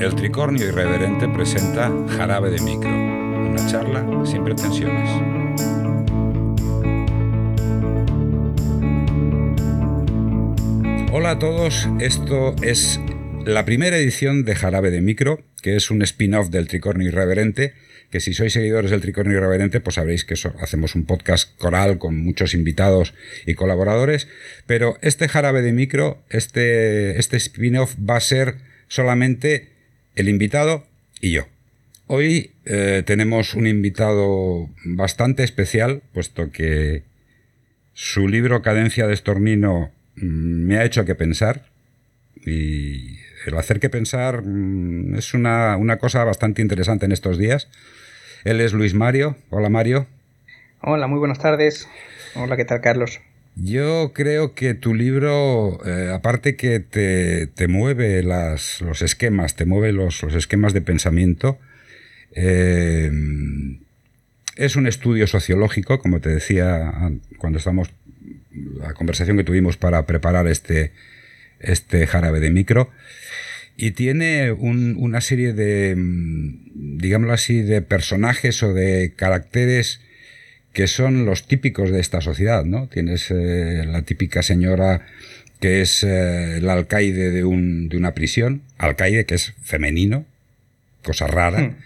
El 0.00 0.14
Tricornio 0.14 0.68
Irreverente 0.68 1.28
presenta 1.28 1.92
Jarabe 2.10 2.50
de 2.50 2.60
Micro, 2.60 2.88
una 2.88 3.66
charla 3.68 4.06
sin 4.24 4.44
pretensiones. 4.44 5.10
Hola 11.10 11.32
a 11.32 11.38
todos, 11.40 11.88
esto 11.98 12.54
es 12.62 13.00
la 13.44 13.64
primera 13.64 13.98
edición 13.98 14.44
de 14.44 14.54
Jarabe 14.54 14.92
de 14.92 15.00
Micro, 15.00 15.42
que 15.62 15.74
es 15.74 15.90
un 15.90 16.00
spin-off 16.02 16.50
del 16.50 16.68
Tricornio 16.68 17.08
Irreverente, 17.08 17.74
que 18.12 18.20
si 18.20 18.34
sois 18.34 18.52
seguidores 18.52 18.92
del 18.92 19.00
Tricornio 19.00 19.38
Irreverente, 19.38 19.80
pues 19.80 19.96
sabréis 19.96 20.24
que 20.24 20.34
hacemos 20.60 20.94
un 20.94 21.06
podcast 21.06 21.58
coral 21.58 21.98
con 21.98 22.16
muchos 22.22 22.54
invitados 22.54 23.14
y 23.46 23.54
colaboradores, 23.54 24.28
pero 24.64 24.96
este 25.02 25.28
Jarabe 25.28 25.60
de 25.60 25.72
Micro, 25.72 26.22
este, 26.30 27.18
este 27.18 27.36
spin-off 27.36 27.96
va 27.98 28.14
a 28.14 28.20
ser 28.20 28.58
solamente 28.86 29.76
el 30.18 30.28
invitado 30.28 30.84
y 31.20 31.30
yo. 31.30 31.46
Hoy 32.08 32.52
eh, 32.64 33.02
tenemos 33.06 33.54
un 33.54 33.66
invitado 33.66 34.68
bastante 34.84 35.44
especial, 35.44 36.02
puesto 36.12 36.50
que 36.50 37.04
su 37.94 38.26
libro 38.26 38.60
Cadencia 38.60 39.06
de 39.06 39.14
Estornino 39.14 39.92
mm, 40.16 40.66
me 40.66 40.78
ha 40.78 40.84
hecho 40.84 41.04
que 41.04 41.14
pensar 41.14 41.66
y 42.44 43.18
el 43.46 43.56
hacer 43.56 43.78
que 43.78 43.90
pensar 43.90 44.42
mm, 44.42 45.14
es 45.14 45.34
una, 45.34 45.76
una, 45.76 45.98
cosa 45.98 46.24
bastante 46.24 46.62
interesante 46.62 47.06
en 47.06 47.12
estos 47.12 47.38
días. 47.38 47.68
Él 48.44 48.60
es 48.60 48.72
Luis 48.72 48.94
Mario. 48.94 49.36
Hola 49.50 49.68
Mario. 49.68 50.08
Hola, 50.80 51.06
muy 51.06 51.20
buenas 51.20 51.38
tardes. 51.38 51.88
Hola, 52.34 52.56
¿qué 52.56 52.64
tal 52.64 52.80
Carlos? 52.80 53.20
Yo 53.60 54.12
creo 54.14 54.54
que 54.54 54.74
tu 54.74 54.94
libro, 54.94 55.84
eh, 55.84 56.12
aparte 56.14 56.54
que 56.54 56.78
te, 56.78 57.68
mueve 57.68 58.22
las, 58.22 58.80
los 58.80 59.02
esquemas, 59.02 59.56
te 59.56 59.64
mueve 59.64 59.92
los, 59.92 60.22
esquemas 60.22 60.72
de 60.74 60.80
pensamiento, 60.80 61.58
eh, 62.36 63.10
es 64.54 64.76
un 64.76 64.86
estudio 64.86 65.26
sociológico, 65.26 65.98
como 65.98 66.20
te 66.20 66.28
decía 66.28 66.92
cuando 67.38 67.58
estamos, 67.58 67.90
la 68.78 68.94
conversación 68.94 69.36
que 69.36 69.44
tuvimos 69.44 69.76
para 69.76 70.06
preparar 70.06 70.46
este, 70.46 70.92
este 71.58 72.06
jarabe 72.06 72.38
de 72.38 72.50
micro, 72.50 72.90
y 73.76 73.90
tiene 73.92 74.52
una 74.52 75.20
serie 75.20 75.52
de, 75.52 75.96
digámoslo 75.96 77.32
así, 77.32 77.62
de 77.62 77.82
personajes 77.82 78.62
o 78.62 78.72
de 78.72 79.14
caracteres 79.16 80.00
que 80.78 80.86
son 80.86 81.26
los 81.26 81.48
típicos 81.48 81.90
de 81.90 81.98
esta 81.98 82.20
sociedad, 82.20 82.64
¿no? 82.64 82.86
Tienes 82.86 83.32
eh, 83.32 83.82
la 83.84 84.02
típica 84.02 84.44
señora 84.44 85.04
que 85.58 85.80
es 85.80 86.04
eh, 86.04 86.58
el 86.58 86.70
alcaide 86.70 87.32
de, 87.32 87.42
un, 87.42 87.88
de, 87.88 87.96
una 87.96 88.14
prisión, 88.14 88.62
alcaide 88.78 89.26
que 89.26 89.34
es 89.34 89.54
femenino, 89.60 90.24
cosa 91.02 91.26
rara. 91.26 91.62
Hmm. 91.62 91.76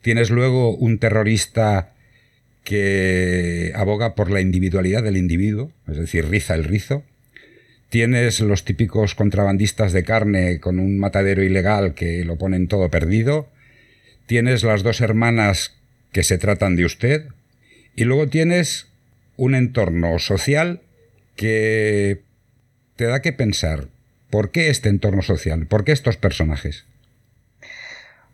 Tienes 0.00 0.30
luego 0.30 0.76
un 0.76 0.98
terrorista 0.98 1.92
que 2.62 3.72
aboga 3.74 4.14
por 4.14 4.30
la 4.30 4.40
individualidad 4.40 5.02
del 5.02 5.16
individuo, 5.16 5.72
es 5.88 5.96
decir, 5.96 6.28
riza 6.28 6.54
el 6.54 6.62
rizo. 6.62 7.02
Tienes 7.90 8.38
los 8.38 8.64
típicos 8.64 9.16
contrabandistas 9.16 9.92
de 9.92 10.04
carne 10.04 10.60
con 10.60 10.78
un 10.78 11.00
matadero 11.00 11.42
ilegal 11.42 11.94
que 11.94 12.24
lo 12.24 12.38
ponen 12.38 12.68
todo 12.68 12.92
perdido. 12.92 13.48
Tienes 14.26 14.62
las 14.62 14.84
dos 14.84 15.00
hermanas 15.00 15.74
que 16.12 16.22
se 16.22 16.38
tratan 16.38 16.76
de 16.76 16.84
usted, 16.84 17.26
y 17.96 18.04
luego 18.04 18.28
tienes 18.28 18.86
un 19.36 19.54
entorno 19.54 20.18
social 20.18 20.82
que 21.34 22.22
te 22.96 23.06
da 23.06 23.22
que 23.22 23.32
pensar. 23.32 23.88
¿Por 24.30 24.50
qué 24.50 24.68
este 24.68 24.90
entorno 24.90 25.22
social? 25.22 25.66
¿Por 25.66 25.84
qué 25.84 25.92
estos 25.92 26.16
personajes? 26.18 26.84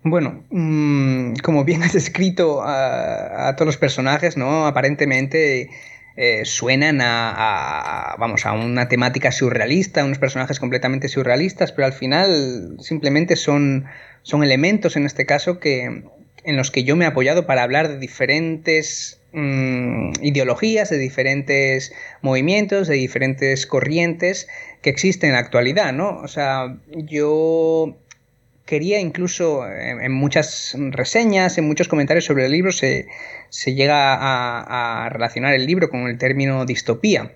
Bueno, 0.03 0.45
mm, 0.51 1.35
como 1.45 1.65
bien 1.65 1.85
has 1.85 1.93
descrito 1.93 2.63
a, 2.65 3.55
todos 3.57 3.67
los 3.67 3.77
personajes, 3.77 4.37
¿no? 4.37 4.67
Aparentemente 4.67 5.71
eh, 6.17 6.45
suenan 6.45 7.01
a, 7.01 8.17
vamos, 8.19 8.45
a 8.47 8.53
una 8.53 8.89
temática 8.89 9.31
surrealista, 9.31 10.05
unos 10.05 10.19
personajes 10.19 10.59
completamente 10.59 11.07
surrealistas, 11.07 11.71
pero 11.71 11.87
al 11.87 11.93
final 11.93 12.77
simplemente 12.81 13.37
son, 13.37 13.85
son 14.23 14.43
elementos 14.43 14.97
en 14.97 15.07
este 15.07 15.25
caso 15.25 15.61
que, 15.61 16.03
en 16.45 16.57
los 16.57 16.73
que 16.73 16.83
yo 16.83 16.97
me 16.97 17.05
he 17.05 17.09
apoyado 17.09 17.47
para 17.47 17.63
hablar 17.63 17.89
de 17.89 17.99
diferentes 17.99 19.22
Mm, 19.35 20.13
ideologías, 20.21 20.91
de 20.91 20.99
diferentes 20.99 21.95
movimientos, 22.21 22.87
de 22.87 22.97
diferentes 22.97 23.67
corrientes 23.67 24.47
que 24.83 24.91
existen 24.91 25.31
en 25.31 25.35
la 25.35 25.41
actualidad, 25.41 25.95
¿no? 25.95 26.19
O 26.19 26.29
sea, 26.29 26.77
yo 26.89 27.97
quería 28.67 29.01
incluso 29.01 29.67
en, 29.67 30.13
muchas 30.13 30.77
reseñas, 30.91 31.57
en 31.57 31.67
muchos 31.67 31.89
comentarios 31.89 32.27
sobre 32.27 32.45
el 32.45 32.53
libro, 32.53 32.73
se, 32.73 33.07
llega 33.65 34.17
a, 35.07 35.09
relacionar 35.09 35.55
el 35.55 35.65
libro 35.65 35.89
con 35.89 36.09
el 36.09 36.19
término 36.19 36.67
distopía, 36.67 37.33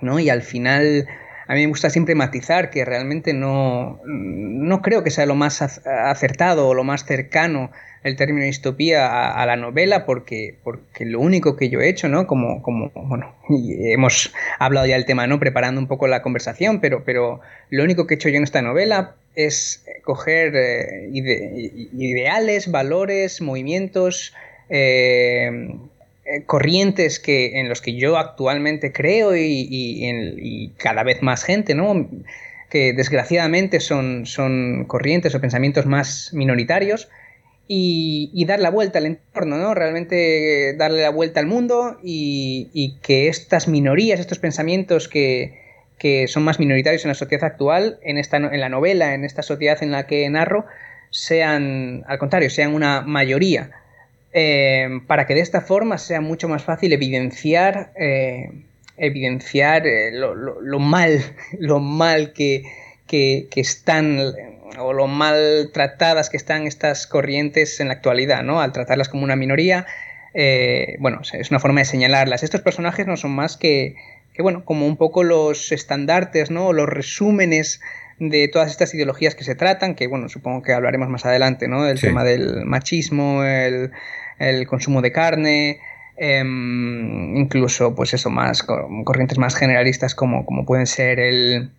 ¿no? 0.00 0.20
Y 0.20 0.30
al 0.30 0.42
final 0.42 1.08
a 1.48 1.54
mí 1.54 1.60
me 1.62 1.66
gusta 1.66 1.90
siempre 1.90 2.14
matizar 2.14 2.70
que 2.70 2.84
realmente 2.84 3.32
no, 3.32 4.00
no 4.04 4.82
creo 4.82 5.02
que 5.02 5.10
sea 5.10 5.26
lo 5.26 5.34
más 5.34 5.62
acertado 5.62 6.68
o 6.68 6.74
lo 6.74 6.84
más 6.84 7.04
cercano 7.04 7.72
el 8.04 8.16
término 8.16 8.44
distopía 8.44 9.32
a, 9.32 9.46
la 9.46 9.56
novela 9.56 10.04
porque, 10.04 10.56
porque 10.62 11.06
lo 11.06 11.20
único 11.20 11.56
que 11.56 11.70
yo 11.70 11.80
he 11.80 11.88
hecho, 11.88 12.06
¿no? 12.06 12.26
Como, 12.26 12.62
como 12.62 12.90
bueno, 12.94 13.34
hemos 13.48 14.32
hablado 14.58 14.86
ya 14.86 14.94
del 14.94 15.06
tema, 15.06 15.26
¿no? 15.26 15.40
Preparando 15.40 15.80
un 15.80 15.88
poco 15.88 16.06
la 16.06 16.20
conversación, 16.20 16.80
pero, 16.80 17.02
pero 17.04 17.40
lo 17.70 17.82
único 17.82 18.06
que 18.06 18.14
he 18.14 18.16
hecho 18.16 18.28
yo 18.28 18.36
en 18.36 18.44
esta 18.44 18.60
novela 18.60 19.14
es 19.34 19.86
coger 20.04 20.54
eh, 20.54 21.08
ideales, 21.12 22.70
valores, 22.70 23.40
movimientos, 23.40 24.34
eh, 24.68 25.74
corrientes 26.44 27.18
que, 27.18 27.58
en 27.58 27.70
los 27.70 27.80
que 27.80 27.96
yo 27.96 28.18
actualmente 28.18 28.92
creo 28.92 29.34
y, 29.34 29.66
y, 29.70 30.68
cada 30.76 31.02
vez 31.04 31.22
más 31.22 31.42
gente, 31.42 31.74
¿no? 31.74 32.06
que 32.68 32.92
desgraciadamente 32.92 33.80
son, 33.80 34.26
son 34.26 34.84
corrientes 34.86 35.34
o 35.34 35.40
pensamientos 35.40 35.86
más 35.86 36.30
minoritarios, 36.32 37.08
y, 37.66 38.44
dar 38.46 38.60
la 38.60 38.70
vuelta 38.70 38.98
al 38.98 39.06
entorno, 39.06 39.56
¿no? 39.56 39.74
Realmente 39.74 40.74
darle 40.76 41.02
la 41.02 41.10
vuelta 41.10 41.40
al 41.40 41.46
mundo 41.46 41.98
y, 42.02 42.96
que 43.02 43.28
estas 43.28 43.68
minorías, 43.68 44.20
estos 44.20 44.38
pensamientos 44.38 45.08
que, 45.08 45.62
son 46.28 46.42
más 46.42 46.58
minoritarios 46.58 47.04
en 47.04 47.08
la 47.08 47.14
sociedad 47.14 47.44
actual, 47.44 47.98
en, 48.02 48.18
esta, 48.18 48.36
en 48.36 48.60
la 48.60 48.68
novela, 48.68 49.14
en 49.14 49.24
esta 49.24 49.42
sociedad 49.42 49.82
en 49.82 49.90
la 49.90 50.06
que 50.06 50.28
narro, 50.28 50.66
sean, 51.08 52.04
al 52.06 52.18
contrario, 52.18 52.50
sean 52.50 52.74
una 52.74 53.00
mayoría. 53.00 53.70
Eh, 54.34 55.00
para 55.06 55.26
que 55.26 55.34
de 55.34 55.40
esta 55.40 55.60
forma 55.60 55.96
sea 55.96 56.20
mucho 56.20 56.48
más 56.48 56.62
fácil 56.62 56.92
evidenciar, 56.92 57.92
eh, 57.96 58.50
evidenciar 58.98 59.86
eh, 59.86 60.10
lo, 60.12 60.78
mal, 60.78 61.20
lo 61.58 61.78
mal 61.78 62.32
que, 62.34 62.64
que 63.06 63.48
están 63.54 64.18
o 64.78 64.92
lo 64.92 65.06
maltratadas 65.06 66.30
que 66.30 66.36
están 66.36 66.66
estas 66.66 67.06
corrientes 67.06 67.80
en 67.80 67.88
la 67.88 67.94
actualidad, 67.94 68.42
¿no? 68.42 68.60
Al 68.60 68.72
tratarlas 68.72 69.08
como 69.08 69.24
una 69.24 69.36
minoría, 69.36 69.86
eh, 70.34 70.96
bueno, 70.98 71.20
es 71.32 71.50
una 71.50 71.60
forma 71.60 71.80
de 71.80 71.84
señalarlas. 71.84 72.42
Estos 72.42 72.60
personajes 72.60 73.06
no 73.06 73.16
son 73.16 73.32
más 73.32 73.56
que, 73.56 73.96
que, 74.32 74.42
bueno, 74.42 74.64
como 74.64 74.86
un 74.86 74.96
poco 74.96 75.22
los 75.22 75.72
estandartes, 75.72 76.50
¿no? 76.50 76.72
Los 76.72 76.88
resúmenes 76.88 77.80
de 78.18 78.48
todas 78.48 78.70
estas 78.70 78.94
ideologías 78.94 79.34
que 79.34 79.44
se 79.44 79.54
tratan, 79.54 79.94
que 79.94 80.06
bueno, 80.06 80.28
supongo 80.28 80.62
que 80.62 80.72
hablaremos 80.72 81.08
más 81.08 81.24
adelante, 81.24 81.68
¿no? 81.68 81.84
Del 81.84 82.00
tema 82.00 82.24
del 82.24 82.64
machismo, 82.64 83.44
el, 83.44 83.90
consumo 84.66 85.02
de 85.02 85.12
carne, 85.12 85.80
em, 86.16 87.36
incluso, 87.36 87.94
pues 87.94 88.14
eso, 88.14 88.30
más 88.30 88.62
corrientes 88.62 89.38
más 89.38 89.56
generalistas 89.56 90.14
como, 90.14 90.44
como 90.46 90.64
pueden 90.64 90.86
ser 90.86 91.18
el, 91.18 91.70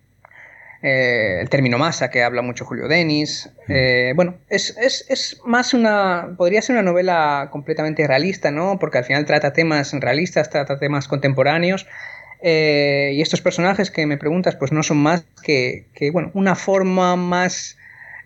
eh, 0.88 1.40
el 1.41 1.50
término 1.50 1.79
masa, 1.79 2.12
que 2.12 2.22
habla 2.22 2.43
mucho 2.43 2.64
Julio 2.64 2.87
Denis. 2.87 3.49
Eh, 3.67 4.14
bueno, 4.16 4.35
es, 4.49 5.41
más 5.43 5.73
una. 5.73 6.35
podría 6.37 6.61
ser 6.61 6.76
una 6.76 6.84
novela 6.84 7.49
completamente 7.52 8.05
realista, 8.05 8.52
¿no? 8.52 8.78
Porque 8.78 8.99
al 8.99 9.03
final 9.03 9.26
trata 9.26 9.52
temas 9.52 9.93
realistas, 9.93 10.52
trata 10.52 10.78
temas 10.78 11.08
contemporáneos. 11.08 11.87
Eh, 12.43 13.14
y 13.16 13.22
estos 13.23 13.41
personajes 13.41 13.90
que 13.90 14.05
me 14.05 14.17
preguntas, 14.17 14.55
pues 14.55 14.72
no 14.72 14.84
son 14.84 14.97
más 14.97 15.26
que, 15.41 15.87
bueno, 16.14 16.29
una 16.35 16.53
forma 16.53 17.16
más 17.16 17.78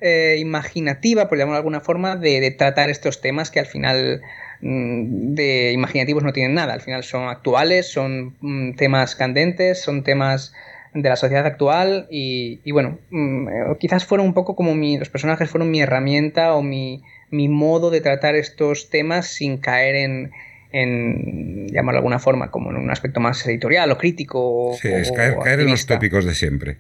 imaginativa, 0.02 1.30
por 1.30 1.38
llamarlo 1.38 1.56
de 1.56 1.60
alguna 1.60 1.80
forma, 1.80 2.18
de, 2.18 2.52
tratar 2.52 2.90
estos 2.90 3.22
temas 3.22 3.52
que 3.52 3.60
al 3.60 3.68
final 3.68 4.22
mm, 4.60 5.34
de 5.34 5.72
imaginativos 5.72 6.24
no 6.24 6.34
tienen 6.34 6.56
nada. 6.56 6.74
Al 6.74 6.82
final 6.82 7.06
son 7.06 7.30
actuales, 7.30 7.90
son 7.90 8.36
mm, 8.42 8.76
temas 8.76 9.16
candentes, 9.16 9.82
son 9.82 10.04
temas 10.04 10.54
de 10.94 11.08
la 11.08 11.16
sociedad 11.16 11.46
actual 11.46 12.08
y, 12.10 12.72
bueno, 12.72 12.98
mm, 13.12 13.74
quizás 13.80 14.06
fueron 14.06 14.28
un 14.28 14.34
poco 14.34 14.56
como 14.56 14.76
mi, 14.76 14.98
los 14.98 15.10
personajes 15.10 15.50
fueron 15.50 15.70
mi 15.72 15.82
herramienta 15.82 16.56
o 16.56 16.62
mi, 16.62 17.04
mi 17.30 17.48
modo 17.48 17.90
de 17.90 18.02
tratar 18.02 18.36
estos 18.36 18.90
temas 18.90 19.28
sin 19.28 19.58
caer 19.58 19.96
en, 19.96 20.32
en 20.72 21.68
llamarlo 21.68 21.98
de 21.98 22.00
alguna 22.00 22.20
forma, 22.20 22.52
como 22.52 22.72
en 22.72 22.78
un 22.78 22.92
aspecto 22.92 23.20
más 23.20 23.46
editorial 23.46 23.92
o 23.92 23.98
crítico. 23.98 24.76
Sí, 24.80 24.88
es 24.88 25.12
caer, 25.12 25.60
en 25.60 25.70
los 25.70 25.86
tópicos 25.86 26.26
de 26.26 26.36
siempre. 26.36 26.78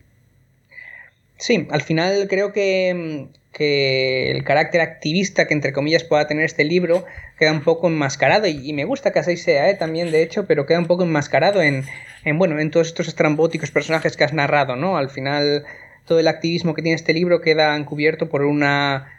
Sí, 1.39 1.67
al 1.71 1.81
final 1.81 2.27
creo 2.29 2.51
que, 2.51 3.29
que 3.53 4.31
el 4.31 4.43
carácter 4.43 4.81
activista 4.81 5.47
que 5.47 5.53
entre 5.53 5.73
comillas 5.73 6.03
pueda 6.03 6.27
tener 6.27 6.45
este 6.45 6.63
libro 6.63 7.05
queda 7.37 7.51
un 7.51 7.61
poco 7.61 7.87
enmascarado 7.87 8.45
y, 8.47 8.73
me 8.73 8.85
gusta 8.85 9.11
que 9.11 9.19
así 9.19 9.37
sea 9.37 9.69
¿eh? 9.69 9.75
también 9.75 10.11
de 10.11 10.21
hecho 10.21 10.45
pero 10.45 10.65
queda 10.65 10.79
un 10.79 10.85
poco 10.85 11.03
enmascarado 11.03 11.61
en, 11.61 11.85
en, 12.25 12.37
bueno 12.37 12.59
en 12.59 12.69
todos 12.69 12.87
estos 12.87 13.07
estrambóticos 13.07 13.71
personajes 13.71 14.17
que 14.17 14.23
has 14.23 14.33
narrado 14.33 14.75
no 14.75 14.97
al 14.97 15.09
final 15.09 15.65
todo 16.05 16.19
el 16.19 16.27
activismo 16.27 16.73
que 16.73 16.81
tiene 16.81 16.95
este 16.95 17.13
libro 17.13 17.41
queda 17.41 17.75
encubierto 17.75 18.29
por 18.29 18.43
una 18.43 19.11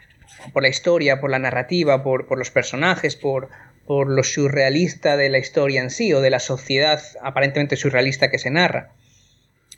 por 0.53 0.63
la 0.63 0.69
historia 0.69 1.19
por 1.19 1.29
la 1.29 1.39
narrativa 1.39 2.01
por, 2.01 2.25
por 2.25 2.37
los 2.37 2.51
personajes 2.51 3.17
por 3.17 3.49
por 3.85 4.09
lo 4.09 4.23
surrealista 4.23 5.17
de 5.17 5.29
la 5.29 5.39
historia 5.39 5.81
en 5.81 5.89
sí 5.89 6.13
o 6.13 6.21
de 6.21 6.29
la 6.29 6.39
sociedad 6.39 7.01
aparentemente 7.21 7.75
surrealista 7.75 8.31
que 8.31 8.39
se 8.39 8.49
narra 8.49 8.91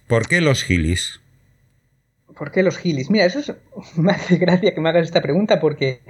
¿Por 0.08 0.28
qué 0.28 0.42
los 0.42 0.64
gilis? 0.64 1.23
¿Por 2.38 2.52
qué 2.52 2.64
los 2.64 2.78
gilis? 2.78 3.10
Mira, 3.10 3.26
eso 3.26 3.40
es, 3.40 3.54
me 3.98 4.12
hace 4.12 4.38
gracia 4.38 4.74
que 4.74 4.82
me 4.82 4.90
hagas 4.90 5.06
esta 5.06 5.22
pregunta 5.22 5.60
porque 5.60 6.02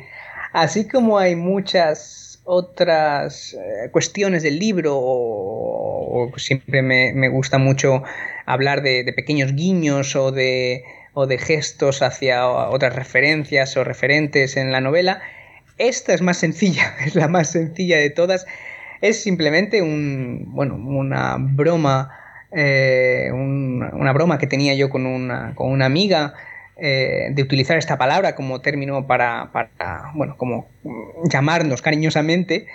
así 0.52 0.88
como 0.88 1.18
hay 1.18 1.36
muchas 1.36 2.42
otras 2.46 3.54
eh, 3.54 3.90
cuestiones 3.92 4.44
del 4.44 4.60
libro 4.60 4.98
o, 4.98 6.32
siempre 6.38 6.82
me, 6.82 7.30
gusta 7.30 7.58
mucho 7.58 8.04
hablar 8.46 8.82
de, 8.82 9.12
pequeños 9.16 9.56
guiños 9.56 10.16
o 10.16 10.32
de, 10.32 10.84
o 11.14 11.26
de 11.26 11.38
gestos 11.38 12.02
hacia 12.02 12.48
otras 12.48 12.96
referencias 12.96 13.78
o 13.78 13.84
referentes 13.84 14.58
en 14.58 14.72
la 14.72 14.82
novela, 14.82 15.22
esta 15.78 16.14
es 16.14 16.22
más 16.22 16.38
sencilla, 16.38 16.96
es 17.06 17.16
la 17.16 17.28
más 17.28 17.52
sencilla 17.52 17.98
de 17.98 18.10
todas. 18.10 18.46
Es 19.02 19.22
simplemente 19.22 19.82
un, 19.82 20.46
bueno, 20.48 20.76
una 20.76 21.38
broma 21.38 22.12
eh, 22.56 23.32
una 23.32 24.14
broma 24.14 24.38
que 24.38 24.48
tenía 24.48 24.74
yo 24.76 24.90
con 24.90 25.06
una, 25.06 25.54
con 25.56 25.72
una 25.72 25.86
amiga 25.86 26.34
eh, 26.76 27.30
de 27.32 27.44
utilizar 27.44 27.78
esta 27.78 27.98
palabra 27.98 28.36
como 28.36 28.62
término 28.62 29.06
para, 29.06 29.50
bueno, 30.16 30.36
como 30.38 30.68
llamarnos 31.30 31.82
cariñosamente. 31.82 32.68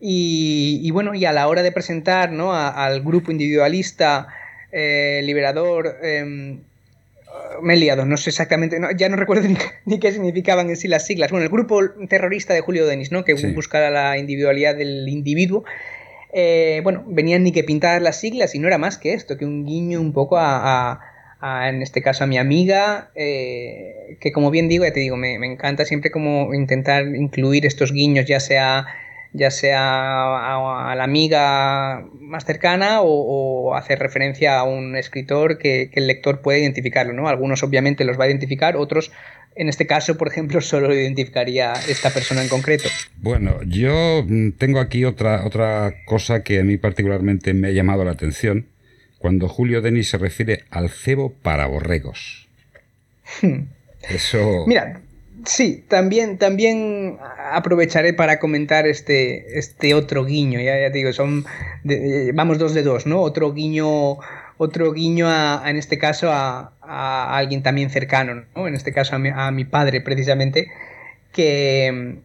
Y, 0.00 0.90
bueno, 0.92 1.14
y 1.14 1.26
a 1.26 1.32
la 1.32 1.46
hora 1.46 1.62
de 1.62 1.72
presentar 1.72 2.32
¿no? 2.32 2.54
al 2.54 3.02
grupo 3.02 3.30
individualista 3.30 4.28
eh, 4.72 5.20
liberador, 5.24 5.98
em, 6.02 6.60
me 7.60 7.74
he 7.74 7.76
liado, 7.76 8.06
no 8.06 8.16
sé 8.16 8.30
exactamente, 8.30 8.80
ya 8.96 9.08
no 9.08 9.16
recuerdo 9.16 9.46
ni, 9.84 10.00
qué 10.00 10.10
significaban 10.10 10.70
en 10.70 10.76
sí 10.76 10.88
las 10.88 11.06
siglas. 11.06 11.30
Bueno, 11.30 11.44
el 11.44 11.50
grupo 11.50 11.80
terrorista 12.08 12.54
de 12.54 12.62
Julio 12.62 12.86
Denis, 12.86 13.12
¿no? 13.12 13.24
que 13.24 13.34
busca 13.54 13.90
la 13.90 14.16
individualidad 14.16 14.74
del 14.74 15.08
individuo 15.08 15.64
eh, 16.32 16.80
bueno, 16.82 17.04
venían 17.06 17.42
ni 17.42 17.52
que 17.52 17.64
pintar 17.64 18.02
las 18.02 18.20
siglas 18.20 18.54
y 18.54 18.58
no 18.58 18.68
era 18.68 18.78
más 18.78 18.98
que 18.98 19.14
esto, 19.14 19.36
que 19.36 19.44
un 19.44 19.64
guiño 19.64 20.00
un 20.00 20.12
poco 20.12 20.36
a, 20.38 21.00
en 21.68 21.82
este 21.82 22.02
caso 22.02 22.24
a 22.24 22.26
mi 22.26 22.38
amiga, 22.38 23.10
eh, 23.14 24.16
que 24.20 24.32
como 24.32 24.50
bien 24.50 24.68
digo, 24.68 24.84
ya 24.84 24.92
te 24.92 25.00
digo, 25.00 25.16
me, 25.16 25.34
encanta 25.34 25.84
siempre 25.84 26.10
como 26.10 26.54
intentar 26.54 27.06
incluir 27.06 27.66
estos 27.66 27.92
guiños, 27.92 28.26
ya 28.26 28.40
sea 28.40 28.86
ya 29.32 29.52
sea 29.52 30.90
a, 30.90 30.94
la 30.96 31.04
amiga 31.04 32.04
más 32.18 32.44
cercana 32.44 33.00
o, 33.00 33.76
hacer 33.76 34.00
referencia 34.00 34.58
a 34.58 34.64
un 34.64 34.96
escritor 34.96 35.56
que, 35.58 35.88
que, 35.92 36.00
el 36.00 36.08
lector 36.08 36.40
puede 36.42 36.58
identificarlo, 36.60 37.12
¿no? 37.12 37.28
Algunos 37.28 37.62
obviamente 37.62 38.04
los 38.04 38.18
va 38.18 38.24
a 38.24 38.26
identificar, 38.28 38.76
otros 38.76 39.12
en 39.54 39.68
este 39.68 39.86
caso, 39.86 40.16
por 40.16 40.28
ejemplo, 40.28 40.60
solo 40.60 40.94
identificaría 40.94 41.72
esta 41.88 42.10
persona 42.10 42.42
en 42.42 42.48
concreto. 42.48 42.88
Bueno, 43.16 43.60
yo 43.64 44.24
mm, 44.26 44.52
tengo 44.52 44.80
aquí 44.80 45.04
otra, 45.04 45.44
otra 45.46 45.94
cosa 46.06 46.42
que 46.42 46.60
a 46.60 46.64
mí 46.64 46.76
particularmente 46.76 47.54
me 47.54 47.68
ha 47.68 47.72
llamado 47.72 48.04
la 48.04 48.12
atención, 48.12 48.66
cuando 49.18 49.48
Julio 49.48 49.82
Denis 49.82 50.08
se 50.08 50.18
refiere 50.18 50.64
al 50.70 50.88
cebo 50.88 51.32
para 51.42 51.66
borregos. 51.66 52.48
Hmm. 53.42 53.64
Eso... 54.08 54.64
Mira, 54.66 55.02
sí, 55.44 55.84
también, 55.88 56.38
también 56.38 57.18
aprovecharé 57.52 58.14
para 58.14 58.38
comentar 58.38 58.86
este, 58.86 59.58
este 59.58 59.92
otro 59.92 60.24
guiño, 60.24 60.58
ya, 60.58 60.80
ya 60.80 60.88
digo, 60.88 61.12
son, 61.12 61.44
vamos 62.32 62.58
dos 62.58 62.72
de 62.72 62.82
dos, 62.82 63.06
¿no? 63.06 63.20
Otro 63.20 63.52
guiño 63.52 64.18
otro 64.62 64.92
guiño 64.92 65.26
a, 65.26 65.62
en 65.66 65.76
este 65.78 65.96
caso 65.96 66.30
a, 66.30 66.72
alguien 67.38 67.62
también 67.62 67.88
cercano, 67.88 68.44
¿no? 68.54 68.68
en 68.68 68.74
este 68.74 68.92
caso 68.92 69.16
a 69.16 69.50
mi, 69.50 69.64
padre 69.64 70.02
precisamente, 70.02 70.70
que, 71.32 72.16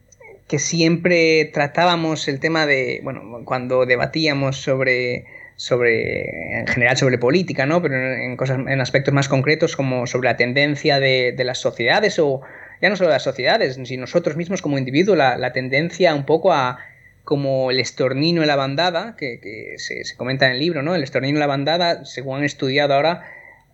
que, 0.45 0.59
siempre 0.59 1.45
tratábamos 1.45 2.27
el 2.27 2.41
tema 2.41 2.65
de, 2.65 2.99
bueno, 3.03 3.21
cuando 3.45 3.85
debatíamos 3.85 4.57
sobre, 4.57 5.23
sobre, 5.55 6.59
en 6.59 6.67
general 6.67 6.97
sobre 6.97 7.17
política, 7.17 7.65
¿no? 7.65 7.81
pero 7.81 7.95
en, 7.95 8.35
cosas, 8.35 8.59
en 8.67 8.81
aspectos 8.81 9.13
más 9.13 9.29
concretos 9.29 9.77
como 9.77 10.05
sobre 10.05 10.27
la 10.27 10.35
tendencia 10.35 10.99
de, 10.99 11.33
las 11.37 11.59
sociedades 11.59 12.19
o 12.19 12.41
ya 12.81 12.89
no 12.89 12.97
solo 12.97 13.11
de 13.11 13.15
las 13.15 13.23
sociedades, 13.23 13.79
sino 13.81 14.01
nosotros 14.01 14.35
mismos 14.35 14.61
como 14.61 14.77
individuos, 14.77 15.17
la, 15.17 15.37
la 15.37 15.53
tendencia 15.53 16.13
un 16.13 16.25
poco 16.25 16.51
a 16.51 16.79
como 17.25 17.71
el 17.71 17.79
estornino 17.79 18.41
en 18.41 18.47
la 18.47 18.55
bandada, 18.55 19.15
que, 19.17 19.73
se, 19.77 20.03
comenta 20.15 20.45
en 20.45 20.53
el 20.53 20.59
libro, 20.59 20.83
¿no? 20.83 20.95
El 20.95 21.03
estornino 21.03 21.35
en 21.35 21.39
la 21.39 21.47
bandada, 21.47 22.05
según 22.05 22.37
han 22.37 22.43
estudiado 22.43 22.93
ahora, 22.93 23.23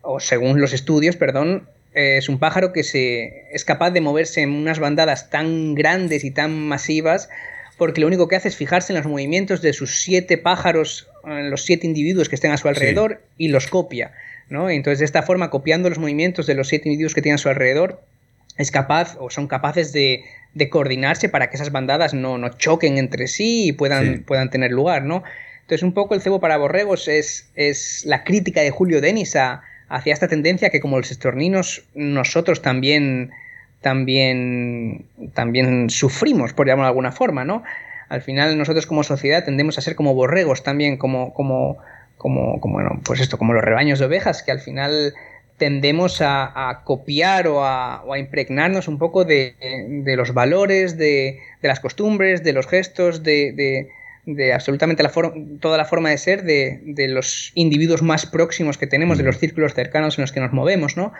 o 0.01 0.19
según 0.19 0.59
los 0.59 0.73
estudios, 0.73 1.17
perdón, 1.17 1.67
es 1.93 2.29
un 2.29 2.39
pájaro 2.39 2.71
que 2.71 2.83
se, 2.83 3.49
es 3.51 3.65
capaz 3.65 3.91
de 3.91 3.99
moverse 3.99 4.41
en 4.41 4.51
unas 4.51 4.79
bandadas 4.79 5.29
tan 5.29 5.75
grandes 5.75 6.23
y 6.23 6.31
tan 6.31 6.57
masivas, 6.57 7.29
porque 7.77 7.99
lo 7.99 8.07
único 8.07 8.29
que 8.29 8.37
hace 8.37 8.47
es 8.47 8.55
fijarse 8.55 8.93
en 8.93 8.97
los 8.97 9.07
movimientos 9.07 9.61
de 9.61 9.73
sus 9.73 10.01
siete 10.01 10.37
pájaros, 10.37 11.09
en 11.25 11.51
los 11.51 11.63
siete 11.63 11.85
individuos 11.85 12.29
que 12.29 12.35
estén 12.35 12.51
a 12.51 12.57
su 12.57 12.69
alrededor, 12.69 13.21
y 13.37 13.49
los 13.49 13.67
copia. 13.67 14.13
¿no? 14.49 14.69
entonces, 14.69 14.99
de 14.99 15.05
esta 15.05 15.23
forma, 15.23 15.49
copiando 15.49 15.89
los 15.89 15.97
movimientos 15.97 16.45
de 16.45 16.55
los 16.55 16.67
siete 16.67 16.89
individuos 16.89 17.15
que 17.15 17.21
tienen 17.21 17.35
a 17.35 17.37
su 17.37 17.49
alrededor, 17.49 18.01
es 18.61 18.71
capaz 18.71 19.17
o 19.19 19.29
son 19.29 19.47
capaces 19.47 19.91
de, 19.91 20.23
de 20.53 20.69
coordinarse 20.69 21.29
para 21.29 21.49
que 21.49 21.55
esas 21.55 21.71
bandadas 21.71 22.13
no, 22.13 22.37
no 22.37 22.49
choquen 22.49 22.97
entre 22.97 23.27
sí 23.27 23.67
y 23.67 23.71
puedan, 23.73 24.23
puedan 24.25 24.49
tener 24.49 24.71
lugar, 24.71 25.03
¿no? 25.03 25.23
Entonces, 25.61 25.83
un 25.83 25.93
poco 25.93 26.15
el 26.15 26.21
cebo 26.21 26.39
para 26.39 26.57
borregos 26.57 27.07
es, 27.07 27.49
es 27.55 28.03
la 28.05 28.23
crítica 28.23 28.61
de 28.61 28.71
Julio 28.71 28.99
Denis 28.99 29.37
hacia 29.87 30.13
esta 30.13 30.27
tendencia 30.27 30.69
que, 30.69 30.81
como 30.81 30.97
los 30.97 31.11
estorninos, 31.11 31.85
nosotros 31.95 32.61
también, 32.61 33.31
también, 33.79 35.05
también 35.33 35.89
sufrimos, 35.89 36.53
por 36.53 36.67
llamarlo 36.67 36.87
de 36.87 36.89
alguna 36.89 37.11
forma, 37.13 37.45
¿no? 37.45 37.63
Al 38.09 38.21
final, 38.21 38.57
nosotros 38.57 38.85
como 38.85 39.03
sociedad 39.03 39.45
tendemos 39.45 39.77
a 39.77 39.81
ser 39.81 39.95
como 39.95 40.13
borregos 40.13 40.63
también, 40.63 40.97
como, 40.97 41.33
como, 41.33 41.77
como, 42.17 42.59
como 42.59 42.73
bueno, 42.73 42.99
pues 43.05 43.21
esto, 43.21 43.37
como 43.37 43.53
los 43.53 43.63
rebaños 43.63 43.99
de 43.99 44.05
ovejas, 44.05 44.43
que 44.43 44.51
al 44.51 44.59
final 44.59 45.13
tendemos 45.61 46.21
a, 46.21 46.81
copiar 46.85 47.45
o 47.45 47.63
a, 47.63 48.17
impregnarnos 48.17 48.87
un 48.87 48.97
poco 48.97 49.25
de, 49.25 49.53
los 50.17 50.33
valores, 50.33 50.97
de, 50.97 51.37
las 51.61 51.79
costumbres, 51.79 52.43
de 52.43 52.51
los 52.51 52.65
gestos, 52.65 53.21
de, 53.21 53.87
absolutamente 54.51 55.03
la 55.03 55.11
toda 55.59 55.77
la 55.77 55.85
forma 55.85 56.09
de 56.09 56.17
ser 56.17 56.41
de, 56.41 57.07
los 57.09 57.51
individuos 57.53 58.01
más 58.01 58.25
próximos 58.25 58.79
que 58.79 58.87
tenemos, 58.87 59.19
de 59.19 59.23
los 59.23 59.37
círculos 59.37 59.75
cercanos 59.75 60.17
en 60.17 60.23
los 60.23 60.31
que 60.31 60.39
nos 60.39 60.51
movemos, 60.51 60.97
¿no? 60.97 61.13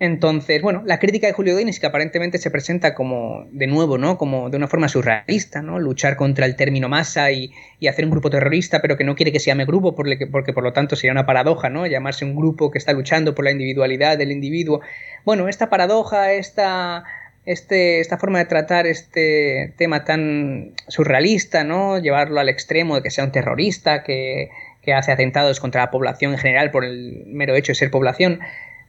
Entonces, 0.00 0.62
bueno, 0.62 0.82
la 0.86 0.98
crítica 0.98 1.26
de 1.26 1.34
Julio 1.34 1.54
Denis, 1.54 1.78
que 1.78 1.84
aparentemente 1.84 2.38
se 2.38 2.50
presenta 2.50 2.94
como, 2.94 3.44
de 3.52 3.66
nuevo, 3.66 3.98
¿no? 3.98 4.16
Como 4.16 4.48
de 4.48 4.56
una 4.56 4.66
forma 4.66 4.88
surrealista, 4.88 5.60
¿no? 5.60 5.78
Luchar 5.78 6.16
contra 6.16 6.46
el 6.46 6.56
término 6.56 6.88
masa 6.88 7.30
y, 7.30 7.52
hacer 7.86 8.06
un 8.06 8.10
grupo 8.10 8.30
terrorista, 8.30 8.80
pero 8.80 8.96
que 8.96 9.04
no 9.04 9.14
quiere 9.14 9.30
que 9.30 9.40
se 9.40 9.48
llame 9.48 9.66
grupo, 9.66 9.94
porque, 9.94 10.26
porque 10.26 10.54
por 10.54 10.64
lo 10.64 10.72
tanto 10.72 10.96
sería 10.96 11.12
una 11.12 11.26
paradoja, 11.26 11.68
¿no? 11.68 11.86
Llamarse 11.86 12.24
un 12.24 12.34
grupo 12.34 12.70
que 12.70 12.78
está 12.78 12.94
luchando 12.94 13.34
por 13.34 13.44
la 13.44 13.50
individualidad 13.50 14.16
del 14.16 14.32
individuo. 14.32 14.80
Bueno, 15.26 15.48
esta 15.48 15.68
paradoja, 15.68 16.32
esta, 16.32 17.04
este, 17.44 18.00
esta 18.00 18.16
forma 18.16 18.38
de 18.38 18.46
tratar 18.46 18.86
este 18.86 19.74
tema 19.76 20.06
tan 20.06 20.72
surrealista, 20.88 21.62
¿no? 21.62 21.98
Llevarlo 21.98 22.40
al 22.40 22.48
extremo 22.48 22.94
de 22.96 23.02
que 23.02 23.10
sea 23.10 23.24
un 23.24 23.32
terrorista, 23.32 24.02
que, 24.02 24.48
que 24.80 24.94
hace 24.94 25.12
atentados 25.12 25.60
contra 25.60 25.82
la 25.82 25.90
población 25.90 26.32
en 26.32 26.38
general 26.38 26.70
por 26.70 26.86
el 26.86 27.24
mero 27.26 27.54
hecho 27.54 27.72
de 27.72 27.76
ser 27.76 27.90
población 27.90 28.40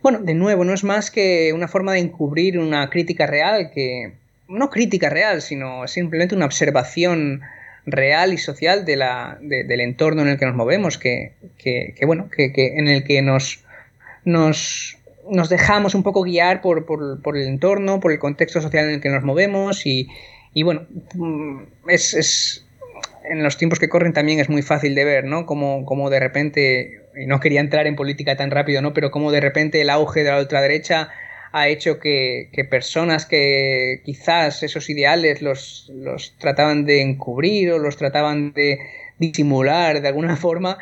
bueno, 0.01 0.19
de 0.19 0.33
nuevo, 0.33 0.65
no 0.65 0.73
es 0.73 0.83
más 0.83 1.11
que 1.11 1.51
una 1.53 1.67
forma 1.67 1.93
de 1.93 1.99
encubrir 1.99 2.57
una 2.57 2.89
crítica 2.89 3.27
real 3.27 3.71
que, 3.71 4.13
no 4.47 4.69
crítica 4.69 5.09
real, 5.09 5.41
sino 5.41 5.87
simplemente 5.87 6.35
una 6.35 6.45
observación 6.45 7.41
real 7.85 8.33
y 8.33 8.37
social 8.37 8.85
de 8.85 8.95
la, 8.95 9.37
del 9.41 9.81
entorno 9.81 10.21
en 10.21 10.29
el 10.29 10.37
que 10.37 10.45
nos 10.45 10.55
movemos, 10.55 10.97
que, 10.97 11.33
que, 11.57 12.05
bueno, 12.05 12.29
que, 12.29 12.51
en 12.55 12.87
el 12.87 13.03
que 13.03 13.21
nos, 13.21 13.63
nos, 14.25 14.97
nos 15.29 15.49
dejamos 15.49 15.95
un 15.95 16.03
poco 16.03 16.23
guiar 16.23 16.61
por, 16.61 16.85
por, 16.85 17.21
por, 17.21 17.37
el 17.37 17.47
entorno, 17.47 17.99
por 17.99 18.11
el 18.11 18.19
contexto 18.19 18.61
social 18.61 18.85
en 18.85 18.95
el 18.95 19.01
que 19.01 19.09
nos 19.09 19.23
movemos 19.23 19.85
y, 19.85 20.07
y 20.53 20.63
bueno, 20.63 20.85
mm, 21.15 21.61
es, 21.87 22.13
es, 22.13 22.65
en 23.23 23.43
los 23.43 23.57
tiempos 23.57 23.79
que 23.79 23.89
corren 23.89 24.13
también 24.13 24.39
es 24.39 24.49
muy 24.49 24.61
fácil 24.61 24.93
de 24.95 25.05
ver, 25.05 25.25
¿no? 25.25 25.45
Como, 25.45 25.85
como 25.85 26.09
de 26.09 26.19
repente 26.19 27.00
y 27.15 27.25
no 27.25 27.39
quería 27.39 27.59
entrar 27.59 27.87
en 27.87 27.95
política 27.95 28.35
tan 28.35 28.51
rápido, 28.51 28.81
¿no? 28.81 28.93
Pero 28.93 29.11
como 29.11 29.31
de 29.31 29.41
repente 29.41 29.81
el 29.81 29.89
auge 29.89 30.23
de 30.23 30.31
la 30.31 30.39
ultraderecha 30.39 31.09
ha 31.51 31.67
hecho 31.67 31.99
que, 31.99 32.49
personas 32.69 33.25
que 33.25 34.01
quizás 34.05 34.63
esos 34.63 34.89
ideales 34.89 35.41
los, 35.41 35.91
los, 35.93 36.37
trataban 36.37 36.85
de 36.85 37.01
encubrir 37.01 37.73
o 37.73 37.79
los 37.79 37.97
trataban 37.97 38.53
de 38.53 38.79
disimular 39.17 40.01
de 40.01 40.07
alguna 40.07 40.35
forma, 40.37 40.77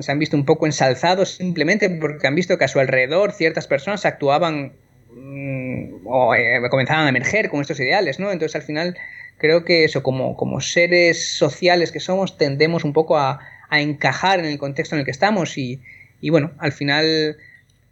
se 0.00 0.12
han 0.12 0.18
visto 0.18 0.36
un 0.36 0.44
poco 0.44 0.66
ensalzados 0.66 1.34
simplemente 1.36 1.90
porque 1.90 2.26
han 2.26 2.34
visto 2.34 2.56
que 2.56 2.64
a 2.64 2.68
su 2.68 2.78
alrededor 2.78 3.32
ciertas 3.32 3.66
personas 3.66 4.06
actuaban 4.06 4.72
mm, 5.12 6.06
o 6.06 6.34
eh, 6.34 6.60
comenzaban 6.70 7.06
a 7.06 7.08
emerger 7.08 7.50
con 7.50 7.60
estos 7.60 7.80
ideales, 7.80 8.20
¿no? 8.20 8.30
Entonces 8.30 8.54
al 8.54 8.62
final 8.62 8.96
creo 9.38 9.64
que 9.64 9.84
eso, 9.84 10.02
como, 10.02 10.36
como 10.36 10.60
seres 10.60 11.36
sociales 11.36 11.90
que 11.90 12.00
somos, 12.00 12.38
tendemos 12.38 12.84
un 12.84 12.92
poco 12.92 13.18
a, 13.18 13.40
encajar 13.80 14.40
en 14.40 14.46
el 14.46 14.58
contexto 14.58 14.94
en 14.94 15.00
el 15.00 15.04
que 15.04 15.10
estamos 15.10 15.56
y, 15.58 15.80
bueno, 16.22 16.52
al 16.58 16.72
final 16.72 17.36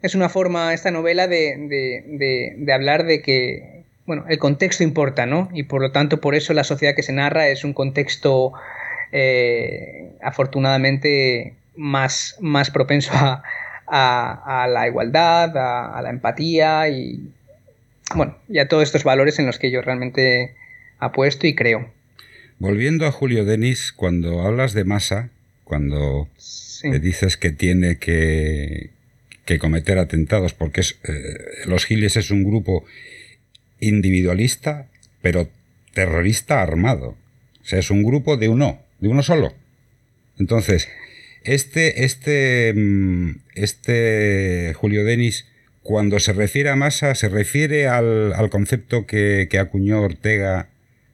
es 0.03 0.15
una 0.15 0.29
forma, 0.29 0.75
esta 0.75 0.91
novela, 0.91 1.29
de, 1.29 1.57
de, 2.59 2.73
hablar 2.73 3.05
de 3.05 3.23
que, 3.23 3.85
bueno, 4.07 4.25
el 4.29 4.39
contexto 4.39 4.83
importa, 4.83 5.27
¿no? 5.27 5.49
Y 5.53 5.65
por 5.65 5.81
lo 5.81 5.93
tanto, 5.93 6.21
por 6.21 6.35
eso 6.35 6.53
la 6.55 6.65
sociedad 6.65 6.95
que 6.95 7.03
se 7.03 7.13
narra 7.13 7.49
es 7.49 7.65
un 7.65 7.73
contexto 7.73 8.53
eh, 9.13 10.13
afortunadamente 10.23 11.55
más, 11.77 12.37
más 12.41 12.71
propenso 12.71 13.13
a, 13.15 13.43
a, 13.87 14.67
la 14.69 14.87
igualdad, 14.87 15.57
a, 15.57 16.01
la 16.03 16.11
empatía 16.11 16.89
y, 16.89 17.31
bueno, 18.15 18.37
y 18.49 18.59
a 18.59 18.69
todos 18.69 18.85
estos 18.85 19.05
valores 19.05 19.39
en 19.39 19.47
los 19.47 19.59
que 19.59 19.71
yo 19.71 19.83
realmente 19.83 20.55
apuesto 20.99 21.47
y 21.47 21.55
creo. 21.55 21.91
Volviendo 22.59 23.07
a 23.07 23.13
Julio 23.13 23.45
Denis, 23.45 23.93
cuando 23.93 24.43
hablas 24.43 24.73
de 24.73 24.85
masa, 24.85 25.31
cuando 25.73 26.29
dices 27.01 27.39
que 27.39 27.51
tiene 27.51 27.97
que, 27.97 28.91
que 29.47 29.59
cometer 29.59 29.97
atentados, 29.97 30.53
porque 30.53 30.83
es, 30.83 30.99
eh, 31.05 31.65
los 31.65 31.87
Giles 31.87 32.19
es 32.19 32.31
un 32.31 32.45
grupo 32.45 32.85
individualista, 33.81 34.91
pero 35.23 35.49
terrorista 35.95 36.61
armado. 36.61 37.17
O 37.63 37.65
sea, 37.65 37.79
es 37.79 37.91
un 37.91 38.03
grupo 38.03 38.37
de 38.37 38.51
uno, 38.51 38.83
de 39.01 39.09
uno 39.09 39.23
solo. 39.23 39.55
Entonces, 40.39 40.91
este, 41.43 42.05
este, 42.05 42.75
mm, 42.77 43.31
este 43.55 44.75
Julio 44.77 45.05
Denis, 45.05 45.47
cuando 45.83 46.21
se 46.21 46.35
refiere 46.35 46.69
a 46.69 46.77
masa, 46.77 47.15
se 47.15 47.31
refiere 47.31 47.89
al, 47.89 48.51
concepto 48.51 49.07
que, 49.07 49.49
acuñó 49.59 50.03
Ortega 50.03 50.69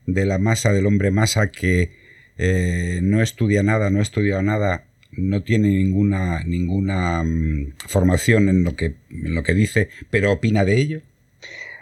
de 0.07 0.27
la 0.27 0.39
masa, 0.39 0.73
del 0.73 0.87
hombre 0.87 1.13
masa, 1.13 1.53
que 1.53 1.93
eh, 2.39 3.01
no 3.03 3.21
estudia 3.21 3.63
nada, 3.63 3.91
no 3.91 3.99
ha 3.99 4.03
estudiado 4.03 4.43
nada, 4.43 4.85
no 5.13 5.43
tiene 5.43 5.69
ninguna, 5.69 6.45
ninguna 6.45 7.23
mm, 7.25 7.75
formación 7.87 8.49
en 8.49 8.65
lo, 8.65 8.77
que, 8.77 8.95
en 9.11 9.35
lo 9.35 9.43
que 9.43 9.55
dice, 9.55 9.89
pero 10.11 10.33
opina 10.33 10.65
de 10.65 10.77
ello. 10.77 11.01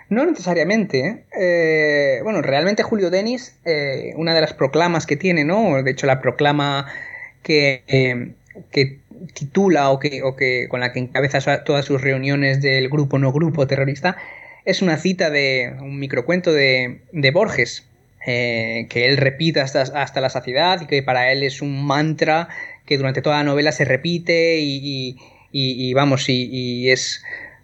No 0.08 0.24
necesariamente. 0.24 1.00
¿eh? 1.00 1.24
Eh, 1.38 2.20
bueno, 2.22 2.40
realmente 2.40 2.82
Julio 2.82 3.10
Denis, 3.10 3.56
una 4.14 4.34
de 4.34 4.40
las 4.40 4.54
proclamas 4.54 5.04
que 5.04 5.16
tiene, 5.16 5.44
¿no? 5.44 5.82
De 5.82 5.90
hecho, 5.90 6.06
la 6.06 6.20
proclama 6.20 6.86
que, 7.42 7.82
que 8.70 8.98
titula 9.34 9.90
o 9.90 9.98
que, 9.98 10.22
o 10.22 10.36
que 10.36 10.68
con 10.68 10.80
la 10.80 10.92
que 10.92 11.00
encabeza 11.00 11.64
todas 11.64 11.84
sus 11.84 12.00
reuniones 12.00 12.62
del 12.62 12.88
grupo 12.88 13.18
no 13.18 13.32
grupo 13.32 13.66
terrorista, 13.66 14.16
es 14.64 14.82
una 14.82 14.96
cita 14.96 15.30
de 15.30 15.74
un 15.80 15.98
microcuento 15.98 16.52
de, 16.52 17.00
de 17.12 17.30
Borges, 17.30 17.85
eh, 18.28 18.86
que 18.90 19.06
él 19.06 19.16
repite 19.18 19.60
hasta, 19.60 19.82
hasta, 19.82 20.20
la 20.20 20.30
saciedad 20.30 20.80
y 20.80 20.86
que 20.86 21.00
para 21.00 21.30
él 21.30 21.44
es 21.44 21.62
un 21.62 21.86
mantra 21.86 22.48
que 22.84 22.98
durante 22.98 23.22
toda 23.22 23.36
la 23.36 23.44
novela 23.44 23.70
se 23.70 23.84
repite 23.84 24.58
y, 24.58 25.16
y, 25.52 25.94
vamos, 25.94 26.28
y, 26.28 26.90
es 26.90 27.22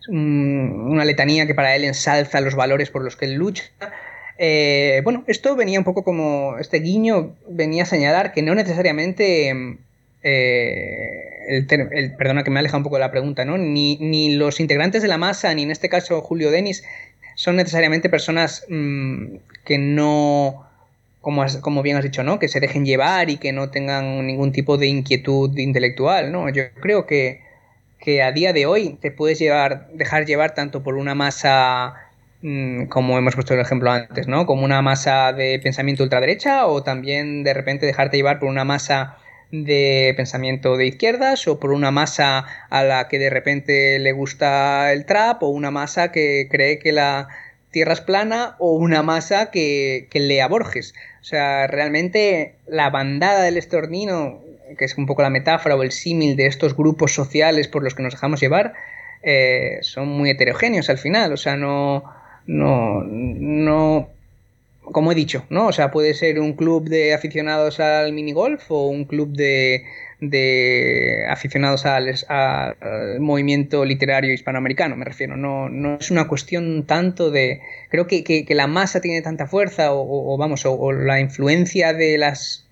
una 0.09 1.05
letanía 1.05 1.47
que 1.47 1.55
para 1.55 1.75
él 1.75 1.85
ensalza 1.85 2.41
los 2.41 2.55
valores 2.55 2.91
por 2.91 3.03
los 3.03 3.17
que 3.17 3.25
él 3.25 3.35
lucha. 3.35 3.65
Eh, 4.39 5.01
bueno, 5.05 5.25
esto 5.27 5.57
venía 5.57 5.81
un 5.81 5.85
poco 5.85 6.05
como, 6.05 6.57
este 6.59 6.79
guiño 6.79 7.35
venía 7.49 7.83
a 7.83 7.87
señalar 7.87 8.33
que 8.33 8.43
no 8.43 8.55
necesariamente, 8.55 9.53
eh, 10.23 11.33
el, 11.49 11.67
perdona 12.17 12.45
que 12.45 12.51
me 12.51 12.61
aleja 12.61 12.77
un 12.77 12.85
poco 12.85 12.97
de 12.97 13.01
la 13.01 13.11
pregunta, 13.11 13.45
¿no? 13.45 13.59
Ni, 13.59 13.99
ni, 13.99 14.37
los 14.37 14.61
integrantes 14.61 15.03
de 15.03 15.09
la 15.09 15.19
masa, 15.19 15.53
ni 15.55 15.65
en 15.65 15.71
este 15.73 15.89
caso 15.89 16.21
Julio 16.23 16.51
Denis, 16.51 16.85
son 17.43 17.57
necesariamente 17.57 18.09
personas 18.09 18.65
mm, 18.69 19.37
que 19.65 19.79
no, 19.79 20.65
como, 21.21 21.45
como 21.61 21.83
bien 21.83 21.97
has 21.97 22.05
dicho, 22.05 22.23
¿no? 22.23 22.39
Que 22.39 22.47
se 22.47 22.61
dejen 22.61 22.85
llevar 22.85 23.31
y 23.31 23.39
que 23.39 23.53
no 23.53 23.71
tengan 23.71 24.25
ningún 24.27 24.53
tipo 24.53 24.79
de 24.79 24.87
inquietud 24.87 25.59
intelectual, 25.59 26.31
¿no? 26.31 26.49
Yo 26.51 26.63
creo 26.81 27.05
que, 27.07 27.41
que 27.99 28.23
a 28.23 28.31
día 28.31 28.53
de 28.53 28.67
hoy 28.67 28.97
te 29.01 29.11
puedes 29.11 29.41
llevar, 29.41 29.89
dejar 29.93 30.25
llevar 30.25 30.55
tanto 30.55 30.85
por 30.85 30.95
una 30.95 31.17
masa 31.17 32.13
Mm, 32.43 32.87
como 32.87 33.17
hemos 33.19 33.37
puesto 33.37 33.55
el 33.55 33.61
ejemplo 33.61 33.91
antes, 33.93 34.27
¿no? 34.27 34.47
Como 34.47 34.65
una 34.65 34.83
masa 34.83 35.33
de 35.33 35.61
pensamiento 35.63 36.03
ultraderecha 36.03 36.67
o 36.67 36.83
también 36.83 37.45
de 37.45 37.55
repente 37.55 37.87
dejarte 37.87 38.17
llevar 38.17 38.41
por 38.41 38.49
una 38.49 38.65
masa 38.65 39.17
de 39.53 40.13
pensamiento 40.17 40.77
de 40.77 40.87
izquierdas 40.87 41.47
o 41.47 41.61
por 41.61 41.71
una 41.71 41.91
masa 41.93 42.47
a 42.71 42.83
la 42.83 43.07
que 43.07 43.19
de 43.19 43.31
repente 43.31 43.99
le 44.01 44.13
gusta 44.13 44.93
el 44.93 45.05
trap 45.07 45.43
o 45.45 45.49
una 45.49 45.71
masa 45.71 46.11
que 46.11 46.49
cree 46.51 46.79
que 46.79 46.91
la 46.91 47.29
tierra 47.71 47.93
es 47.93 48.01
plana 48.01 48.57
o 48.59 48.73
una 48.73 49.03
masa 49.03 49.51
que, 49.51 50.09
que 50.11 50.21
lea 50.21 50.49
Borges. 50.49 50.95
O 51.21 51.25
sea, 51.25 51.67
realmente 51.69 52.57
la 52.67 52.91
bandada 52.91 53.43
del 53.45 53.57
estornino, 53.57 54.43
que 54.77 54.87
es 54.87 54.99
un 54.99 55.07
poco 55.07 55.23
la 55.23 55.31
metáfora 55.31 55.77
o 55.77 55.83
el 55.83 55.93
símil 55.93 56.35
de 56.35 56.47
estos 56.47 56.77
grupos 56.77 57.15
sociales 57.15 57.69
por 57.69 57.85
los 57.85 57.95
que 57.95 58.03
nos 58.03 58.15
dejamos 58.15 58.41
llevar, 58.41 58.73
eh, 59.23 59.79
son 59.83 60.09
muy 60.09 60.31
heterogéneos 60.31 60.91
al 60.91 60.99
final. 60.99 61.33
O 61.33 61.37
sea, 61.37 61.57
no 61.57 62.05
no, 62.47 63.03
no, 63.05 64.09
como 64.83 65.13
he 65.13 65.15
dicho, 65.15 65.45
¿no? 65.49 65.69
O 65.69 65.73
sea, 65.73 65.91
puede 65.91 66.15
ser 66.15 66.41
un 66.41 66.55
club 66.55 66.89
de 66.89 67.15
aficionados 67.15 67.79
al 67.79 68.13
minigolf 68.13 68.71
o 68.71 68.89
un 68.89 69.05
club 69.05 69.31
de, 69.31 69.85
de 70.21 71.25
aficionados 71.29 71.87
al, 71.87 72.15
movimiento 73.21 73.85
literario 73.85 74.33
hispanoamericano, 74.33 74.97
me 74.97 75.05
refiero. 75.05 75.37
No, 75.37 75.69
no 75.69 75.99
es 76.01 76.11
una 76.11 76.27
cuestión 76.27 76.85
tanto 76.85 77.31
de... 77.31 77.61
Creo 77.91 78.07
que, 78.07 78.25
que, 78.25 78.55
la 78.55 78.67
masa 78.67 79.01
tiene 79.01 79.23
tanta 79.23 79.47
fuerza 79.47 79.89
o, 79.93 80.37
vamos, 80.37 80.67
o, 80.67 80.93
la 80.93 81.21
influencia 81.21 81.93
de 81.93 82.19
las... 82.19 82.67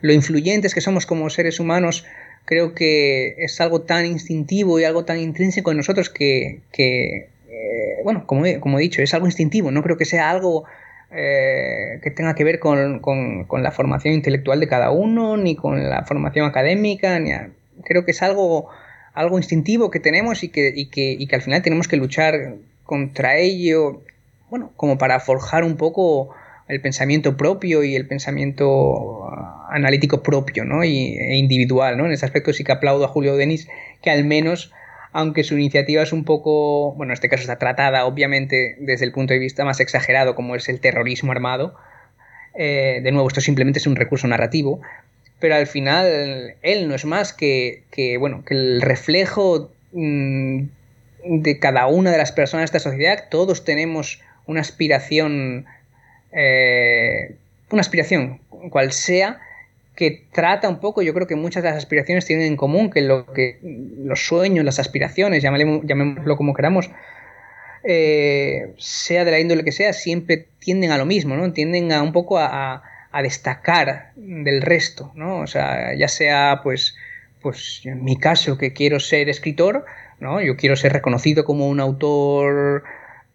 lo 0.00 0.12
influyentes 0.12 0.74
que 0.74 0.80
somos 0.80 1.06
como 1.06 1.30
seres 1.30 1.60
humanos 1.60 2.04
creo 2.44 2.74
que 2.74 3.36
es 3.38 3.60
algo 3.60 3.82
tan 3.82 4.04
instintivo 4.04 4.80
y 4.80 4.84
algo 4.84 5.04
tan 5.04 5.20
intrínseco 5.20 5.70
en 5.70 5.76
nosotros 5.76 6.10
que, 6.10 6.60
que 6.72 7.28
bueno, 8.02 8.26
como 8.26 8.46
he, 8.46 8.60
como 8.60 8.78
he 8.78 8.82
dicho, 8.82 9.02
es 9.02 9.14
algo 9.14 9.26
instintivo, 9.26 9.70
no 9.70 9.82
creo 9.82 9.96
que 9.96 10.04
sea 10.04 10.30
algo 10.30 10.64
eh, 11.10 12.00
que 12.02 12.10
tenga 12.10 12.34
que 12.34 12.44
ver 12.44 12.58
con, 12.58 13.02
la 13.62 13.70
formación 13.70 14.14
intelectual 14.14 14.60
de 14.60 14.68
cada 14.68 14.90
uno, 14.90 15.36
ni 15.36 15.56
con 15.56 15.88
la 15.88 16.04
formación 16.04 16.46
académica, 16.46 17.18
ni 17.18 17.32
creo 17.84 18.04
que 18.04 18.12
es 18.12 18.22
algo, 18.22 18.68
algo 19.14 19.38
instintivo 19.38 19.90
que 19.90 20.00
tenemos 20.00 20.42
y 20.42 20.48
que, 20.48 20.72
y 20.74 20.86
que, 20.86 21.12
y 21.12 21.26
que 21.26 21.36
al 21.36 21.42
final 21.42 21.62
tenemos 21.62 21.88
que 21.88 21.96
luchar 21.96 22.54
contra 22.84 23.36
ello, 23.36 24.02
bueno, 24.50 24.72
como 24.76 24.98
para 24.98 25.20
forjar 25.20 25.64
un 25.64 25.76
poco 25.76 26.34
el 26.68 26.80
pensamiento 26.80 27.36
propio 27.36 27.84
y 27.84 27.96
el 27.96 28.06
pensamiento 28.06 29.28
analítico 29.70 30.22
propio 30.22 30.64
¿no? 30.64 30.84
y, 30.84 31.16
e 31.18 31.36
individual. 31.36 31.96
¿no? 31.96 32.06
En 32.06 32.12
ese 32.12 32.24
aspecto 32.24 32.52
sí 32.52 32.64
que 32.64 32.72
aplaudo 32.72 33.04
a 33.04 33.08
Julio 33.08 33.36
Denis 33.36 33.68
que 34.00 34.10
al 34.10 34.24
menos 34.24 34.72
aunque 35.12 35.44
su 35.44 35.54
iniciativa 35.54 36.02
es 36.02 36.12
un 36.12 36.24
poco, 36.24 36.92
bueno, 36.94 37.12
en 37.12 37.14
este 37.14 37.28
caso 37.28 37.42
está 37.42 37.58
tratada 37.58 38.06
obviamente 38.06 38.76
desde 38.80 39.04
el 39.04 39.12
punto 39.12 39.34
de 39.34 39.38
vista 39.38 39.64
más 39.64 39.80
exagerado 39.80 40.34
como 40.34 40.56
es 40.56 40.68
el 40.68 40.80
terrorismo 40.80 41.32
armado. 41.32 41.74
Eh, 42.54 43.00
de 43.02 43.12
nuevo, 43.12 43.28
esto 43.28 43.40
simplemente 43.40 43.78
es 43.78 43.86
un 43.86 43.96
recurso 43.96 44.26
narrativo, 44.26 44.80
pero 45.38 45.54
al 45.54 45.66
final 45.66 46.54
él 46.62 46.88
no 46.88 46.94
es 46.94 47.04
más 47.04 47.32
que, 47.32 47.84
bueno, 48.18 48.44
que 48.44 48.54
el 48.54 48.80
reflejo 48.80 49.70
mm, 49.92 50.62
de 51.24 51.58
cada 51.58 51.86
una 51.86 52.10
de 52.10 52.18
las 52.18 52.32
personas 52.32 52.70
de 52.70 52.76
esta 52.76 52.90
sociedad. 52.90 53.24
Todos 53.30 53.64
tenemos 53.64 54.20
una 54.46 54.62
aspiración, 54.62 55.66
eh, 56.32 57.34
una 57.70 57.80
aspiración, 57.80 58.40
cual 58.70 58.92
sea, 58.92 59.40
que 59.94 60.26
trata 60.32 60.68
un 60.68 60.80
poco, 60.80 61.02
yo 61.02 61.12
creo 61.12 61.26
que 61.26 61.36
muchas 61.36 61.62
de 61.62 61.68
las 61.68 61.78
aspiraciones 61.78 62.24
tienen 62.24 62.46
en 62.46 62.56
común 62.56 62.90
que 62.90 63.02
lo 63.02 63.26
que 63.26 63.58
los 63.62 64.26
sueños, 64.26 64.64
las 64.64 64.78
aspiraciones, 64.78 65.42
llamémoslo 65.42 66.36
como 66.36 66.54
queramos, 66.54 66.90
eh, 67.84 68.72
sea 68.78 69.24
de 69.24 69.32
la 69.32 69.40
índole 69.40 69.64
que 69.64 69.72
sea, 69.72 69.92
siempre 69.92 70.46
tienden 70.60 70.92
a 70.92 70.98
lo 70.98 71.04
mismo, 71.04 71.36
¿no? 71.36 71.52
Tienden 71.52 71.92
a 71.92 72.02
un 72.02 72.12
poco 72.12 72.38
a, 72.38 72.82
destacar 73.22 74.12
del 74.16 74.62
resto, 74.62 75.12
¿no? 75.14 75.40
O 75.40 75.46
sea, 75.46 75.94
ya 75.94 76.08
sea, 76.08 76.60
pues, 76.62 76.96
pues 77.42 77.82
en 77.84 78.02
mi 78.04 78.16
caso, 78.18 78.56
que 78.56 78.72
quiero 78.72 79.00
ser 79.00 79.28
escritor, 79.28 79.84
¿no? 80.18 80.40
Yo 80.40 80.56
quiero 80.56 80.76
ser 80.76 80.94
reconocido 80.94 81.44
como 81.44 81.68
un 81.68 81.80
autor 81.80 82.84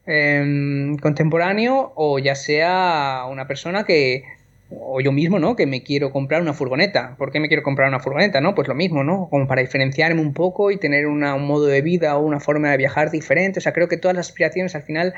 em, 0.08 0.98
contemporáneo, 0.98 1.94
o 1.96 2.18
ya 2.18 2.34
sea 2.34 3.26
una 3.30 3.48
persona 3.48 3.84
que, 3.84 4.24
o 4.69 5.00
yo 5.00 5.12
mismo, 5.12 5.39
¿no? 5.39 5.55
Que 5.55 5.65
me 5.65 5.83
quiero 5.83 6.12
comprar 6.12 6.41
una 6.41 6.53
furgoneta. 6.53 7.15
¿Por 7.17 7.31
qué 7.31 7.39
me 7.39 7.47
quiero 7.47 7.63
comprar 7.63 7.88
una 7.88 8.00
furgoneta? 8.00 8.41
¿No? 8.41 8.53
Pues 8.53 8.67
lo 8.67 8.75
mismo, 8.75 9.03
¿no? 9.03 9.29
Como 9.29 9.47
para 9.47 9.62
diferenciarme 9.62 10.21
un 10.21 10.33
poco 10.33 10.71
y 10.71 10.77
tener 10.77 11.07
un 11.07 11.21
modo 11.21 11.65
de 11.67 11.81
vida 11.81 12.17
o 12.17 12.25
una 12.25 12.39
forma 12.39 12.71
de 12.71 12.77
viajar 12.77 13.12
diferente. 13.12 13.59
O 13.59 13.62
sea, 13.62 13.74
creo 13.74 13.88
que 13.88 13.97
todas 13.97 14.15
las 14.15 14.27
aspiraciones 14.27 14.75
al 14.75 14.83
final, 14.83 15.13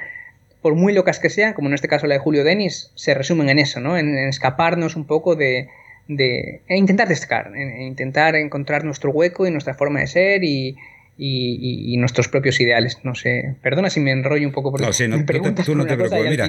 por 0.62 0.76
muy 0.76 0.94
locas 0.94 1.20
que 1.20 1.30
sean, 1.30 1.54
como 1.54 1.68
en 1.68 1.74
este 1.74 1.88
caso 1.88 2.06
la 2.06 2.16
de 2.16 2.20
Julio 2.20 2.44
Denis, 2.44 2.92
se 2.96 3.14
resumen 3.14 3.50
en 3.50 3.60
eso, 3.60 3.80
¿no? 3.80 3.98
En, 3.98 4.16
escaparnos 4.18 4.96
un 4.96 5.06
poco 5.06 5.36
de, 5.36 5.70
de 6.08 6.62
e 6.68 6.78
intentar 6.78 7.08
destacar, 7.08 7.52
en, 7.56 7.82
intentar 7.82 8.36
encontrar 8.36 8.84
nuestro 8.84 9.12
hueco 9.12 9.48
y 9.48 9.52
nuestra 9.52 9.74
forma 9.74 10.02
de 10.02 10.08
ser 10.08 10.44
y, 10.44 10.78
y, 11.20 11.98
nuestros 11.98 12.28
propios 12.30 12.60
ideales. 12.60 12.98
No 13.04 13.14
sé, 13.16 13.56
perdona 13.62 13.90
si 13.90 14.00
me 14.00 14.12
enrollo 14.12 14.48
un 14.48 14.54
poco 14.54 14.72
por 14.72 14.82
no, 14.82 14.94
sí, 14.94 15.08
no, 15.08 15.26
te, 15.26 15.40
tú 15.64 15.76
no 15.76 15.86
te 15.86 15.96
preocupes. 15.96 16.30
Mira, 16.30 16.48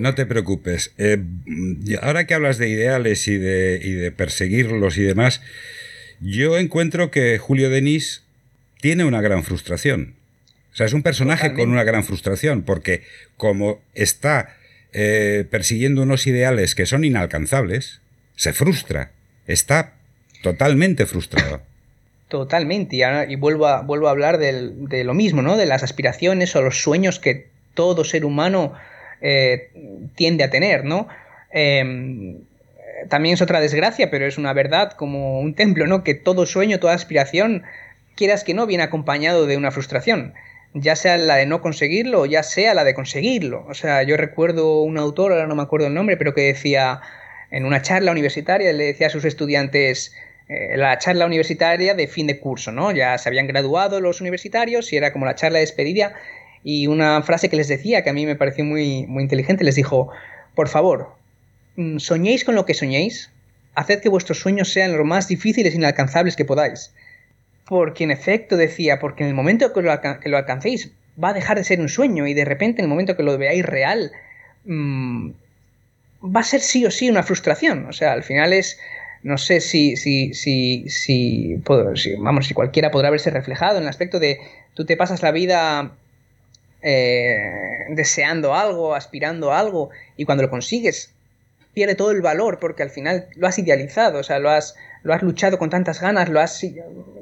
no 0.00 0.14
te 0.14 0.26
preocupes. 0.26 0.92
Eh, 0.98 1.22
ahora 2.00 2.26
que 2.26 2.34
hablas 2.34 2.58
de 2.58 2.68
ideales 2.68 3.28
y 3.28 3.36
de, 3.36 3.80
y 3.82 3.92
de 3.92 4.10
perseguirlos 4.10 4.96
y 4.96 5.02
demás, 5.02 5.42
yo 6.20 6.58
encuentro 6.58 7.10
que 7.10 7.38
Julio 7.38 7.70
Denis 7.70 8.24
tiene 8.80 9.04
una 9.04 9.20
gran 9.20 9.44
frustración. 9.44 10.14
O 10.72 10.76
sea, 10.76 10.86
es 10.86 10.92
un 10.92 11.02
personaje 11.02 11.52
con 11.54 11.70
una 11.70 11.84
gran 11.84 12.04
frustración, 12.04 12.62
porque 12.62 13.02
como 13.36 13.80
está 13.94 14.56
eh, 14.92 15.44
persiguiendo 15.50 16.02
unos 16.02 16.26
ideales 16.26 16.74
que 16.74 16.86
son 16.86 17.04
inalcanzables, 17.04 18.00
se 18.36 18.52
frustra. 18.52 19.10
Está 19.46 19.94
totalmente 20.42 21.06
frustrado. 21.06 21.62
Totalmente, 22.28 22.96
y, 23.28 23.36
vuelvo, 23.36 23.66
a, 23.66 23.80
vuelvo 23.82 24.08
a 24.08 24.10
hablar 24.10 24.38
de 24.38 25.04
lo 25.04 25.14
mismo, 25.14 25.40
¿no? 25.40 25.56
De 25.56 25.64
las 25.64 25.82
aspiraciones 25.82 26.54
o 26.54 26.62
los 26.62 26.82
sueños 26.82 27.18
que 27.18 27.48
todo 27.74 28.04
ser 28.04 28.24
humano 28.24 28.74
eh, 29.20 29.70
tiende 30.14 30.44
a 30.44 30.50
tener, 30.50 30.84
¿no? 30.84 31.08
Em, 31.50 32.40
también 33.08 33.34
es 33.34 33.42
otra 33.42 33.60
desgracia, 33.60 34.10
pero 34.10 34.26
es 34.26 34.36
una 34.36 34.52
verdad 34.52 34.92
como 34.92 35.40
un 35.40 35.54
templo, 35.54 35.86
¿no? 35.86 36.04
Que 36.04 36.14
todo 36.14 36.44
sueño, 36.44 36.80
toda 36.80 36.94
aspiración, 36.94 37.62
quieras 38.16 38.44
que 38.44 38.54
no, 38.54 38.66
viene 38.66 38.84
acompañado 38.84 39.46
de 39.46 39.56
una 39.56 39.70
frustración, 39.70 40.34
ya 40.74 40.96
sea 40.96 41.16
la 41.16 41.36
de 41.36 41.46
no 41.46 41.62
conseguirlo 41.62 42.26
ya 42.26 42.42
sea 42.42 42.74
la 42.74 42.84
de 42.84 42.94
conseguirlo. 42.94 43.64
O 43.68 43.74
sea, 43.74 44.02
yo 44.02 44.16
recuerdo 44.16 44.82
un 44.82 44.98
autor, 44.98 45.32
ahora 45.32 45.46
no 45.46 45.54
me 45.54 45.62
acuerdo 45.62 45.86
el 45.86 45.94
nombre, 45.94 46.16
pero 46.16 46.34
que 46.34 46.42
decía 46.42 47.00
en 47.50 47.64
una 47.64 47.80
charla 47.82 48.12
universitaria, 48.12 48.72
le 48.72 48.84
decía 48.84 49.06
a 49.06 49.10
sus 49.10 49.24
estudiantes, 49.24 50.14
eh, 50.48 50.76
la 50.76 50.96
charla 50.98 51.26
universitaria 51.26 51.94
de 51.94 52.06
fin 52.06 52.26
de 52.26 52.40
curso, 52.40 52.72
¿no? 52.72 52.90
Ya 52.92 53.18
se 53.18 53.28
habían 53.28 53.46
graduado 53.46 54.00
los 54.00 54.20
universitarios 54.20 54.92
y 54.92 54.96
era 54.96 55.12
como 55.12 55.26
la 55.26 55.34
charla 55.34 55.58
de 55.58 55.64
despedida 55.64 56.14
y 56.64 56.86
una 56.86 57.22
frase 57.22 57.48
que 57.48 57.56
les 57.56 57.68
decía 57.68 58.02
que 58.02 58.10
a 58.10 58.12
mí 58.12 58.26
me 58.26 58.36
pareció 58.36 58.64
muy, 58.64 59.06
muy 59.06 59.22
inteligente, 59.22 59.64
les 59.64 59.76
dijo, 59.76 60.10
por 60.54 60.68
favor, 60.68 61.14
mm, 61.76 61.98
soñéis 61.98 62.44
con 62.44 62.54
lo 62.54 62.64
que 62.64 62.74
soñéis, 62.74 63.30
haced 63.74 64.00
que 64.00 64.08
vuestros 64.08 64.40
sueños 64.40 64.72
sean 64.72 64.96
lo 64.96 65.04
más 65.04 65.28
difíciles 65.28 65.74
e 65.74 65.76
inalcanzables 65.76 66.34
que 66.34 66.44
podáis. 66.44 66.92
Porque 67.66 68.04
en 68.04 68.10
efecto 68.10 68.56
decía, 68.56 68.98
porque 68.98 69.24
en 69.24 69.28
el 69.28 69.34
momento 69.34 69.72
que 69.72 69.82
lo, 69.82 69.92
alcancéis 69.92 70.92
va 71.22 71.30
a 71.30 71.34
dejar 71.34 71.58
de 71.58 71.64
ser 71.64 71.80
un 71.80 71.88
sueño 71.88 72.26
y 72.26 72.34
de 72.34 72.44
repente 72.44 72.80
en 72.80 72.86
el 72.86 72.88
momento 72.88 73.16
que 73.16 73.22
lo 73.22 73.36
veáis 73.36 73.64
real 73.64 74.12
mm, 74.64 75.30
va 76.24 76.40
a 76.40 76.44
ser 76.44 76.60
sí 76.60 76.86
o 76.86 76.90
sí 76.90 77.10
una 77.10 77.22
frustración. 77.22 77.86
O 77.86 77.92
sea, 77.92 78.12
al 78.12 78.22
final 78.22 78.52
es 78.52 78.80
no 79.22 79.38
sé 79.38 79.60
si, 79.60 79.96
si, 79.96 80.32
si, 80.34 80.88
si, 80.88 81.56
vamos, 82.18 82.46
si 82.46 82.54
cualquiera 82.54 82.90
podrá 82.90 83.10
verse 83.10 83.30
reflejado 83.30 83.76
en 83.76 83.82
el 83.82 83.88
aspecto 83.88 84.18
de 84.18 84.38
tú 84.74 84.84
te 84.84 84.96
pasas 84.96 85.22
la 85.22 85.32
vida 85.32 85.92
eh, 86.82 87.86
deseando 87.90 88.54
algo, 88.54 88.94
aspirando 88.94 89.52
a 89.52 89.58
algo, 89.58 89.90
y 90.16 90.24
cuando 90.24 90.42
lo 90.42 90.50
consigues 90.50 91.12
pierde 91.74 91.94
todo 91.94 92.10
el 92.10 92.22
valor 92.22 92.58
porque 92.58 92.82
al 92.82 92.90
final 92.90 93.26
lo 93.36 93.46
has 93.46 93.58
idealizado, 93.58 94.18
o 94.18 94.22
sea, 94.24 94.40
lo 94.40 94.50
has, 94.50 94.74
lo 95.04 95.14
has 95.14 95.22
luchado 95.22 95.58
con 95.58 95.70
tantas 95.70 96.00
ganas, 96.00 96.28
lo 96.28 96.40
has 96.40 96.64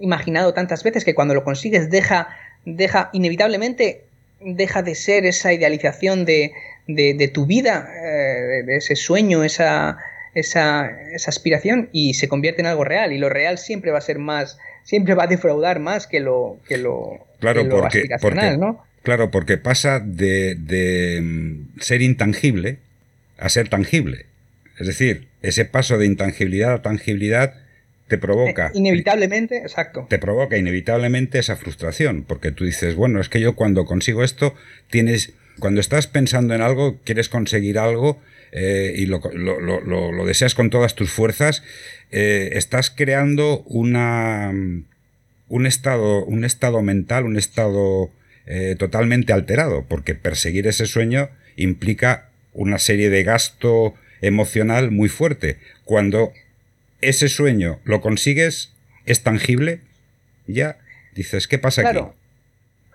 imaginado 0.01 0.55
tantas 0.55 0.83
veces 0.83 1.05
que 1.05 1.15
cuando 1.15 1.35
lo 1.35 1.45
consigues 1.45 1.91
deja, 1.91 2.29
deja 2.65 3.11
inevitablemente 3.13 4.05
deja 4.41 4.83
de 4.83 4.95
ser 4.95 5.27
esa 5.27 5.53
idealización 5.53 6.25
de, 6.25 6.53
de, 6.87 7.29
tu 7.29 7.45
vida, 7.45 7.87
eh, 8.03 8.63
de 8.65 8.77
ese 8.77 8.97
sueño, 8.97 9.45
esa, 9.45 9.99
esa, 10.37 10.91
aspiración 11.27 11.89
y 11.93 12.15
se 12.15 12.29
convierte 12.29 12.61
en 12.61 12.67
algo 12.67 12.85
real. 12.85 13.13
Y 13.13 13.19
lo 13.19 13.29
real 13.29 13.59
siempre 13.59 13.91
va 13.91 13.99
a 13.99 14.03
ser 14.03 14.19
más, 14.19 14.59
siempre 14.85 15.15
va 15.15 15.25
a 15.25 15.27
defraudar 15.27 15.81
más 15.81 16.07
que 16.07 16.21
lo, 16.21 16.59
que 16.69 16.77
lo, 16.77 17.27
claro, 17.41 17.67
porque, 17.69 18.07
¿no? 18.59 18.85
Claro, 19.03 19.31
porque 19.31 19.57
pasa 19.57 20.01
de, 20.01 21.21
mm, 21.23 21.81
ser 21.81 22.03
intangible 22.03 22.79
a 23.39 23.49
ser 23.49 23.69
tangible. 23.69 24.27
Es 24.79 24.87
decir, 24.87 25.29
ese 25.43 25.65
paso 25.65 25.97
de 25.97 26.07
intangibilidad 26.07 26.75
a 26.75 26.83
tangibilidad 26.83 27.55
te 28.09 28.19
provoca. 28.19 28.69
Eh, 28.69 28.73
inevitablemente, 28.75 29.59
exacto. 29.59 30.07
Te 30.09 30.19
provoca 30.19 30.59
inevitablemente 30.59 31.39
esa 31.39 31.57
frustración, 31.57 32.25
porque 32.25 32.53
tú 32.53 32.65
dices, 32.65 32.95
bueno, 32.95 33.21
es 33.21 33.29
que 33.29 33.41
yo 33.41 33.57
cuando 33.57 33.87
consigo 33.87 34.23
esto, 34.23 34.55
tienes. 34.91 35.33
Cuando 35.59 35.81
estás 35.81 36.07
pensando 36.07 36.55
en 36.55 36.61
algo, 36.61 36.99
quieres 37.05 37.31
conseguir 37.31 37.79
algo 37.79 38.21
eh, 38.53 38.95
y 38.97 39.07
lo, 39.07 39.21
deseas 40.25 40.55
con 40.55 40.71
todas 40.71 40.95
tus 40.95 41.11
fuerzas, 41.11 41.63
eh, 42.11 42.51
estás 42.53 42.91
creando 42.91 43.63
una, 43.67 44.53
un, 45.49 45.67
estado, 45.67 46.25
un 46.25 46.45
estado 46.45 46.83
mental, 46.83 47.25
un 47.25 47.37
estado 47.37 48.11
eh, 48.47 48.77
totalmente 48.79 49.33
alterado, 49.33 49.85
porque 49.89 50.15
perseguir 50.15 50.67
ese 50.67 50.87
sueño 50.87 51.31
implica 51.57 52.31
una 52.53 52.79
serie 52.79 53.11
de 53.11 53.25
gasto 53.25 53.95
emocional 54.21 54.91
muy 54.91 55.09
fuerte. 55.09 55.59
Cuando 55.85 56.33
ese 57.01 57.29
sueño 57.29 57.81
lo 57.85 58.01
consigues, 58.01 58.73
es 59.05 59.23
tangible, 59.23 59.81
ya 60.47 60.79
dices, 61.15 61.49
¿qué 61.49 61.59
pasa 61.59 61.89
aquí? 61.89 61.99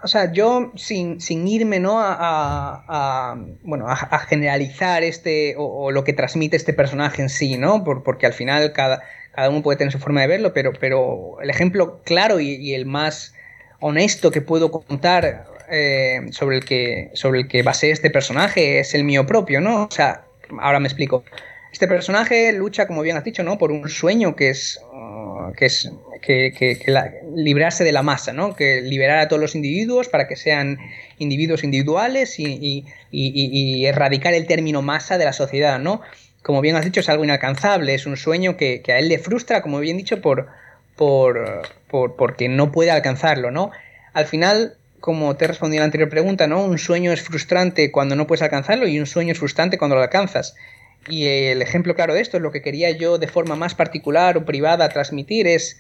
O 0.03 0.07
sea, 0.07 0.31
yo 0.31 0.71
sin, 0.75 1.19
irme 1.47 1.79
¿no? 1.79 1.99
a, 1.99 3.37
bueno, 3.63 3.87
a, 3.87 4.19
generalizar 4.19 5.03
este 5.03 5.55
o, 5.57 5.91
lo 5.91 6.03
que 6.03 6.13
transmite 6.13 6.55
este 6.55 6.73
personaje 6.73 7.21
en 7.21 7.29
sí, 7.29 7.57
¿no? 7.57 7.83
porque 7.83 8.25
al 8.25 8.33
final 8.33 8.73
cada, 8.73 9.03
cada 9.33 9.49
uno 9.49 9.61
puede 9.61 9.77
tener 9.77 9.91
su 9.91 9.99
forma 9.99 10.21
de 10.21 10.27
verlo, 10.27 10.53
pero, 10.53 10.73
pero 10.79 11.37
el 11.41 11.49
ejemplo 11.49 12.01
claro 12.03 12.39
y, 12.39 12.73
el 12.73 12.85
más 12.85 13.33
honesto 13.79 14.31
que 14.31 14.41
puedo 14.41 14.71
contar 14.71 15.45
eh, 15.69 16.21
sobre, 16.31 16.57
el 16.57 16.65
que, 16.65 17.11
sobre 17.13 17.41
el 17.41 17.47
que 17.47 17.63
basé 17.63 17.91
este 17.91 18.09
personaje 18.09 18.79
es 18.79 18.93
el 18.93 19.03
mío 19.03 19.25
propio, 19.25 19.61
¿no? 19.61 19.85
O 19.85 19.91
sea, 19.91 20.25
ahora 20.59 20.79
me 20.79 20.87
explico. 20.87 21.23
Este 21.71 21.87
personaje 21.87 22.51
lucha, 22.51 22.85
como 22.85 23.01
bien 23.01 23.15
has 23.15 23.23
dicho, 23.23 23.43
¿no? 23.43 23.57
Por 23.57 23.71
un 23.71 23.87
sueño 23.89 24.35
que 24.35 24.49
es, 24.49 24.79
uh, 24.91 25.53
que 25.53 25.67
es 25.67 25.89
que, 26.21 26.79
librarse 27.35 27.83
de 27.83 27.91
la 27.91 28.03
masa, 28.03 28.31
¿no? 28.33 28.55
Que 28.55 28.81
liberar 28.81 29.19
a 29.19 29.27
todos 29.27 29.41
los 29.41 29.55
individuos 29.55 30.07
para 30.07 30.27
que 30.27 30.35
sean 30.35 30.77
individuos 31.17 31.63
individuales 31.63 32.35
y, 32.39 32.85
erradicar 33.85 34.33
el 34.33 34.47
término 34.47 34.81
masa 34.81 35.17
de 35.17 35.25
la 35.25 35.33
sociedad, 35.33 35.79
¿no? 35.79 36.01
Como 36.43 36.61
bien 36.61 36.75
has 36.75 36.85
dicho, 36.85 37.01
es 37.01 37.09
algo 37.09 37.23
inalcanzable, 37.23 37.93
es 37.93 38.05
un 38.05 38.17
sueño 38.17 38.57
que, 38.57 38.81
a 38.87 38.99
él 38.99 39.09
le 39.09 39.19
frustra, 39.19 39.61
como 39.61 39.79
bien 39.79 39.97
dicho, 39.97 40.21
por, 40.21 40.47
por, 40.95 41.63
por, 41.87 42.15
porque 42.15 42.47
no 42.49 42.71
puede 42.71 42.91
alcanzarlo, 42.91 43.51
¿no? 43.51 43.71
Al 44.13 44.25
final, 44.25 44.75
como 44.99 45.35
te 45.35 45.45
he 45.45 45.47
respondido 45.47 45.79
en 45.79 45.81
la 45.81 45.85
anterior 45.85 46.09
pregunta, 46.09 46.47
¿no? 46.47 46.63
Un 46.63 46.77
sueño 46.77 47.11
es 47.11 47.21
frustrante 47.21 47.91
cuando 47.91 48.15
no 48.15 48.27
puedes 48.27 48.41
alcanzarlo 48.41 48.87
y 48.87 48.99
un 48.99 49.07
sueño 49.07 49.33
es 49.33 49.39
frustrante 49.39 49.77
cuando 49.77 49.95
lo 49.95 50.01
alcanzas. 50.01 50.55
Y 51.09 51.25
el 51.25 51.61
ejemplo 51.61 51.95
claro 51.95 52.13
de 52.13 52.21
esto, 52.21 52.37
es 52.37 52.43
lo 52.43 52.51
que 52.51 52.61
quería 52.61 52.91
yo 52.91 53.17
de 53.17 53.27
forma 53.27 53.55
más 53.55 53.73
particular 53.73 54.37
o 54.37 54.45
privada 54.45 54.89
transmitir, 54.89 55.47
es 55.47 55.79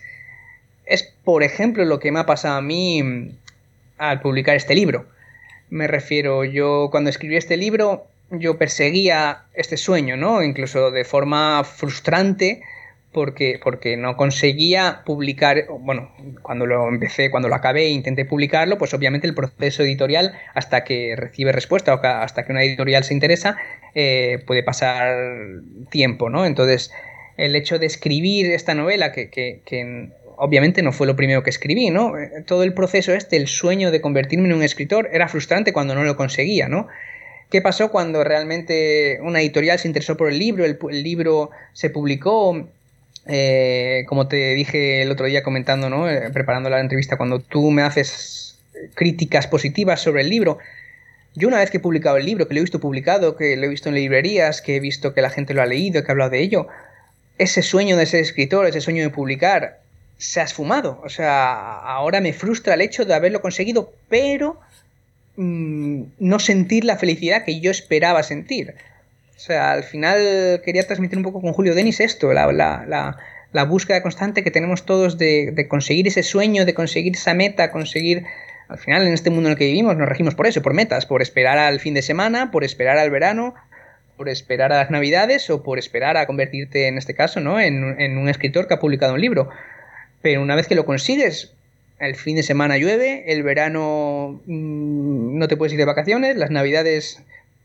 es, 0.91 1.03
por 1.23 1.43
ejemplo, 1.43 1.85
lo 1.85 1.99
que 1.99 2.11
me 2.11 2.19
ha 2.19 2.25
pasado 2.25 2.55
a 2.55 2.61
mí 2.61 3.01
mm, 3.01 3.29
al 3.97 4.21
publicar 4.21 4.55
este 4.55 4.75
libro. 4.75 5.05
Me 5.69 5.87
refiero, 5.87 6.43
yo 6.43 6.89
cuando 6.91 7.09
escribí 7.09 7.37
este 7.37 7.55
libro, 7.55 8.07
yo 8.29 8.57
perseguía 8.57 9.43
este 9.53 9.77
sueño, 9.77 10.17
¿no? 10.17 10.43
Incluso 10.43 10.91
de 10.91 11.05
forma 11.05 11.63
frustrante, 11.63 12.61
porque, 13.13 13.59
porque 13.61 13.95
no 13.97 14.17
conseguía 14.17 15.01
publicar, 15.05 15.65
bueno, 15.79 16.11
cuando 16.41 16.65
lo 16.65 16.87
empecé, 16.87 17.29
cuando 17.29 17.49
lo 17.49 17.55
acabé 17.55 17.83
e 17.85 17.89
intenté 17.89 18.25
publicarlo, 18.25 18.77
pues 18.77 18.93
obviamente 18.93 19.27
el 19.27 19.35
proceso 19.35 19.83
editorial, 19.83 20.33
hasta 20.53 20.83
que 20.83 21.15
recibe 21.15 21.51
respuesta 21.51 21.93
o 21.93 21.99
hasta 22.03 22.45
que 22.45 22.51
una 22.51 22.63
editorial 22.63 23.03
se 23.03 23.13
interesa, 23.13 23.57
eh, 23.95 24.43
puede 24.45 24.63
pasar 24.63 25.15
tiempo, 25.89 26.29
¿no? 26.29 26.45
Entonces, 26.45 26.91
el 27.37 27.55
hecho 27.55 27.79
de 27.79 27.85
escribir 27.85 28.51
esta 28.51 28.73
novela, 28.73 29.11
que, 29.11 29.29
que, 29.29 29.61
que 29.65 30.09
obviamente 30.43 30.81
no 30.81 30.91
fue 30.91 31.05
lo 31.05 31.15
primero 31.15 31.43
que 31.43 31.51
escribí, 31.51 31.91
¿no? 31.91 32.17
Eh, 32.17 32.43
todo 32.47 32.63
el 32.63 32.73
proceso 32.73 33.13
este, 33.13 33.37
el 33.37 33.47
sueño 33.47 33.91
de 33.91 34.01
convertirme 34.01 34.47
en 34.47 34.55
un 34.55 34.63
escritor, 34.63 35.07
era 35.13 35.27
frustrante 35.27 35.71
cuando 35.71 35.93
no 35.93 36.03
lo 36.03 36.17
conseguía, 36.17 36.67
¿no? 36.67 36.87
¿Qué 37.51 37.61
pasó 37.61 37.91
cuando 37.91 38.23
realmente 38.23 39.19
una 39.21 39.39
editorial 39.39 39.77
se 39.77 39.87
interesó 39.87 40.17
por 40.17 40.29
el 40.29 40.39
libro, 40.39 40.65
el, 40.65 41.03
libro 41.03 41.51
se 41.73 41.91
publicó? 41.91 42.67
Eh, 43.27 44.03
como 44.07 44.27
te 44.27 44.55
dije 44.55 45.03
el 45.03 45.11
otro 45.11 45.27
día 45.27 45.43
comentando, 45.43 45.91
¿no? 45.91 46.09
Eh, 46.09 46.31
preparando 46.33 46.71
la 46.71 46.79
entrevista, 46.79 47.17
cuando 47.17 47.39
tú 47.39 47.69
me 47.69 47.83
haces 47.83 48.57
críticas 48.95 49.45
positivas 49.45 50.01
sobre 50.01 50.23
el 50.23 50.29
libro, 50.29 50.57
yo 51.35 51.49
una 51.49 51.59
vez 51.59 51.69
que 51.69 51.77
he 51.77 51.81
publicado 51.81 52.17
el 52.17 52.25
libro, 52.25 52.47
que 52.47 52.55
lo 52.55 52.61
he 52.61 52.63
visto 52.63 52.79
publicado, 52.79 53.35
que 53.35 53.55
lo 53.57 53.67
he 53.67 53.69
visto 53.69 53.89
en 53.89 53.95
librerías, 53.95 54.63
que 54.63 54.77
he 54.77 54.79
visto 54.79 55.13
que 55.13 55.21
la 55.21 55.29
gente 55.29 55.53
lo 55.53 55.61
ha 55.61 55.67
leído, 55.67 56.03
que 56.03 56.11
ha 56.11 56.13
hablado 56.13 56.31
de 56.31 56.39
ello, 56.39 56.67
ese 57.37 57.61
sueño 57.61 57.95
de 57.95 58.07
ser 58.07 58.21
escritor, 58.21 58.65
ese 58.65 58.81
sueño 58.81 59.03
de 59.03 59.11
publicar, 59.11 59.80
se 60.21 60.39
ha 60.39 60.43
esfumado. 60.43 61.01
O 61.03 61.09
sea, 61.09 61.79
ahora 61.79 62.21
me 62.21 62.31
frustra 62.31 62.75
el 62.75 62.81
hecho 62.81 63.05
de 63.05 63.15
haberlo 63.15 63.41
conseguido, 63.41 63.91
pero 64.07 64.59
mm, 65.35 66.03
no 66.19 66.39
sentir 66.39 66.85
la 66.85 66.97
felicidad 66.97 67.43
que 67.43 67.59
yo 67.59 67.71
esperaba 67.71 68.21
sentir. 68.21 68.75
O 69.35 69.39
sea, 69.39 69.71
al 69.71 69.83
final 69.83 70.61
quería 70.63 70.85
transmitir 70.85 71.17
un 71.17 71.23
poco 71.23 71.41
con 71.41 71.53
Julio 71.53 71.73
Denis 71.73 71.99
esto, 71.99 72.31
la, 72.33 73.65
búsqueda 73.67 74.03
constante 74.03 74.43
que 74.43 74.51
tenemos 74.51 74.85
todos 74.85 75.17
de, 75.17 75.51
de 75.51 75.67
conseguir 75.67 76.07
ese 76.07 76.21
sueño, 76.21 76.65
de 76.65 76.75
conseguir 76.75 77.15
esa 77.15 77.33
meta, 77.33 77.71
conseguir 77.71 78.23
al 78.69 78.77
final, 78.77 79.05
en 79.05 79.13
este 79.13 79.31
mundo 79.31 79.49
en 79.49 79.53
el 79.53 79.57
que 79.57 79.65
vivimos, 79.65 79.97
nos 79.97 80.07
regimos 80.07 80.35
por 80.35 80.47
eso, 80.47 80.61
por 80.61 80.73
metas, 80.73 81.05
por 81.05 81.21
esperar 81.21 81.57
al 81.57 81.81
fin 81.81 81.93
de 81.93 82.01
semana, 82.01 82.51
por 82.51 82.63
esperar 82.63 82.97
al 82.97 83.09
verano, 83.09 83.53
por 84.15 84.29
esperar 84.29 84.71
a 84.71 84.77
las 84.77 84.91
navidades 84.91 85.49
o 85.49 85.61
por 85.61 85.79
esperar 85.79 86.15
a 86.15 86.27
convertirte, 86.27 86.87
en 86.87 86.97
este 86.97 87.15
caso, 87.15 87.41
¿no? 87.41 87.59
en, 87.59 87.83
un 88.17 88.29
escritor 88.29 88.67
que 88.67 88.75
ha 88.75 88.79
publicado 88.79 89.15
un 89.15 89.19
libro. 89.19 89.49
Pero 90.21 90.41
una 90.41 90.55
vez 90.55 90.67
que 90.67 90.75
lo 90.75 90.85
consigues, 90.85 91.53
el 91.99 92.15
fin 92.15 92.35
de 92.35 92.43
semana 92.43 92.77
llueve, 92.77 93.25
el 93.27 93.43
verano 93.43 94.41
mm, 94.45 95.37
no 95.37 95.47
te 95.47 95.57
puedes 95.57 95.73
ir 95.73 95.79
de 95.79 95.85
vacaciones, 95.85 96.35
las 96.35 96.51
navidades 96.51 97.21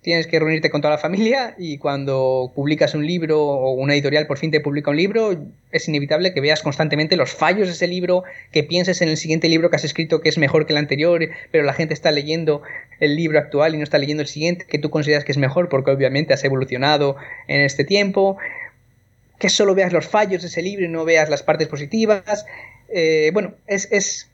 tienes 0.07 0.29
que 0.29 0.39
reunirte 0.39 0.71
con 0.71 0.83
toda 0.83 0.95
la 0.95 0.99
familia 0.99 1.57
y 1.59 1.79
cuando 1.79 2.53
publicas 2.55 2.95
un 2.95 3.05
libro 3.05 3.43
o 3.43 3.73
una 3.73 3.93
editorial 3.95 4.29
por 4.29 4.39
fin 4.39 4.53
te 4.53 4.61
publica 4.61 4.93
un 4.93 4.97
libro, 4.97 5.37
es 5.73 5.89
inevitable 5.89 6.33
que 6.33 6.41
veas 6.41 6.63
constantemente 6.63 7.17
los 7.17 7.33
fallos 7.33 7.67
de 7.67 7.73
ese 7.73 7.89
libro, 7.89 8.23
que 8.53 8.63
pienses 8.63 9.03
en 9.03 9.09
el 9.09 9.17
siguiente 9.17 9.49
libro 9.49 9.69
que 9.69 9.75
has 9.75 9.85
escrito 9.85 10.21
que 10.21 10.29
es 10.29 10.39
mejor 10.39 10.65
que 10.65 10.75
el 10.75 10.77
anterior, 10.77 11.29
pero 11.51 11.65
la 11.65 11.73
gente 11.73 11.93
está 11.93 12.13
leyendo 12.13 12.63
el 13.01 13.17
libro 13.17 13.41
actual 13.41 13.75
y 13.75 13.79
no 13.79 13.83
está 13.83 13.99
leyendo 13.99 14.23
el 14.23 14.29
siguiente 14.29 14.65
que 14.69 14.79
tú 14.79 14.91
consideras 14.91 15.25
que 15.25 15.33
es 15.33 15.39
mejor 15.39 15.69
porque 15.69 15.91
obviamente 15.91 16.35
has 16.35 16.45
evolucionado 16.45 17.17
en 17.49 17.63
este 17.63 17.83
tiempo. 17.83 18.37
Que 19.39 19.49
solo 19.49 19.75
veas 19.75 19.93
los 19.93 20.07
fallos 20.07 20.43
de 20.43 20.49
ese 20.49 20.63
libro 20.63 20.85
y 20.85 20.89
no 20.89 21.05
veas 21.05 21.29
las 21.29 21.43
partes 21.43 21.69
positivas. 21.69 22.47
Eh, 22.89 23.31
bueno, 23.33 23.55
es, 23.67 23.89
es 23.91 24.31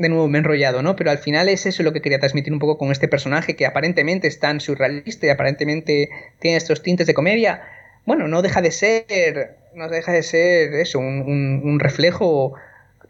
de 0.00 0.08
nuevo 0.08 0.28
me 0.28 0.38
he 0.38 0.40
enrollado, 0.40 0.82
¿no? 0.82 0.96
Pero 0.96 1.10
al 1.10 1.18
final 1.18 1.48
es 1.50 1.66
eso 1.66 1.82
lo 1.82 1.92
que 1.92 2.00
quería 2.00 2.18
transmitir 2.18 2.52
un 2.52 2.58
poco 2.58 2.78
con 2.78 2.90
este 2.90 3.06
personaje 3.06 3.54
que 3.54 3.66
aparentemente 3.66 4.28
es 4.28 4.40
tan 4.40 4.60
surrealista 4.60 5.26
y 5.26 5.28
aparentemente 5.28 6.08
tiene 6.38 6.56
estos 6.56 6.82
tintes 6.82 7.06
de 7.06 7.12
comedia. 7.12 7.62
Bueno, 8.06 8.26
no 8.26 8.40
deja 8.40 8.62
de 8.62 8.70
ser, 8.70 9.56
no 9.74 9.88
deja 9.88 10.12
de 10.12 10.22
ser 10.22 10.72
eso, 10.74 10.98
un, 10.98 11.78
reflejo, 11.80 12.54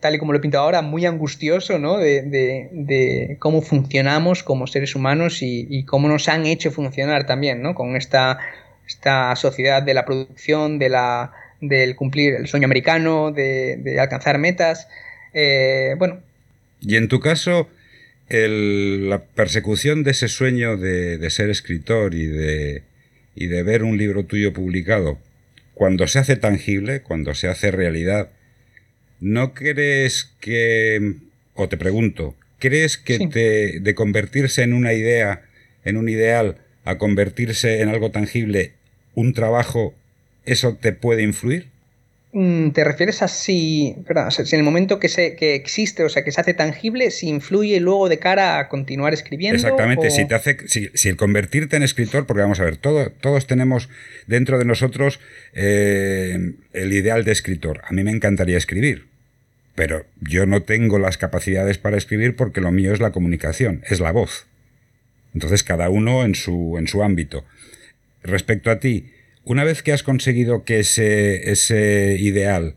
tal 0.00 0.16
y 0.16 0.18
como 0.18 0.32
lo 0.32 0.38
he 0.38 0.42
pintado 0.42 0.64
ahora, 0.64 0.82
muy 0.82 1.06
angustioso, 1.06 1.78
¿no? 1.78 1.98
De, 1.98 3.36
cómo 3.38 3.62
funcionamos 3.62 4.42
como 4.42 4.66
seres 4.66 4.96
humanos 4.96 5.38
y, 5.42 5.84
cómo 5.84 6.08
nos 6.08 6.28
han 6.28 6.44
hecho 6.44 6.72
funcionar 6.72 7.24
también, 7.24 7.62
¿no? 7.62 7.76
Con 7.76 7.94
esta, 7.94 8.38
esta 8.90 9.34
sociedad 9.36 9.82
de 9.82 9.94
la 9.94 10.04
producción, 10.04 10.78
de 10.78 10.88
la, 10.88 11.32
del 11.60 11.96
cumplir 11.96 12.34
el 12.34 12.48
sueño 12.48 12.66
americano, 12.66 13.30
de, 13.30 13.96
alcanzar 14.00 14.38
metas. 14.38 14.88
Eh, 15.32 15.94
bueno, 15.96 16.20
y 16.80 16.96
en 16.96 17.08
tu 17.08 17.20
caso, 17.20 17.68
la 18.28 19.22
persecución 19.22 20.02
de 20.02 20.12
ese 20.12 20.28
sueño 20.28 20.76
de, 20.76 21.30
ser 21.30 21.50
escritor 21.50 22.14
y 22.14 22.26
de, 22.26 22.82
y 23.34 23.46
de 23.46 23.62
ver 23.62 23.82
un 23.84 23.96
libro 23.96 24.24
tuyo 24.24 24.52
publicado, 24.52 25.18
cuando 25.74 26.06
se 26.08 26.18
hace 26.18 26.36
tangible, 26.36 27.02
cuando 27.02 27.34
se 27.34 27.48
hace 27.48 27.70
realidad, 27.70 28.30
¿no 29.20 29.54
crees 29.54 30.32
que, 30.40 31.14
o 31.54 31.68
te 31.68 31.76
pregunto, 31.76 32.34
¿crees 32.58 32.98
que 32.98 33.28
te, 33.28 33.80
de 33.80 33.94
convertirse 33.94 34.62
en 34.62 34.72
una 34.72 34.94
idea, 34.94 35.42
en 35.84 35.96
un 35.96 36.08
ideal, 36.08 36.56
a 36.84 36.98
convertirse 36.98 37.82
en 37.82 37.88
algo 37.88 38.10
tangible, 38.10 38.72
un 39.14 39.32
trabajo, 39.32 39.94
eso 40.44 40.76
te 40.80 40.92
puede 40.92 41.22
influir? 41.22 41.68
Mm, 42.32 42.70
¿Te 42.70 42.84
refieres 42.84 43.22
a 43.22 43.28
si, 43.28 43.96
si 44.30 44.54
en 44.54 44.60
el 44.60 44.64
momento 44.64 45.00
que, 45.00 45.08
se, 45.08 45.34
que 45.34 45.56
existe, 45.56 46.04
o 46.04 46.08
sea, 46.08 46.22
que 46.22 46.30
se 46.30 46.40
hace 46.40 46.54
tangible, 46.54 47.10
si 47.10 47.28
influye 47.28 47.80
luego 47.80 48.08
de 48.08 48.20
cara 48.20 48.60
a 48.60 48.68
continuar 48.68 49.12
escribiendo? 49.12 49.56
Exactamente, 49.56 50.10
si, 50.10 50.26
te 50.28 50.36
hace, 50.36 50.56
si, 50.66 51.08
el 51.08 51.16
convertirte 51.16 51.76
en 51.76 51.82
escritor, 51.82 52.26
porque 52.26 52.42
vamos 52.42 52.60
a 52.60 52.64
ver, 52.64 52.76
todo, 52.76 53.10
todos 53.10 53.48
tenemos 53.48 53.88
dentro 54.28 54.60
de 54.60 54.64
nosotros 54.64 55.18
eh, 55.54 56.52
el 56.72 56.92
ideal 56.92 57.24
de 57.24 57.32
escritor. 57.32 57.80
A 57.88 57.92
mí 57.92 58.04
me 58.04 58.12
encantaría 58.12 58.58
escribir, 58.58 59.06
pero 59.74 60.06
yo 60.20 60.46
no 60.46 60.62
tengo 60.62 61.00
las 61.00 61.18
capacidades 61.18 61.78
para 61.78 61.96
escribir 61.96 62.36
porque 62.36 62.60
lo 62.60 62.70
mío 62.70 62.92
es 62.92 63.00
la 63.00 63.10
comunicación, 63.10 63.82
es 63.88 63.98
la 63.98 64.12
voz. 64.12 64.46
Entonces, 65.34 65.64
cada 65.64 65.90
uno 65.90 66.24
en 66.24 66.36
su, 66.36 66.76
en 66.78 66.86
su 66.86 67.02
ámbito. 67.02 67.44
Respecto 68.22 68.70
a 68.70 68.78
ti, 68.78 69.10
una 69.44 69.64
vez 69.64 69.82
que 69.82 69.92
has 69.92 70.02
conseguido 70.02 70.64
que 70.64 70.80
ese, 70.80 71.50
ese 71.50 72.16
ideal, 72.18 72.74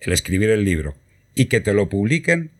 el 0.00 0.12
escribir 0.12 0.50
el 0.50 0.64
libro, 0.64 0.94
y 1.34 1.46
que 1.46 1.60
te 1.60 1.74
lo 1.74 1.88
publiquen, 1.88 2.50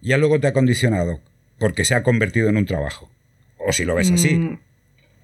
ya 0.00 0.18
luego 0.18 0.38
te 0.40 0.46
ha 0.46 0.52
condicionado, 0.52 1.20
porque 1.58 1.84
se 1.84 1.94
ha 1.94 2.02
convertido 2.02 2.48
en 2.48 2.56
un 2.56 2.66
trabajo. 2.66 3.10
O 3.58 3.72
si 3.72 3.84
lo 3.84 3.94
ves 3.94 4.10
así. 4.10 4.34
Mm, 4.34 4.58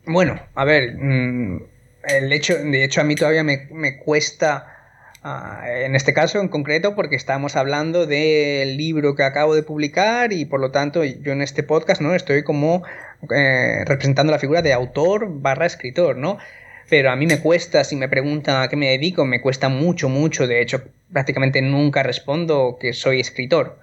bueno, 0.07 0.41
a 0.55 0.65
ver, 0.65 0.97
mm, 0.97 1.63
el 2.05 2.33
hecho, 2.33 2.57
de 2.57 2.85
hecho 2.85 3.01
a 3.01 3.05
mí 3.05 3.15
todavía 3.15 3.45
me, 3.45 3.99
cuesta, 3.99 4.80
ah, 5.23 5.63
en 5.67 5.95
este 5.95 6.13
caso 6.13 6.41
en 6.41 6.49
concreto, 6.49 6.95
porque 6.95 7.17
estamos 7.17 7.57
hablando 7.57 8.07
del 8.07 8.77
libro 8.77 9.15
que 9.15 9.23
acabo 9.23 9.55
de 9.55 9.63
publicar 9.63 10.33
y 10.33 10.45
por 10.45 10.61
lo 10.61 10.71
tanto 10.71 11.05
yo 11.05 11.33
en 11.33 11.43
este 11.43 11.63
podcast 11.63 12.01
no 12.01 12.15
estoy 12.15 12.43
como 12.43 12.83
eh, 13.35 13.85
representando 13.87 14.33
la 14.33 14.39
figura 14.39 14.63
de 14.63 14.73
autor 14.73 15.29
barra 15.41 15.67
escritor, 15.67 16.17
¿no? 16.17 16.39
pero 16.91 17.13
a 17.13 17.17
mí 17.17 17.27
me 17.27 17.39
cuesta, 17.39 17.85
si 17.85 17.95
me 17.95 18.09
preguntan 18.09 18.63
a 18.63 18.69
qué 18.69 18.75
me 18.75 18.89
dedico, 18.89 19.25
me 19.25 19.41
cuesta 19.41 19.69
mucho, 19.69 20.09
mucho, 20.09 20.49
de 20.49 20.61
hecho 20.61 20.83
prácticamente 21.13 21.63
nunca 21.63 22.03
respondo 22.03 22.79
que 22.81 22.93
soy 22.93 23.21
escritor. 23.21 23.79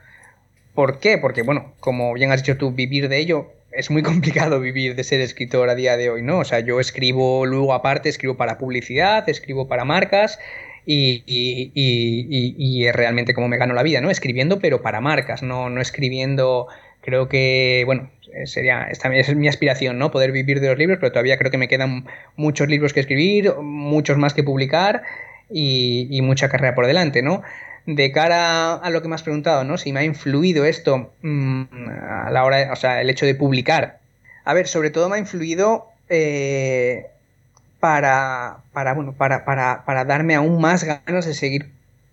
¿Por 0.76 1.00
qué? 1.00 1.18
Porque, 1.18 1.42
bueno, 1.42 1.74
como 1.80 2.14
bien 2.14 2.32
has 2.32 2.44
dicho 2.44 2.58
tú, 2.58 2.72
vivir 2.72 3.08
de 3.08 3.18
ello 3.18 3.52
es 3.72 3.90
muy 3.90 4.04
complicado 4.12 4.60
vivir 4.60 4.96
de 4.96 5.06
ser 5.06 5.22
escritor 5.22 5.70
a 5.70 5.76
día 5.76 5.96
de 5.96 6.10
hoy, 6.10 6.22
¿no? 6.22 6.40
O 6.40 6.44
sea, 6.44 6.60
yo 6.60 6.82
escribo 6.82 7.46
luego 7.46 7.74
aparte, 7.74 8.10
escribo 8.10 8.36
para 8.36 8.58
publicidad, 8.58 9.28
escribo 9.30 9.70
para 9.70 9.86
marcas 9.86 10.38
y, 10.90 11.24
y, 11.26 12.56
y, 12.58 12.86
es 12.88 12.96
realmente 12.96 13.34
como 13.34 13.50
me 13.50 13.58
gano 13.58 13.74
la 13.74 13.84
vida, 13.84 14.00
¿no? 14.00 14.10
Escribiendo, 14.10 14.60
pero 14.60 14.82
para 14.82 15.02
marcas, 15.02 15.44
no, 15.44 15.70
no 15.70 15.82
escribiendo, 15.82 16.68
creo 17.02 17.28
que, 17.28 17.84
bueno, 17.86 18.10
sería, 18.46 18.84
esta 18.84 19.14
es 19.14 19.36
mi 19.36 19.50
aspiración, 19.50 20.00
¿no? 20.00 20.12
Poder 20.12 20.32
vivir 20.32 20.62
de 20.62 20.70
los 20.70 20.78
libros, 20.78 21.00
pero 21.02 21.12
todavía 21.12 21.38
creo 21.38 21.52
que 21.52 21.58
me 21.58 21.68
quedan 21.68 22.08
muchos 22.38 22.70
libros 22.70 22.94
que 22.94 23.02
escribir, 23.02 23.54
muchos 23.56 24.18
más 24.18 24.34
que 24.34 24.44
publicar 24.44 25.04
y, 25.50 26.22
mucha 26.24 26.48
carrera 26.48 26.74
por 26.74 26.88
delante, 26.88 27.22
¿no? 27.22 27.42
De 27.86 28.14
cara 28.14 28.76
a 28.76 28.90
lo 28.90 29.02
que 29.02 29.10
me 29.10 29.16
has 29.16 29.24
preguntado, 29.24 29.66
¿no? 29.66 29.78
Si 29.78 29.92
me 29.92 30.00
ha 30.00 30.04
influido 30.06 30.64
esto 30.64 31.14
mm, 31.22 31.64
a 32.00 32.32
la 32.32 32.46
hora, 32.46 32.72
o 32.72 32.78
sea, 32.78 33.02
el 33.02 33.10
hecho 33.10 33.26
de 33.26 33.36
publicar. 33.36 34.00
A 34.46 34.54
ver, 34.54 34.68
sobre 34.68 34.90
todo 34.90 35.10
me 35.10 35.18
ha 35.18 35.20
influido 35.20 35.88
eh, 36.08 37.08
para, 37.80 38.58
para, 38.74 38.94
bueno, 38.94 39.14
para, 39.14 39.46
para, 39.46 39.84
para 39.86 40.06
darme 40.06 40.36
aún 40.36 40.60
más 40.62 40.84
ganas 40.84 41.26
de 41.26 41.34
seguir 41.34 41.70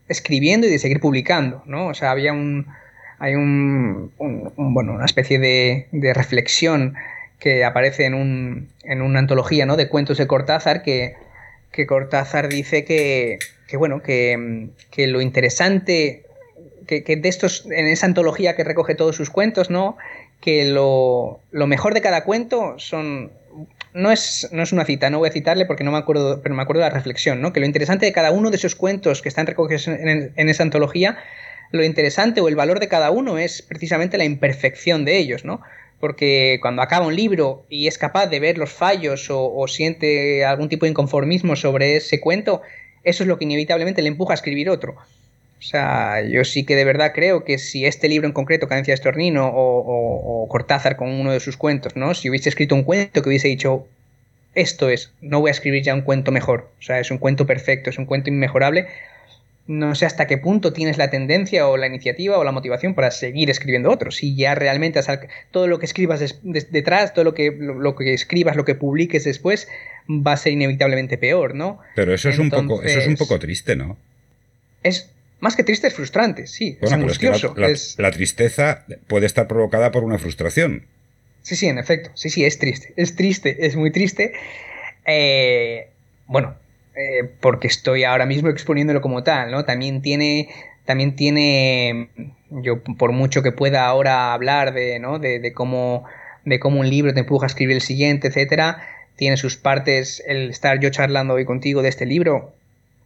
escribiendo 0.09 0.67
y 0.67 0.71
de 0.71 0.79
seguir 0.79 1.01
publicando, 1.01 1.63
¿no? 1.67 1.87
O 1.87 1.95
sea, 1.95 2.11
había 2.11 2.33
un, 2.33 2.67
hay 3.19 3.35
un, 3.35 4.13
bueno, 4.57 4.93
una 4.93 5.05
especie 5.05 5.39
de, 5.39 6.13
reflexión 6.15 6.95
que 7.39 7.65
aparece 7.65 8.05
en, 8.05 8.15
un, 8.15 8.69
en 8.83 9.03
una 9.03 9.19
antología 9.19 9.67
¿no? 9.67 9.77
de 9.77 9.89
cuentos 9.89 10.19
de 10.19 10.27
Cortázar 10.27 10.83
que, 10.83 11.15
que 11.73 11.87
Cortázar 11.87 12.49
dice 12.49 12.85
que, 12.85 13.39
bueno, 13.77 14.03
que, 14.03 14.71
lo 14.97 15.21
interesante 15.21 16.23
que, 16.87 17.03
de 17.03 17.29
estos, 17.29 17.67
en 17.67 17.87
esa 17.87 18.07
antología 18.07 18.57
que 18.57 18.65
recoge 18.65 18.95
todos 18.95 19.17
sus 19.17 19.31
cuentos, 19.31 19.71
¿no? 19.71 19.97
Que 20.41 20.67
lo, 20.67 21.41
mejor 21.53 21.95
de 21.95 22.01
cada 22.01 22.25
cuento 22.25 22.79
son. 22.79 23.31
No 23.95 24.11
es, 24.11 24.49
no 24.51 24.65
es 24.65 24.73
una 24.73 24.85
cita, 24.85 25.09
no 25.09 25.21
voy 25.21 25.29
a 25.29 25.33
citarle 25.33 25.67
porque 25.67 25.85
no 25.85 25.93
me 25.93 25.99
acuerdo, 25.99 26.43
pero 26.43 26.55
me 26.57 26.63
acuerdo 26.63 26.83
de 26.83 26.89
la 26.89 26.95
reflexión, 26.95 27.41
¿no? 27.41 27.53
Que 27.53 27.61
lo 27.61 27.67
interesante 27.67 28.07
de 28.07 28.13
cada 28.13 28.33
uno 28.33 28.51
de 28.51 28.57
esos 28.57 28.75
cuentos 28.75 29.23
que 29.23 29.29
están 29.29 29.47
recogidos 29.47 29.87
en, 29.87 30.49
esa 30.49 30.65
antología 30.65 31.17
lo 31.71 31.85
interesante 31.85 32.41
o 32.41 32.49
el 32.49 32.57
valor 32.57 32.81
de 32.81 32.89
cada 32.89 33.13
uno 33.13 33.39
es 33.39 33.63
precisamente 33.63 34.19
la 34.19 34.25
imperfección 34.25 35.05
de 35.05 35.19
ellos, 35.19 35.45
¿no? 35.45 35.61
Porque 36.01 36.59
cuando 36.61 36.83
acaba 36.83 37.07
un 37.07 37.15
libro 37.15 37.67
y 37.69 37.87
es 37.87 37.97
capaz 37.97 38.27
de 38.27 38.41
ver 38.41 38.59
los 38.59 38.73
fallos 38.73 39.29
o, 39.31 39.67
siente 39.69 40.45
algún 40.45 40.69
tipo 40.69 40.87
de 40.87 40.91
inconformismo 40.91 41.55
sobre 41.55 41.97
ese 41.97 42.21
cuento, 42.21 42.63
eso 43.05 43.23
es 43.23 43.29
lo 43.29 43.39
que 43.39 43.45
inevitablemente 43.45 44.03
le 44.03 44.09
empuja 44.09 44.33
a 44.33 44.35
escribir 44.35 44.71
otro. 44.71 44.97
O 45.65 45.67
sea, 45.67 46.21
yo 46.21 46.45
sí 46.45 46.65
que 46.65 46.77
de 46.77 46.85
verdad 46.85 47.13
creo 47.15 47.43
que 47.43 47.57
si 47.57 47.87
este 47.87 48.07
libro 48.07 48.27
en 48.27 48.35
concreto, 48.35 48.69
Cadencia 48.69 48.93
de 48.93 48.97
Estornino 48.97 49.49
o, 49.49 50.43
o, 50.43 50.47
Cortázar 50.47 50.97
con 50.97 51.09
uno 51.09 51.33
de 51.33 51.41
sus 51.41 51.57
cuentos, 51.57 51.97
¿no? 51.97 52.13
Si 52.13 52.29
hubiese 52.29 52.51
escrito 52.51 52.75
un 52.75 52.83
cuento 52.83 53.23
que 53.23 53.29
hubiese 53.31 53.49
dicho, 53.49 53.89
esto 54.55 54.91
es, 54.91 55.13
no 55.23 55.41
voy 55.41 55.49
a 55.49 55.53
escribir 55.53 55.83
ya 55.83 55.95
un 55.95 56.03
cuento 56.03 56.33
mejor, 56.33 56.71
o 56.79 56.83
sea, 56.83 57.01
es 57.01 57.11
un 57.11 57.17
cuento 57.17 57.47
perfecto, 57.47 57.89
es 57.89 57.97
un 57.97 58.05
cuento 58.05 58.29
inmejorable, 58.29 58.89
no 59.67 59.95
sé 59.95 60.05
hasta 60.05 60.27
qué 60.27 60.37
punto 60.37 60.75
tienes 60.75 60.99
la 60.99 61.09
tendencia 61.09 61.67
o 61.67 61.79
la 61.79 61.87
iniciativa 61.87 62.37
o 62.37 62.45
la 62.45 62.53
motivación 62.53 62.95
para 62.95 63.11
seguir 63.11 63.49
escribiendo 63.49 63.91
otros. 63.91 64.17
Si 64.17 64.37
ya 64.37 64.55
realmente 64.55 65.01
todo 65.51 65.67
lo 65.67 65.79
que 65.79 65.87
escribas 65.87 66.43
detrás, 66.43 67.15
todo 67.15 67.25
lo 67.25 67.33
que, 67.33 67.51
lo, 67.51 67.97
que 67.97 68.13
escribas, 68.13 68.55
lo 68.55 68.67
que 68.67 68.75
publiques 68.75 69.25
después, 69.25 69.67
va 70.11 70.33
a 70.33 70.37
ser 70.37 70.53
inevitablemente 70.53 71.17
peor, 71.17 71.55
¿no? 71.55 71.79
Pero 71.97 72.13
eso 72.13 72.29
es, 72.29 72.39
un, 72.39 72.51
poco, 72.51 72.83
eso 72.83 72.99
es 72.99 73.07
un 73.07 73.17
poco 73.17 73.39
triste, 73.39 73.75
¿no? 73.75 73.97
Es 74.83 75.14
más 75.45 75.57
que 75.57 75.63
triste, 75.63 75.87
es 75.87 75.95
frustrante, 75.95 76.47
sí. 76.47 76.79
es 76.81 76.91
angustioso. 76.91 77.55
la, 77.99 78.11
tristeza 78.11 78.87
puede 79.07 79.27
estar 79.27 79.47
provocada 79.47 79.91
por 79.91 80.03
una 80.03 80.19
frustración. 80.19 80.87
Sí, 81.43 81.55
sí, 81.55 81.67
en 81.67 81.77
efecto. 81.79 82.11
Sí, 82.15 82.31
sí, 82.31 82.47
es 82.47 82.59
triste. 82.59 82.95
Es 82.97 83.15
triste, 83.15 83.67
es 83.67 83.77
muy 83.77 83.93
triste. 83.93 84.33
Eh, 85.05 85.91
bueno, 86.27 86.55
eh, 86.97 87.29
porque 87.41 87.67
estoy 87.67 88.05
ahora 88.05 88.25
mismo 88.25 88.49
exponiéndolo 88.49 89.03
como 89.03 89.23
tal, 89.23 89.51
¿no? 89.51 89.67
También 89.67 90.01
tiene, 90.01 90.49
también 90.87 91.15
tiene, 91.15 92.09
yo 92.49 92.83
por 92.83 93.13
mucho 93.13 93.43
que 93.43 93.53
pueda 93.53 93.85
ahora 93.85 94.33
hablar 94.33 94.73
de, 94.73 94.99
¿no? 94.99 95.19
de, 95.19 95.53
cómo, 95.53 96.05
de 96.47 96.59
cómo 96.59 96.81
un 96.81 96.89
libro 96.89 97.13
te 97.13 97.21
empuja 97.21 97.45
a 97.45 97.49
escribir 97.49 97.77
el 97.77 97.83
siguiente, 97.83 98.29
etcétera, 98.29 98.81
tiene 99.17 99.37
sus 99.37 99.59
partes, 99.59 100.23
el 100.27 100.49
estar 100.49 100.81
yo 100.81 100.89
charlando 100.89 101.35
hoy 101.35 101.45
contigo 101.45 101.83
de 101.83 101.91
este 101.91 102.07
libro, 102.07 102.55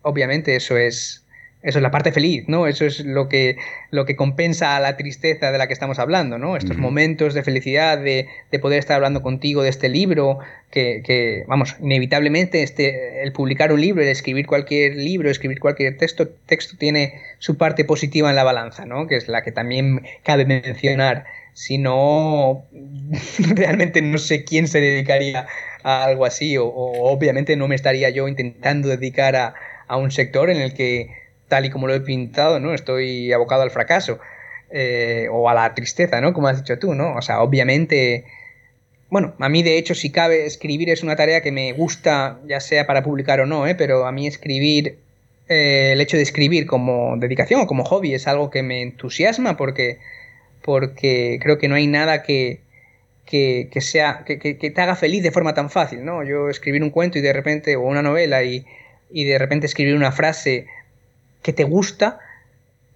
obviamente 0.03 0.55
eso 0.55 0.77
es, 0.77 1.25
eso 1.69 1.81
es 1.81 1.83
la 1.83 1.91
parte 1.91 2.13
feliz, 2.13 2.45
¿no? 2.49 2.67
Eso 2.67 2.87
es 2.87 3.01
lo 3.05 3.29
que, 3.29 3.59
lo 3.91 4.07
que 4.07 4.17
compensa 4.17 4.75
a 4.75 4.81
la 4.81 4.97
tristeza 4.97 5.53
de 5.53 5.59
la 5.59 5.67
que 5.67 5.75
estamos 5.75 5.99
hablando, 5.99 6.39
¿no? 6.39 6.57
Estos 6.57 6.79
momentos 6.79 7.35
de 7.35 7.43
felicidad, 7.43 7.99
de, 7.99 8.27
de, 8.51 8.59
poder 8.59 8.79
estar 8.79 8.97
hablando 8.97 9.21
contigo 9.21 9.63
de 9.63 9.69
este 9.69 9.91
libro, 9.91 10.39
que, 10.71 11.03
que, 11.05 11.45
vamos, 11.47 11.77
inevitablemente 11.83 12.63
este, 12.63 13.23
el 13.23 13.33
publicar 13.33 13.71
un 13.71 13.83
libro, 13.83 14.03
el 14.03 14.09
escribir 14.09 14.47
cualquier 14.47 14.97
libro, 14.97 15.29
escribir 15.31 15.61
cualquier 15.61 15.99
texto, 15.99 16.29
texto 16.47 16.79
tiene 16.79 17.21
su 17.39 17.59
parte 17.59 17.85
positiva 17.85 18.31
en 18.31 18.37
la 18.37 18.45
balanza, 18.45 18.87
¿no? 18.87 19.07
Que 19.07 19.17
es 19.17 19.29
la 19.29 19.43
que 19.43 19.53
también 19.53 20.07
cabe 20.23 20.47
mencionar. 20.47 21.27
Si 21.53 21.77
no, 21.77 22.65
realmente 23.55 24.01
no 24.01 24.17
sé 24.17 24.45
quién 24.45 24.69
se 24.69 24.81
dedicaría 24.81 25.47
a 25.83 26.05
algo 26.05 26.25
así, 26.25 26.57
o, 26.57 26.65
o 26.65 27.13
obviamente 27.13 27.57
no 27.57 27.69
me 27.69 27.75
estaría 27.75 28.09
yo 28.09 28.27
intentando 28.27 28.89
dedicar 28.89 29.37
a, 29.37 29.55
a 29.87 29.99
un 29.99 30.11
sector 30.11 30.49
en 30.49 30.63
el 30.63 30.73
que 30.73 31.28
tal 31.49 31.65
y 31.65 31.71
como 31.71 31.87
lo 31.87 31.95
he 31.95 32.01
pintado, 32.01 32.61
¿no? 32.61 32.75
Estoy 32.75 33.33
abocado 33.33 33.63
al 33.63 33.71
fracaso 33.71 34.19
eh, 34.71 35.29
o 35.31 35.49
a 35.49 35.55
la 35.55 35.75
tristeza, 35.75 36.21
¿no? 36.21 36.33
Como 36.33 36.49
has 36.49 36.59
dicho 36.59 36.79
tú, 36.79 36.95
¿no? 36.95 37.15
O 37.17 37.23
sea, 37.23 37.41
obviamente, 37.43 38.27
bueno, 39.11 39.35
a 39.39 39.49
mí 39.49 39.63
de 39.63 39.79
hecho, 39.79 39.95
si 39.95 40.11
cabe, 40.13 40.47
escribir 40.47 40.91
es 40.91 41.03
una 41.03 41.17
tarea 41.17 41.41
que 41.41 41.53
me 41.53 41.73
gusta, 41.73 42.39
ya 42.47 42.61
sea 42.61 42.87
para 42.87 43.03
publicar 43.03 43.41
o 43.41 43.47
no, 43.47 43.67
¿eh? 43.67 43.75
Pero 43.75 44.07
a 44.07 44.13
mí 44.13 44.27
escribir, 44.27 44.99
eh, 45.49 45.91
el 45.93 46.01
hecho 46.01 46.17
de 46.17 46.23
escribir 46.23 46.67
como 46.67 47.17
dedicación 47.17 47.63
o 47.63 47.67
como 47.67 47.85
hobby 47.85 48.15
es 48.15 48.29
algo 48.29 48.51
que 48.51 48.63
me 48.63 48.83
entusiasma 48.83 49.57
porque, 49.57 49.99
porque 50.63 51.39
creo 51.43 51.59
que 51.59 51.69
no 51.69 51.75
hay 51.75 51.87
nada 51.87 52.23
que, 52.23 52.61
que, 53.25 53.69
que 53.73 53.81
sea, 53.81 54.25
que, 54.27 54.39
que, 54.39 54.55
te 54.55 54.81
haga 54.81 54.97
feliz 54.97 55.23
de 55.23 55.31
forma 55.31 55.55
tan 55.55 55.71
fácil, 55.71 56.05
¿no? 56.05 56.25
Yo 56.25 56.51
escribir 56.51 56.83
un 56.83 56.91
cuento 56.91 57.19
y 57.19 57.23
de 57.23 57.33
repente, 57.33 57.77
o 57.77 57.83
una 57.83 58.03
novela 58.03 58.43
y, 58.43 58.67
y 59.11 59.25
de 59.25 59.39
repente 59.39 59.67
escribir 59.67 59.95
una 59.95 60.13
frase 60.13 60.67
que 61.43 61.53
te 61.53 61.65
gusta, 61.65 62.19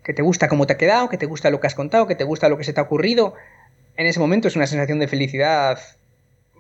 que 0.03 0.13
te 0.13 0.23
gusta 0.23 0.49
cómo 0.49 0.67
te 0.67 0.75
ha 0.75 0.79
quedado, 0.79 1.09
que 1.09 1.19
te 1.19 1.27
gusta 1.27 1.51
lo 1.51 1.61
que 1.61 1.67
has 1.67 1.75
contado, 1.75 2.07
que 2.07 2.15
te 2.15 2.25
gusta 2.25 2.49
lo 2.49 2.59
que 2.59 2.65
se 2.65 2.73
te 2.73 2.81
ha 2.81 2.85
ocurrido, 2.85 3.35
en 3.97 4.07
ese 4.07 4.21
momento 4.21 4.49
es 4.49 4.57
una 4.57 4.67
sensación 4.67 4.99
de 4.99 5.09
felicidad 5.09 5.79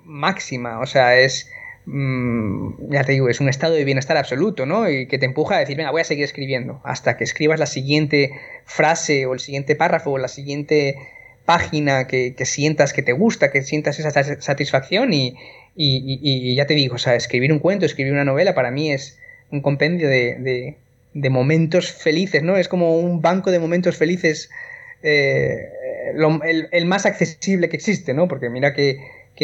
máxima, 0.04 0.80
o 0.80 0.86
sea, 0.86 1.18
es, 1.18 1.50
mm, 1.86 2.90
ya 2.90 3.04
te 3.04 3.12
digo, 3.12 3.28
es 3.28 3.40
un 3.40 3.48
estado 3.48 3.74
de 3.74 3.84
bienestar 3.84 4.16
absoluto, 4.16 4.66
¿no? 4.66 4.88
Y 4.88 5.06
que 5.06 5.18
te 5.18 5.26
empuja 5.26 5.56
a 5.56 5.58
decir, 5.58 5.76
venga, 5.76 5.90
voy 5.90 6.02
a 6.02 6.04
seguir 6.04 6.24
escribiendo, 6.24 6.80
hasta 6.84 7.16
que 7.16 7.24
escribas 7.24 7.58
la 7.58 7.66
siguiente 7.66 8.32
frase 8.64 9.26
o 9.26 9.34
el 9.34 9.40
siguiente 9.40 9.76
párrafo 9.76 10.10
o 10.10 10.18
la 10.18 10.28
siguiente 10.28 10.96
página 11.46 12.06
que, 12.06 12.34
sientas 12.44 12.92
que 12.92 13.02
te 13.02 13.12
gusta, 13.12 13.50
que 13.50 13.62
sientas 13.62 13.98
esa 13.98 14.10
satisfacción 14.40 15.12
y, 15.12 15.34
y, 15.74 16.54
ya 16.54 16.66
te 16.66 16.74
digo, 16.74 16.96
o 16.96 16.98
sea, 16.98 17.16
escribir 17.16 17.52
un 17.52 17.58
cuento, 17.58 17.86
escribir 17.86 18.12
una 18.12 18.24
novela 18.24 18.54
para 18.54 18.70
mí 18.70 18.92
es 18.92 19.18
un 19.50 19.60
compendio 19.60 20.08
de 20.08 20.76
momentos 21.14 21.92
felices, 21.92 22.42
¿no? 22.42 22.56
Es 22.56 22.68
como 22.68 22.98
un 22.98 23.20
banco 23.20 23.50
de 23.50 23.58
momentos 23.58 23.96
felices, 23.96 24.50
eh, 25.02 25.68
el, 26.14 26.86
más 26.86 27.06
accesible 27.06 27.68
que 27.68 27.76
existe, 27.76 28.14
¿no? 28.14 28.28
Porque 28.28 28.48
mira 28.48 28.72
que, 28.72 28.98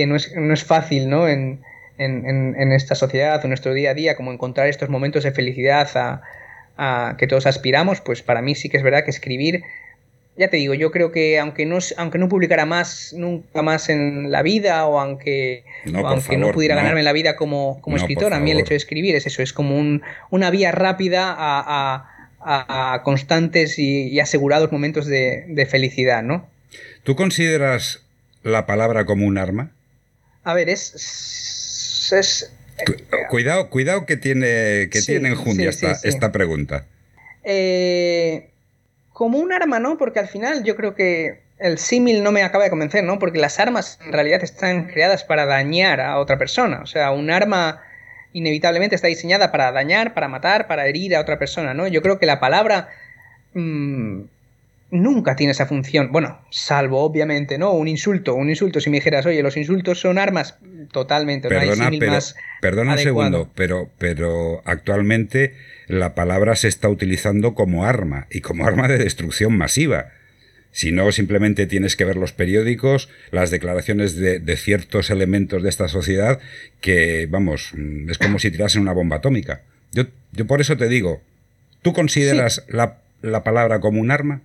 no, 0.07 0.17
es, 0.17 0.35
no, 0.35 0.55
es, 0.55 0.65
fácil, 0.65 1.11
¿no? 1.11 1.29
En, 1.29 1.61
en, 1.99 2.73
esta 2.73 2.95
sociedad, 2.95 3.41
en 3.43 3.51
nuestro 3.51 3.75
día 3.75 3.91
a 3.91 3.95
día, 3.95 4.17
como 4.17 4.33
encontrar 4.33 4.69
estos 4.69 4.89
momentos 4.89 5.25
de 5.25 5.33
felicidad 5.33 5.89
a, 5.97 6.23
a, 6.77 7.17
que 7.19 7.27
todos 7.27 7.47
aspiramos, 7.47 8.01
pues 8.01 8.23
para 8.23 8.41
mí 8.41 8.55
sí 8.55 8.69
que 8.69 8.77
es 8.77 8.83
verdad 8.83 9.05
que 9.05 9.11
escribir 9.11 9.63
ya 10.39 10.49
te 10.49 10.57
digo, 10.57 10.73
yo 10.73 10.93
creo 10.93 11.11
que 11.11 11.39
aunque 11.39 11.67
no, 11.67 11.79
aunque 11.97 12.19
no 12.19 12.29
publicara 12.29 12.65
más 12.65 13.13
nunca 13.13 13.61
más 13.61 13.89
en 13.89 14.31
la 14.31 14.43
vida 14.43 14.87
o 14.87 15.01
aunque 15.01 15.65
no, 15.85 16.07
aunque 16.07 16.37
no 16.37 16.53
pudiera 16.53 16.77
ganarme 16.77 17.03
la 17.03 17.13
vida 17.13 17.35
como, 17.35 17.81
como 17.81 17.97
escritor, 17.97 18.33
a 18.33 18.39
mí 18.39 18.53
el 18.53 18.61
hecho 18.61 18.71
de 18.71 18.77
escribir 18.77 19.17
es 19.17 19.27
eso, 19.27 19.43
es 19.43 19.53
como 19.53 19.77
un, 19.77 20.03
una 20.31 20.51
vía 20.51 20.71
rápida 20.71 21.35
a, 21.37 22.15
constantes 23.03 23.79
y, 23.79 24.21
asegurados 24.21 24.71
momentos 24.71 25.07
de, 25.07 25.67
felicidad, 25.69 26.23
¿no? 26.23 26.49
¿Tú 27.03 27.17
consideras 27.17 28.01
la 28.45 28.65
palabra 28.65 29.05
como 29.05 29.27
un 29.27 29.39
arma? 29.39 29.73
A 30.45 30.55
ver, 30.55 30.69
es... 30.69 32.13
es 32.13 32.53
cuidado, 33.29 33.69
cuidado 33.71 34.07
que 34.07 34.17
tiene, 34.17 34.89
que 34.91 35.03
tiene 35.03 35.31
enjundia 35.31 35.69
esta, 35.69 35.99
esta 36.05 36.31
pregunta. 36.31 36.87
Eh, 37.43 38.48
como 39.19 39.39
un 39.39 39.53
arma, 39.53 39.81
¿no? 39.81 39.99
Porque 39.99 40.21
al 40.21 40.29
final 40.29 40.63
yo 40.63 40.77
creo 40.77 40.95
que 40.95 41.41
el 41.59 41.79
símil 41.79 42.23
no 42.23 42.31
me 42.31 42.45
acaba 42.45 42.63
de 42.63 42.71
convencer, 42.71 43.03
¿no? 43.03 43.19
Porque 43.19 43.41
las 43.41 43.59
armas 43.59 43.99
en 44.07 44.13
realidad 44.13 44.45
están 44.45 44.85
creadas 44.85 45.25
para 45.25 45.45
dañar 45.45 46.01
a 46.01 46.21
otra 46.21 46.39
persona. 46.39 46.83
O 46.85 46.87
sea, 46.87 47.11
un 47.11 47.29
arma 47.29 47.83
inevitablemente 48.33 48.95
está 48.95 49.09
diseñada 49.09 49.51
para 49.51 49.73
dañar, 49.73 50.15
para 50.15 50.29
matar, 50.29 50.69
para 50.69 50.87
herir 50.87 51.17
a 51.17 51.21
otra 51.21 51.37
persona, 51.37 51.75
¿no? 51.75 51.89
Yo 51.89 52.01
creo 52.01 52.21
que 52.21 52.27
la 52.27 52.39
palabra 52.39 52.91
mm, 53.55 54.21
nunca 54.91 55.37
tiene 55.37 55.53
esa 55.53 55.67
función. 55.67 56.11
Bueno, 56.13 56.41
salvo 56.51 57.03
obviamente, 57.03 57.59
¿no? 57.59 57.73
Un 57.73 57.89
insulto, 57.89 58.35
un 58.35 58.49
insulto. 58.49 58.81
Si 58.81 58.91
me 58.91 58.99
dijeras, 58.99 59.27
oye, 59.27 59.43
los 59.43 59.57
insultos 59.57 60.01
son 60.01 60.19
armas, 60.19 60.57
totalmente. 60.93 61.49
Perdona, 61.49 61.91
pero, 61.91 62.19
perdona 62.61 62.93
un 62.93 62.99
segundo, 62.99 63.51
pero, 63.55 63.91
pero 63.99 64.63
actualmente 64.65 65.55
la 65.87 66.15
palabra 66.15 66.57
se 66.57 66.69
está 66.69 66.89
utilizando 66.89 67.55
como 67.55 67.85
arma 67.85 68.27
y 68.31 68.41
como 68.41 68.67
arma 68.67 68.89
de 68.89 68.99
destrucción 68.99 69.57
masiva. 69.57 70.13
Si 70.71 70.93
no, 70.93 71.11
simplemente 71.13 71.67
tienes 71.67 71.97
que 71.97 72.05
ver 72.05 72.17
los 72.17 72.33
periódicos, 72.33 73.09
las 73.31 73.51
declaraciones 73.51 74.17
de, 74.17 74.57
ciertos 74.57 75.11
elementos 75.11 75.63
de 75.63 75.71
esta 75.71 75.89
sociedad 75.89 76.41
que, 76.81 77.27
vamos, 77.29 77.73
es 78.09 78.19
como 78.19 78.39
si 78.39 78.51
tirasen 78.51 78.83
una 78.83 78.93
bomba 78.93 79.17
atómica. 79.17 79.63
Yo, 79.93 80.05
yo 80.33 80.47
por 80.47 80.61
eso 80.61 80.77
te 80.77 80.89
digo, 80.89 81.23
¿tú 81.83 81.95
consideras 81.95 82.65
la, 82.69 82.99
la 83.23 83.43
palabra 83.43 83.81
como 83.81 84.01
un 84.01 84.11
arma? 84.11 84.43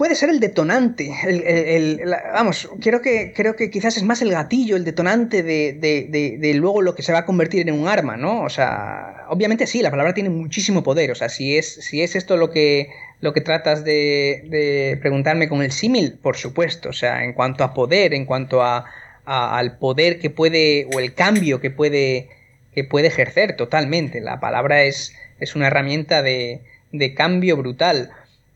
Puede 0.00 0.14
ser 0.14 0.30
el 0.30 0.40
detonante. 0.40 1.14
El, 1.24 2.00
vamos, 2.32 2.70
creo 2.80 3.02
que, 3.02 3.34
creo 3.36 3.54
que 3.54 3.68
quizás 3.68 3.98
es 3.98 4.02
más 4.02 4.22
el 4.22 4.30
gatillo, 4.30 4.76
el 4.76 4.82
detonante 4.82 5.42
de, 5.42 6.52
luego 6.54 6.80
lo 6.80 6.94
que 6.94 7.02
se 7.02 7.12
va 7.12 7.18
a 7.18 7.26
convertir 7.26 7.68
en 7.68 7.78
un 7.78 7.86
arma, 7.86 8.16
¿no? 8.16 8.40
O 8.40 8.48
sea, 8.48 9.26
obviamente 9.28 9.66
sí, 9.66 9.82
la 9.82 9.90
palabra 9.90 10.14
tiene 10.14 10.30
muchísimo 10.30 10.82
poder. 10.82 11.10
O 11.10 11.14
sea, 11.14 11.28
si 11.28 11.54
es, 11.54 11.74
si 11.84 12.00
es 12.00 12.16
esto 12.16 12.38
lo 12.38 12.48
que, 12.48 12.88
lo 13.20 13.34
que 13.34 13.42
tratas 13.42 13.84
de, 13.84 14.96
preguntarme 15.02 15.50
con 15.50 15.60
el 15.60 15.70
símil, 15.70 16.14
por 16.14 16.38
supuesto. 16.38 16.88
O 16.88 16.94
sea, 16.94 17.22
en 17.22 17.34
cuanto 17.34 17.62
a 17.62 17.74
poder, 17.74 18.14
en 18.14 18.24
cuanto 18.24 18.62
a, 18.62 18.86
al 19.26 19.76
poder 19.76 20.18
que 20.18 20.30
puede, 20.30 20.88
o 20.94 20.98
el 20.98 21.12
cambio 21.12 21.60
que 21.60 21.70
puede, 21.70 22.30
que 22.74 22.84
puede 22.84 23.08
ejercer 23.08 23.54
totalmente. 23.54 24.22
La 24.22 24.40
palabra 24.40 24.82
es, 24.82 25.14
es 25.40 25.54
una 25.54 25.66
herramienta 25.66 26.22
de, 26.22 26.62
de 26.90 27.12
cambio 27.12 27.58
brutal. 27.58 28.12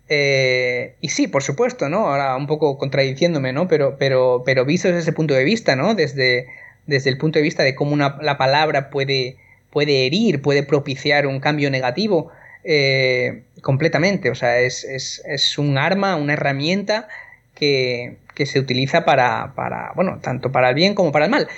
Eh, 0.08 0.94
y 1.00 1.08
sí, 1.08 1.28
por 1.28 1.42
supuesto, 1.42 1.88
¿no? 1.88 2.08
Ahora 2.08 2.36
un 2.36 2.46
poco 2.46 2.78
contradiciéndome, 2.78 3.52
¿no? 3.52 3.68
Pero, 3.68 3.96
pero, 3.98 4.42
pero 4.44 4.64
visto 4.64 4.88
desde 4.88 5.00
ese 5.00 5.12
punto 5.12 5.34
de 5.34 5.44
vista, 5.44 5.76
¿no? 5.76 5.94
Desde, 5.94 6.46
desde 6.86 7.10
el 7.10 7.18
punto 7.18 7.38
de 7.38 7.42
vista 7.42 7.62
de 7.62 7.74
cómo 7.74 7.96
la 7.96 8.38
palabra 8.38 8.90
puede, 8.90 9.36
puede 9.70 10.06
herir, 10.06 10.42
puede 10.42 10.62
propiciar 10.62 11.26
un 11.26 11.40
cambio 11.40 11.70
negativo, 11.70 12.30
eh, 12.64 13.42
completamente. 13.60 14.30
O 14.30 14.34
sea, 14.34 14.60
es, 14.60 14.84
es, 14.84 15.22
es, 15.26 15.58
un 15.58 15.76
arma, 15.76 16.16
una 16.16 16.34
herramienta 16.34 17.08
que, 17.54 18.16
que 18.34 18.46
se 18.46 18.58
utiliza 18.60 19.04
para, 19.04 19.52
para, 19.54 19.92
bueno, 19.94 20.18
tanto 20.22 20.52
para 20.52 20.70
el 20.70 20.74
bien 20.74 20.94
como 20.94 21.12
para 21.12 21.26
el 21.26 21.30
mal. 21.30 21.48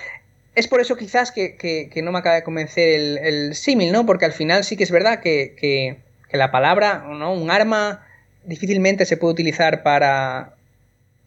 Es 0.55 0.69
por 0.69 0.81
eso 0.81 0.97
quizás 0.97 1.33
que, 1.33 1.57
que, 1.57 2.03
no 2.03 2.13
me 2.13 2.19
acaba 2.19 2.37
de 2.37 2.43
convencer 2.43 2.89
el, 2.89 3.19
el 3.19 3.55
símil, 3.55 3.93
¿no? 3.93 4.07
Porque 4.07 4.25
al 4.25 4.33
final 4.33 4.65
sí 4.65 4.77
que 4.77 4.85
es 4.85 4.91
verdad 4.91 5.21
que, 5.21 5.55
que 5.59 6.37
la 6.37 6.51
palabra, 6.51 7.05
¿no? 7.09 7.35
Un 7.35 7.51
arma 7.51 8.06
difícilmente 8.47 9.05
se 9.05 9.17
puede 9.17 9.33
utilizar 9.33 9.83
para, 9.83 10.55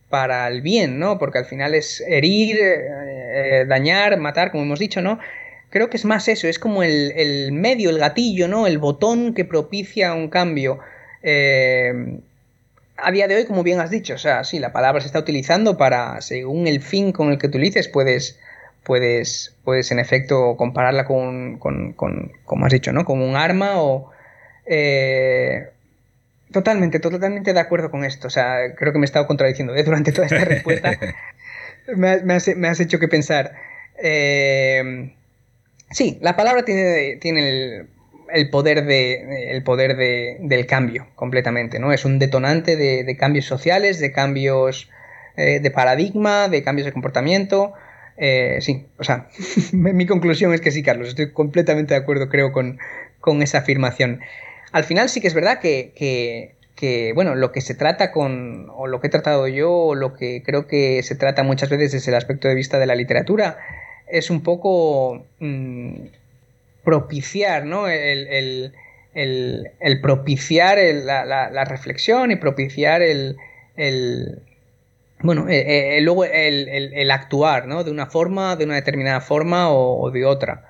para 0.09 0.47
el 0.47 0.61
bien, 0.61 0.99
¿no? 0.99 1.19
Porque 1.19 1.37
al 1.37 1.45
final 1.45 1.75
es 1.75 2.01
herir, 2.01 2.57
eh, 2.61 3.65
dañar, 3.67 4.17
matar, 4.17 4.51
como 4.51 4.63
hemos 4.63 4.79
dicho, 4.79 5.01
¿no? 5.01 5.19
Creo 5.69 5.89
que 5.89 5.97
es 5.97 6.05
más 6.05 6.27
eso, 6.27 6.47
es 6.47 6.57
como 6.57 6.81
el, 6.81 7.51
medio, 7.51 7.91
el 7.91 7.99
gatillo, 7.99 8.47
¿no? 8.47 8.65
El 8.65 8.79
botón 8.79 9.35
que 9.35 9.45
propicia 9.45 10.13
un 10.15 10.29
cambio. 10.29 10.79
Eh, 11.21 12.19
a 12.97 13.11
día 13.11 13.27
de 13.27 13.35
hoy, 13.35 13.45
como 13.45 13.63
bien 13.63 13.79
has 13.79 13.91
dicho, 13.91 14.15
o 14.15 14.17
sea, 14.17 14.43
sí, 14.43 14.59
la 14.59 14.73
palabra 14.73 14.99
se 14.99 15.07
está 15.07 15.19
utilizando 15.19 15.77
para, 15.77 16.19
según 16.21 16.67
el 16.67 16.81
fin 16.81 17.11
con 17.11 17.31
el 17.31 17.37
que 17.37 17.47
utilices, 17.47 17.87
puedes, 17.87 18.39
puedes, 18.83 19.55
puedes 19.63 19.91
en 19.91 19.99
efecto 19.99 20.55
compararla 20.57 21.05
con, 21.05 21.59
con, 21.59 21.93
con 21.93 22.31
como 22.45 22.65
has 22.65 22.73
dicho, 22.73 22.91
¿no? 22.91 23.05
Con 23.05 23.21
un 23.21 23.35
arma 23.35 23.81
o... 23.81 24.09
Eh, 24.65 25.69
Totalmente, 26.51 26.99
totalmente 26.99 27.53
de 27.53 27.59
acuerdo 27.59 27.91
con 27.91 28.03
esto. 28.03 28.27
O 28.27 28.31
sea, 28.31 28.73
creo 28.75 28.91
que 28.91 28.99
me 28.99 29.03
he 29.03 29.05
estado 29.05 29.27
contradiciendo 29.27 29.75
¿eh? 29.75 29.83
durante 29.83 30.11
toda 30.11 30.27
esta 30.27 30.45
respuesta. 30.45 30.97
me, 31.95 32.67
has, 32.67 32.79
hecho 32.79 32.99
que 32.99 33.07
pensar. 33.07 33.53
Eh, 34.01 35.13
Sí, 35.91 36.19
la 36.21 36.35
palabra 36.35 36.63
tiene, 36.65 37.17
tiene 37.19 37.87
el, 38.31 38.49
poder, 38.51 38.85
de, 38.85 39.51
el 39.51 39.63
poder 39.63 39.97
de, 39.97 40.37
del 40.41 40.67
cambio 40.67 41.07
completamente, 41.15 41.79
¿no? 41.79 41.91
Es 41.91 42.05
un 42.05 42.19
detonante 42.19 42.75
de, 42.75 43.17
cambios 43.17 43.45
sociales, 43.45 43.99
de 43.99 44.11
cambios 44.11 44.89
eh, 45.35 45.59
de 45.59 45.71
paradigma, 45.71 46.47
de 46.47 46.61
cambios 46.63 46.85
de 46.85 46.91
comportamiento. 46.91 47.73
Sí, 48.59 48.85
o 48.99 49.03
sea, 49.03 49.29
mi 49.71 50.05
conclusión 50.05 50.53
es 50.53 50.61
que 50.61 50.69
sí, 50.69 50.83
Carlos, 50.83 51.07
estoy 51.07 51.31
completamente 51.31 51.95
de 51.95 52.01
acuerdo, 52.01 52.29
creo, 52.29 52.51
con, 52.51 52.77
con 53.19 53.41
esa 53.41 53.59
afirmación. 53.59 54.19
Al 54.71 54.83
final 54.83 55.09
sí 55.09 55.21
que 55.21 55.27
es 55.27 55.33
verdad 55.33 55.59
que, 55.59 55.93
que, 56.75 57.11
bueno, 57.13 57.35
lo 57.35 57.51
que 57.51 57.61
se 57.61 57.75
trata 57.75 58.11
con, 58.11 58.67
o 58.71 58.87
lo 58.87 59.01
que 59.01 59.07
he 59.07 59.09
tratado 59.09 59.47
yo, 59.47 59.71
o 59.71 59.95
lo 59.95 60.13
que 60.13 60.43
creo 60.43 60.67
que 60.67 61.03
se 61.03 61.15
trata 61.15 61.43
muchas 61.43 61.69
veces 61.69 61.91
desde 61.91 62.11
el 62.11 62.17
aspecto 62.17 62.47
de 62.47 62.55
vista 62.55 62.79
de 62.79 62.85
la 62.85 62.95
literatura, 62.95 63.57
es 64.07 64.29
un 64.29 64.41
poco 64.41 65.25
mm, 65.39 65.93
propiciar, 66.83 67.65
¿no? 67.65 67.87
El, 67.87 68.73
propiciar 70.01 70.77
la, 70.77 71.65
reflexión 71.65 72.31
y 72.31 72.35
propiciar 72.35 73.01
el, 73.01 73.35
bueno, 75.21 75.49
eh, 75.49 75.97
eh, 75.97 76.01
luego 76.01 76.23
el, 76.23 77.11
actuar, 77.11 77.67
¿no? 77.67 77.83
De 77.83 77.91
una 77.91 78.05
forma, 78.05 78.55
de 78.55 78.65
una 78.65 78.75
determinada 78.75 79.21
forma 79.21 79.71
o, 79.71 80.09
de 80.11 80.25
otra. 80.25 80.68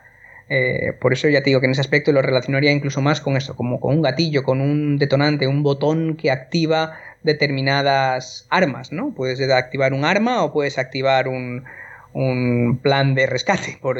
Eh, 0.49 0.93
por 0.99 1.13
eso 1.13 1.29
ya 1.29 1.43
te 1.43 1.51
digo 1.51 1.59
que 1.59 1.67
en 1.67 1.73
ese 1.73 1.81
aspecto 1.81 2.11
lo 2.11 2.23
relacionaría 2.23 2.71
incluso 2.71 3.01
más 3.01 3.21
con 3.21 3.37
eso, 3.37 3.55
como 3.55 3.79
con 3.79 3.95
un 3.95 4.01
gatillo, 4.01 4.43
con 4.43 4.61
un 4.61 4.97
detonante, 4.97 5.47
un 5.47 5.61
botón 5.61 6.17
que 6.17 6.31
activa 6.31 6.97
determinadas 7.21 8.47
armas, 8.49 8.91
¿no? 8.91 9.13
Puedes 9.13 9.39
activar 9.51 9.93
un 9.93 10.05
arma 10.05 10.43
o 10.43 10.51
puedes 10.51 10.79
activar 10.79 11.27
un, 11.27 11.65
un 12.13 12.79
plan 12.81 13.13
de 13.13 13.27
rescate, 13.27 13.77
por, 13.79 13.99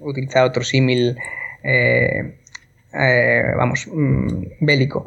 utilizar 0.00 0.44
otro 0.44 0.62
símil, 0.62 1.16
eh, 1.62 2.34
eh, 2.92 3.42
vamos, 3.56 3.88
mm, 3.90 4.42
bélico. 4.60 5.06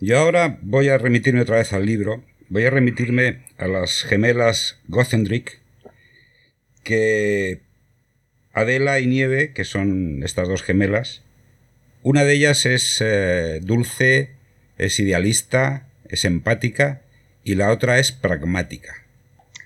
Yo 0.00 0.18
ahora 0.18 0.58
voy 0.62 0.88
a 0.88 0.98
remitirme 0.98 1.40
otra 1.40 1.56
vez 1.56 1.72
al 1.72 1.86
libro, 1.86 2.22
voy 2.48 2.64
a 2.64 2.70
remitirme 2.70 3.38
a 3.58 3.66
las 3.66 4.02
gemelas 4.02 4.78
Gothendrick, 4.88 5.60
que 6.84 7.60
Adela 8.52 9.00
y 9.00 9.06
Nieve, 9.06 9.52
que 9.52 9.64
son 9.64 10.22
estas 10.24 10.48
dos 10.48 10.62
gemelas, 10.62 11.22
una 12.02 12.24
de 12.24 12.34
ellas 12.34 12.66
es 12.66 12.98
eh, 13.00 13.60
dulce, 13.62 14.30
es 14.78 14.98
idealista, 14.98 15.86
es 16.08 16.24
empática, 16.24 17.02
y 17.44 17.54
la 17.54 17.70
otra 17.70 17.98
es 17.98 18.12
pragmática. 18.12 19.04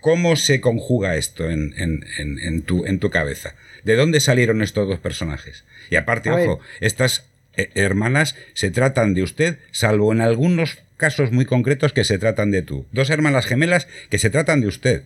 ¿Cómo 0.01 0.37
se 0.37 0.61
conjuga 0.61 1.16
esto 1.16 1.49
en, 1.49 2.62
tu, 2.66 2.85
en 2.85 2.99
tu 2.99 3.11
cabeza? 3.11 3.55
¿De 3.85 3.97
dónde 3.97 4.20
salieron 4.20 4.61
estos 4.61 4.87
dos 4.87 4.99
personajes? 4.99 5.64
Y 5.90 5.97
aparte, 5.97 6.31
ojo, 6.31 6.61
estas 6.81 7.25
eh, 7.57 7.70
hermanas 7.75 8.37
se 8.53 8.70
tratan 8.70 9.14
de 9.14 9.23
usted, 9.23 9.59
salvo 9.70 10.12
en 10.12 10.20
algunos 10.20 10.79
casos 10.99 11.33
muy 11.33 11.47
concretos 11.47 11.92
que 11.92 12.05
se 12.05 12.18
tratan 12.18 12.51
de 12.51 12.62
tú. 12.62 12.87
Dos 12.92 13.11
hermanas 13.11 13.47
gemelas 13.47 13.88
que 14.11 14.18
se 14.18 14.31
tratan 14.31 14.61
de 14.61 14.66
usted. 14.66 15.05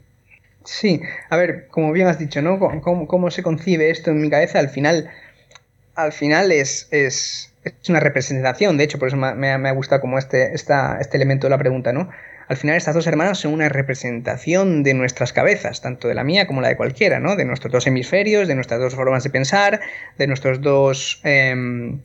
Sí, 0.71 1.01
a 1.31 1.37
ver, 1.39 1.67
como 1.69 1.93
bien 1.93 2.09
has 2.09 2.19
dicho, 2.19 2.43
¿no? 2.43 2.59
¿Cómo, 2.59 3.31
se 3.31 3.43
concibe 3.43 3.89
esto 3.89 4.11
en 4.11 4.21
mi 4.21 4.29
cabeza? 4.29 4.59
Al 4.59 4.69
final, 4.69 5.11
al 5.95 6.13
final 6.13 6.53
es, 6.53 6.89
es, 6.91 7.55
una 7.89 8.01
representación, 8.01 8.77
de 8.77 8.85
hecho, 8.85 8.99
por 8.99 9.09
eso 9.09 9.17
me, 9.17 9.49
ha 9.51 9.73
gustado 9.73 10.03
como 10.03 10.19
este, 10.19 10.55
esta, 10.55 10.99
este 11.01 11.17
elemento 11.17 11.47
de 11.47 11.53
la 11.53 11.59
pregunta, 11.59 11.93
¿no? 11.95 12.11
al 12.49 12.57
final 12.57 12.77
estas 12.77 12.95
dos 12.95 13.07
hermanas 13.07 13.39
son 13.39 13.55
una 13.55 13.71
representación 13.71 14.83
de 14.83 14.93
nuestras 14.93 15.33
cabezas, 15.33 15.81
tanto 15.81 16.07
de 16.07 16.15
la 16.15 16.23
mía 16.25 16.47
como 16.47 16.61
la 16.61 16.69
de 16.69 16.77
cualquiera, 16.77 17.19
¿no? 17.19 17.37
De 17.37 17.45
nuestros 17.47 17.73
dos 17.73 17.87
hemisferios, 17.87 18.47
de 18.47 18.55
nuestras 18.55 18.81
dos 18.81 18.95
formas 18.95 19.23
de 19.25 19.31
pensar, 19.31 19.81
de 20.19 20.27
nuestros 20.27 20.61
dos 20.63 21.21
em, 21.25 22.01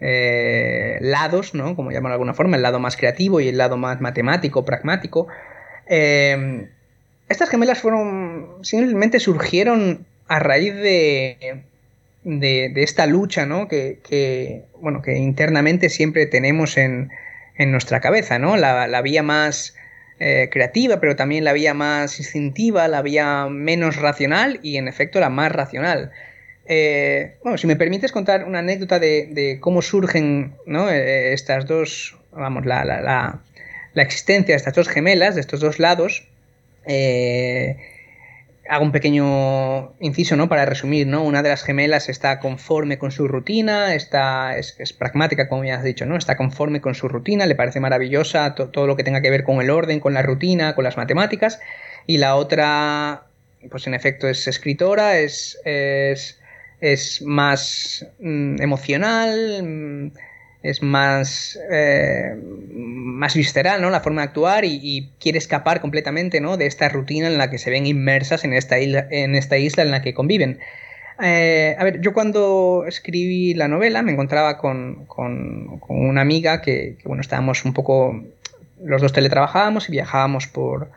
eh, 0.00 0.98
lados, 1.00 1.54
¿no? 1.54 1.76
Como 1.76 1.90
llaman 1.92 2.10
de 2.10 2.14
alguna 2.14 2.34
forma, 2.34 2.56
el 2.56 2.62
lado 2.62 2.80
más 2.80 2.96
creativo 2.96 3.40
y 3.40 3.48
el 3.48 3.58
lado 3.58 3.76
más 3.76 4.00
matemático, 4.00 4.64
pragmático. 4.64 5.28
Em, 5.86 6.68
estas 7.30 7.48
gemelas 7.48 7.78
fueron, 7.78 8.58
simplemente 8.62 9.20
surgieron 9.20 10.04
a 10.28 10.38
raíz 10.38 10.74
de, 10.74 11.62
de, 12.24 12.72
esta 12.76 13.06
lucha, 13.06 13.46
¿no? 13.46 13.68
que, 13.68 14.64
bueno, 14.80 15.00
que 15.00 15.16
internamente 15.16 15.88
siempre 15.88 16.26
tenemos 16.26 16.76
en, 16.76 17.10
en 17.60 17.72
nuestra 17.72 18.00
cabeza, 18.00 18.38
¿no? 18.38 18.56
La, 18.56 19.02
vía 19.02 19.22
más 19.22 19.74
eh, 20.18 20.48
creativa, 20.50 20.98
pero 20.98 21.14
también 21.14 21.44
la 21.44 21.52
vía 21.52 21.74
más 21.74 22.18
instintiva, 22.18 22.88
la 22.88 23.02
vía 23.02 23.48
menos 23.50 23.96
racional 23.96 24.60
y 24.62 24.78
en 24.78 24.88
efecto 24.88 25.20
la 25.20 25.28
más 25.28 25.52
racional. 25.52 26.10
Eh, 26.64 27.36
bueno, 27.42 27.58
si 27.58 27.66
me 27.66 27.76
permites 27.76 28.12
contar 28.12 28.44
una 28.44 28.60
anécdota 28.60 28.98
de, 28.98 29.58
cómo 29.60 29.82
surgen 29.82 30.54
¿no? 30.64 30.88
Eh, 30.88 31.34
estas 31.34 31.66
dos, 31.66 32.16
vamos, 32.32 32.64
la, 32.64 32.84
la, 32.86 33.40
la, 33.92 34.02
existencia 34.02 34.54
de 34.54 34.56
estas 34.56 34.74
dos 34.74 34.88
gemelas, 34.88 35.34
de 35.34 35.42
estos 35.42 35.60
dos 35.60 35.78
lados, 35.78 36.29
hago 38.70 38.84
un 38.84 38.92
pequeño 38.92 39.94
inciso, 39.98 40.36
¿no? 40.36 40.48
Para 40.48 40.64
resumir, 40.64 41.08
¿no? 41.08 41.24
Una 41.24 41.42
de 41.42 41.48
las 41.48 41.64
gemelas 41.64 42.08
está 42.08 42.38
conforme 42.38 42.98
con 42.98 43.10
su 43.10 43.26
rutina, 43.26 43.96
está, 43.96 44.56
es, 44.56 44.92
pragmática, 44.92 45.48
como 45.48 45.64
ya 45.64 45.74
has 45.74 45.82
dicho, 45.82 46.06
¿no? 46.06 46.16
Está 46.16 46.36
conforme 46.36 46.80
con 46.80 46.94
su 46.94 47.08
rutina, 47.08 47.46
le 47.46 47.56
parece 47.56 47.80
maravillosa 47.80 48.54
todo 48.54 48.86
lo 48.86 48.94
que 48.94 49.02
tenga 49.02 49.22
que 49.22 49.30
ver 49.30 49.42
con 49.42 49.60
el 49.60 49.70
orden, 49.70 49.98
con 49.98 50.14
la 50.14 50.22
rutina, 50.22 50.76
con 50.76 50.84
las 50.84 50.96
matemáticas. 50.96 51.58
Y 52.06 52.18
la 52.18 52.36
otra, 52.36 53.24
pues 53.72 53.88
en 53.88 53.94
efecto, 53.94 54.28
es 54.28 54.46
escritora, 54.46 55.18
es, 55.18 55.58
es, 55.64 56.40
es 56.80 57.22
más 57.22 58.06
mm, 58.20 58.62
emocional, 58.62 59.64
mm, 59.64 60.12
es 60.62 60.82
más, 60.82 61.58
eh, 61.70 62.34
más 62.72 63.34
visceral, 63.34 63.80
¿no? 63.80 63.90
La 63.90 64.00
forma 64.00 64.22
de 64.22 64.28
actuar 64.28 64.64
y, 64.64 65.10
quiere 65.18 65.38
escapar 65.38 65.80
completamente, 65.80 66.40
¿no? 66.40 66.56
De 66.56 66.66
esta 66.66 66.88
rutina 66.88 67.28
en 67.28 67.38
la 67.38 67.50
que 67.50 67.58
se 67.58 67.70
ven 67.70 67.86
inmersas 67.86 68.44
en 68.44 68.52
esta 68.52 68.78
isla 68.78 69.06
en, 69.10 69.34
esta 69.34 69.56
isla 69.58 69.82
en 69.82 69.90
la 69.90 70.02
que 70.02 70.14
conviven. 70.14 70.58
Eh, 71.22 71.76
a 71.78 71.84
ver, 71.84 72.00
yo 72.00 72.12
cuando 72.12 72.84
escribí 72.86 73.54
la 73.54 73.68
novela 73.68 74.02
me 74.02 74.12
encontraba 74.12 74.58
con, 74.58 75.06
con, 75.06 75.80
una 75.88 76.20
amiga 76.22 76.62
que, 76.62 76.96
bueno, 77.04 77.20
estábamos 77.20 77.64
un 77.64 77.74
poco, 77.74 78.22
los 78.82 79.02
dos 79.02 79.12
teletrabajábamos 79.12 79.88
y 79.88 79.92
viajábamos 79.92 80.46
por, 80.46 80.90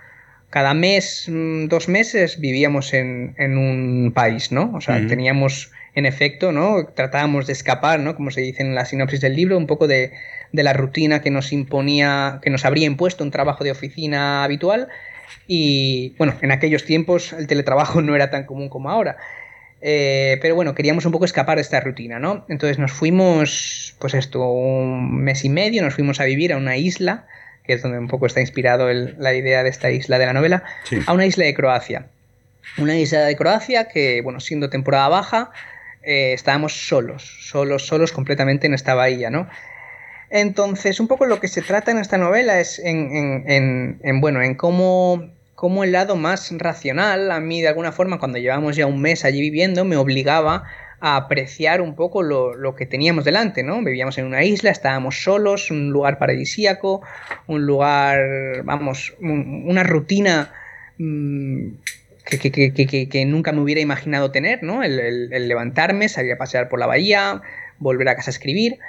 cada 0.54 0.76
mes, 0.76 1.26
mm, 1.28 1.66
dos 1.66 1.90
meses 1.90 2.40
vivíamos 2.40 2.94
en, 2.94 3.34
en 3.40 3.58
un 3.58 4.12
país, 4.14 4.52
¿no? 4.52 4.72
O 4.76 4.82
sea, 4.82 5.04
teníamos 5.08 5.72
en 5.96 6.06
efecto, 6.06 6.52
¿no? 6.52 6.86
Tratábamos 6.94 7.48
de 7.48 7.54
escapar, 7.54 8.00
¿no? 8.00 8.16
Como 8.16 8.30
se 8.30 8.42
dice 8.42 8.62
en 8.62 8.76
la 8.76 8.86
sinopsis 8.86 9.20
del 9.20 9.36
libro, 9.36 9.58
un 9.58 9.66
poco 9.66 9.88
de, 9.88 10.12
la 10.52 10.74
rutina 10.74 11.22
que 11.22 11.32
nos 11.32 11.52
imponía, 11.54 12.40
que 12.44 12.52
nos 12.52 12.66
habría 12.66 12.86
impuesto 12.86 13.24
un 13.24 13.32
trabajo 13.32 13.64
de 13.64 13.72
oficina 13.72 14.44
habitual. 14.44 14.90
Y 15.48 16.14
bueno, 16.20 16.36
en 16.44 16.52
aquellos 16.52 16.86
tiempos 16.86 17.34
el 17.34 17.48
teletrabajo 17.48 18.02
no 18.04 18.16
era 18.16 18.30
tan 18.30 18.46
común 18.46 18.70
como 18.70 18.92
ahora. 18.92 19.18
Eh, 19.82 20.38
pero 20.40 20.54
bueno, 20.54 20.76
queríamos 20.76 21.04
un 21.08 21.14
poco 21.14 21.26
escapar 21.26 21.56
de 21.56 21.64
esta 21.64 21.80
rutina, 21.80 22.20
¿no? 22.20 22.46
Entonces 22.48 22.78
nos 22.78 22.92
fuimos, 22.92 23.96
pues 23.98 24.14
esto, 24.14 24.48
un 24.52 25.24
mes 25.24 25.46
y 25.46 25.50
medio, 25.50 25.82
nos 25.82 25.96
fuimos 25.96 26.20
a 26.20 26.26
vivir 26.26 26.54
a 26.54 26.58
una 26.58 26.78
isla, 26.78 27.26
que 27.64 27.74
es 27.74 27.82
donde 27.82 28.00
un 28.00 28.08
poco 28.08 28.26
está 28.26 28.42
inspirado 28.42 28.92
la 28.92 29.34
idea 29.34 29.64
de 29.64 29.70
esta 29.70 29.92
isla 29.92 30.20
de 30.20 30.26
la 30.26 30.34
novela, 30.34 30.64
a 31.06 31.14
una 31.14 31.26
isla 31.26 31.46
de 31.46 31.54
Croacia. 31.54 32.08
Una 32.78 32.98
isla 32.98 33.22
de 33.22 33.36
Croacia 33.36 33.88
que, 33.88 34.22
bueno, 34.22 34.40
siendo 34.40 34.70
temporada 34.70 35.08
baja, 35.10 35.52
eh, 36.02 36.34
estábamos 36.34 36.88
solos, 36.88 37.38
solos, 37.42 37.86
solos 37.86 38.12
completamente 38.12 38.68
en 38.68 38.74
esta 38.74 38.94
bahía, 38.94 39.30
¿no? 39.30 39.48
Entonces, 40.30 41.00
un 41.00 41.08
poco 41.08 41.26
lo 41.26 41.40
que 41.40 41.48
se 41.48 41.62
trata 41.62 41.92
en 41.92 42.00
esta 42.00 42.18
novela 42.18 42.60
es 42.60 42.82
en, 42.84 44.20
bueno, 44.20 44.42
en 44.42 44.56
cómo, 44.56 45.30
cómo, 45.54 45.84
el 45.84 45.92
lado 45.92 46.16
más 46.16 46.52
racional, 46.58 47.32
a 47.32 47.40
mí 47.40 47.62
de 47.62 47.68
alguna 47.68 47.92
forma, 47.92 48.18
cuando 48.18 48.40
llevamos 48.40 48.76
ya 48.76 48.88
un 48.88 49.00
mes 49.00 49.26
allí 49.26 49.40
viviendo, 49.42 49.86
me 49.86 49.96
obligaba 49.96 50.64
apreciar 51.06 51.82
un 51.82 51.96
poco 51.96 52.24
lo, 52.24 52.76
que 52.78 52.86
teníamos 52.86 53.26
delante, 53.26 53.62
¿no? 53.62 53.84
Vivíamos 53.84 54.18
en 54.18 54.26
una 54.26 54.46
isla, 54.46 54.72
estábamos 54.72 55.22
solos, 55.22 55.70
un 55.70 55.90
lugar 55.90 56.18
paradisíaco, 56.18 57.02
un 57.46 57.66
lugar, 57.66 58.64
vamos, 58.64 59.14
una 59.20 59.84
rutina 59.84 60.54
mm, 60.98 61.72
que, 62.24 63.26
nunca 63.28 63.52
me 63.52 63.60
hubiera 63.60 63.82
imaginado 63.82 64.32
tener, 64.32 64.64
¿no? 64.64 64.82
El, 64.82 65.28
levantarme, 65.50 66.08
salir 66.08 66.32
a 66.32 66.38
pasear 66.38 66.70
por 66.70 66.80
la 66.80 66.88
bahía, 66.88 67.42
volver 67.80 68.08
a 68.08 68.16
casa 68.16 68.30
a 68.30 68.36
escribir. 68.36 68.80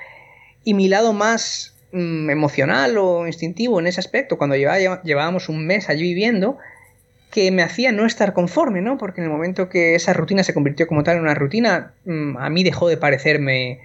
Y 0.63 0.75
mi 0.75 0.87
lado 0.87 1.15
más 1.15 1.75
mm, 1.91 2.31
emocional 2.31 2.97
o 2.97 3.27
instintivo 3.27 3.81
en 3.81 3.89
ese 3.89 3.99
aspecto, 3.99 4.39
cuando 4.39 4.55
llevábamos 4.55 5.49
un 5.49 5.67
mes 5.67 5.89
allí 5.89 6.05
viviendo, 6.05 6.59
que 7.35 7.51
me 7.51 7.65
hacía 7.65 7.91
no 7.91 8.07
estar 8.07 8.33
conforme, 8.33 8.81
¿no? 8.81 8.97
Porque 8.97 9.21
en 9.21 9.25
el 9.25 9.33
momento 9.33 9.69
que 9.69 9.97
esa 9.97 10.13
rutina 10.13 10.45
se 10.45 10.55
convirtió 10.55 10.87
como 10.87 11.03
tal 11.03 11.17
en 11.17 11.23
una 11.23 11.35
rutina, 11.35 11.91
mm, 12.05 12.37
a 12.37 12.49
mí 12.49 12.63
dejó 12.63 12.89
de 12.89 12.97
parecerme 12.97 13.81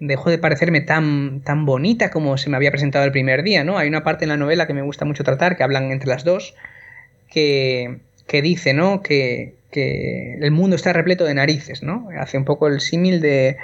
dejó 0.00 0.28
de 0.28 0.36
parecerme 0.36 0.82
tan, 0.82 1.40
tan 1.40 1.64
bonita 1.64 2.10
como 2.10 2.36
se 2.36 2.50
me 2.50 2.56
había 2.56 2.70
presentado 2.70 3.06
el 3.06 3.10
primer 3.10 3.42
día, 3.42 3.64
¿no? 3.64 3.78
Hay 3.78 3.88
una 3.88 4.04
parte 4.04 4.26
en 4.26 4.28
la 4.28 4.36
novela 4.36 4.66
que 4.66 4.74
me 4.74 4.82
gusta 4.82 5.06
mucho 5.06 5.24
tratar, 5.24 5.56
que 5.56 5.62
hablan 5.62 5.92
entre 5.92 6.10
las 6.10 6.24
dos, 6.24 6.54
que, 7.30 8.00
que 8.26 8.42
dice, 8.42 8.74
¿no? 8.74 9.02
Que, 9.02 9.54
el 9.72 10.50
mundo 10.50 10.76
está 10.76 10.92
repleto 10.92 11.24
de 11.24 11.32
narices, 11.32 11.82
¿no? 11.82 12.08
Hace 12.18 12.36
un 12.36 12.44
poco 12.44 12.66
el 12.66 12.80
símil 12.80 13.20
de, 13.20 13.56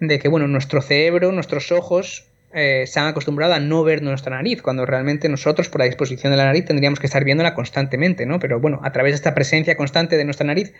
de 0.00 0.18
que, 0.18 0.28
bueno, 0.28 0.46
nuestro 0.46 0.82
cerebro, 0.82 1.32
nuestros 1.32 1.72
ojos 1.72 2.26
eh, 2.54 2.84
se 2.86 3.00
han 3.00 3.06
acostumbrado 3.06 3.54
a 3.54 3.60
no 3.60 3.82
ver 3.82 4.02
nuestra 4.02 4.36
nariz, 4.36 4.62
cuando 4.62 4.86
realmente 4.86 5.28
nosotros, 5.28 5.68
por 5.68 5.80
la 5.80 5.86
disposición 5.86 6.32
de 6.32 6.36
la 6.36 6.44
nariz, 6.44 6.64
tendríamos 6.64 7.00
que 7.00 7.06
estar 7.06 7.24
viéndola 7.24 7.54
constantemente, 7.54 8.26
¿no? 8.26 8.38
Pero 8.38 8.60
bueno, 8.60 8.80
a 8.84 8.92
través 8.92 9.12
de 9.12 9.16
esta 9.16 9.34
presencia 9.34 9.76
constante 9.76 10.16
de 10.16 10.24
nuestra 10.24 10.46
nariz, 10.46 10.72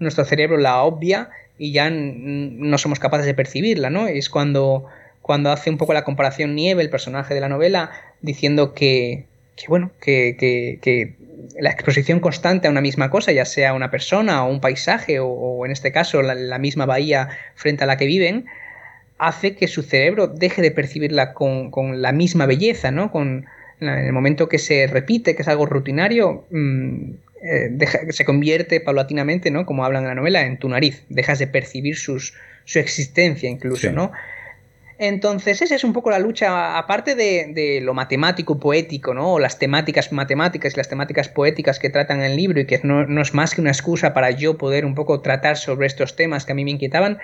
nuestro 0.00 0.24
cerebro 0.24 0.56
la 0.56 0.82
obvia 0.82 1.30
y 1.56 1.72
ya 1.72 1.90
no 1.90 2.78
somos 2.78 2.98
capaces 2.98 3.26
de 3.26 3.34
percibirla, 3.34 3.90
¿no? 3.90 4.08
Es 4.08 4.28
cuando, 4.28 4.86
cuando 5.22 5.52
hace 5.52 5.70
un 5.70 5.78
poco 5.78 5.92
la 5.92 6.04
comparación 6.04 6.54
Nieve, 6.54 6.82
el 6.82 6.90
personaje 6.90 7.34
de 7.34 7.40
la 7.40 7.48
novela, 7.48 7.92
diciendo 8.22 8.74
que, 8.74 9.26
bueno, 9.68 9.92
que, 10.00 11.14
la 11.58 11.70
exposición 11.70 12.20
constante 12.20 12.66
a 12.66 12.70
una 12.70 12.80
misma 12.80 13.10
cosa, 13.10 13.32
ya 13.32 13.44
sea 13.44 13.74
una 13.74 13.90
persona 13.90 14.44
o 14.44 14.50
un 14.50 14.60
paisaje 14.60 15.18
o, 15.20 15.64
en 15.66 15.72
este 15.72 15.92
caso 15.92 16.22
la, 16.22 16.58
misma 16.58 16.86
bahía 16.86 17.28
frente 17.54 17.84
a 17.84 17.86
la 17.86 17.96
que 17.96 18.06
viven, 18.06 18.46
hace 19.20 19.54
que 19.54 19.68
su 19.68 19.82
cerebro 19.82 20.26
deje 20.26 20.62
de 20.62 20.70
percibirla 20.70 21.34
con, 21.34 21.70
la 22.00 22.10
misma 22.12 22.46
belleza, 22.46 22.90
¿no? 22.90 23.12
Con, 23.12 23.46
en 23.80 23.88
el 23.88 24.12
momento 24.12 24.48
que 24.48 24.58
se 24.58 24.86
repite, 24.86 25.36
que 25.36 25.42
es 25.42 25.48
algo 25.48 25.66
rutinario, 25.66 26.46
mm, 26.50 27.10
eh, 27.42 27.86
se 28.10 28.24
convierte 28.24 28.80
paulatinamente, 28.80 29.50
¿no? 29.50 29.66
Como 29.66 29.84
hablan 29.84 30.04
en 30.04 30.08
la 30.08 30.14
novela, 30.14 30.42
en 30.42 30.58
tu 30.58 30.68
nariz. 30.68 31.04
Dejas 31.10 31.38
de 31.38 31.46
percibir 31.46 31.96
sus, 31.96 32.34
su 32.64 32.78
existencia 32.78 33.48
incluso, 33.48 33.92
¿no? 33.92 34.10
Entonces, 34.98 35.62
esa 35.62 35.74
es 35.74 35.84
un 35.84 35.92
poco 35.92 36.10
la 36.10 36.18
lucha, 36.18 36.78
aparte 36.78 37.14
de, 37.14 37.80
lo 37.82 37.94
matemático, 37.94 38.58
poético, 38.58 39.12
¿no? 39.12 39.34
O 39.34 39.38
las 39.38 39.58
temáticas 39.58 40.12
matemáticas 40.12 40.74
y 40.74 40.76
las 40.76 40.88
temáticas 40.88 41.28
poéticas 41.28 41.78
que 41.78 41.90
tratan 41.90 42.18
en 42.20 42.30
el 42.32 42.36
libro 42.36 42.60
y 42.60 42.66
que 42.66 42.80
no, 42.82 43.06
no, 43.06 43.22
es 43.22 43.34
más 43.34 43.54
que 43.54 43.60
una 43.60 43.70
excusa 43.70 44.14
para 44.14 44.30
yo 44.30 44.56
poder 44.56 44.84
un 44.84 44.94
poco 44.94 45.20
tratar 45.20 45.56
sobre 45.56 45.86
estos 45.86 46.16
temas 46.16 46.44
que 46.44 46.52
a 46.52 46.54
mí 46.54 46.64
me 46.64 46.72
inquietaban, 46.72 47.18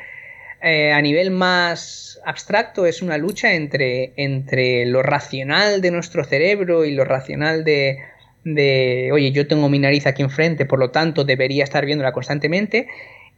eh, 0.63 0.93
a 0.93 1.01
nivel 1.03 1.31
más 1.31 2.21
abstracto 2.25 2.87
es 2.87 3.03
una 3.03 3.19
lucha 3.19 3.55
entre, 3.55 4.13
entre 4.17 4.87
lo 4.87 5.03
racional 5.03 5.81
de 5.81 5.91
nuestro 5.91 6.25
cerebro 6.25 6.85
y 6.85 6.93
lo 6.93 7.05
racional 7.05 7.65
de, 7.65 9.11
oye, 9.13 9.33
yo 9.33 9.47
tengo 9.47 9.69
mi 9.69 9.79
nariz 9.79 10.07
aquí 10.07 10.23
enfrente, 10.23 10.67
por 10.67 10.79
lo 10.79 10.91
tanto 10.91 11.25
debería 11.25 11.65
estar 11.65 11.85
viéndola 11.85 12.13
constantemente, 12.13 12.89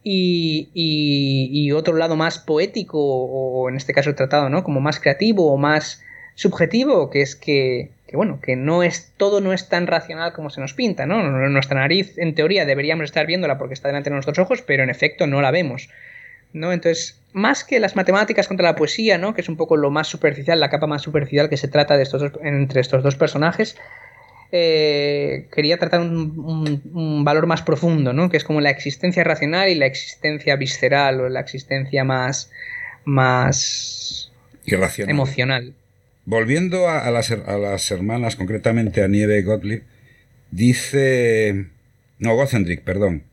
y, 0.01 0.69
y, 0.73 1.71
otro 1.73 1.97
lado 1.97 2.15
más 2.15 2.39
poético, 2.39 2.97
o 2.97 3.67
en 3.67 3.75
este 3.75 3.93
caso 3.93 4.15
tratado, 4.15 4.49
¿no? 4.49 4.63
Como 4.63 4.79
más 4.79 4.97
creativo 4.97 5.51
o 5.51 5.57
más 5.57 6.01
subjetivo, 6.35 7.09
que 7.09 7.21
es 7.21 7.35
que, 7.35 7.91
que, 8.07 8.15
bueno, 8.15 8.39
que 8.41 8.55
no 8.55 8.81
es, 8.81 9.11
todo 9.17 9.41
no 9.41 9.51
es 9.51 9.67
tan 9.67 9.87
racional 9.87 10.31
como 10.31 10.49
se 10.49 10.61
nos 10.61 10.73
pinta, 10.73 11.05
¿no? 11.05 11.21
Nuestra 11.49 11.81
nariz, 11.81 12.17
en 12.17 12.33
teoría, 12.33 12.65
deberíamos 12.65 13.03
estar 13.03 13.27
viéndola 13.27 13.57
porque 13.57 13.73
está 13.73 13.89
delante 13.89 14.09
de 14.09 14.15
nuestros 14.15 14.39
ojos, 14.39 14.61
pero 14.61 14.83
en 14.83 14.89
efecto 14.89 15.27
no 15.27 15.41
la 15.41 15.51
vemos. 15.51 15.89
¿No? 16.53 16.71
Entonces, 16.71 17.19
más 17.33 17.63
que 17.63 17.79
las 17.79 17.95
matemáticas 17.95 18.47
contra 18.47 18.69
la 18.69 18.75
poesía, 18.75 19.17
¿no? 19.17 19.33
que 19.33 19.41
es 19.41 19.49
un 19.49 19.57
poco 19.57 19.77
lo 19.77 19.91
más 19.91 20.07
superficial, 20.07 20.59
la 20.59 20.69
capa 20.69 20.87
más 20.87 21.01
superficial 21.01 21.49
que 21.49 21.57
se 21.57 21.67
trata 21.67 21.97
de 21.97 22.03
estos 22.03 22.31
entre 22.41 22.81
estos 22.81 23.03
dos 23.03 23.15
personajes, 23.15 23.77
eh, 24.51 25.47
quería 25.53 25.77
tratar 25.77 26.01
un, 26.01 27.23
valor 27.23 27.45
más 27.45 27.61
profundo, 27.61 28.13
¿no? 28.13 28.29
que 28.29 28.37
es 28.37 28.43
como 28.43 28.61
la 28.61 28.71
existencia 28.71 29.23
racional 29.23 29.69
y 29.69 29.75
la 29.75 29.85
existencia 29.85 30.55
visceral 30.55 31.21
o 31.21 31.29
la 31.29 31.39
existencia 31.39 32.03
más, 32.03 32.51
más 33.05 34.31
Irracional. 34.65 35.11
emocional. 35.11 35.73
Volviendo 36.25 36.89
a, 36.89 37.09
las, 37.11 37.31
a 37.31 37.57
las 37.57 37.89
hermanas, 37.91 38.35
concretamente 38.35 39.03
a 39.03 39.07
Nieve 39.07 39.41
Gottlieb, 39.41 39.83
dice... 40.51 41.67
No, 42.19 42.35
Gothendrick, 42.35 42.83
perdón. 42.83 43.23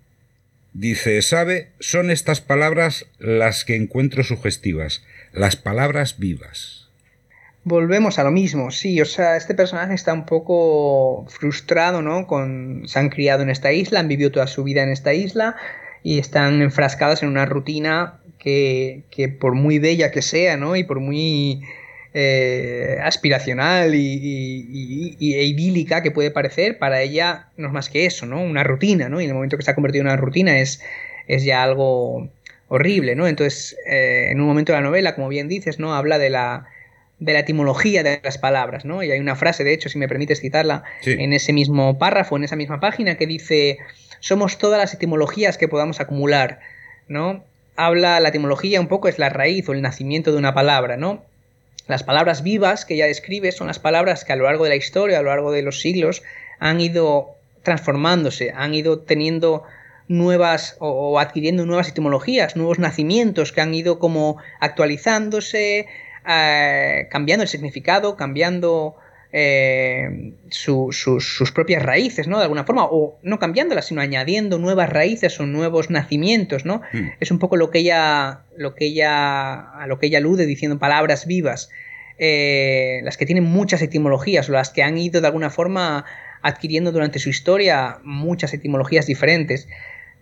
Dice, 0.79 1.23
¿sabe? 1.23 1.71
Son 1.81 2.11
estas 2.11 2.43
palabras 2.43 3.07
las 3.19 3.65
que 3.65 3.77
encuentro 3.77 4.23
sugestivas, 4.25 5.03
las 5.33 5.57
palabras 5.57 6.19
vivas. 6.19 6.91
Volvemos 7.65 8.19
a 8.19 8.25
lo 8.25 8.31
mismo, 8.31 8.71
sí, 8.71 9.01
o 9.01 9.07
sea, 9.07 9.39
este 9.39 9.55
personaje 9.55 9.95
está 9.95 10.13
un 10.13 10.27
poco 10.27 11.25
frustrado, 11.31 12.03
¿no? 12.03 12.27
Con, 12.27 12.83
se 12.85 12.99
han 12.99 13.09
criado 13.09 13.43
en 13.43 13.49
esta 13.49 13.73
isla, 13.73 14.01
han 14.01 14.09
vivido 14.09 14.31
toda 14.31 14.47
su 14.49 14.65
vida 14.65 14.83
en 14.83 14.91
esta 14.91 15.15
isla 15.15 15.57
y 16.03 16.19
están 16.19 16.61
enfrascados 16.61 17.23
en 17.23 17.31
una 17.31 17.47
rutina 17.47 18.21
que, 18.39 19.05
que 19.11 19.31
por 19.31 19.55
muy 19.55 19.79
bella 19.79 20.11
que 20.11 20.21
sea, 20.21 20.59
¿no? 20.59 20.77
Y 20.77 20.85
por 20.85 21.01
muy 21.01 21.63
eh, 22.19 22.97
aspiracional 23.03 23.95
y, 23.95 25.19
e 25.21 25.45
idílica 25.45 26.03
que 26.03 26.11
puede 26.11 26.31
parecer, 26.31 26.79
para 26.79 27.03
ella 27.03 27.49
no 27.59 27.67
es 27.67 27.75
más 27.75 27.91
que 27.91 28.07
eso, 28.07 28.25
¿no? 28.25 28.41
Una 28.41 28.65
rutina, 28.65 29.11
¿no? 29.11 29.21
Y 29.21 29.25
en 29.25 29.31
el 29.31 29.35
momento 29.35 29.59
que 29.59 29.63
se 29.63 29.71
ha 29.71 29.75
convertido 29.75 30.01
en 30.01 30.07
una 30.07 30.17
rutina 30.17 30.59
es, 30.59 30.81
es 31.29 31.45
ya 31.45 31.63
algo 31.63 32.31
horrible, 32.69 33.17
¿no? 33.17 33.29
Entonces, 33.29 33.77
eh, 33.87 34.29
en 34.31 34.41
un 34.41 34.47
momento 34.47 34.73
de 34.73 34.79
la 34.79 34.85
novela, 34.85 35.15
como 35.15 35.29
bien 35.29 35.47
dices, 35.47 35.79
¿no? 35.79 35.95
Habla 35.95 36.17
de 36.17 36.31
la, 36.31 36.65
de 37.19 37.35
la 37.35 37.41
etimología 37.41 38.03
de 38.03 38.19
las 38.25 38.39
palabras, 38.39 38.87
¿no? 38.87 39.03
Y 39.03 39.11
hay 39.11 39.21
una 39.21 39.37
frase, 39.37 39.63
de 39.63 39.75
hecho, 39.75 39.91
si 39.91 39.99
me 39.99 40.09
permites 40.09 40.41
citarla, 40.41 40.85
en 41.05 41.35
ese 41.35 41.53
mismo 41.53 41.99
párrafo, 41.99 42.39
en 42.39 42.45
esa 42.45 42.57
misma 42.57 42.81
página, 42.81 43.19
que 43.19 43.27
dice, 43.27 43.77
somos 44.21 44.57
todas 44.57 44.81
las 44.81 44.95
etimologías 44.95 45.59
que 45.59 45.69
podamos 45.69 46.01
acumular, 46.01 46.61
¿no? 47.09 47.45
Habla, 47.77 48.21
la 48.21 48.31
etimología 48.31 48.81
un 48.81 48.89
poco 48.89 49.09
es 49.09 49.19
la 49.19 49.29
raíz 49.29 49.69
o 49.69 49.75
el 49.75 49.83
nacimiento 49.83 50.33
de 50.33 50.39
una 50.39 50.55
palabra, 50.55 50.97
¿no? 50.97 51.23
Las 51.87 52.03
palabras 52.03 52.43
vivas 52.43 52.85
que 52.85 52.95
ella 52.95 53.07
describe 53.07 53.53
son 53.53 53.69
las 53.69 53.79
palabras 53.79 54.25
que 54.25 54.33
a 54.33 54.37
lo 54.37 54.45
largo 54.45 54.65
de 54.65 54.71
la 54.71 54.77
historia, 54.77 55.19
a 55.19 55.23
lo 55.23 55.29
largo 55.29 55.53
de 55.53 55.63
los 55.63 55.81
siglos, 55.81 56.23
han 56.59 56.81
ido 56.81 57.37
transformándose, 57.63 58.53
han 58.55 58.75
ido 58.75 59.01
teniendo 59.01 59.65
nuevas 60.09 60.77
o, 60.79 61.19
adquiriendo 61.19 61.67
nuevas 61.67 61.89
etimologías, 61.89 62.57
nuevos 62.57 62.79
nacimientos 62.79 63.53
que 63.53 63.61
han 63.61 63.75
ido 63.75 63.99
como 63.99 64.39
actualizándose, 64.61 65.87
eh, 66.29 67.09
cambiando 67.11 67.43
el 67.43 67.49
significado, 67.49 68.17
cambiando 68.17 68.97
eh, 69.39 70.33
sus 70.49 71.53
propias 71.55 71.83
raíces, 71.83 72.27
¿no? 72.27 72.39
De 72.39 72.45
alguna 72.45 72.65
forma, 72.65 72.87
o 72.87 73.19
no 73.23 73.39
cambiándolas, 73.39 73.85
sino 73.85 74.01
añadiendo 74.01 74.59
nuevas 74.59 74.89
raíces 74.89 75.39
o 75.39 75.45
nuevos 75.45 75.91
nacimientos, 75.91 76.65
¿no? 76.65 76.81
Hmm. 76.95 77.09
Es 77.21 77.31
un 77.31 77.39
poco 77.39 77.57
lo 77.57 77.71
que 77.71 77.81
ella, 77.81 78.41
lo 78.57 78.75
que 78.75 78.87
ella, 78.87 79.57
a 79.79 79.87
lo 79.89 79.99
que 79.99 80.07
ella 80.07 80.19
alude 80.19 80.47
diciendo 80.47 80.79
palabras 80.79 81.27
vivas, 81.27 81.69
eh, 82.19 83.01
las 83.03 83.19
que 83.19 83.27
tienen 83.27 83.45
muchas 83.45 83.83
etimologías 83.83 84.49
o 84.49 84.53
las 84.53 84.71
que 84.71 84.83
han 84.83 84.97
ido 84.97 85.21
de 85.21 85.27
alguna 85.27 85.51
forma 85.51 86.07
adquiriendo 86.41 86.91
durante 86.91 87.19
su 87.19 87.29
historia 87.29 87.99
muchas 88.05 88.55
etimologías 88.55 89.05
diferentes. 89.05 89.69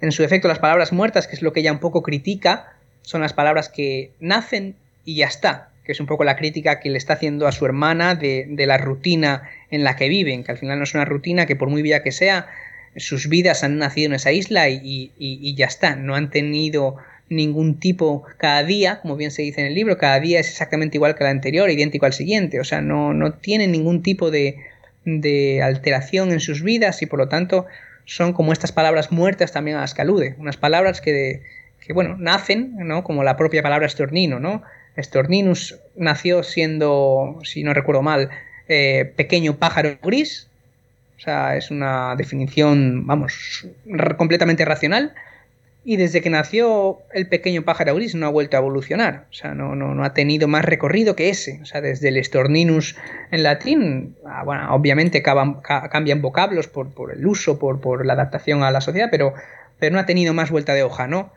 En 0.00 0.10
su 0.10 0.24
efecto, 0.24 0.48
las 0.48 0.58
palabras 0.58 0.92
muertas, 0.92 1.28
que 1.28 1.36
es 1.36 1.42
lo 1.42 1.52
que 1.52 1.60
ella 1.60 1.70
un 1.70 1.78
poco 1.78 2.02
critica, 2.02 2.72
son 3.02 3.20
las 3.20 3.32
palabras 3.32 3.68
que 3.68 4.10
nacen 4.18 4.74
y 5.04 5.14
ya 5.14 5.28
está, 5.28 5.68
que 5.84 5.92
es 5.92 6.00
un 6.00 6.06
poco 6.06 6.24
la 6.24 6.36
crítica 6.36 6.80
que 6.80 6.90
le 6.90 6.98
está 6.98 7.14
haciendo 7.14 7.46
a 7.46 7.52
su 7.52 7.66
hermana 7.66 8.14
de, 8.14 8.46
la 8.66 8.78
rutina 8.78 9.48
en 9.70 9.84
la 9.84 9.96
que 9.96 10.08
viven, 10.08 10.42
que 10.42 10.52
al 10.52 10.58
final 10.58 10.78
no 10.78 10.84
es 10.84 10.94
una 10.94 11.04
rutina 11.04 11.46
que 11.46 11.56
por 11.56 11.68
muy 11.68 11.82
vía 11.82 12.02
que 12.02 12.12
sea, 12.12 12.46
sus 12.96 13.28
vidas 13.28 13.64
han 13.64 13.78
nacido 13.78 14.06
en 14.06 14.14
esa 14.14 14.32
isla 14.32 14.68
y, 14.68 15.54
ya 15.56 15.66
está, 15.66 15.96
no 15.96 16.14
han 16.14 16.30
tenido 16.30 16.96
ningún 17.28 17.78
tipo 17.80 18.24
cada 18.38 18.62
día, 18.64 19.00
como 19.00 19.16
bien 19.16 19.30
se 19.30 19.42
dice 19.42 19.60
en 19.60 19.66
el 19.66 19.74
libro, 19.74 19.98
cada 19.98 20.20
día 20.20 20.40
es 20.40 20.48
exactamente 20.48 20.96
igual 20.96 21.14
que 21.14 21.24
el 21.24 21.30
anterior, 21.30 21.70
idéntico 21.70 22.06
al 22.06 22.12
siguiente, 22.12 22.60
o 22.60 22.64
sea, 22.64 22.80
no, 22.80 23.12
no 23.12 23.32
tienen 23.32 23.72
ningún 23.72 24.02
tipo 24.02 24.30
de, 24.30 24.58
de 25.04 25.62
alteración 25.62 26.32
en 26.32 26.40
sus 26.40 26.62
vidas 26.62 27.02
y 27.02 27.06
por 27.06 27.18
lo 27.18 27.28
tanto 27.28 27.66
son 28.04 28.32
como 28.32 28.52
estas 28.52 28.72
palabras 28.72 29.10
muertas 29.10 29.52
también 29.52 29.76
a 29.76 29.80
las 29.80 29.94
que 29.94 30.02
alude, 30.02 30.34
unas 30.38 30.56
palabras 30.56 31.00
que, 31.00 31.42
que 31.80 31.92
bueno, 31.92 32.16
nacen, 32.18 32.76
¿no? 32.76 33.04
Como 33.04 33.24
la 33.24 33.36
propia 33.36 33.62
palabra 33.62 33.86
estornino, 33.86 34.40
¿no? 34.40 34.62
Storninus 34.98 35.78
nació 35.96 36.42
siendo, 36.42 37.38
si 37.42 37.64
no 37.64 37.74
recuerdo 37.74 38.02
mal, 38.02 38.30
eh, 38.68 39.12
pequeño 39.16 39.56
pájaro 39.56 39.98
gris. 40.02 40.48
O 41.16 41.20
sea, 41.20 41.56
es 41.56 41.70
una 41.70 42.14
definición, 42.16 43.06
vamos, 43.06 43.66
completamente 44.16 44.64
racional. 44.64 45.14
Y 45.86 45.96
desde 45.96 46.22
que 46.22 46.30
nació 46.30 47.00
el 47.12 47.28
pequeño 47.28 47.62
pájaro 47.62 47.94
gris 47.94 48.14
no 48.14 48.26
ha 48.26 48.30
vuelto 48.30 48.56
a 48.56 48.60
evolucionar. 48.60 49.26
O 49.30 49.34
sea, 49.34 49.54
no, 49.54 49.74
no, 49.74 50.02
ha 50.02 50.14
tenido 50.14 50.48
más 50.48 50.64
recorrido 50.64 51.14
que 51.14 51.28
ese. 51.28 51.60
O 51.62 51.66
sea, 51.66 51.82
desde 51.82 52.08
el 52.08 52.24
Storninus 52.24 52.96
en 53.30 53.42
latín, 53.42 54.16
ah, 54.26 54.44
bueno, 54.44 54.74
obviamente 54.74 55.22
cambian 55.22 56.22
vocablos 56.22 56.68
por, 56.68 56.88
el 57.12 57.26
uso, 57.26 57.58
por, 57.58 57.80
por, 57.82 58.06
la 58.06 58.14
adaptación 58.14 58.62
a 58.62 58.70
la 58.70 58.80
sociedad, 58.80 59.08
pero, 59.10 59.34
pero 59.78 59.94
no 59.94 60.00
ha 60.00 60.06
tenido 60.06 60.32
más 60.32 60.50
vuelta 60.50 60.72
de 60.72 60.82
hoja, 60.82 61.06
¿no? 61.06 61.30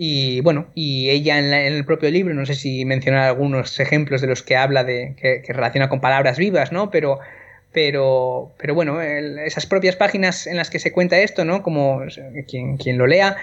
Y 0.00 0.40
bueno, 0.42 0.68
y 0.76 1.10
ella 1.10 1.40
en, 1.40 1.52
el 1.52 1.84
propio 1.84 2.08
libro, 2.08 2.32
no 2.32 2.46
sé 2.46 2.54
si 2.54 2.84
mencionar 2.84 3.24
algunos 3.24 3.80
ejemplos 3.80 4.20
de 4.20 4.28
los 4.28 4.44
que 4.44 4.56
habla 4.56 4.84
de 4.84 5.14
que, 5.20 5.42
relaciona 5.52 5.88
con 5.88 6.00
palabras 6.00 6.38
vivas, 6.38 6.70
¿no? 6.70 6.88
Pero, 6.92 7.18
pero, 7.72 8.52
pero 8.58 8.74
bueno, 8.74 9.02
esas 9.02 9.66
propias 9.66 9.96
páginas 9.96 10.46
en 10.46 10.56
las 10.56 10.70
que 10.70 10.78
se 10.78 10.92
cuenta 10.92 11.18
esto, 11.18 11.44
¿no? 11.44 11.64
Como 11.64 12.02
quien, 12.46 12.76
quien 12.76 12.96
lo 12.96 13.08
lea 13.08 13.36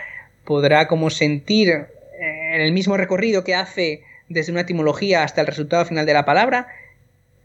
podrá 0.46 0.88
como 0.88 1.10
sentir 1.10 1.88
en 2.20 2.62
el 2.62 2.72
mismo 2.72 2.96
recorrido 2.96 3.44
que 3.44 3.54
hace 3.54 4.04
desde 4.30 4.54
una 4.54 4.62
etimología 4.62 5.24
hasta 5.24 5.42
el 5.42 5.48
resultado 5.48 5.84
final 5.84 6.06
de 6.06 6.14
la 6.14 6.24
palabra, 6.24 6.68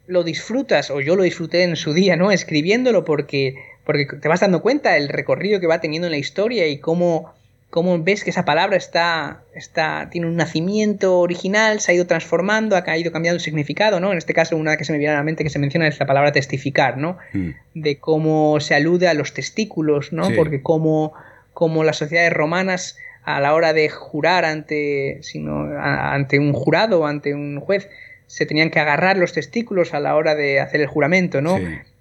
lo 0.07 0.23
disfrutas, 0.23 0.91
o 0.91 1.01
yo 1.01 1.17
lo 1.17 1.25
disfruté 1.25 1.65
en 1.65 1.77
su 1.77 1.93
día, 1.93 2.17
¿no? 2.17 2.31
Escribiéndolo 2.31 3.05
porque, 3.05 3.57
porque 3.85 4.07
te 4.07 4.29
vas 4.29 4.41
dando 4.41 4.63
cuenta 4.63 4.97
el 4.97 5.09
recorrido 5.09 5.61
que 5.61 5.67
va 5.67 5.81
teniendo 5.81 6.07
en 6.07 6.13
la 6.13 6.19
historia 6.19 6.69
y 6.69 6.79
cómo, 6.79 7.35
cómo 7.71 8.03
ves 8.03 8.25
que 8.25 8.31
esa 8.31 8.45
palabra 8.45 8.77
está, 8.77 9.45
está, 9.55 10.09
tiene 10.11 10.27
un 10.27 10.37
nacimiento 10.37 11.21
original, 11.21 11.81
se 11.81 11.93
ha 11.93 11.95
ido 11.95 12.07
transformando, 12.07 12.77
ha 12.77 12.99
ido 12.99 13.13
cambiando 13.13 13.37
el 13.37 13.41
significado, 13.41 14.01
¿no? 14.01 14.11
En 14.11 14.19
este 14.19 14.35
caso, 14.35 14.57
una 14.57 14.77
que 14.77 14.85
se 14.85 14.93
me 14.93 14.99
viene 14.99 15.15
a 15.15 15.19
la 15.19 15.23
mente 15.23 15.45
que 15.45 15.51
se 15.51 15.61
menciona 15.61 15.87
es 15.87 15.99
la 15.99 16.07
palabra 16.07 16.33
testificar, 16.33 16.99
¿no? 16.99 17.17
Mm. 17.33 17.51
De 17.75 17.99
cómo 17.99 18.59
se 18.59 18.75
alude 18.75 19.07
a 19.07 19.15
los 19.15 19.33
testículos, 19.33 20.13
¿no? 20.13 20.31
Porque 20.35 20.63
cómo, 20.63 21.13
cómo 21.53 21.85
las 21.85 21.97
sociedades 21.97 22.33
romanas 22.33 22.99
a 23.23 23.41
la 23.41 23.55
hora 23.55 23.73
de 23.73 23.89
jurar 23.89 24.45
ante, 24.45 25.19
sino, 25.23 25.69
ante 25.79 26.41
un 26.41 26.53
jurado, 26.53 27.07
ante 27.07 27.35
un 27.35 27.61
juez, 27.61 27.89
se 28.27 28.47
tenían 28.47 28.71
que 28.71 28.81
agarrar 28.81 29.17
los 29.17 29.33
testículos 29.33 29.95
a 29.95 30.01
la 30.01 30.17
hora 30.17 30.35
de 30.35 30.59
hacer 30.59 30.81
el 30.81 30.89
juramento, 30.89 31.41
¿no? 31.41 31.57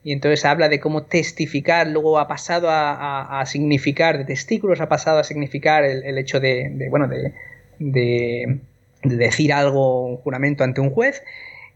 Y 0.10 0.12
entonces 0.12 0.43
habla 0.43 0.70
de 0.70 0.80
cómo 0.80 1.03
testificar, 1.03 1.86
luego 1.86 2.18
ha 2.18 2.28
pasado 2.28 2.68
a, 2.72 3.43
significar, 3.45 4.18
de 4.18 4.26
testículos 4.26 4.82
ha 4.82 4.89
pasado 4.89 5.20
a 5.20 5.24
significar 5.24 5.84
el, 5.84 6.18
hecho 6.18 6.39
de, 6.39 6.88
bueno, 6.89 7.07
de, 7.07 7.32
de, 7.78 8.57
decir 9.03 9.53
algo, 9.53 10.07
un 10.07 10.18
juramento 10.18 10.64
ante 10.64 10.82
un 10.82 10.89
juez. 10.89 11.22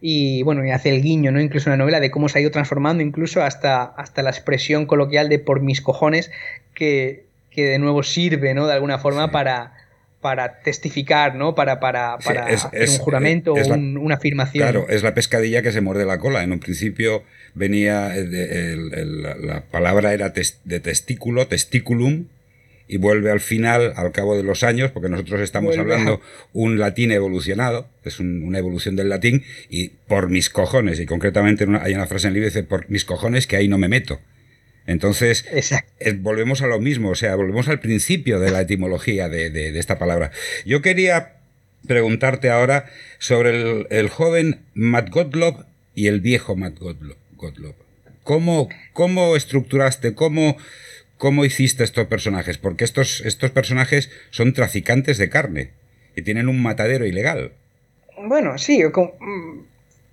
Y 0.01 0.41
bueno, 0.41 0.65
y 0.65 0.71
hace 0.71 0.89
el 0.89 1.03
guiño, 1.03 1.31
¿no? 1.31 1.39
Incluso 1.39 1.69
en 1.69 1.73
la 1.73 1.77
novela 1.77 1.99
de 1.99 2.09
cómo 2.09 2.27
se 2.27 2.39
ha 2.39 2.41
ido 2.41 2.49
transformando, 2.49 3.03
incluso 3.03 3.43
hasta, 3.43 3.83
hasta 3.83 4.23
la 4.23 4.31
expresión 4.31 4.87
coloquial 4.87 5.29
de 5.29 5.37
por 5.37 5.61
mis 5.61 5.79
cojones, 5.79 6.31
que, 6.73 7.27
que 7.51 7.65
de 7.65 7.77
nuevo 7.77 8.01
sirve, 8.01 8.55
¿no? 8.55 8.65
De 8.65 8.73
alguna 8.73 8.97
forma 8.97 9.29
para, 9.29 9.73
para 10.23 10.61
testificar, 10.61 11.35
¿no? 11.35 11.53
Para, 11.53 11.79
para, 11.79 12.17
para 12.17 12.47
hacer 12.47 12.89
un 12.89 12.97
juramento 12.97 13.53
o 13.53 13.73
una 13.75 14.15
afirmación. 14.15 14.63
Claro, 14.63 14.87
es 14.89 15.03
la 15.03 15.13
pescadilla 15.13 15.61
que 15.61 15.71
se 15.71 15.81
muerde 15.81 16.05
la 16.05 16.17
cola. 16.17 16.41
En 16.41 16.51
un 16.51 16.59
principio 16.59 17.23
venía, 17.53 18.11
la 18.15 19.65
palabra 19.69 20.13
era 20.13 20.29
de 20.29 20.79
testículo, 20.79 21.45
testiculum, 21.45 22.25
y 22.87 22.97
vuelve 22.97 23.31
al 23.31 23.39
final, 23.39 23.93
al 23.95 24.11
cabo 24.11 24.35
de 24.35 24.43
los 24.43 24.63
años, 24.63 24.91
porque 24.91 25.09
nosotros 25.09 25.41
estamos 25.41 25.77
hablando 25.77 26.21
un 26.53 26.79
latín 26.79 27.11
evolucionado, 27.11 27.87
es 28.03 28.19
una 28.19 28.57
evolución 28.57 28.95
del 28.95 29.09
latín, 29.09 29.43
y 29.69 29.89
por 30.07 30.29
mis 30.29 30.49
cojones, 30.49 30.99
y 30.99 31.05
concretamente 31.05 31.65
hay 31.81 31.93
una 31.93 32.07
frase 32.07 32.27
en 32.27 32.29
el 32.29 32.33
libro 32.35 32.49
que 32.49 32.59
dice, 32.59 32.67
por 32.67 32.89
mis 32.89 33.05
cojones 33.05 33.47
que 33.47 33.55
ahí 33.55 33.67
no 33.67 33.77
me 33.77 33.87
meto. 33.87 34.19
Entonces, 34.85 35.45
eh, 35.99 36.13
volvemos 36.13 36.61
a 36.61 36.67
lo 36.67 36.79
mismo, 36.79 37.09
o 37.09 37.15
sea, 37.15 37.35
volvemos 37.35 37.69
al 37.69 37.79
principio 37.79 38.39
de 38.39 38.51
la 38.51 38.61
etimología 38.61 39.29
de, 39.29 39.77
esta 39.79 39.97
palabra. 39.97 40.31
Yo 40.65 40.81
quería 40.81 41.37
preguntarte 41.87 42.49
ahora 42.49 42.89
sobre 43.17 43.85
el, 43.89 44.09
joven 44.09 44.61
Matt 44.73 45.09
Gottlob 45.09 45.65
y 45.95 46.07
el 46.07 46.19
viejo 46.19 46.55
Matt 46.55 46.79
Gottlob. 46.79 47.75
¿Cómo, 48.23 48.69
cómo 48.93 49.35
estructuraste, 49.35 50.15
cómo, 50.15 50.57
cómo 51.17 51.45
hiciste 51.45 51.83
estos 51.83 52.07
personajes? 52.07 52.57
Porque 52.57 52.83
estos, 52.83 53.21
estos 53.21 53.51
personajes 53.51 54.09
son 54.31 54.53
traficantes 54.53 55.17
de 55.17 55.29
carne 55.29 55.71
y 56.15 56.21
tienen 56.21 56.47
un 56.47 56.61
matadero 56.61 57.05
ilegal. 57.05 57.51
Bueno, 58.17 58.57
sí, 58.57 58.81
mm, 58.83 59.59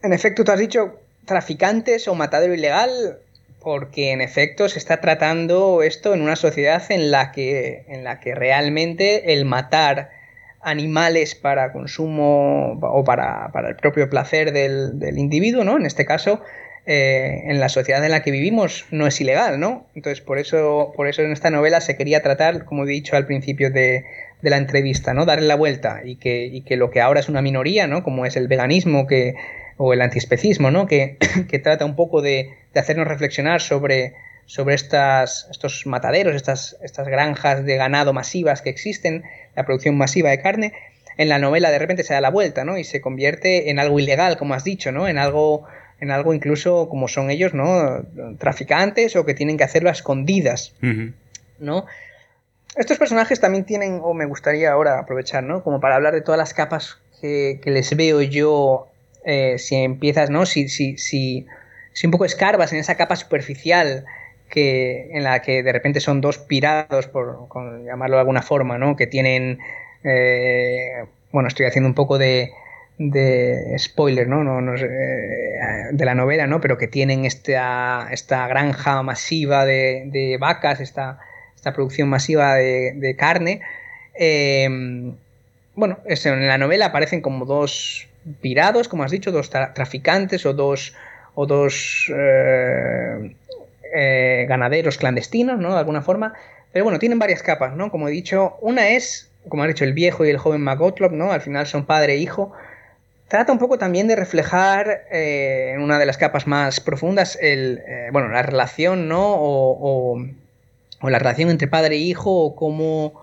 en 0.02 0.12
efecto 0.12 0.44
tú 0.44 0.52
has 0.52 0.58
dicho 0.58 1.00
traficantes 1.24 2.08
o 2.08 2.14
matadero 2.14 2.54
ilegal 2.54 3.18
porque 3.60 4.12
en 4.12 4.20
efecto 4.20 4.68
se 4.68 4.78
está 4.78 5.00
tratando 5.00 5.82
esto 5.82 6.14
en 6.14 6.22
una 6.22 6.36
sociedad 6.36 6.82
en 6.90 7.10
la 7.10 7.30
que, 7.30 7.84
en 7.88 8.04
la 8.04 8.18
que 8.20 8.34
realmente 8.34 9.34
el 9.34 9.44
matar 9.44 10.10
animales 10.62 11.34
para 11.34 11.72
consumo 11.72 12.78
o 12.80 13.04
para, 13.04 13.50
el 13.68 13.76
propio 13.76 14.08
placer 14.10 14.52
del, 14.52 15.18
individuo, 15.18 15.64
¿no? 15.64 15.76
En 15.76 15.86
este 15.86 16.04
caso, 16.04 16.42
eh, 16.86 17.42
en 17.46 17.60
la 17.60 17.68
sociedad 17.68 18.04
en 18.04 18.10
la 18.10 18.22
que 18.22 18.30
vivimos 18.30 18.86
no 18.90 19.06
es 19.06 19.20
ilegal, 19.20 19.60
¿no? 19.60 19.86
Entonces, 19.94 20.20
por 20.20 20.38
eso, 20.38 20.92
por 20.96 21.06
eso 21.08 21.22
en 21.22 21.32
esta 21.32 21.50
novela 21.50 21.80
se 21.80 21.96
quería 21.96 22.22
tratar, 22.22 22.64
como 22.64 22.84
he 22.84 22.88
dicho 22.88 23.16
al 23.16 23.26
principio 23.26 23.70
de, 23.70 24.04
la 24.42 24.56
entrevista, 24.56 25.12
¿no? 25.12 25.26
Darle 25.26 25.46
la 25.46 25.54
vuelta 25.54 26.00
y 26.02 26.16
que, 26.16 26.46
y 26.46 26.62
que 26.62 26.76
lo 26.76 26.90
que 26.90 27.02
ahora 27.02 27.20
es 27.20 27.28
una 27.28 27.42
minoría, 27.42 27.86
¿no? 27.86 28.02
Como 28.02 28.24
es 28.24 28.36
el 28.36 28.48
veganismo 28.48 29.06
que 29.06 29.34
o 29.82 29.94
el 29.94 30.02
antiespecismo, 30.02 30.70
¿no? 30.70 30.86
que, 30.86 31.16
trata 31.62 31.86
un 31.86 31.96
poco 31.96 32.20
de, 32.20 32.50
hacernos 32.74 33.08
reflexionar 33.08 33.62
sobre, 33.62 34.12
sobre 34.44 34.74
estas, 34.74 35.48
estos 35.50 35.86
mataderos, 35.86 36.34
estas, 36.34 36.76
estas 36.82 37.08
granjas 37.08 37.64
de 37.64 37.76
ganado 37.76 38.12
masivas 38.12 38.60
que 38.60 38.68
existen, 38.68 39.24
la 39.56 39.64
producción 39.64 39.96
masiva 39.96 40.28
de 40.28 40.42
carne, 40.42 40.74
en 41.16 41.30
la 41.30 41.38
novela 41.38 41.70
de 41.70 41.78
repente 41.78 42.04
se 42.04 42.12
da 42.12 42.20
la 42.20 42.28
vuelta, 42.28 42.62
¿no? 42.62 42.76
Y 42.76 42.84
se 42.84 43.00
convierte 43.00 43.70
en 43.70 43.78
algo 43.78 43.98
ilegal, 43.98 44.36
como 44.36 44.52
has 44.52 44.64
dicho, 44.64 44.92
¿no? 44.92 45.08
En 45.08 45.16
algo, 45.16 45.64
en 45.98 46.10
algo 46.10 46.34
incluso 46.34 46.90
como 46.90 47.08
son 47.08 47.30
ellos, 47.30 47.54
¿no? 47.54 48.04
Traficantes 48.38 49.16
o 49.16 49.24
que 49.24 49.32
tienen 49.32 49.56
que 49.56 49.64
hacerlo 49.64 49.88
a 49.88 49.92
escondidas, 49.92 50.74
¿no? 51.58 51.86
Estos 52.76 52.98
personajes 52.98 53.40
también 53.40 53.64
tienen, 53.64 54.00
o 54.02 54.12
me 54.12 54.26
gustaría 54.26 54.72
ahora 54.72 54.98
aprovechar, 54.98 55.42
¿no? 55.42 55.64
Como 55.64 55.80
para 55.80 55.96
hablar 55.96 56.12
de 56.12 56.20
todas 56.20 56.38
las 56.38 56.52
capas 56.52 56.98
que, 57.22 57.60
que 57.62 57.70
les 57.70 57.96
veo 57.96 58.20
yo 58.20 58.89
eh, 59.24 59.58
si 59.58 59.76
empiezas, 59.76 60.30
¿no? 60.30 60.46
Si, 60.46 60.68
si, 60.68 60.96
si, 60.96 61.46
si, 61.92 62.06
un 62.06 62.10
poco 62.10 62.24
escarbas 62.24 62.72
en 62.72 62.78
esa 62.78 62.96
capa 62.96 63.16
superficial 63.16 64.04
que, 64.48 65.10
en 65.12 65.24
la 65.24 65.42
que 65.42 65.62
de 65.62 65.72
repente 65.72 66.00
son 66.00 66.20
dos 66.20 66.38
pirados, 66.38 67.06
por 67.06 67.48
llamarlo 67.84 68.16
de 68.16 68.20
alguna 68.20 68.42
forma, 68.42 68.78
¿no? 68.78 68.96
Que 68.96 69.06
tienen, 69.06 69.58
eh, 70.04 71.04
bueno, 71.32 71.48
estoy 71.48 71.66
haciendo 71.66 71.88
un 71.88 71.94
poco 71.94 72.18
de, 72.18 72.50
de 72.98 73.76
spoiler, 73.78 74.26
¿no? 74.26 74.42
no, 74.42 74.60
no 74.60 74.74
eh, 74.74 74.80
de 75.92 76.04
la 76.04 76.14
novela, 76.14 76.46
¿no? 76.46 76.60
Pero 76.60 76.78
que 76.78 76.88
tienen 76.88 77.24
esta, 77.26 78.08
esta 78.10 78.46
granja 78.48 79.02
masiva 79.02 79.66
de, 79.66 80.04
de 80.06 80.38
vacas, 80.38 80.80
esta, 80.80 81.18
esta, 81.54 81.74
producción 81.74 82.08
masiva 82.08 82.54
de, 82.54 82.94
de 82.96 83.16
carne. 83.16 83.60
bueno, 85.74 85.98
en 86.06 86.48
la 86.48 86.58
novela 86.58 86.86
aparecen 86.86 87.20
como 87.20 87.44
dos 87.44 88.09
pirados, 88.40 88.88
como 88.88 89.04
has 89.04 89.10
dicho, 89.10 89.32
dos 89.32 89.50
traficantes 89.50 90.46
o 90.46 90.52
dos, 90.52 90.94
o 91.34 91.46
dos 91.46 92.10
eh, 92.14 93.34
eh, 93.94 94.46
ganaderos 94.48 94.98
clandestinos, 94.98 95.58
¿no? 95.58 95.72
De 95.72 95.78
alguna 95.78 96.02
forma. 96.02 96.34
Pero 96.72 96.84
bueno, 96.84 96.98
tienen 96.98 97.18
varias 97.18 97.42
capas, 97.42 97.76
¿no? 97.76 97.90
Como 97.90 98.08
he 98.08 98.10
dicho, 98.10 98.56
una 98.60 98.90
es, 98.90 99.30
como 99.48 99.62
ha 99.62 99.66
dicho, 99.66 99.84
el 99.84 99.92
viejo 99.92 100.24
y 100.24 100.30
el 100.30 100.38
joven 100.38 100.62
Magotlop, 100.62 101.12
¿no? 101.12 101.32
Al 101.32 101.40
final 101.40 101.66
son 101.66 101.86
padre 101.86 102.14
e 102.14 102.18
hijo. 102.18 102.52
Trata 103.28 103.52
un 103.52 103.58
poco 103.58 103.78
también 103.78 104.08
de 104.08 104.16
reflejar 104.16 105.04
eh, 105.10 105.72
en 105.74 105.82
una 105.82 105.98
de 105.98 106.06
las 106.06 106.18
capas 106.18 106.46
más 106.46 106.80
profundas 106.80 107.38
el, 107.40 107.80
bueno, 108.12 108.28
la 108.28 108.42
relación, 108.42 109.08
¿no? 109.08 109.34
O, 109.34 110.18
o, 111.00 111.08
la 111.08 111.18
relación 111.18 111.48
entre 111.48 111.68
padre 111.68 111.94
e 111.96 111.98
hijo 111.98 112.30
o 112.30 112.54
cómo, 112.56 113.14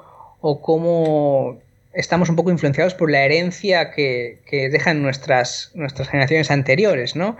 o 0.41 0.61
cómo 0.61 1.59
estamos 1.97 2.29
un 2.29 2.35
poco 2.35 2.51
influenciados 2.51 2.93
por 2.93 3.09
la 3.09 3.25
herencia 3.25 3.89
que, 3.89 4.39
dejan 4.71 5.01
nuestras, 5.01 5.71
nuestras 5.73 6.07
generaciones 6.07 6.51
anteriores, 6.51 7.15
¿no? 7.15 7.37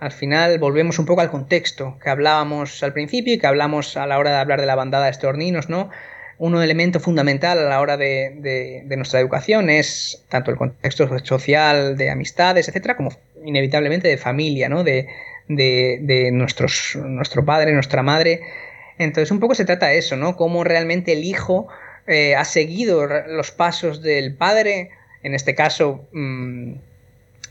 Al 0.00 0.12
final 0.12 0.58
volvemos 0.58 0.98
un 0.98 1.04
poco 1.04 1.20
al 1.20 1.30
contexto 1.30 1.98
que 2.02 2.08
hablábamos 2.08 2.82
al 2.82 2.94
principio 2.94 3.34
y 3.34 3.38
que 3.38 3.46
hablamos 3.46 3.98
a 3.98 4.06
la 4.06 4.18
hora 4.18 4.30
de 4.30 4.36
hablar 4.38 4.60
de 4.60 4.66
la 4.66 4.74
bandada 4.74 5.04
de 5.04 5.10
estorninos, 5.10 5.68
¿no? 5.68 5.90
Un 6.38 6.60
elemento 6.60 7.00
fundamental 7.00 7.58
a 7.58 7.68
la 7.68 7.80
hora 7.80 7.98
de, 7.98 8.82
nuestra 8.96 9.20
educación 9.20 9.68
es 9.68 10.24
tanto 10.30 10.50
el 10.50 10.56
contexto 10.56 11.06
social, 11.22 11.98
de 11.98 12.10
amistades, 12.10 12.68
etcétera, 12.68 12.96
como 12.96 13.10
inevitablemente 13.44 14.08
de 14.08 14.16
familia, 14.16 14.70
¿no? 14.70 14.84
De, 14.84 15.06
de, 15.48 16.30
nuestros, 16.32 16.96
nuestro 16.96 17.44
padre, 17.44 17.74
nuestra 17.74 18.02
madre. 18.02 18.40
Entonces, 18.96 19.30
un 19.30 19.38
poco 19.38 19.54
se 19.54 19.66
trata 19.66 19.88
de 19.88 19.98
eso, 19.98 20.16
¿no? 20.16 20.34
Cómo 20.34 20.64
realmente 20.64 21.12
el 21.12 21.24
hijo 21.24 21.68
eh, 22.08 22.34
ha 22.34 22.44
seguido 22.46 23.06
los 23.06 23.50
pasos 23.50 24.00
del 24.00 24.34
padre, 24.34 24.90
en 25.22 25.34
este 25.34 25.54
caso, 25.54 26.08
mm, 26.12 26.72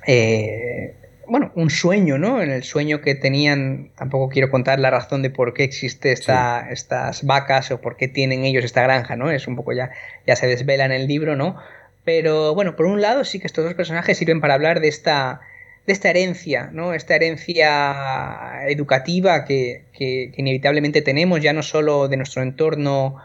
eh, 0.07 0.95
bueno, 1.27 1.51
un 1.53 1.69
sueño, 1.69 2.17
¿no? 2.17 2.41
En 2.41 2.49
el 2.49 2.63
sueño 2.63 3.01
que 3.01 3.13
tenían, 3.13 3.91
tampoco 3.95 4.29
quiero 4.29 4.49
contar 4.49 4.79
la 4.79 4.89
razón 4.89 5.21
de 5.21 5.29
por 5.29 5.53
qué 5.53 5.63
existe 5.63 6.11
esta, 6.11 6.69
estas 6.71 7.23
vacas 7.23 7.69
o 7.69 7.81
por 7.81 7.97
qué 7.97 8.07
tienen 8.07 8.45
ellos 8.45 8.65
esta 8.65 8.81
granja, 8.81 9.15
¿no? 9.15 9.29
Es 9.29 9.47
un 9.47 9.55
poco 9.55 9.73
ya, 9.73 9.91
ya 10.25 10.35
se 10.35 10.47
desvela 10.47 10.85
en 10.85 10.91
el 10.91 11.05
libro, 11.05 11.35
¿no? 11.35 11.57
Pero 12.03 12.55
bueno, 12.55 12.75
por 12.75 12.87
un 12.87 12.99
lado 12.99 13.25
sí 13.25 13.39
que 13.39 13.45
estos 13.45 13.63
dos 13.63 13.75
personajes 13.75 14.17
sirven 14.17 14.41
para 14.41 14.55
hablar 14.55 14.79
de 14.79 14.87
esta, 14.87 15.41
de 15.85 15.93
esta 15.93 16.09
herencia, 16.09 16.71
¿no? 16.73 16.95
Esta 16.95 17.15
herencia 17.15 18.63
educativa 18.67 19.45
que, 19.45 19.83
que 19.93 20.31
inevitablemente 20.35 21.03
tenemos, 21.03 21.41
ya 21.41 21.53
no 21.53 21.61
solo 21.61 22.07
de 22.07 22.17
nuestro 22.17 22.41
entorno 22.41 23.17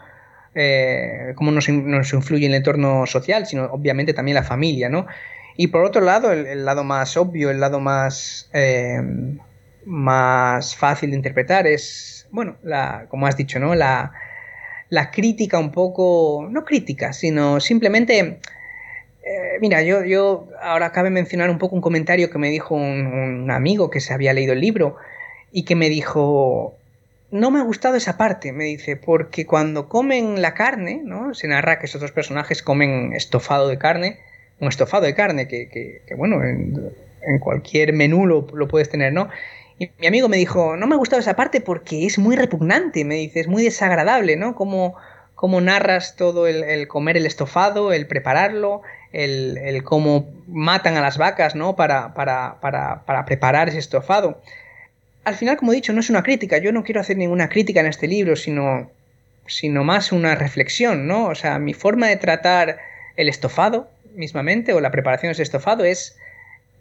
eh, 0.55 1.33
cómo 1.35 1.51
nos, 1.51 1.67
influye 1.69 2.47
el 2.47 2.53
entorno 2.53 3.05
social, 3.05 3.45
sino 3.45 3.65
obviamente 3.65 4.13
también 4.13 4.35
la 4.35 4.43
familia, 4.43 4.89
¿no? 4.89 5.07
Y 5.55 5.67
por 5.67 5.83
otro 5.83 6.01
lado, 6.01 6.31
el, 6.31 6.65
lado 6.65 6.83
más 6.83 7.15
obvio, 7.17 7.51
el 7.51 7.59
lado 7.59 7.79
más, 7.79 8.49
eh, 8.53 9.01
más 9.85 10.75
fácil 10.75 11.11
de 11.11 11.17
interpretar 11.17 11.67
es, 11.67 12.27
bueno, 12.31 12.57
la, 12.63 13.05
como 13.09 13.27
has 13.27 13.37
dicho, 13.37 13.59
¿no? 13.59 13.75
La, 13.75 14.13
la 14.89 15.11
crítica 15.11 15.59
un 15.59 15.71
poco, 15.71 16.47
no 16.49 16.65
crítica, 16.65 17.13
sino 17.13 17.59
simplemente 17.59 18.39
eh, 19.23 19.57
mira, 19.61 19.81
yo, 19.81 20.03
yo 20.03 20.49
ahora 20.61 20.91
cabe 20.91 21.09
mencionar 21.09 21.49
un 21.49 21.57
poco 21.57 21.75
un 21.75 21.81
comentario 21.81 22.29
que 22.29 22.37
me 22.37 22.49
dijo 22.49 22.75
un, 22.75 23.49
amigo 23.51 23.89
que 23.89 24.01
se 24.01 24.13
había 24.13 24.33
leído 24.33 24.51
el 24.53 24.59
libro 24.59 24.97
y 25.51 25.63
que 25.63 25.75
me 25.75 25.87
dijo, 25.87 26.77
no 27.33 27.49
me 27.49 27.59
ha 27.59 27.63
gustado 27.63 27.95
esa 27.95 28.15
parte, 28.15 28.53
me 28.53 28.65
dice, 28.65 28.95
porque 28.95 29.47
cuando 29.47 29.89
comen 29.89 30.39
la 30.43 30.53
carne, 30.53 31.01
¿no? 31.03 31.33
Se 31.33 31.47
narra 31.47 31.79
que 31.79 31.87
esos 31.87 31.99
dos 31.99 32.11
personajes 32.11 32.61
comen 32.61 33.13
estofado 33.13 33.67
de 33.67 33.79
carne, 33.79 34.19
un 34.59 34.67
estofado 34.67 35.03
de 35.05 35.15
carne 35.15 35.47
que, 35.47 35.67
que, 35.67 36.15
bueno, 36.15 36.43
en, 36.43 36.93
cualquier 37.39 37.91
menú 37.91 38.27
lo, 38.27 38.45
lo, 38.53 38.67
puedes 38.67 38.87
tener, 38.87 39.13
¿no? 39.13 39.29
Y 39.79 39.89
mi 39.99 40.05
amigo 40.05 40.29
me 40.29 40.37
dijo, 40.37 40.77
no 40.77 40.85
me 40.85 40.93
ha 40.93 40.97
gustado 40.99 41.19
esa 41.19 41.35
parte 41.35 41.59
porque 41.59 42.05
es 42.05 42.19
muy 42.19 42.35
repugnante, 42.35 43.03
me 43.03 43.15
dice, 43.15 43.39
es 43.39 43.47
muy 43.47 43.63
desagradable, 43.63 44.35
¿no? 44.35 44.53
Como 44.53 44.95
cómo 45.43 45.59
narras 45.59 46.15
todo 46.15 46.47
el, 46.47 46.87
comer 46.87 47.17
el 47.17 47.25
estofado, 47.25 47.91
el 47.91 48.05
prepararlo, 48.07 48.83
el, 49.11 49.83
cómo 49.83 50.31
matan 50.47 50.97
a 50.97 51.01
las 51.01 51.17
vacas, 51.17 51.55
¿no? 51.55 51.75
Para, 51.75 52.13
para, 52.13 52.61
para, 52.61 53.03
para, 53.05 53.25
preparar 53.25 53.69
ese 53.69 53.79
estofado. 53.79 54.39
Al 55.23 55.35
final, 55.35 55.57
como 55.57 55.71
he 55.71 55.75
dicho, 55.75 55.93
no 55.93 55.99
es 55.99 56.09
una 56.09 56.23
crítica. 56.23 56.57
Yo 56.57 56.71
no 56.71 56.83
quiero 56.83 57.01
hacer 57.01 57.17
ninguna 57.17 57.49
crítica 57.49 57.79
en 57.79 57.87
este 57.87 58.07
libro, 58.07 58.35
sino, 58.35 58.89
sino 59.47 59.83
más 59.83 60.11
una 60.11 60.35
reflexión, 60.35 61.07
¿no? 61.07 61.27
O 61.27 61.35
sea, 61.35 61.59
mi 61.59 61.73
forma 61.73 62.07
de 62.07 62.17
tratar 62.17 62.79
el 63.15 63.29
estofado 63.29 63.89
mismamente 64.15 64.73
o 64.73 64.81
la 64.81 64.91
preparación 64.91 65.29
de 65.29 65.33
ese 65.33 65.43
estofado 65.43 65.85
es, 65.85 66.17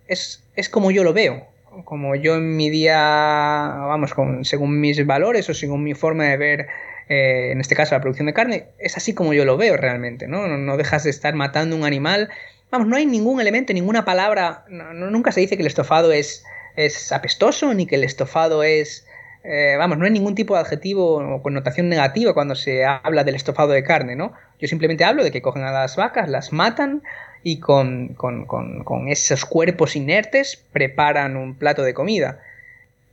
es, 0.08 0.42
es 0.56 0.68
como 0.68 0.90
yo 0.90 1.04
lo 1.04 1.12
veo. 1.12 1.46
Como 1.84 2.14
yo 2.16 2.34
en 2.36 2.56
mi 2.56 2.68
día, 2.68 2.98
vamos, 2.98 4.12
con, 4.12 4.44
según 4.44 4.80
mis 4.80 5.06
valores 5.06 5.48
o 5.48 5.54
según 5.54 5.82
mi 5.82 5.94
forma 5.94 6.24
de 6.24 6.36
ver 6.36 6.68
eh, 7.08 7.50
en 7.52 7.60
este 7.60 7.74
caso 7.74 7.94
la 7.94 8.00
producción 8.00 8.26
de 8.26 8.32
carne, 8.32 8.66
es 8.78 8.96
así 8.96 9.14
como 9.14 9.32
yo 9.34 9.44
lo 9.44 9.56
veo 9.56 9.76
realmente, 9.76 10.28
¿no? 10.28 10.48
No, 10.48 10.76
dejas 10.76 11.04
de 11.04 11.10
estar 11.10 11.34
matando 11.34 11.76
un 11.76 11.84
animal. 11.84 12.30
Vamos, 12.70 12.88
no 12.88 12.96
hay 12.96 13.06
ningún 13.06 13.40
elemento, 13.40 13.72
ninguna 13.72 14.04
palabra, 14.04 14.64
nunca 14.68 15.32
se 15.32 15.40
dice 15.40 15.56
que 15.56 15.62
el 15.62 15.66
estofado 15.66 16.12
es, 16.12 16.44
es 16.76 17.12
apestoso, 17.12 17.72
ni 17.74 17.86
que 17.86 17.96
el 17.96 18.04
estofado 18.04 18.62
es... 18.62 19.06
Eh, 19.44 19.74
vamos, 19.76 19.98
no 19.98 20.04
hay 20.04 20.12
ningún 20.12 20.36
tipo 20.36 20.54
de 20.54 20.60
adjetivo 20.60 21.16
o 21.16 21.42
connotación 21.42 21.88
negativa 21.88 22.32
cuando 22.32 22.54
se 22.54 22.84
habla 22.84 23.24
del 23.24 23.34
estofado 23.34 23.72
de 23.72 23.82
carne, 23.82 24.14
¿no? 24.14 24.32
Yo 24.60 24.68
simplemente 24.68 25.04
hablo 25.04 25.24
de 25.24 25.32
que 25.32 25.42
cogen 25.42 25.64
a 25.64 25.72
las 25.72 25.96
vacas, 25.96 26.28
las 26.28 26.52
matan 26.52 27.02
y 27.42 27.58
con, 27.58 28.14
con, 28.14 28.46
con, 28.46 28.84
con 28.84 29.08
esos 29.08 29.44
cuerpos 29.44 29.96
inertes 29.96 30.62
preparan 30.72 31.36
un 31.36 31.56
plato 31.56 31.82
de 31.82 31.92
comida 31.92 32.40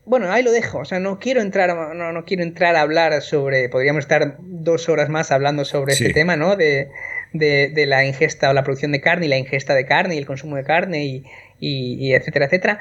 bueno, 0.10 0.32
ahí 0.32 0.42
lo 0.42 0.52
dejo. 0.52 0.80
O 0.80 0.86
sea, 0.86 1.00
no 1.00 1.20
quiero 1.20 1.40
entrar, 1.40 1.70
no, 1.76 2.12
no, 2.12 2.26
quiero 2.26 2.42
entrar 2.42 2.76
a 2.76 2.82
hablar 2.82 3.22
sobre. 3.22 3.70
Podríamos 3.70 4.06
estar 4.06 4.38
dos 4.40 4.90
horas 4.90 5.08
más 5.08 5.32
hablando 5.32 5.66
sobre 5.66 5.94
este 5.94 6.14
tema, 6.14 6.36
¿no? 6.36 6.56
De, 6.56 6.90
de, 7.32 7.86
la 7.86 8.04
ingesta 8.04 8.50
o 8.50 8.54
la 8.54 8.64
producción 8.64 8.92
de 8.92 9.02
carne 9.02 9.28
y 9.28 9.30
la 9.30 9.38
ingesta 9.38 9.76
de 9.76 9.86
carne 9.86 10.16
y 10.16 10.18
el 10.18 10.26
consumo 10.26 10.56
de 10.56 10.64
carne 10.64 11.06
y, 11.06 11.26
y, 11.60 12.14
etcétera, 12.14 12.46
etcétera. 12.46 12.80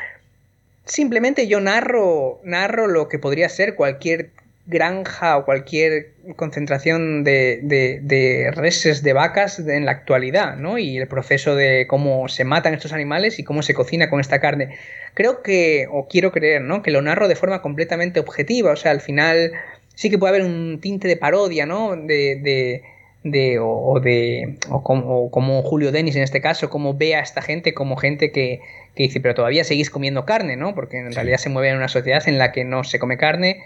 Simplemente 0.89 1.47
yo 1.47 1.61
narro, 1.61 2.41
narro 2.45 2.87
lo 2.87 3.09
que 3.09 3.19
podría 3.19 3.49
ser 3.49 3.75
cualquier 3.75 4.31
granja 4.67 5.39
o 5.39 5.45
cualquier 5.45 6.13
concentración 6.37 7.25
de, 7.25 7.61
de, 7.63 8.51
reses 8.53 9.03
de 9.03 9.13
vacas 9.13 9.59
en 9.59 9.85
la 9.85 9.93
actualidad, 9.93 10.57
¿no? 10.57 10.79
Y 10.79 10.97
el 10.99 11.07
proceso 11.07 11.55
de 11.55 11.87
cómo 11.89 12.29
se 12.29 12.45
matan 12.45 12.75
estos 12.75 12.93
animales 12.93 13.39
y 13.39 13.45
cómo 13.45 13.63
se 13.63 13.75
cocina 13.75 14.11
con 14.11 14.21
esta 14.21 14.41
carne. 14.41 14.77
Creo 15.15 15.43
que, 15.43 15.89
o 15.91 16.09
quiero 16.09 16.33
creer, 16.33 16.63
¿no? 16.63 16.83
Que 16.83 16.91
lo 16.91 17.03
narro 17.03 17.29
de 17.29 17.37
forma 17.37 17.63
completamente 17.63 18.21
objetiva, 18.21 18.73
o 18.73 18.77
sea, 18.77 18.91
al 18.91 19.01
final 19.01 19.53
sí 19.95 20.11
que 20.11 20.19
puede 20.19 20.37
haber 20.37 20.47
un 20.47 20.81
tinte 20.81 21.09
de 21.09 21.17
parodia, 21.17 21.67
¿no? 21.67 21.97
De, 21.97 22.37
de, 22.37 22.83
o, 23.25 24.01
de, 24.01 24.59
o 24.71 24.83
como, 24.83 25.31
como, 25.31 25.63
Julio 25.63 25.93
Denis 25.93 26.17
en 26.17 26.23
este 26.23 26.41
caso, 26.41 26.71
como 26.71 26.95
ve 26.95 27.15
a 27.15 27.21
esta 27.21 27.43
gente 27.43 27.75
como 27.75 27.97
gente 27.97 28.33
que, 28.33 28.61
que 28.95 29.05
dice, 29.05 29.21
pero 29.21 29.35
todavía 29.35 29.65
seguís 29.65 29.91
comiendo 29.91 30.25
carne, 30.25 30.57
¿no? 30.57 30.75
Porque 30.75 30.99
en 30.99 31.13
realidad 31.13 31.39
se 31.39 31.49
mueve 31.49 31.71
en 31.71 31.77
una 31.77 31.89
sociedad 31.89 32.27
en 32.29 32.39
la 32.39 32.53
que 32.53 32.65
no 32.65 32.85
se 32.85 32.99
come 32.99 33.17
carne 33.17 33.63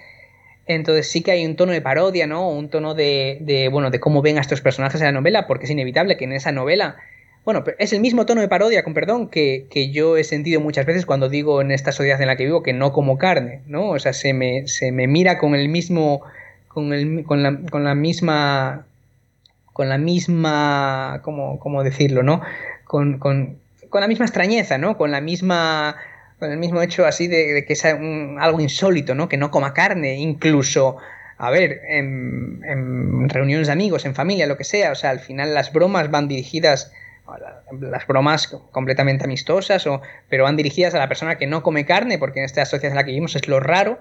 entonces 0.66 1.10
sí 1.10 1.22
que 1.22 1.32
hay 1.32 1.44
un 1.44 1.56
tono 1.56 1.72
de 1.72 1.80
parodia, 1.80 2.26
¿no? 2.26 2.48
Un 2.48 2.68
tono 2.68 2.94
de, 2.94 3.38
de, 3.40 3.68
bueno, 3.68 3.90
de 3.90 4.00
cómo 4.00 4.22
ven 4.22 4.38
a 4.38 4.40
estos 4.40 4.60
personajes 4.60 5.00
en 5.00 5.06
la 5.06 5.12
novela, 5.12 5.46
porque 5.46 5.64
es 5.64 5.70
inevitable 5.70 6.16
que 6.16 6.24
en 6.24 6.32
esa 6.32 6.52
novela, 6.52 6.96
bueno, 7.44 7.64
es 7.78 7.92
el 7.92 8.00
mismo 8.00 8.26
tono 8.26 8.40
de 8.40 8.48
parodia, 8.48 8.84
con 8.84 8.94
perdón, 8.94 9.28
que, 9.28 9.66
que 9.70 9.90
yo 9.90 10.16
he 10.16 10.24
sentido 10.24 10.60
muchas 10.60 10.86
veces 10.86 11.04
cuando 11.04 11.28
digo 11.28 11.60
en 11.60 11.72
esta 11.72 11.90
sociedad 11.90 12.20
en 12.20 12.28
la 12.28 12.36
que 12.36 12.44
vivo 12.44 12.62
que 12.62 12.72
no 12.72 12.92
como 12.92 13.18
carne, 13.18 13.62
¿no? 13.66 13.90
O 13.90 13.98
sea, 13.98 14.12
se 14.12 14.32
me, 14.34 14.68
se 14.68 14.92
me 14.92 15.08
mira 15.08 15.38
con 15.38 15.54
el 15.56 15.68
mismo, 15.68 16.22
con, 16.68 16.92
el, 16.92 17.24
con, 17.24 17.42
la, 17.42 17.58
con 17.70 17.82
la 17.82 17.96
misma, 17.96 18.86
con 19.72 19.88
la 19.88 19.98
misma, 19.98 21.20
¿cómo, 21.22 21.58
cómo 21.58 21.82
decirlo, 21.82 22.22
no? 22.22 22.42
Con, 22.84 23.18
con, 23.18 23.58
con 23.88 24.00
la 24.00 24.08
misma 24.08 24.26
extrañeza, 24.26 24.78
¿no? 24.78 24.96
Con 24.96 25.10
la 25.10 25.20
misma 25.20 25.96
con 26.42 26.50
el 26.50 26.58
mismo 26.58 26.82
hecho 26.82 27.06
así 27.06 27.28
de, 27.28 27.64
que 27.64 27.74
es 27.74 27.84
algo 27.84 28.60
insólito, 28.60 29.14
¿no? 29.14 29.28
Que 29.28 29.36
no 29.36 29.52
coma 29.52 29.72
carne, 29.72 30.16
incluso, 30.16 30.96
a 31.38 31.50
ver, 31.50 31.82
en, 31.86 33.28
reuniones 33.28 33.68
de 33.68 33.72
amigos, 33.72 34.04
en 34.06 34.16
familia, 34.16 34.48
lo 34.48 34.56
que 34.56 34.64
sea, 34.64 34.90
o 34.90 34.96
sea, 34.96 35.10
al 35.10 35.20
final 35.20 35.54
las 35.54 35.72
bromas 35.72 36.10
van 36.10 36.26
dirigidas, 36.26 36.92
las 37.80 38.08
bromas 38.08 38.48
completamente 38.72 39.22
amistosas, 39.22 39.86
o, 39.86 40.02
pero 40.28 40.42
van 40.42 40.56
dirigidas 40.56 40.96
a 40.96 40.98
la 40.98 41.06
persona 41.06 41.38
que 41.38 41.46
no 41.46 41.62
come 41.62 41.86
carne, 41.86 42.18
porque 42.18 42.40
en 42.40 42.44
esta 42.44 42.64
sociedad 42.64 42.90
en 42.90 42.96
la 42.96 43.04
que 43.04 43.12
vivimos 43.12 43.36
es 43.36 43.46
lo 43.46 43.60
raro, 43.60 44.00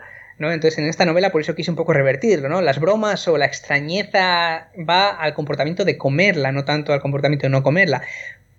Entonces 0.50 0.80
en 0.80 0.88
esta 0.88 1.06
novela 1.06 1.32
por 1.32 1.42
eso 1.42 1.54
quise 1.54 1.70
un 1.70 1.76
poco 1.76 1.92
revertirlo, 1.92 2.48
¿no? 2.48 2.62
Las 2.62 2.80
bromas 2.80 3.28
o 3.28 3.38
la 3.38 3.46
extrañeza 3.46 4.70
va 4.90 5.10
al 5.10 5.34
comportamiento 5.34 5.84
de 5.84 5.98
comerla, 5.98 6.52
no 6.54 6.64
tanto 6.64 6.94
al 6.94 7.02
comportamiento 7.02 7.48
de 7.48 7.50
no 7.50 7.62
comerla. 7.62 8.02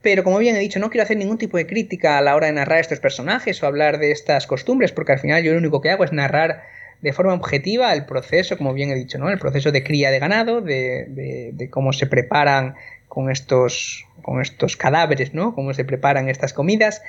Pero 0.02 0.24
como 0.24 0.38
bien 0.38 0.56
he 0.56 0.58
dicho, 0.58 0.80
no 0.80 0.90
quiero 0.90 1.04
hacer 1.04 1.16
ningún 1.16 1.38
tipo 1.38 1.56
de 1.56 1.66
crítica 1.66 2.18
a 2.18 2.20
la 2.20 2.36
hora 2.36 2.48
de 2.48 2.52
narrar 2.52 2.80
estos 2.80 3.00
personajes 3.00 3.62
o 3.62 3.66
hablar 3.66 3.98
de 3.98 4.10
estas 4.10 4.46
costumbres, 4.46 4.92
porque 4.92 5.12
al 5.12 5.20
final 5.20 5.42
yo 5.42 5.52
lo 5.52 5.58
único 5.58 5.80
que 5.80 5.90
hago 5.90 6.04
es 6.04 6.12
narrar 6.12 6.62
de 7.00 7.12
forma 7.12 7.34
objetiva 7.34 7.92
el 7.92 8.04
proceso, 8.04 8.58
como 8.58 8.74
bien 8.74 8.90
he 8.90 8.94
dicho, 8.94 9.18
¿no? 9.18 9.28
El 9.28 9.38
proceso 9.38 9.72
de 9.72 9.82
cría 9.82 10.10
de 10.10 10.18
ganado, 10.18 10.60
de, 10.60 11.68
cómo 11.70 11.92
se 11.92 12.06
preparan 12.06 12.74
con 13.08 13.30
estos, 13.30 14.06
con 14.22 14.40
estos 14.40 14.76
cadáveres, 14.76 15.34
¿no? 15.34 15.54
Cómo 15.54 15.72
se 15.74 15.84
preparan 15.84 16.28
estas 16.28 16.52
comidas. 16.52 17.02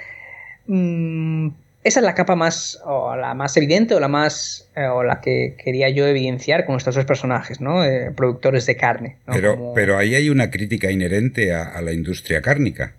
Mm, 0.67 1.49
esa 1.84 2.00
es 2.00 2.06
la 2.06 2.16
capa 2.16 2.36
más, 2.36 2.80
o 2.86 3.16
la 3.16 3.34
más 3.34 3.58
evidente, 3.58 3.94
o 3.94 4.00
la 4.00 4.08
más, 4.08 4.70
eh, 4.76 4.86
o 4.86 5.04
la 5.04 5.20
que 5.20 5.56
quería 5.62 5.90
yo 5.90 6.08
evidenciar 6.08 6.66
con 6.66 6.78
estos 6.78 6.96
dos 6.96 7.06
personajes, 7.06 7.60
¿no? 7.60 7.84
Eh, 7.84 8.12
productores 8.16 8.66
de 8.66 8.78
carne. 8.78 9.18
Pero, 9.32 9.74
pero 9.76 9.98
ahí 9.98 10.16
hay 10.16 10.30
una 10.30 10.50
crítica 10.50 10.92
inherente 10.92 11.54
a, 11.54 11.82
la 11.82 11.92
industria 11.92 12.42
cárnica. 12.42 12.94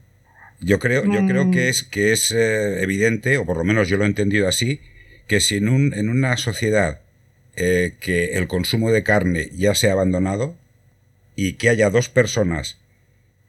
Yo 0.61 0.78
creo, 0.78 1.05
yo 1.05 1.26
creo 1.26 1.51
que 1.51 1.66
mm. 1.66 1.68
es, 1.68 1.82
que 1.82 2.12
es 2.12 2.30
eh, 2.30 2.82
evidente, 2.82 3.39
o 3.39 3.47
por 3.47 3.57
lo 3.57 3.64
menos 3.64 3.89
yo 3.89 3.97
lo 3.97 4.05
he 4.05 4.07
entendido 4.07 4.49
así, 4.49 4.80
que 5.26 5.41
si 5.41 5.57
en, 5.57 5.68
un, 5.68 5.95
en 5.95 6.09
una 6.09 6.37
sociedad 6.37 7.01
que 7.57 8.30
el 8.32 8.49
consumo 8.49 8.91
de 8.91 9.05
carne 9.05 9.49
ya 9.55 9.76
se 9.76 9.89
ha 9.89 9.93
abandonado 9.93 10.57
y 11.37 11.53
que 11.53 11.68
haya 11.68 11.89
dos 11.89 12.09
personas 12.09 12.78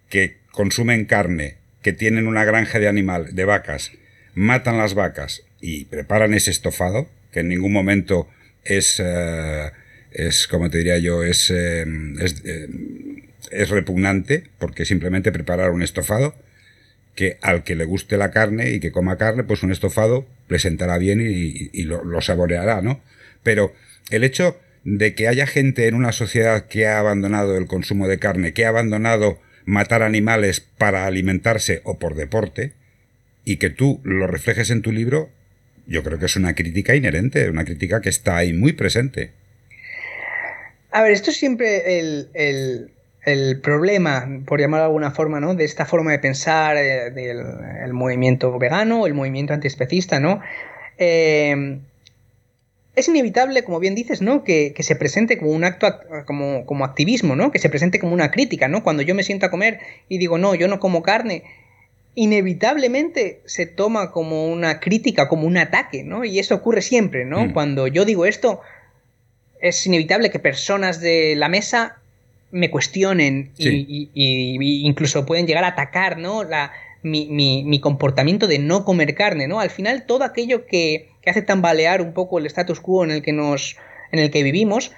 que 0.10 0.38
consumen 0.52 1.06
carne, 1.06 1.56
que 1.82 1.92
tienen 1.92 2.28
una 2.28 2.46
granja 2.46 2.78
de 2.78 2.88
animal, 2.88 3.34
de 3.34 3.46
vacas, 3.46 3.92
matan 4.36 4.78
las 4.78 4.94
vacas 4.94 5.44
y 5.62 5.86
preparan 5.86 6.34
ese 6.34 6.52
estofado, 6.52 7.10
que 7.32 7.40
en 7.40 7.48
ningún 7.48 7.74
momento 7.74 8.28
es, 8.64 9.02
eh, 9.04 9.72
es 10.12 10.48
como 10.48 10.70
te 10.70 10.78
diría 10.78 11.00
yo, 11.00 11.24
es, 11.24 11.50
eh, 11.50 11.86
eh, 12.44 12.68
es, 13.52 13.70
repugnante, 13.70 14.44
porque 14.60 14.86
simplemente 14.86 15.32
preparar 15.32 15.72
un 15.72 15.82
estofado, 15.82 16.36
que 17.16 17.38
al 17.42 17.64
que 17.64 17.76
le 17.76 17.86
guste 17.86 18.18
la 18.18 18.32
carne 18.32 18.72
y 18.72 18.80
que 18.80 18.92
coma 18.92 19.18
carne, 19.18 19.44
pues 19.44 19.64
un 19.64 19.72
estofado 19.72 20.28
le 20.50 20.60
sentará 20.60 20.98
bien 20.98 21.22
y, 21.22 21.84
lo, 21.84 22.04
lo, 22.04 22.22
saboreará, 22.22 22.82
¿no? 22.82 23.02
Pero 23.42 23.74
el 24.12 24.26
hecho 24.26 24.60
de 24.84 25.16
que 25.16 25.30
haya 25.30 25.48
gente 25.48 25.88
en 25.88 25.96
una 25.96 26.12
sociedad 26.12 26.68
que 26.68 26.88
ha 26.88 27.00
abandonado 27.00 27.58
el 27.58 27.68
consumo 27.68 28.08
de 28.08 28.20
carne, 28.20 28.54
que 28.54 28.66
ha 28.66 28.70
abandonado 28.70 29.40
matar 29.64 30.04
animales 30.04 30.60
para 30.60 31.06
alimentarse 31.08 31.82
o 31.86 31.98
por 31.98 32.16
deporte, 32.16 32.74
y 33.46 33.58
que 33.58 33.70
tú 33.70 34.02
lo 34.04 34.28
reflejes 34.28 34.72
en 34.72 34.82
tu 34.82 34.92
libro, 34.92 35.30
yo 35.88 36.04
creo 36.04 36.18
que 36.18 36.26
es 36.26 36.36
una 36.36 36.56
crítica 36.56 36.96
inherente, 36.96 37.50
una 37.50 37.64
crítica 37.64 38.02
que 38.02 38.10
está 38.10 38.38
ahí 38.38 38.52
muy 38.52 38.74
presente. 38.74 39.32
A 40.92 41.04
ver, 41.04 41.12
esto 41.12 41.30
es 41.30 41.38
siempre 41.38 42.00
el, 42.34 43.62
problema, 43.62 44.28
por 44.46 44.60
llamarlo 44.60 44.84
de 44.84 44.88
alguna 44.88 45.12
forma, 45.12 45.40
¿no? 45.40 45.54
De 45.54 45.64
esta 45.64 45.86
forma 45.86 46.12
de 46.12 46.20
pensar 46.20 46.78
eh, 46.78 47.12
del 47.12 47.94
movimiento 47.94 48.58
vegano, 48.58 49.06
el 49.06 49.14
movimiento 49.14 49.54
antiespecista, 49.54 50.20
¿no? 50.20 50.42
Eh, 50.98 51.80
es 52.96 53.10
inevitable, 53.10 53.64
como 53.64 53.80
bien 53.80 53.94
dices, 53.94 54.22
¿no? 54.22 54.44
Que, 54.44 54.74
que, 54.74 54.84
se 54.84 54.96
presente 54.96 55.38
como 55.38 55.52
un 55.52 55.66
acto, 55.66 56.00
como, 56.26 56.66
como 56.66 56.86
activismo, 56.86 57.36
¿no? 57.36 57.52
Que 57.52 57.60
se 57.60 57.70
presente 57.70 58.00
como 58.00 58.14
una 58.14 58.32
crítica, 58.32 58.68
¿no? 58.68 58.84
Cuando 58.84 59.04
yo 59.04 59.16
me 59.16 59.24
siento 59.24 59.46
a 59.46 59.52
comer 59.52 59.80
y 60.08 60.18
digo, 60.18 60.38
no, 60.38 60.56
yo 60.56 60.68
no 60.68 60.80
como 60.80 61.04
carne, 61.04 61.44
inevitablemente 62.16 63.42
se 63.46 63.66
toma 63.66 64.12
como 64.12 64.48
una 64.48 64.80
crítica, 64.80 65.28
como 65.28 65.46
un 65.46 65.58
ataque, 65.58 66.04
¿no? 66.04 66.24
Y 66.24 66.40
eso 66.40 66.56
ocurre 66.56 66.82
siempre, 66.82 67.26
¿no? 67.26 67.46
Mm. 67.46 67.54
Cuando 67.54 67.88
yo 67.88 68.06
digo 68.06 68.26
esto, 68.26 68.62
es 69.60 69.86
inevitable 69.86 70.32
que 70.32 70.40
personas 70.40 71.02
de 71.02 71.36
la 71.36 71.50
mesa 71.50 71.98
me 72.52 72.72
cuestionen 72.72 73.52
y, 73.58 74.10
incluso 74.86 75.26
pueden 75.26 75.46
llegar 75.46 75.66
a 75.66 75.70
atacar, 75.70 76.18
¿no? 76.18 76.44
La, 76.44 76.72
mi, 77.04 77.80
comportamiento 77.82 78.48
de 78.48 78.60
no 78.60 78.86
comer 78.86 79.14
carne, 79.14 79.48
¿no? 79.48 79.60
Al 79.60 79.70
final 79.70 80.06
todo 80.06 80.24
aquello 80.24 80.66
que, 80.66 81.10
que, 81.22 81.30
hace 81.30 81.42
tambalear 81.42 82.02
un 82.02 82.14
poco 82.14 82.40
el 82.40 82.46
status 82.46 82.80
quo 82.80 83.04
en 83.04 83.12
el 83.12 83.22
que 83.22 83.34
nos 83.34 83.78
en 84.12 84.20
el 84.20 84.32
que 84.32 84.44
vivimos, 84.44 84.94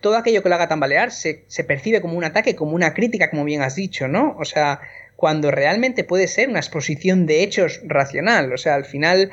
todo 0.00 0.16
aquello 0.16 0.42
que 0.42 0.48
lo 0.48 0.54
haga 0.54 0.68
tambalear 0.68 1.12
se, 1.12 1.44
se 1.46 1.62
percibe 1.62 2.00
como 2.00 2.14
un 2.14 2.24
ataque, 2.24 2.56
como 2.56 2.72
una 2.72 2.94
crítica, 2.94 3.30
como 3.30 3.44
bien 3.44 3.62
has 3.62 3.76
dicho, 3.76 4.08
¿no? 4.08 4.34
O 4.38 4.44
sea, 4.44 4.80
cuando 5.20 5.50
realmente 5.50 6.02
puede 6.02 6.26
ser 6.28 6.48
una 6.48 6.60
exposición 6.60 7.26
de 7.26 7.42
hechos 7.42 7.82
racional. 7.84 8.54
O 8.54 8.56
sea, 8.56 8.74
al 8.74 8.86
final, 8.86 9.30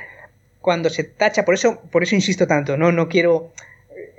cuando 0.59 0.89
se 0.89 1.05
tacha, 1.05 1.45
por 1.45 1.53
eso, 1.53 1.79
por 1.89 2.03
eso 2.03 2.13
insisto 2.13 2.45
tanto, 2.45 2.75
no, 2.75 2.91
no 2.91 3.07
quiero. 3.07 3.53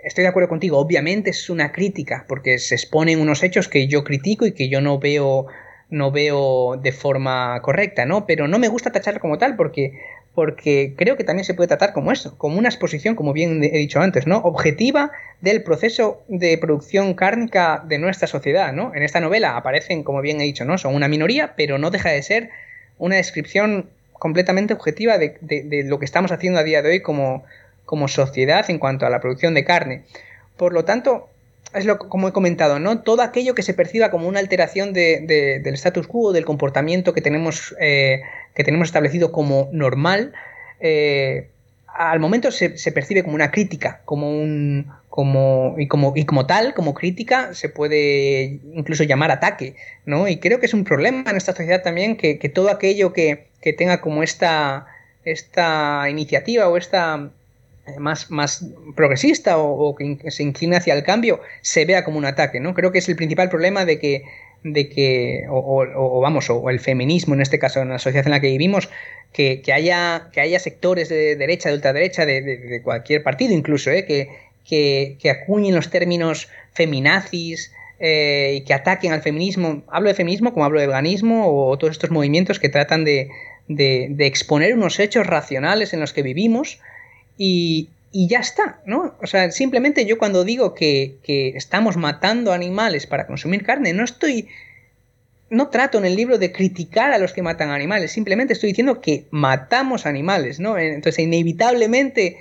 Estoy 0.03 0.23
de 0.23 0.29
acuerdo 0.29 0.49
contigo, 0.49 0.79
obviamente 0.79 1.29
es 1.29 1.51
una 1.51 1.71
crítica, 1.71 2.25
porque 2.27 2.59
se 2.59 2.75
exponen 2.75 3.21
unos 3.21 3.43
hechos 3.43 3.69
que 3.69 3.87
yo 3.87 4.03
critico 4.03 4.47
y 4.47 4.53
que 4.53 4.71
yo 4.71 4.81
no 4.81 4.99
veo 4.99 5.47
no 5.91 6.11
veo 6.11 6.79
de 6.83 6.93
forma 6.93 7.61
correcta, 7.61 8.07
¿no? 8.07 8.25
Pero 8.27 8.49
no 8.49 8.59
me 8.59 8.69
gusta 8.69 8.91
tacharlo 8.91 9.21
como 9.21 9.37
tal 9.37 9.55
porque, 9.55 9.93
porque 10.39 10.95
creo 10.97 11.17
que 11.17 11.25
también 11.25 11.45
se 11.45 11.53
puede 11.53 11.67
tratar 11.67 11.93
como 11.93 12.13
eso, 12.13 12.39
como 12.39 12.59
una 12.59 12.69
exposición, 12.69 13.17
como 13.17 13.33
bien 13.33 13.61
he 13.65 13.77
dicho 13.77 13.99
antes, 13.99 14.29
¿no? 14.29 14.37
Objetiva 14.39 15.11
del 15.41 15.65
proceso 15.65 16.23
de 16.29 16.57
producción 16.59 17.15
cárnica 17.15 17.83
de 17.89 17.99
nuestra 17.99 18.29
sociedad, 18.29 18.73
¿no? 18.73 18.95
En 18.95 19.03
esta 19.03 19.19
novela 19.19 19.57
aparecen, 19.57 20.05
como 20.05 20.21
bien 20.21 20.41
he 20.41 20.45
dicho, 20.45 20.65
¿no? 20.65 20.79
Son 20.79 20.95
una 20.95 21.09
minoría, 21.09 21.55
pero 21.57 21.77
no 21.77 21.91
deja 21.91 22.11
de 22.11 22.23
ser 22.23 22.51
una 22.99 23.17
descripción 23.17 23.91
completamente 24.13 24.75
objetiva 24.75 25.19
de, 25.19 25.85
lo 25.89 25.99
que 25.99 26.05
estamos 26.05 26.31
haciendo 26.31 26.61
a 26.61 26.63
día 26.63 26.83
de 26.83 26.91
hoy 26.91 27.03
como, 27.03 27.43
como 27.85 28.07
sociedad 28.07 28.65
en 28.71 28.79
cuanto 28.79 29.07
a 29.07 29.11
la 29.11 29.21
producción 29.21 29.55
de 29.55 29.65
carne. 29.65 30.05
Por 30.57 30.73
lo 30.73 30.85
tanto, 30.85 31.29
es 31.75 31.85
lo 31.85 31.99
como 31.99 32.29
he 32.29 32.33
comentado, 32.33 32.79
¿no? 32.79 33.01
Todo 33.01 33.23
aquello 33.23 33.57
que 33.57 33.63
se 33.63 33.75
perciba 33.75 34.11
como 34.11 34.29
una 34.29 34.39
alteración 34.39 34.93
del 34.93 35.75
status 35.75 36.07
quo, 36.07 36.33
del 36.33 36.45
comportamiento 36.45 37.13
que 37.13 37.23
tenemos, 37.23 37.75
eh, 37.81 38.23
que 38.59 38.65
tenemos 38.65 38.89
establecido 38.89 39.31
como 39.31 39.69
normal, 39.73 40.33
eh, 40.81 41.47
al 41.87 42.19
momento 42.19 42.51
se, 42.51 42.71
percibe 42.91 43.23
como 43.23 43.37
una 43.37 43.53
crítica, 43.53 44.01
como 44.05 44.29
un. 44.29 44.91
Como, 45.09 45.75
y, 45.79 45.89
como, 45.89 46.13
y 46.15 46.25
como 46.25 46.47
tal, 46.47 46.75
como 46.75 46.95
crítica, 46.95 47.53
se 47.55 47.69
puede 47.69 48.61
incluso 48.73 49.03
llamar 49.03 49.33
ataque, 49.33 49.75
¿no? 50.07 50.29
Y 50.29 50.37
creo 50.37 50.61
que 50.61 50.67
es 50.67 50.75
un 50.75 50.85
problema 50.85 51.29
en 51.29 51.37
esta 51.37 51.53
sociedad 51.53 51.83
también 51.83 52.17
que, 52.17 52.37
todo 52.49 52.71
aquello 52.71 53.13
que, 53.13 53.47
que 53.61 53.73
tenga 53.73 54.01
como 54.01 54.23
esta, 54.23 54.87
esta 55.25 56.09
iniciativa 56.09 56.69
o 56.69 56.77
esta 56.77 57.31
más, 57.99 58.31
más 58.31 58.65
progresista 58.95 59.59
o, 59.59 59.97
que 59.97 60.31
se 60.31 60.45
incline 60.45 60.77
hacia 60.77 60.95
el 60.95 61.03
cambio 61.03 61.41
se 61.63 61.85
vea 61.85 62.05
como 62.05 62.19
un 62.19 62.25
ataque, 62.25 62.61
¿no? 62.61 62.75
Creo 62.75 62.93
que 62.93 62.99
es 62.99 63.09
el 63.09 63.17
principal 63.17 63.49
problema 63.49 63.85
de 63.85 63.99
que, 63.99 64.25
de 64.65 64.89
que 64.89 65.45
o, 65.49 66.21
vamos, 66.21 66.51
o 66.51 66.69
el 66.71 66.81
feminismo 66.81 67.35
en 67.35 67.41
este 67.41 67.59
caso, 67.59 67.81
en 67.81 67.91
la 67.91 67.99
sociedad 67.99 68.27
en 68.27 68.33
la 68.33 68.41
que 68.41 68.49
vivimos, 68.49 68.89
que, 69.33 69.63
haya, 69.73 70.31
que 70.33 70.41
haya 70.41 70.59
sectores 70.59 71.09
de 71.09 71.37
derecha, 71.37 71.69
de 71.69 71.77
ultraderecha, 71.77 72.27
de, 72.27 72.43
de, 72.43 72.83
cualquier 72.83 73.23
partido 73.23 73.53
incluso, 73.55 73.91
¿eh? 73.91 74.05
que, 74.05 74.29
que, 75.19 75.31
acuñen 75.31 75.75
los 75.75 75.91
términos 75.91 76.49
feminazis, 76.73 77.73
eh, 78.01 78.59
y 78.59 78.61
que 78.61 78.75
ataquen 78.75 79.13
al 79.13 79.23
feminismo. 79.23 79.83
Hablo 79.89 80.09
de 80.09 80.15
feminismo 80.15 80.53
como 80.53 80.65
hablo 80.65 80.81
de 80.81 80.87
veganismo 80.87 81.49
o 81.49 81.77
todos 81.79 81.93
estos 81.93 82.11
movimientos 82.11 82.61
que 82.61 82.69
tratan 82.69 83.05
de, 83.05 83.29
de, 83.69 84.27
exponer 84.27 84.75
unos 84.75 84.99
hechos 85.01 85.27
racionales 85.27 85.93
en 85.93 86.01
los 86.01 86.13
que 86.13 86.23
vivimos 86.23 86.79
y, 87.37 87.89
ya 88.13 88.41
está, 88.41 88.81
¿no? 88.87 89.15
O 89.23 89.27
sea, 89.27 89.51
simplemente 89.51 90.07
yo 90.07 90.19
cuando 90.19 90.45
digo 90.45 90.75
que, 90.75 91.19
estamos 91.55 91.97
matando 91.97 92.53
animales 92.53 93.07
para 93.07 93.27
consumir 93.27 93.65
carne, 93.65 93.93
no 93.93 94.05
estoy... 94.05 94.49
No 95.51 95.69
trato 95.69 95.97
en 95.97 96.05
el 96.05 96.15
libro 96.15 96.37
de 96.37 96.53
criticar 96.53 97.11
a 97.11 97.19
los 97.19 97.33
que 97.33 97.41
matan 97.41 97.71
animales, 97.71 98.13
simplemente 98.13 98.53
estoy 98.53 98.71
diciendo 98.71 99.01
que 99.01 99.25
matamos 99.31 100.05
animales, 100.05 100.61
¿no? 100.61 100.77
Entonces, 100.77 101.21
inevitablemente, 101.21 102.37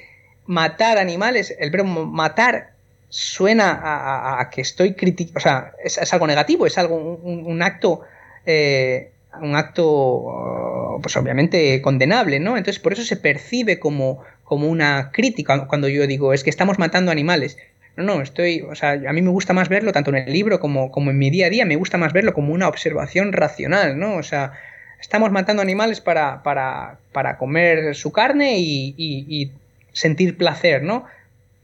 matar 0.45 0.97
animales, 0.97 1.55
el 1.57 1.71
verbo 1.71 2.05
matar 2.05 2.71
suena 3.07 4.39
a, 4.41 4.49
que 4.49 4.59
estoy 4.59 4.93
criticando, 4.93 5.37
o 5.37 5.41
sea, 5.41 5.71
es, 5.81 6.13
algo 6.13 6.27
negativo, 6.27 6.65
es 6.65 6.77
algo, 6.77 6.97
un, 6.97 7.61
acto, 7.61 8.01
eh, 8.45 9.11
un 9.41 9.55
acto, 9.55 10.99
pues 11.01 11.15
obviamente 11.15 11.81
condenable, 11.81 12.41
¿no? 12.41 12.57
Entonces, 12.57 12.81
por 12.81 12.91
eso 12.91 13.03
se 13.03 13.15
percibe 13.15 13.79
como, 13.79 14.23
como 14.47 14.69
una 14.69 15.11
crítica 15.11 15.67
cuando 15.67 15.89
yo 15.89 16.07
digo, 16.07 16.31
es 16.31 16.41
que 16.41 16.49
estamos 16.49 16.79
matando 16.79 17.11
animales. 17.11 17.57
No, 17.97 18.03
no, 18.03 18.21
estoy, 18.21 18.61
o 18.61 18.75
sea, 18.75 18.91
a 18.91 19.11
mí 19.11 19.21
me 19.21 19.29
gusta 19.29 19.51
más 19.51 19.67
verlo, 19.67 19.91
tanto 19.91 20.09
en 20.11 20.15
el 20.15 20.31
libro 20.31 20.61
como, 20.61 20.89
como 20.89 21.11
en 21.11 21.17
mi 21.19 21.29
día 21.29 21.47
a 21.47 21.49
día, 21.49 21.65
me 21.65 21.75
gusta 21.75 21.97
más 21.97 22.13
verlo 22.13 22.33
como 22.33 22.53
una 22.53 22.69
observación 22.69 23.33
racional, 23.33 23.99
¿no? 23.99 24.15
O 24.15 24.23
sea, 24.23 24.53
estamos 25.01 25.31
matando 25.31 25.61
animales 25.61 25.99
para, 25.99 26.43
para, 26.43 26.97
para 27.11 27.37
comer 27.37 27.93
su 27.93 28.13
carne 28.13 28.57
y, 28.59 28.95
y, 28.97 29.51
sentir 29.91 30.37
placer, 30.37 30.81
¿no? 30.81 31.05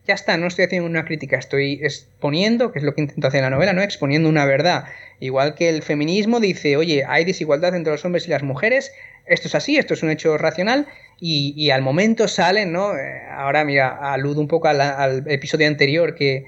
Ya 0.06 0.16
está, 0.16 0.36
no 0.36 0.48
estoy 0.48 0.66
haciendo 0.66 0.90
una 0.90 1.06
crítica, 1.06 1.38
estoy 1.38 1.80
exponiendo, 1.82 2.72
que 2.72 2.80
es 2.80 2.86
lo 2.86 2.94
que 2.94 3.02
intento 3.02 3.28
hacer 3.28 3.40
en 3.40 3.46
la 3.46 3.50
novela, 3.52 3.72
¿no? 3.72 3.82
Exponiendo 3.82 4.28
una 4.28 4.46
verdad. 4.46 4.86
Igual 5.20 5.56
que 5.56 5.70
el 5.70 5.82
feminismo 5.82 6.42
dice, 6.42 6.76
oye, 6.76 7.06
hay 7.08 7.24
desigualdad 7.24 7.74
entre 7.74 7.94
los 7.94 8.04
hombres 8.04 8.28
y 8.28 8.32
las 8.32 8.44
mujeres, 8.44 8.92
esto 9.26 9.48
es 9.48 9.56
así, 9.56 9.78
esto 9.78 9.94
es 9.94 10.04
un 10.04 10.10
hecho 10.10 10.38
racional, 10.38 10.88
y, 11.26 11.70
al 11.70 11.82
momento 11.82 12.28
salen, 12.28 12.74
¿no? 12.74 12.98
Eh, 12.98 13.22
ahora, 13.32 13.64
mira, 13.64 14.12
aludo 14.12 14.42
un 14.42 14.50
poco 14.50 14.68
al, 14.68 15.24
episodio 15.28 15.68
anterior 15.68 16.16
que, 16.16 16.44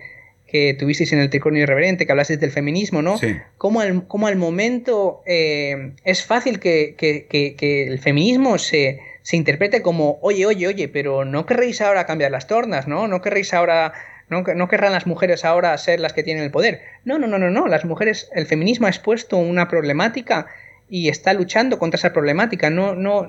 que, 0.48 0.74
tuvisteis 0.74 1.14
en 1.14 1.20
el 1.20 1.30
Tricornio 1.30 1.64
Irreverente, 1.64 2.06
que 2.06 2.12
hablasteis 2.12 2.42
del 2.42 2.52
feminismo, 2.52 3.02
¿no? 3.02 3.18
Sí. 3.18 3.38
Cómo 3.58 3.80
al, 3.80 4.06
al 4.10 4.36
momento 4.36 5.22
eh, 5.26 5.94
es 6.04 6.26
fácil 6.26 6.60
que, 6.60 6.96
que, 6.98 7.84
el 7.88 8.00
feminismo 8.00 8.58
se, 8.58 9.00
se 9.26 9.38
interprete 9.38 9.82
como, 9.82 10.20
oye, 10.22 10.46
oye, 10.46 10.68
oye, 10.68 10.88
pero 10.88 11.26
no 11.26 11.48
querréis 11.48 11.82
ahora 11.82 12.06
cambiar 12.06 12.30
las 12.30 12.46
tornas, 12.46 12.88
¿no? 12.88 13.08
No 13.08 13.22
querréis 13.24 13.56
ahora... 13.56 13.92
No, 14.30 14.44
no, 14.44 14.68
querrán 14.68 14.92
las 14.92 15.08
mujeres 15.08 15.44
ahora 15.44 15.76
ser 15.80 16.00
las 16.00 16.14
que 16.14 16.22
tienen 16.22 16.44
el 16.44 16.52
poder. 16.52 16.82
No, 17.06 17.18
no, 17.18 17.26
no, 17.26 17.40
no, 17.40 17.50
no. 17.50 17.68
Las 17.68 17.86
mujeres, 17.86 18.30
el 18.34 18.46
feminismo 18.46 18.86
ha 18.86 18.92
expuesto 18.92 19.38
una 19.38 19.68
problemática 19.68 20.46
y 20.90 21.10
está 21.10 21.34
luchando 21.34 21.80
contra 21.80 21.98
esa 21.98 22.14
problemática. 22.14 22.70
No, 22.70 22.94
no, 22.94 23.28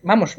vamos, 0.00 0.38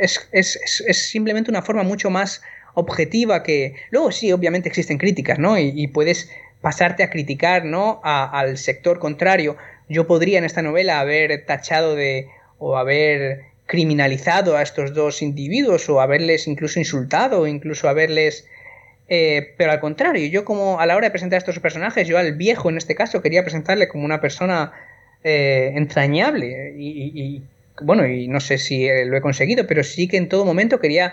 es, 0.00 0.58
simplemente 0.92 1.48
una 1.48 1.62
forma 1.62 1.84
mucho 1.84 2.10
más 2.10 2.42
objetiva 2.74 3.44
que... 3.44 3.76
Luego 3.90 4.10
sí, 4.10 4.32
obviamente 4.32 4.68
existen 4.68 4.98
críticas, 4.98 5.38
¿no? 5.38 5.56
Y, 5.56 5.86
puedes 5.86 6.32
pasarte 6.60 7.04
a 7.04 7.10
criticar, 7.10 7.64
¿no? 7.64 8.00
al 8.02 8.58
sector 8.58 8.98
contrario. 8.98 9.56
Yo 9.88 10.08
podría 10.08 10.38
en 10.38 10.44
esta 10.44 10.62
novela 10.62 10.98
haber 10.98 11.46
tachado 11.46 11.94
de... 11.94 12.28
o 12.58 12.76
haber 12.76 13.46
criminalizado 13.68 14.56
a 14.56 14.62
estos 14.62 14.94
dos 14.94 15.20
individuos 15.20 15.88
o 15.90 16.00
haberles 16.00 16.48
incluso 16.48 16.80
insultado 16.80 17.42
o 17.42 17.46
incluso 17.46 17.88
haberles... 17.88 18.48
Eh, 19.10 19.54
pero 19.56 19.70
al 19.70 19.78
contrario, 19.78 20.26
yo 20.28 20.44
como 20.44 20.80
a 20.80 20.86
la 20.86 20.96
hora 20.96 21.06
de 21.06 21.10
presentar 21.10 21.36
a 21.36 21.38
estos 21.38 21.60
personajes, 21.60 22.08
yo 22.08 22.18
al 22.18 22.32
viejo 22.32 22.70
en 22.70 22.78
este 22.78 22.94
caso 22.94 23.22
quería 23.22 23.42
presentarle 23.42 23.88
como 23.88 24.06
una 24.06 24.22
persona 24.22 24.72
eh, 25.22 25.72
entrañable 25.74 26.74
y, 26.78 27.42
bueno, 27.82 28.06
y 28.06 28.26
no 28.28 28.40
sé 28.40 28.56
si 28.56 28.88
lo 29.04 29.16
he 29.16 29.20
conseguido, 29.20 29.66
pero 29.66 29.84
sí 29.84 30.08
que 30.08 30.16
en 30.16 30.30
todo 30.30 30.46
momento 30.46 30.80
quería 30.80 31.12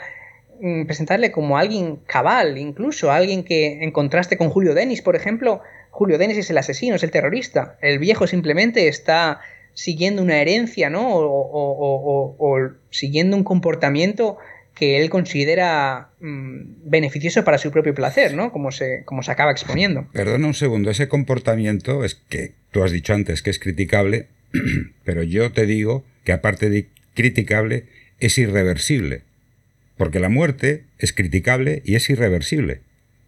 mm, 0.61 0.85
presentarle 0.85 1.31
como 1.31 1.57
alguien 1.57 1.97
cabal, 2.05 2.57
incluso 2.57 3.11
alguien 3.11 3.43
que 3.43 3.83
en 3.83 3.91
contraste 3.91 4.37
con 4.37 4.49
Julio 4.49 4.73
Denis, 4.73 5.01
por 5.01 5.17
ejemplo, 5.17 5.61
Julio 5.91 6.17
Denis 6.17 6.37
es 6.37 6.49
el 6.49 6.57
asesino, 6.57 6.95
es 6.95 7.03
el 7.03 7.11
terrorista, 7.11 7.77
el 7.81 7.99
viejo 7.99 8.27
simplemente 8.27 8.87
está 8.87 9.41
siguiendo 9.75 10.23
una 10.23 10.41
herencia, 10.41 10.89
¿no? 10.89 11.03
O, 11.07 12.69
siguiendo 12.89 13.37
un 13.37 13.43
comportamiento 13.43 14.37
que 14.73 14.99
él 14.99 15.09
considera 15.09 16.09
mm, 16.19 16.89
beneficioso 16.89 17.43
para 17.43 17.59
su 17.59 17.71
propio 17.71 17.93
placer, 17.93 18.33
¿no? 18.33 18.51
Como 18.51 18.71
se, 18.71 19.03
como 19.05 19.21
se 19.21 19.31
acaba 19.31 19.51
exponiendo. 19.51 20.07
Perdona 20.11 20.47
un 20.47 20.53
segundo, 20.53 20.89
ese 20.89 21.07
comportamiento 21.07 22.03
es 22.03 22.15
que 22.15 22.53
tú 22.71 22.83
has 22.83 22.91
dicho 22.91 23.13
antes 23.13 23.41
que 23.41 23.51
es 23.51 23.59
criticable, 23.59 24.27
pero 25.05 25.21
yo 25.23 25.51
te 25.51 25.65
digo 25.65 26.03
que 26.23 26.33
aparte 26.33 26.69
de 26.69 26.89
criticable, 27.13 27.85
es 28.19 28.37
irreversible. 28.37 29.23
Porque 29.97 30.19
la 30.19 30.29
muerte 30.29 30.83
es 30.99 31.13
criticable 31.13 31.81
y 31.85 31.95
es 31.95 32.09
irreversible. 32.09 32.81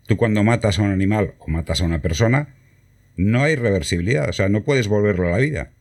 Tú 0.05 0.17
cuando 0.17 0.43
matas 0.43 0.79
a 0.79 0.83
un 0.83 0.91
animal 0.91 1.33
o 1.39 1.47
matas 1.47 1.81
a 1.81 1.85
una 1.85 2.01
persona, 2.01 2.55
no 3.15 3.43
hay 3.43 3.55
reversibilidad, 3.55 4.29
o 4.29 4.33
sea, 4.33 4.49
no 4.49 4.63
puedes 4.63 4.87
volverlo 4.87 5.27
a 5.27 5.31
la 5.31 5.37
vida. 5.37 5.71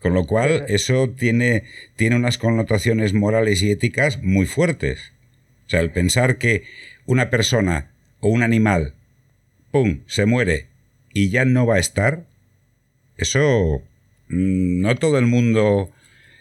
Con 0.00 0.14
lo 0.14 0.26
cual, 0.26 0.64
eso 0.68 1.10
tiene, 1.10 1.64
tiene 1.96 2.16
unas 2.16 2.38
connotaciones 2.38 3.14
morales 3.14 3.62
y 3.62 3.70
éticas 3.70 4.22
muy 4.22 4.46
fuertes. 4.46 5.12
O 5.66 5.70
sea, 5.70 5.80
el 5.80 5.90
pensar 5.90 6.38
que 6.38 6.64
una 7.06 7.30
persona 7.30 7.90
o 8.20 8.28
un 8.28 8.42
animal, 8.42 8.94
¡pum!, 9.70 10.00
se 10.06 10.24
muere 10.24 10.66
y 11.12 11.30
ya 11.30 11.44
no 11.44 11.66
va 11.66 11.76
a 11.76 11.80
estar, 11.80 12.24
eso 13.16 13.82
mm, 14.28 14.80
no 14.80 14.94
todo 14.96 15.18
el 15.18 15.26
mundo 15.26 15.90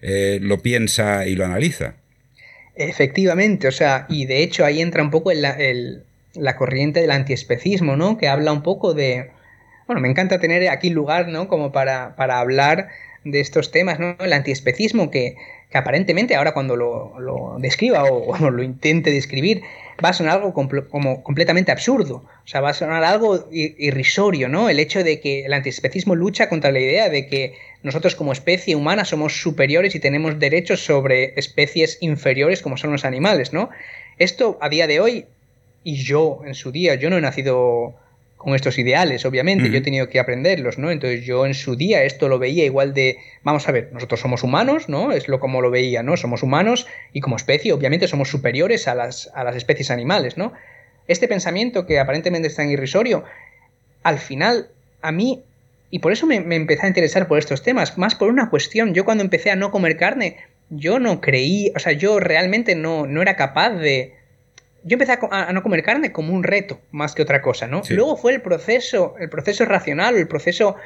eh, 0.01 0.39
lo 0.41 0.59
piensa 0.59 1.25
y 1.25 1.35
lo 1.35 1.45
analiza. 1.45 1.95
Efectivamente, 2.75 3.67
o 3.67 3.71
sea, 3.71 4.05
y 4.07 4.25
de 4.25 4.43
hecho 4.43 4.63
ahí 4.63 4.81
entra 4.81 5.01
un 5.01 5.09
poco 5.09 5.33
la, 5.33 5.57
la 6.35 6.55
corriente 6.55 7.01
del 7.01 7.11
antiespecismo, 7.11 7.95
¿no? 7.95 8.17
Que 8.17 8.27
habla 8.27 8.51
un 8.51 8.61
poco 8.61 8.93
de... 8.93 9.31
Bueno, 9.87 10.01
me 10.01 10.09
encanta 10.09 10.39
tener 10.39 10.69
aquí 10.69 10.91
lugar, 10.91 11.27
¿no? 11.27 11.47
Como 11.47 11.71
para, 11.71 12.15
para 12.15 12.39
hablar 12.39 12.89
de 13.31 13.39
estos 13.39 13.71
temas, 13.71 13.99
¿no? 13.99 14.15
El 14.19 14.33
antiespecismo, 14.33 15.11
que, 15.11 15.35
que 15.69 15.77
aparentemente 15.77 16.35
ahora 16.35 16.53
cuando 16.53 16.75
lo, 16.75 17.19
lo 17.19 17.57
describa 17.59 18.03
o 18.03 18.37
lo 18.51 18.63
intente 18.63 19.11
describir, 19.11 19.63
va 20.03 20.09
a 20.09 20.13
sonar 20.13 20.37
algo 20.37 20.53
como 20.53 21.23
completamente 21.23 21.71
absurdo. 21.71 22.23
O 22.45 22.47
sea, 22.47 22.61
va 22.61 22.69
a 22.69 22.73
sonar 22.73 23.03
algo 23.03 23.47
irrisorio, 23.51 24.47
¿no? 24.47 24.69
El 24.69 24.79
hecho 24.79 25.03
de 25.03 25.19
que 25.19 25.45
el 25.45 25.53
antiespecismo 25.53 26.15
lucha 26.15 26.49
contra 26.49 26.71
la 26.71 26.79
idea 26.79 27.09
de 27.09 27.27
que 27.27 27.55
nosotros 27.83 28.15
como 28.15 28.31
especie 28.31 28.75
humana 28.75 29.05
somos 29.05 29.41
superiores 29.41 29.95
y 29.95 29.99
tenemos 29.99 30.39
derechos 30.39 30.81
sobre 30.83 31.33
especies 31.37 31.97
inferiores 32.01 32.61
como 32.61 32.77
son 32.77 32.91
los 32.91 33.05
animales, 33.05 33.53
¿no? 33.53 33.69
Esto 34.17 34.57
a 34.61 34.69
día 34.69 34.87
de 34.87 34.99
hoy, 34.99 35.25
y 35.83 35.95
yo 36.03 36.41
en 36.45 36.55
su 36.55 36.71
día, 36.71 36.95
yo 36.95 37.09
no 37.09 37.17
he 37.17 37.21
nacido 37.21 37.95
con 38.37 38.53
estos 38.53 38.77
ideales, 38.77 39.25
obviamente, 39.25 39.69
yo 39.71 39.79
he 39.79 39.81
tenido 39.81 40.09
que 40.09 40.19
aprenderlos, 40.19 40.77
¿no? 40.77 40.91
Entonces 40.91 41.25
yo 41.25 41.47
en 41.47 41.55
su 41.55 41.75
día 41.75 42.03
esto 42.03 42.29
lo 42.29 42.37
veía 42.37 42.65
igual 42.65 42.93
de, 42.93 43.17
vamos 43.41 43.67
a 43.67 43.71
ver, 43.71 43.89
nosotros 43.91 44.19
somos 44.19 44.43
humanos, 44.43 44.89
¿no? 44.89 45.11
Es 45.11 45.27
lo 45.27 45.39
como 45.39 45.59
lo 45.59 45.71
veía, 45.71 46.03
¿no? 46.03 46.15
Somos 46.17 46.43
humanos 46.43 46.85
y 47.13 47.19
como 47.19 47.35
especie 47.35 47.73
obviamente 47.73 48.07
somos 48.07 48.29
superiores 48.29 48.87
a 48.87 48.93
las, 48.93 49.31
a 49.33 49.43
las 49.43 49.55
especies 49.55 49.89
animales, 49.89 50.37
¿no? 50.37 50.53
Este 51.07 51.27
pensamiento 51.27 51.87
que 51.87 51.99
aparentemente 51.99 52.47
es 52.47 52.55
tan 52.55 52.69
irrisorio, 52.69 53.23
al 54.03 54.19
final 54.19 54.69
a 55.01 55.11
mí, 55.11 55.41
y 55.89 55.99
por 55.99 56.11
eso 56.11 56.27
me, 56.27 56.39
me 56.39 56.57
empecé 56.57 56.85
a 56.85 56.89
interesar 56.89 57.27
por 57.27 57.39
estos 57.39 57.63
temas, 57.63 57.97
más 57.97 58.13
por 58.13 58.29
una 58.29 58.51
cuestión, 58.51 58.93
yo 58.93 59.03
cuando 59.03 59.23
empecé 59.23 59.49
a 59.49 59.55
no 59.55 59.71
comer 59.71 59.97
carne, 59.97 60.37
yo 60.69 60.99
no 60.99 61.21
creí, 61.21 61.71
o 61.75 61.79
sea, 61.79 61.93
yo 61.93 62.19
realmente 62.19 62.75
no, 62.75 63.07
no 63.07 63.23
era 63.23 63.35
capaz 63.35 63.71
de, 63.71 64.16
yo 64.87 64.95
empecé 64.95 65.17
a, 65.29 65.51
no 65.51 65.63
comer 65.63 65.83
carne 65.83 66.11
como 66.11 66.33
un 66.33 66.43
reto, 66.43 66.79
más 66.91 67.13
que 67.13 67.21
otra 67.21 67.41
cosa, 67.41 67.67
¿no? 67.67 67.81
Luego 67.89 68.15
fue 68.15 68.33
el 68.33 68.41
proceso, 68.41 69.15
el 69.19 69.29
proceso 69.29 69.65
racional, 69.65 70.15
el 70.15 70.27
proceso 70.27 70.77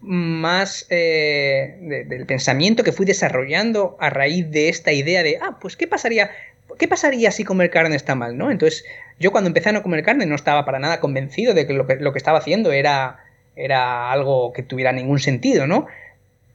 más 0.00 0.86
eh, 0.88 1.76
del 2.08 2.24
pensamiento 2.24 2.82
que 2.82 2.92
fui 2.92 3.04
desarrollando 3.04 3.98
a 4.00 4.08
raíz 4.08 4.50
de 4.50 4.70
esta 4.70 4.92
idea 4.92 5.22
de, 5.22 5.38
ah, 5.42 5.58
pues, 5.60 5.76
¿qué 5.76 5.86
pasaría? 5.86 6.30
¿Qué 6.78 6.88
pasaría 6.88 7.30
si 7.32 7.44
comer 7.44 7.70
carne 7.70 7.96
está 7.96 8.14
mal, 8.14 8.38
no? 8.38 8.50
Entonces, 8.50 8.84
yo 9.18 9.30
cuando 9.30 9.48
empecé 9.48 9.68
a 9.68 9.72
no 9.72 9.82
comer 9.82 10.02
carne 10.04 10.24
no 10.24 10.36
estaba 10.36 10.64
para 10.64 10.78
nada 10.78 11.00
convencido 11.00 11.52
de 11.52 11.66
que 11.66 11.74
lo 11.74 11.86
que, 11.86 11.96
lo 11.96 12.12
que 12.12 12.18
estaba 12.18 12.38
haciendo 12.38 12.72
era, 12.72 13.22
era 13.56 14.10
algo 14.10 14.54
que 14.54 14.62
tuviera 14.62 14.92
ningún 14.92 15.18
sentido, 15.18 15.66
¿no? 15.66 15.86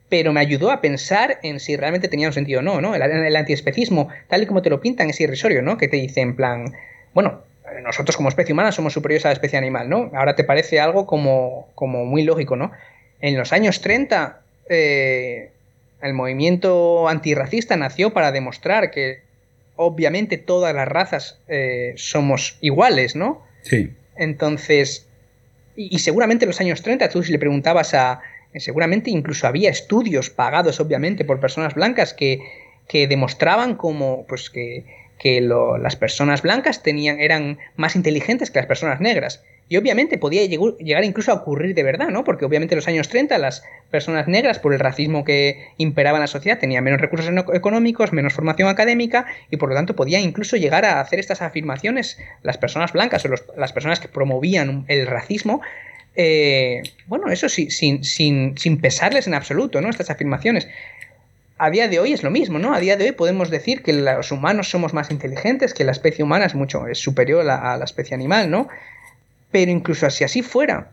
pero 0.08 0.32
me 0.32 0.40
ayudó 0.40 0.70
a 0.70 0.80
pensar 0.80 1.40
en 1.42 1.58
si 1.58 1.76
realmente 1.76 2.08
tenía 2.08 2.28
un 2.28 2.32
sentido 2.32 2.60
o 2.60 2.62
no, 2.62 2.80
¿no? 2.80 2.94
El, 2.94 3.02
el 3.02 3.36
antiespecismo, 3.36 4.08
tal 4.28 4.42
y 4.42 4.46
como 4.46 4.62
te 4.62 4.70
lo 4.70 4.80
pintan, 4.80 5.10
es 5.10 5.20
irrisorio, 5.20 5.62
¿no? 5.62 5.76
Que 5.78 5.88
te 5.88 5.96
dice 5.96 6.20
en 6.20 6.36
plan, 6.36 6.74
bueno, 7.16 7.40
nosotros 7.82 8.14
como 8.14 8.28
especie 8.28 8.52
humana 8.52 8.72
somos 8.72 8.92
superiores 8.92 9.24
a 9.24 9.28
la 9.28 9.32
especie 9.32 9.56
animal, 9.56 9.88
¿no? 9.88 10.10
Ahora 10.14 10.36
te 10.36 10.44
parece 10.44 10.80
algo 10.80 11.06
como, 11.06 11.66
como 11.74 12.04
muy 12.04 12.24
lógico, 12.24 12.56
¿no? 12.56 12.72
En 13.22 13.38
los 13.38 13.54
años 13.54 13.80
30, 13.80 14.42
eh, 14.68 15.50
el 16.02 16.12
movimiento 16.12 17.08
antirracista 17.08 17.74
nació 17.74 18.12
para 18.12 18.32
demostrar 18.32 18.90
que 18.90 19.22
obviamente 19.76 20.36
todas 20.36 20.74
las 20.74 20.86
razas 20.86 21.40
eh, 21.48 21.94
somos 21.96 22.58
iguales, 22.60 23.16
¿no? 23.16 23.42
Sí. 23.62 23.94
Entonces, 24.14 25.06
y, 25.74 25.98
seguramente 26.00 26.44
en 26.44 26.50
los 26.50 26.60
años 26.60 26.82
30 26.82 27.08
tú 27.08 27.22
si 27.22 27.32
le 27.32 27.38
preguntabas 27.38 27.94
a, 27.94 28.20
seguramente 28.56 29.10
incluso 29.10 29.46
había 29.46 29.70
estudios 29.70 30.28
pagados 30.28 30.80
obviamente 30.80 31.24
por 31.24 31.40
personas 31.40 31.72
blancas 31.72 32.12
que, 32.12 32.40
que 32.86 33.06
demostraban 33.06 33.74
como, 33.74 34.26
pues 34.26 34.50
que 34.50 34.84
que 35.18 35.40
las 35.40 35.96
personas 35.96 36.42
blancas 36.42 36.82
tenían, 36.82 37.20
eran 37.20 37.58
más 37.76 37.96
inteligentes 37.96 38.50
que 38.50 38.58
las 38.58 38.66
personas 38.66 39.00
negras. 39.00 39.42
Y 39.68 39.78
obviamente 39.78 40.16
podía 40.16 40.44
llegar 40.44 41.04
incluso 41.04 41.32
a 41.32 41.34
ocurrir 41.34 41.74
de 41.74 41.82
verdad, 41.82 42.08
¿no? 42.08 42.22
Porque 42.22 42.44
obviamente 42.44 42.74
en 42.74 42.76
los 42.76 42.86
años 42.86 43.08
30 43.08 43.36
las 43.38 43.64
personas 43.90 44.28
negras, 44.28 44.60
por 44.60 44.72
el 44.72 44.78
racismo 44.78 45.24
que 45.24 45.70
imperaba 45.76 46.18
en 46.18 46.20
la 46.20 46.28
sociedad, 46.28 46.60
tenían 46.60 46.84
menos 46.84 47.00
recursos 47.00 47.28
económicos, 47.52 48.12
menos 48.12 48.32
formación 48.32 48.68
académica 48.68 49.26
y 49.50 49.56
por 49.56 49.70
lo 49.70 49.74
tanto 49.74 49.96
podían 49.96 50.22
incluso 50.22 50.56
llegar 50.56 50.84
a 50.84 51.00
hacer 51.00 51.18
estas 51.18 51.42
afirmaciones 51.42 52.18
las 52.42 52.58
personas 52.58 52.92
blancas 52.92 53.24
o 53.24 53.28
las 53.56 53.72
personas 53.72 53.98
que 53.98 54.06
promovían 54.06 54.84
el 54.86 55.06
racismo. 55.06 55.62
Eh, 56.14 56.82
bueno, 57.06 57.28
eso 57.32 57.48
sí, 57.48 57.70
sin, 57.70 58.04
sin, 58.04 58.56
sin 58.56 58.80
pesarles 58.80 59.26
en 59.26 59.34
absoluto, 59.34 59.80
¿no? 59.80 59.90
Estas 59.90 60.10
afirmaciones 60.10 60.68
a 61.58 61.70
día 61.70 61.88
de 61.88 61.98
hoy 61.98 62.12
es 62.12 62.22
lo 62.22 62.30
mismo, 62.30 62.58
¿no? 62.58 62.74
A 62.74 62.80
día 62.80 62.96
de 62.96 63.04
hoy 63.04 63.12
podemos 63.12 63.50
decir 63.50 63.82
que 63.82 63.92
los 63.92 64.30
humanos 64.30 64.68
somos 64.68 64.92
más 64.92 65.10
inteligentes, 65.10 65.72
que 65.72 65.84
la 65.84 65.92
especie 65.92 66.22
humana 66.22 66.44
es 66.44 66.54
mucho 66.54 66.86
es 66.86 66.98
superior 66.98 67.48
a, 67.48 67.76
la 67.76 67.84
especie 67.84 68.14
animal, 68.14 68.50
¿no? 68.50 68.68
Pero 69.50 69.70
incluso 69.70 70.08
si 70.10 70.24
así 70.24 70.42
fuera, 70.42 70.90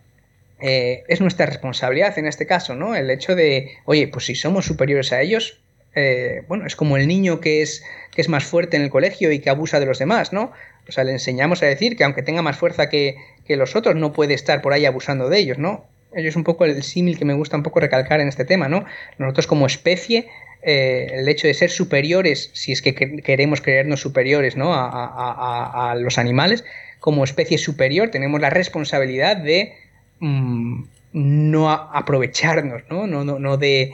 eh, 0.62 1.04
es 1.10 1.20
nuestra 1.20 1.46
responsabilidad 1.46 2.18
en 2.18 2.28
este 2.28 2.48
caso, 2.48 2.76
¿no? 2.76 2.96
El 2.96 3.10
hecho 3.10 3.36
de, 3.36 3.74
oye, 3.86 4.08
pues 4.08 4.26
si 4.26 4.36
somos 4.36 4.66
superiores 4.66 5.12
a 5.12 5.22
ellos, 5.22 5.60
eh, 5.96 6.44
bueno, 6.48 6.66
es 6.66 6.78
como 6.78 6.96
el 6.96 7.08
niño 7.08 7.42
que 7.42 7.62
es, 7.62 7.84
que 8.12 8.22
es 8.22 8.30
más 8.30 8.46
fuerte 8.46 8.78
en 8.78 8.84
el 8.84 8.90
colegio 8.90 9.32
y 9.32 9.40
que 9.40 9.50
abusa 9.50 9.82
de 9.82 9.86
los 9.86 10.00
demás, 10.00 10.32
¿no? 10.32 10.54
O 10.88 10.92
sea, 10.92 11.04
le 11.04 11.12
enseñamos 11.12 11.62
a 11.62 11.66
decir 11.66 11.98
que 11.98 12.06
aunque 12.06 12.24
tenga 12.24 12.42
más 12.42 12.58
fuerza 12.58 12.88
que, 12.88 13.18
que 13.46 13.58
los 13.58 13.76
otros, 13.76 13.96
no 13.96 14.14
puede 14.14 14.34
estar 14.34 14.62
por 14.62 14.72
ahí 14.72 14.86
abusando 14.86 15.28
de 15.28 15.40
ellos, 15.40 15.58
¿no? 15.58 15.86
Es 16.14 16.36
un 16.36 16.44
poco 16.44 16.64
el 16.66 16.84
símil 16.84 17.18
que 17.18 17.26
me 17.26 17.34
gusta 17.34 17.58
un 17.58 17.64
poco 17.64 17.80
recalcar 17.80 18.22
en 18.22 18.28
este 18.28 18.46
tema, 18.46 18.70
¿no? 18.70 18.86
Nosotros 19.18 19.48
como 19.48 19.66
especie 19.66 20.30
eh, 20.66 21.08
el 21.12 21.28
hecho 21.28 21.48
de 21.48 21.54
ser 21.54 21.70
superiores, 21.70 22.50
si 22.54 22.72
es 22.72 22.82
que 22.82 22.94
queremos 22.94 23.62
creernos 23.62 24.00
superiores 24.00 24.56
¿no? 24.56 24.74
a, 24.74 25.96
los 26.00 26.18
animales, 26.18 26.64
como 27.00 27.24
especie 27.24 27.58
superior 27.58 28.10
tenemos 28.10 28.40
la 28.40 28.50
responsabilidad 28.50 29.36
de 29.36 29.74
mm, 30.20 30.84
no 31.14 31.70
aprovecharnos, 31.70 32.84
¿no? 32.90 33.08
No, 33.08 33.24
no, 33.24 33.58
de 33.58 33.92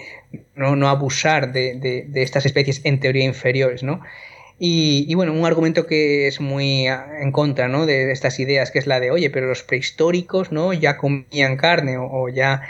no, 0.56 0.88
abusar 0.88 1.52
de, 1.52 2.08
estas 2.14 2.46
especies 2.46 2.82
en 2.84 3.00
teoría 3.00 3.26
inferiores, 3.26 3.82
¿no? 3.82 4.02
Y, 4.60 5.14
bueno, 5.16 5.34
un 5.34 5.46
argumento 5.46 5.88
que 5.88 6.28
es 6.28 6.42
muy 6.42 6.86
en 6.86 7.32
contra 7.32 7.70
¿no? 7.70 7.86
de 7.86 8.12
estas 8.12 8.42
ideas, 8.42 8.72
que 8.72 8.80
es 8.80 8.88
la 8.88 9.00
de, 9.00 9.10
oye, 9.10 9.30
pero 9.30 9.48
los 9.48 9.64
prehistóricos 9.64 10.52
¿no? 10.52 10.74
ya 10.74 10.98
comían 10.98 11.56
carne 11.56 11.96
o 11.98 12.28
ya 12.28 12.62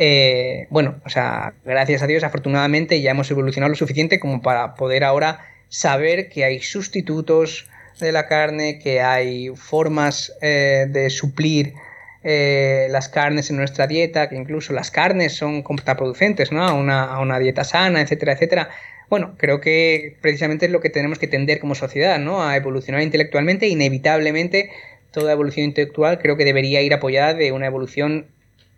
eh, 0.00 0.68
bueno, 0.70 1.00
o 1.04 1.08
sea, 1.08 1.54
gracias 1.64 2.02
a 2.02 2.06
Dios, 2.06 2.22
afortunadamente 2.22 3.00
ya 3.00 3.10
hemos 3.10 3.28
evolucionado 3.32 3.70
lo 3.70 3.74
suficiente 3.74 4.20
como 4.20 4.40
para 4.40 4.76
poder 4.76 5.02
ahora 5.02 5.40
saber 5.68 6.28
que 6.28 6.44
hay 6.44 6.60
sustitutos 6.60 7.68
de 7.98 8.12
la 8.12 8.28
carne, 8.28 8.78
que 8.78 9.00
hay 9.00 9.48
formas 9.56 10.32
eh, 10.40 10.86
de 10.88 11.10
suplir 11.10 11.74
eh, 12.22 12.86
las 12.90 13.08
carnes 13.08 13.50
en 13.50 13.56
nuestra 13.56 13.88
dieta, 13.88 14.28
que 14.28 14.36
incluso 14.36 14.72
las 14.72 14.92
carnes 14.92 15.32
son 15.32 15.62
contraproducentes 15.62 16.52
¿no? 16.52 16.62
a, 16.62 16.74
una, 16.74 17.02
a 17.02 17.18
una 17.18 17.40
dieta 17.40 17.64
sana, 17.64 18.00
etcétera, 18.00 18.34
etcétera. 18.34 18.70
Bueno, 19.10 19.34
creo 19.36 19.60
que 19.60 20.16
precisamente 20.20 20.66
es 20.66 20.70
lo 20.70 20.80
que 20.80 20.90
tenemos 20.90 21.18
que 21.18 21.26
tender 21.26 21.58
como 21.58 21.74
sociedad, 21.74 22.20
¿no? 22.20 22.46
A 22.46 22.56
evolucionar 22.56 23.02
intelectualmente, 23.02 23.66
inevitablemente 23.66 24.70
toda 25.10 25.32
evolución 25.32 25.64
intelectual 25.64 26.18
creo 26.18 26.36
que 26.36 26.44
debería 26.44 26.82
ir 26.82 26.92
apoyada 26.94 27.34
de 27.34 27.50
una 27.50 27.66
evolución 27.66 28.26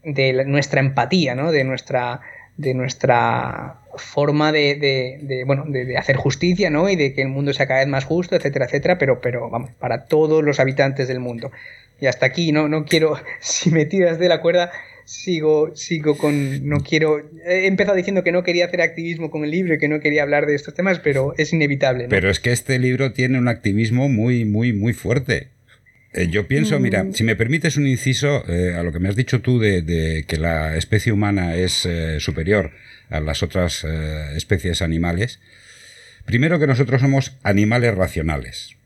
de 0.05 0.45
nuestra 0.45 0.81
empatía, 0.81 1.35
¿no? 1.35 1.53
de, 1.53 1.65
nuestra, 1.65 2.21
de 2.57 2.75
nuestra 2.75 3.81
forma 3.97 4.53
de, 4.53 5.43
bueno, 5.47 5.65
de, 5.67 5.97
hacer 5.97 6.17
justicia 6.17 6.71
¿no? 6.71 6.89
y 6.89 6.97
de 6.97 7.15
que 7.15 7.23
el 7.23 7.29
mundo 7.29 7.53
sea 7.53 7.67
cada 7.67 7.81
vez 7.81 7.89
más 7.89 8.05
justo, 8.05 8.37
etcétera, 8.37 8.67
etcétera, 8.67 8.99
pero, 8.99 9.21
pero 9.21 9.51
vamos, 9.51 9.71
para 9.79 10.07
todos 10.07 10.43
los 10.45 10.61
habitantes 10.61 11.09
del 11.09 11.21
mundo. 11.21 11.51
Y 12.01 12.07
hasta 12.07 12.27
aquí, 12.27 12.53
no, 12.53 12.69
no 12.69 12.85
quiero, 12.85 13.17
si 13.41 13.71
me 13.71 13.85
tiras 13.85 14.19
de 14.19 14.29
la 14.29 14.41
cuerda, 14.41 14.71
sigo, 15.05 15.75
sigo 15.75 16.17
con, 16.17 16.69
no 16.69 16.81
quiero, 16.81 17.19
he 17.45 17.67
empezado 17.67 17.97
diciendo 17.97 18.23
que 18.23 18.33
no 18.33 18.43
quería 18.43 18.67
hacer 18.67 18.81
activismo 18.81 19.31
con 19.31 19.45
el 19.45 19.51
libro 19.51 19.75
y 19.75 19.79
que 19.79 19.89
no 19.89 20.01
quería 20.01 20.23
hablar 20.23 20.47
de 20.47 20.55
estos 20.55 20.73
temas, 20.75 21.01
pero 21.01 21.35
es 21.37 21.53
inevitable. 21.53 22.07
Pero 22.09 22.31
es 22.31 22.41
que 22.41 22.53
este 22.53 22.79
libro 22.79 23.13
tiene 23.13 23.39
un 23.39 23.49
activismo 23.49 24.09
muy, 24.09 24.45
muy, 24.45 24.73
muy 24.73 24.93
fuerte. 24.93 25.49
Eh, 26.13 26.29
yo 26.29 26.49
pienso, 26.49 26.81
mira, 26.81 27.05
mm. 27.05 27.15
si 27.15 27.25
me 27.25 27.37
permites 27.37 27.77
un 27.77 27.87
inciso 27.87 28.45
eh, 28.49 28.75
a 28.75 28.83
lo 28.83 28.93
que 28.93 28.99
me 28.99 29.09
has 29.09 29.17
dicho 29.17 29.41
tú 29.41 29.61
de, 29.61 30.25
que 30.27 30.37
la 30.39 30.77
especie 30.77 31.13
humana 31.13 31.55
es 31.55 31.87
eh, 31.87 32.19
superior 32.19 32.73
a 33.11 33.21
las 33.21 33.43
otras 33.43 33.85
especies 34.37 34.83
animales, 34.83 35.41
primero 36.27 36.61
que 36.61 36.69
nosotros 36.69 37.01
somos 37.01 37.33
animales 37.43 37.93
racionales. 37.97 38.77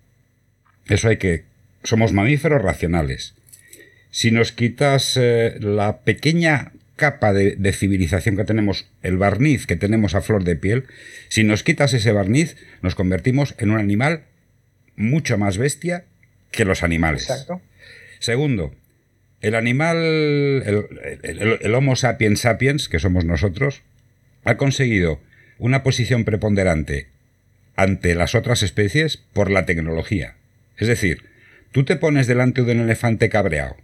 Eso 0.88 1.08
hay 1.08 1.18
que... 1.18 1.44
Somos 1.82 2.14
mamíferos 2.14 2.62
racionales. 2.62 3.34
Si 4.10 4.30
nos 4.30 4.52
quitas 4.52 5.20
la 5.60 5.98
pequeña 6.04 6.72
capa 6.96 7.34
de, 7.34 7.56
de, 7.56 7.72
civilización 7.74 8.38
que 8.38 8.44
tenemos, 8.44 8.86
el 9.02 9.18
barniz 9.18 9.66
que 9.66 9.76
tenemos 9.76 10.14
a 10.14 10.22
flor 10.22 10.42
de 10.42 10.56
piel, 10.56 10.84
si 11.28 11.44
nos 11.44 11.62
quitas 11.62 11.92
ese 11.92 12.12
barniz, 12.12 12.56
nos 12.80 12.94
convertimos 12.94 13.54
en 13.58 13.72
un 13.72 13.78
animal 13.78 14.22
mucho 14.96 15.36
más 15.36 15.58
bestia 15.58 16.06
que 16.54 16.64
los 16.64 16.82
animales. 16.82 17.22
Exacto. 17.22 17.60
Segundo, 18.20 18.74
el 19.40 19.54
animal, 19.54 19.96
el, 19.98 21.74
Homo 21.74 21.96
sapiens 21.96 22.40
sapiens, 22.40 22.88
que 22.88 22.98
somos 22.98 23.24
nosotros, 23.24 23.82
ha 24.44 24.56
conseguido 24.56 25.20
una 25.58 25.82
posición 25.82 26.24
preponderante 26.24 27.08
ante 27.76 28.14
las 28.14 28.34
otras 28.34 28.62
especies 28.62 29.18
por 29.18 29.50
la 29.50 29.66
tecnología. 29.66 30.36
Es 30.78 30.88
decir, 30.88 31.24
tú 31.72 31.84
te 31.84 31.96
pones 31.96 32.26
delante 32.26 32.62
de 32.62 32.72
un 32.72 32.80
elefante 32.80 33.28
cabreado, 33.28 33.76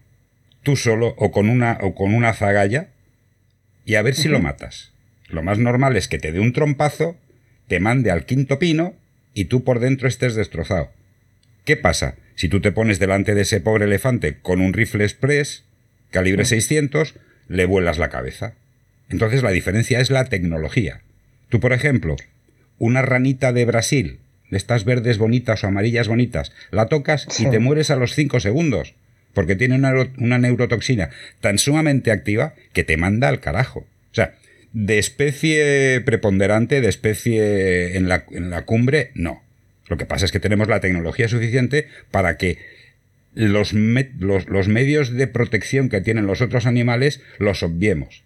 tú 0.62 0.76
solo 0.76 1.14
o 1.18 1.30
con 1.30 1.50
una, 1.50 1.78
o 1.82 1.94
con 1.94 2.14
una 2.14 2.32
zagalla, 2.32 2.88
y 3.84 3.96
a 3.96 4.02
ver 4.02 4.14
si 4.14 4.28
lo 4.28 4.40
matas. 4.40 4.92
Lo 5.28 5.42
más 5.42 5.58
normal 5.58 5.96
es 5.96 6.08
que 6.08 6.18
te 6.18 6.32
dé 6.32 6.40
un 6.40 6.52
trompazo, 6.52 7.16
te 7.68 7.80
mande 7.80 8.10
al 8.10 8.24
quinto 8.24 8.58
pino 8.58 8.94
y 9.34 9.44
tú 9.46 9.62
por 9.64 9.80
dentro 9.80 10.08
estés 10.08 10.34
destrozado. 10.34 10.90
¿Qué 11.64 11.76
pasa? 11.76 12.16
Si 12.40 12.48
tú 12.48 12.62
te 12.62 12.72
pones 12.72 12.98
delante 12.98 13.34
de 13.34 13.42
ese 13.42 13.60
pobre 13.60 13.84
elefante 13.84 14.38
con 14.40 14.62
un 14.62 14.72
rifle 14.72 15.04
express, 15.04 15.62
calibre 16.10 16.46
600, 16.46 17.16
le 17.48 17.66
vuelas 17.66 17.98
la 17.98 18.08
cabeza. 18.08 18.54
Entonces 19.10 19.42
la 19.42 19.50
diferencia 19.50 20.00
es 20.00 20.08
la 20.08 20.24
tecnología. 20.24 21.02
Tú, 21.50 21.60
por 21.60 21.74
ejemplo, 21.74 22.16
una 22.78 23.02
ranita 23.02 23.52
de 23.52 23.66
Brasil, 23.66 24.20
de 24.48 24.56
estas 24.56 24.86
verdes 24.86 25.18
bonitas 25.18 25.62
o 25.62 25.66
amarillas 25.66 26.08
bonitas, 26.08 26.50
la 26.70 26.86
tocas 26.86 27.26
y 27.38 27.50
te 27.50 27.58
mueres 27.58 27.90
a 27.90 27.96
los 27.96 28.14
5 28.14 28.40
segundos, 28.40 28.94
porque 29.34 29.54
tiene 29.54 29.74
una, 29.74 29.92
una 30.16 30.38
neurotoxina 30.38 31.10
tan 31.42 31.58
sumamente 31.58 32.10
activa 32.10 32.54
que 32.72 32.84
te 32.84 32.96
manda 32.96 33.28
al 33.28 33.40
carajo. 33.40 33.80
O 33.80 34.14
sea, 34.14 34.32
de 34.72 34.98
especie 34.98 36.00
preponderante, 36.06 36.80
de 36.80 36.88
especie 36.88 37.98
en 37.98 38.08
la, 38.08 38.24
en 38.30 38.48
la 38.48 38.62
cumbre, 38.62 39.10
no. 39.12 39.42
Lo 39.90 39.98
que 39.98 40.06
pasa 40.06 40.24
es 40.24 40.32
que 40.32 40.40
tenemos 40.40 40.68
la 40.68 40.80
tecnología 40.80 41.28
suficiente 41.28 41.88
para 42.12 42.36
que 42.36 42.58
los, 43.34 43.72
los, 43.72 44.68
medios 44.68 45.12
de 45.12 45.26
protección 45.26 45.88
que 45.88 46.00
tienen 46.00 46.26
los 46.26 46.40
otros 46.40 46.64
animales 46.64 47.20
los 47.38 47.64
obviemos. 47.64 48.22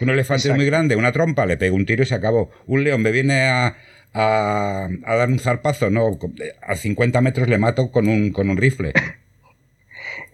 Un 0.00 0.10
elefante 0.10 0.48
es 0.48 0.56
muy 0.56 0.66
grande, 0.66 0.96
una 0.96 1.12
trompa, 1.12 1.46
le 1.46 1.56
pego 1.56 1.76
un 1.76 1.86
tiro 1.86 2.02
y 2.02 2.06
se 2.06 2.14
acabó. 2.16 2.50
Un 2.66 2.82
león 2.82 3.02
me 3.02 3.12
viene 3.12 3.42
a, 3.42 3.76
a, 4.12 4.88
dar 5.06 5.28
un 5.28 5.38
zarpazo, 5.38 5.90
no, 5.90 6.18
a 6.60 6.76
50 6.76 7.20
metros 7.20 7.48
le 7.48 7.58
mato 7.58 7.92
con 7.92 8.08
un, 8.08 8.32
con 8.32 8.50
un 8.50 8.56
rifle. 8.56 8.92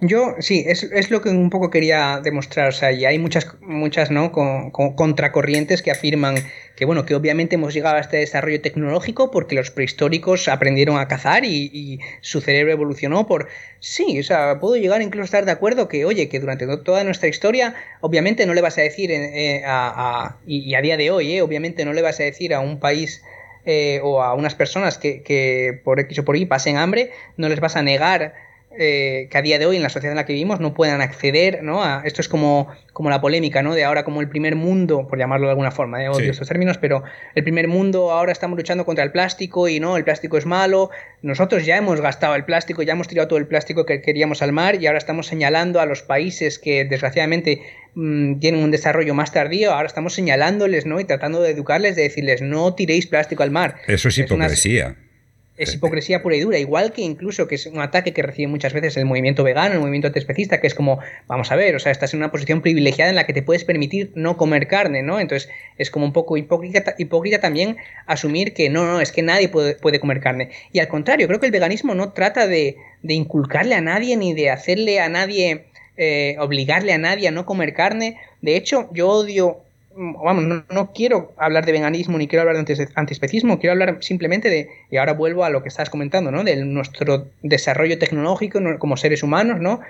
Yo, 0.05 0.35
sí, 0.41 0.65
es, 0.67 1.13
lo 1.13 1.23
que 1.23 1.29
un 1.29 1.49
poco 1.49 1.71
quería 1.71 2.21
demostrar. 2.21 2.71
O 2.71 2.73
sea, 2.73 2.91
y 2.91 3.05
hay 3.05 3.21
muchas, 3.21 3.47
muchas 3.61 4.11
¿no? 4.11 4.33
Con, 4.33 4.73
contracorrientes 4.73 5.81
que 5.81 5.93
afirman 5.93 6.35
que, 6.75 6.85
bueno, 6.87 7.07
que 7.07 7.15
obviamente 7.15 7.55
hemos 7.55 7.73
llegado 7.73 7.95
a 7.95 8.01
este 8.01 8.17
desarrollo 8.17 8.61
tecnológico 8.61 9.31
porque 9.31 9.55
los 9.55 9.71
prehistóricos 9.71 10.49
aprendieron 10.49 10.99
a 10.99 11.07
cazar 11.07 11.45
y, 11.45 12.01
su 12.21 12.41
cerebro 12.41 12.73
evolucionó 12.73 13.29
por. 13.29 13.47
Sí, 13.79 14.19
o 14.19 14.25
sea, 14.25 14.59
puedo 14.59 14.75
llegar 14.75 15.03
incluso 15.03 15.23
a 15.23 15.27
estar 15.27 15.45
de 15.45 15.53
acuerdo 15.53 15.87
que, 15.87 16.05
oye, 16.05 16.29
que 16.29 16.41
durante 16.41 16.67
toda 16.79 17.05
nuestra 17.05 17.29
historia, 17.29 17.77
obviamente 18.01 18.45
no 18.45 18.55
le 18.55 18.61
vas 18.61 18.79
a 18.79 18.83
decir 18.83 19.13
eh, 19.13 19.63
a, 19.65 20.39
y, 20.45 20.75
a 20.75 20.83
día 20.83 20.97
de 20.97 21.13
hoy, 21.13 21.37
eh, 21.37 21.43
obviamente 21.43 21.85
no 21.85 21.93
le 21.93 22.03
vas 22.03 22.19
a 22.19 22.25
decir 22.25 22.55
a 22.55 22.61
un 22.61 22.81
país. 22.81 23.23
Eh, 23.65 24.01
o 24.03 24.21
a 24.21 24.35
unas 24.35 24.57
personas 24.57 24.99
que, 24.99 25.23
que 25.23 25.81
por 25.85 26.01
X 26.01 26.19
o 26.19 26.25
por 26.25 26.37
Y 26.37 26.47
pasen 26.47 26.77
hambre, 26.79 27.13
no 27.37 27.49
les 27.49 27.61
vas 27.61 27.77
a 27.77 27.83
negar 27.83 28.35
eh, 28.79 29.29
que 29.31 29.39
a 29.39 29.43
día 29.43 29.59
de 29.59 29.67
hoy 29.67 29.77
en 29.77 29.83
la 29.83 29.89
sociedad 29.89 30.13
en 30.13 30.17
la 30.17 30.25
que 30.25 30.33
vivimos 30.33 30.61
no 30.61 30.73
puedan 30.73 31.01
acceder, 31.01 31.63
¿no? 31.63 31.83
A, 31.83 32.03
esto 32.05 32.21
es 32.21 32.29
como, 32.29 32.69
como 32.93 33.11
la 33.11 33.21
polémica, 33.21 33.63
¿no? 33.63 33.75
De 33.75 33.85
ahora 33.85 34.05
como 34.05 34.21
el 34.21 34.29
primer 34.29 34.57
mundo, 34.57 35.07
por 35.09 35.19
llamarlo 35.19 35.47
de 35.47 35.51
alguna 35.51 35.71
forma, 35.71 36.03
¿eh? 36.03 36.09
odio 36.09 36.31
estos 36.31 36.49
términos, 36.49 36.79
pero 36.79 37.03
el 37.35 37.43
primer 37.43 37.69
mundo 37.69 38.11
ahora 38.11 38.33
estamos 38.33 38.57
luchando 38.57 38.85
contra 38.85 39.05
el 39.05 39.13
plástico 39.13 39.69
y 39.69 39.79
no, 39.79 39.97
el 39.97 40.05
plástico 40.05 40.39
es 40.39 40.47
malo. 40.47 40.91
Nosotros 41.21 41.67
ya 41.67 41.77
hemos 41.77 42.01
gastado 42.01 42.35
el 42.35 42.45
plástico, 42.45 42.83
ya 42.83 42.93
hemos 42.95 43.09
tirado 43.09 43.29
todo 43.29 43.39
el 43.39 43.47
plástico 43.47 43.85
que 43.85 44.01
queríamos 44.01 44.43
al 44.43 44.53
mar 44.53 44.81
y 44.81 44.87
ahora 44.87 44.99
estamos 44.99 45.27
señalando 45.27 45.81
a 45.81 45.87
los 45.87 46.03
países 46.03 46.59
que 46.59 46.85
desgraciadamente 46.85 47.63
mm, 47.95 48.39
tienen 48.39 48.63
un 48.63 48.71
desarrollo 48.71 49.15
más 49.15 49.33
tardío, 49.33 49.73
ahora 49.73 49.87
estamos 49.87 50.15
señalándoles, 50.15 50.87
¿no? 50.87 50.99
Y 50.99 51.05
tratando 51.05 51.43
de 51.43 51.51
educarles, 51.51 51.97
de 51.97 52.03
decirles, 52.03 52.43
no 52.43 52.75
tiréis 52.75 53.07
plástico 53.07 53.43
al 53.43 53.51
mar. 53.51 53.77
Eso 53.87 54.09
es 54.09 54.19
hipocresía. 54.19 54.89
Es 54.89 55.12
hipocresía 55.59 56.23
pura 56.23 56.37
y 56.37 56.41
dura, 56.41 56.59
igual 56.59 56.93
que 56.93 57.03
incluso 57.03 57.47
que 57.47 57.57
es 57.57 57.67
un 57.67 57.81
ataque 57.81 58.13
que 58.13 58.23
recibe 58.23 58.49
muchas 58.49 58.73
veces 58.73 58.97
el 58.97 59.05
movimiento 59.05 59.45
vegano, 59.45 59.75
el 59.75 59.81
movimiento 59.81 60.09
antiespecista, 60.09 60.61
que 60.61 60.67
es 60.67 60.75
como, 60.75 60.99
vamos 61.27 61.53
a 61.53 61.57
ver, 61.57 61.77
o 61.77 61.79
sea, 61.79 61.93
estás 61.93 62.15
en 62.15 62.21
una 62.21 62.31
posición 62.31 62.63
privilegiada 62.63 63.11
en 63.11 63.17
la 63.17 63.27
que 63.27 63.33
te 63.33 63.43
puedes 63.43 63.65
permitir 63.65 64.13
no 64.15 64.37
comer 64.37 64.67
carne, 64.67 65.03
¿no? 65.03 65.21
Entonces 65.21 65.51
es 65.77 65.91
como 65.91 66.07
un 66.07 66.13
poco 66.13 66.37
hipócrita, 66.37 66.95
hipócrita 66.99 67.41
también 67.41 67.77
asumir 68.07 68.55
que 68.55 68.71
no, 68.71 68.87
no, 68.87 69.01
es 69.01 69.13
que 69.13 69.23
nadie 69.23 69.49
puede, 69.49 69.75
puede 69.75 70.01
comer 70.01 70.21
carne. 70.21 70.51
Y 70.73 70.79
al 70.79 70.89
contrario, 70.89 71.29
creo 71.29 71.39
que 71.39 71.47
el 71.47 71.53
veganismo 71.53 71.95
no 71.95 72.13
trata 72.13 72.47
de, 72.47 72.77
de 73.03 73.15
inculcarle 73.15 73.75
a 73.75 73.81
nadie 73.81 74.17
ni 74.17 74.33
de 74.33 74.51
hacerle 74.51 75.01
a 75.01 75.09
nadie, 75.09 75.67
eh, 75.97 76.37
obligarle 76.39 76.93
a 76.95 76.99
nadie 76.99 77.29
a 77.29 77.31
no 77.31 77.45
comer 77.45 77.75
carne. 77.75 78.19
De 78.41 78.57
hecho, 78.57 78.89
yo 78.93 79.09
odio 79.09 79.61
vamos, 79.97 80.65
no, 80.71 80.93
quiero 80.93 81.33
hablar 81.37 81.67
de 81.67 81.73
veganismo 81.73 82.19
ni 82.19 82.29
quiero 82.29 82.43
hablar 82.43 82.65
de 82.65 82.89
antiespecismo, 82.95 83.59
quiero 83.59 83.73
hablar 83.73 83.99
simplemente 84.01 84.49
de, 84.49 84.69
y 84.91 84.97
ahora 84.97 85.13
vuelvo 85.13 85.45
a 85.45 85.51
lo 85.51 85.63
que 85.63 85.69
estás 85.69 85.91
comentando, 85.91 86.31
¿no? 86.31 86.45
De 86.45 86.57
nuestro 86.65 87.29
desarrollo 87.43 87.99
tecnológico 87.99 88.61
como 88.79 88.97
seres 88.97 89.23
humanos, 89.23 89.61
¿no? 89.61 89.81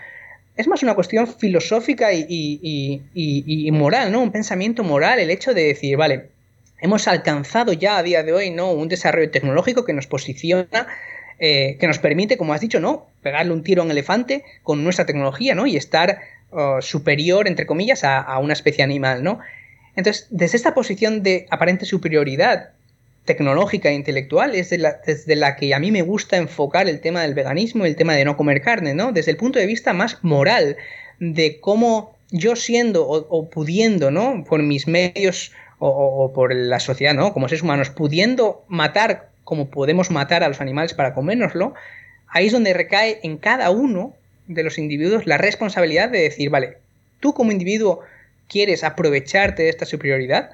Es 0.57 0.69
más 0.69 0.83
una 0.83 0.95
cuestión 0.95 1.27
filosófica 1.27 2.13
y, 2.13 3.71
moral, 3.73 4.13
¿no? 4.13 4.21
Un 4.21 4.33
pensamiento 4.33 4.85
moral, 4.85 5.19
el 5.19 5.31
hecho 5.31 5.55
de 5.55 5.65
decir, 5.65 5.97
vale, 5.97 6.29
hemos 6.81 7.09
alcanzado 7.09 7.73
ya 7.73 7.99
a 7.99 8.03
día 8.03 8.23
de 8.23 8.33
hoy, 8.33 8.51
¿no? 8.51 8.71
Un 8.73 8.89
desarrollo 8.89 9.31
tecnológico 9.31 9.85
que 9.85 9.93
nos 9.93 10.07
posiciona, 10.07 10.87
eh, 11.39 11.77
que 11.81 11.87
nos 11.87 11.99
permite, 11.99 12.37
como 12.37 12.53
has 12.53 12.61
dicho, 12.61 12.81
¿no? 12.81 13.07
Pegarle 13.23 13.53
un 13.53 13.63
tiro 13.63 13.83
a 13.83 13.85
un 13.85 13.91
elefante 13.91 14.45
con 14.63 14.85
nuestra 14.85 15.07
tecnología, 15.07 15.55
¿no? 15.55 15.67
Y 15.67 15.77
estar 15.77 16.21
oh, 16.51 16.83
superior, 16.83 17.49
entre 17.49 17.67
comillas, 17.67 18.05
a, 18.05 18.21
a 18.21 18.39
una 18.39 18.53
especie 18.53 18.85
animal, 18.85 19.25
¿no? 19.25 19.41
Entonces, 19.97 20.27
desde 20.31 20.57
esta 20.57 20.75
posición 20.75 21.23
de 21.23 21.47
aparente 21.51 21.85
superioridad 21.85 22.71
tecnológica 23.25 23.91
e 23.91 23.95
intelectual 23.95 24.55
es 24.55 24.71
desde 24.71 25.37
la 25.37 25.57
que 25.57 25.75
a 25.75 25.79
mí 25.79 25.93
me 25.93 26.03
gusta 26.03 26.37
enfocar 26.37 26.89
el 26.89 27.01
tema 27.01 27.23
del 27.23 27.35
veganismo 27.35 27.85
y 27.85 27.91
el 27.91 27.97
tema 27.97 28.15
de 28.15 28.25
no 28.25 28.37
comer 28.37 28.63
carne, 28.63 28.95
¿no? 28.95 29.13
Desde 29.13 29.31
el 29.31 29.37
punto 29.37 29.59
de 29.59 29.67
vista 29.67 29.93
más 29.93 30.19
moral, 30.23 30.77
de 31.21 31.61
cómo 31.61 32.17
yo 32.31 32.57
siendo 32.57 33.07
o, 33.07 33.49
pudiendo, 33.49 34.11
¿no? 34.11 34.45
Por 34.45 34.63
mis 34.63 34.89
medios 34.89 35.53
o, 35.79 36.33
por 36.35 36.55
la 36.55 36.81
sociedad, 36.81 37.15
¿no? 37.15 37.33
Como 37.33 37.49
seres 37.49 37.63
humanos, 37.63 37.91
pudiendo 37.91 38.65
matar 38.69 39.29
como 39.45 39.69
podemos 39.69 40.11
matar 40.11 40.43
a 40.43 40.49
los 40.49 40.61
animales 40.61 40.95
para 40.95 41.15
comérnoslo, 41.15 41.75
ahí 42.29 42.47
es 42.47 42.53
donde 42.53 42.73
recae 42.73 43.19
en 43.23 43.37
cada 43.37 43.71
uno 43.71 44.15
de 44.47 44.63
los 44.63 44.79
individuos 44.79 45.27
la 45.27 45.37
responsabilidad 45.37 46.09
de 46.09 46.21
decir, 46.21 46.49
vale, 46.49 46.79
tú 47.21 47.35
como 47.35 47.53
individuo 47.53 48.01
quieres 48.49 48.85
aprovecharte 48.85 49.65
de 49.65 49.69
esta 49.69 49.87
superioridad. 49.87 50.51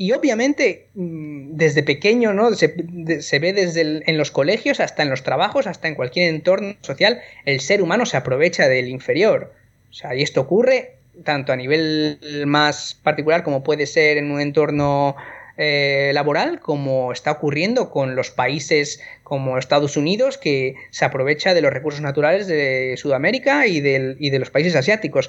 Y 0.00 0.12
obviamente, 0.12 0.88
mm, 0.94 1.56
desde 1.56 1.82
pequeño, 1.82 2.32
¿no? 2.32 2.54
Se, 2.54 2.68
ve 2.68 3.52
desde 3.52 4.02
en 4.10 4.16
los 4.16 4.30
colegios 4.30 4.80
hasta 4.80 5.02
en 5.02 5.10
los 5.10 5.22
trabajos, 5.22 5.66
hasta 5.66 5.88
en 5.88 5.94
cualquier 5.94 6.30
entorno 6.30 6.74
social, 6.80 7.20
el 7.44 7.60
ser 7.60 7.82
humano 7.82 8.06
se 8.06 8.16
aprovecha 8.16 8.66
del 8.66 8.88
inferior. 8.88 9.52
O 9.90 9.92
sea, 9.92 10.14
y 10.14 10.22
esto 10.22 10.40
ocurre 10.40 10.94
tanto 11.24 11.52
a 11.52 11.56
nivel 11.56 12.18
más 12.46 12.98
particular 13.02 13.42
como 13.42 13.62
puede 13.62 13.86
ser 13.86 14.16
en 14.16 14.30
un 14.30 14.40
entorno 14.40 15.16
eh, 15.58 16.12
laboral, 16.14 16.60
como 16.60 17.12
está 17.12 17.32
ocurriendo 17.32 17.90
con 17.90 18.16
los 18.16 18.30
países 18.30 19.02
como 19.22 19.58
Estados 19.58 19.98
Unidos, 19.98 20.38
que 20.38 20.76
se 20.88 21.04
aprovecha 21.04 21.52
de 21.52 21.60
los 21.60 21.74
recursos 21.74 22.00
naturales 22.00 22.46
de 22.46 22.94
Sudamérica 22.96 23.66
y, 23.66 23.76
y 23.78 24.30
de 24.30 24.38
los 24.38 24.48
países 24.48 24.74
asiáticos 24.74 25.28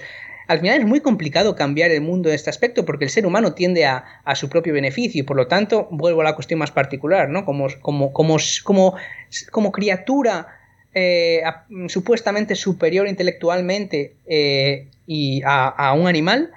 al 0.51 0.59
final 0.59 0.81
es 0.81 0.85
muy 0.85 0.99
complicado 0.99 1.55
cambiar 1.55 1.91
el 1.91 2.01
mundo 2.01 2.27
en 2.27 2.35
este 2.35 2.49
aspecto 2.49 2.83
porque 2.83 3.05
el 3.05 3.09
ser 3.09 3.25
humano 3.25 3.53
tiende 3.53 3.85
a, 3.85 4.03
su 4.35 4.49
propio 4.49 4.73
beneficio 4.73 5.21
y 5.21 5.23
por 5.23 5.37
lo 5.37 5.47
tanto 5.47 5.87
vuelvo 5.91 6.19
a 6.19 6.23
la 6.25 6.35
cuestión 6.35 6.59
más 6.59 6.71
particular, 6.71 7.29
¿no? 7.29 7.45
Como, 7.45 7.67
como, 7.79 8.11
como, 8.11 8.37
como, 9.49 9.71
criatura 9.71 10.47
eh, 10.93 11.41
supuestamente 11.87 12.55
superior 12.55 13.07
intelectualmente 13.07 14.15
eh, 14.27 14.87
y 15.07 15.41
a, 15.45 15.93
un 15.97 16.07
animal, 16.07 16.51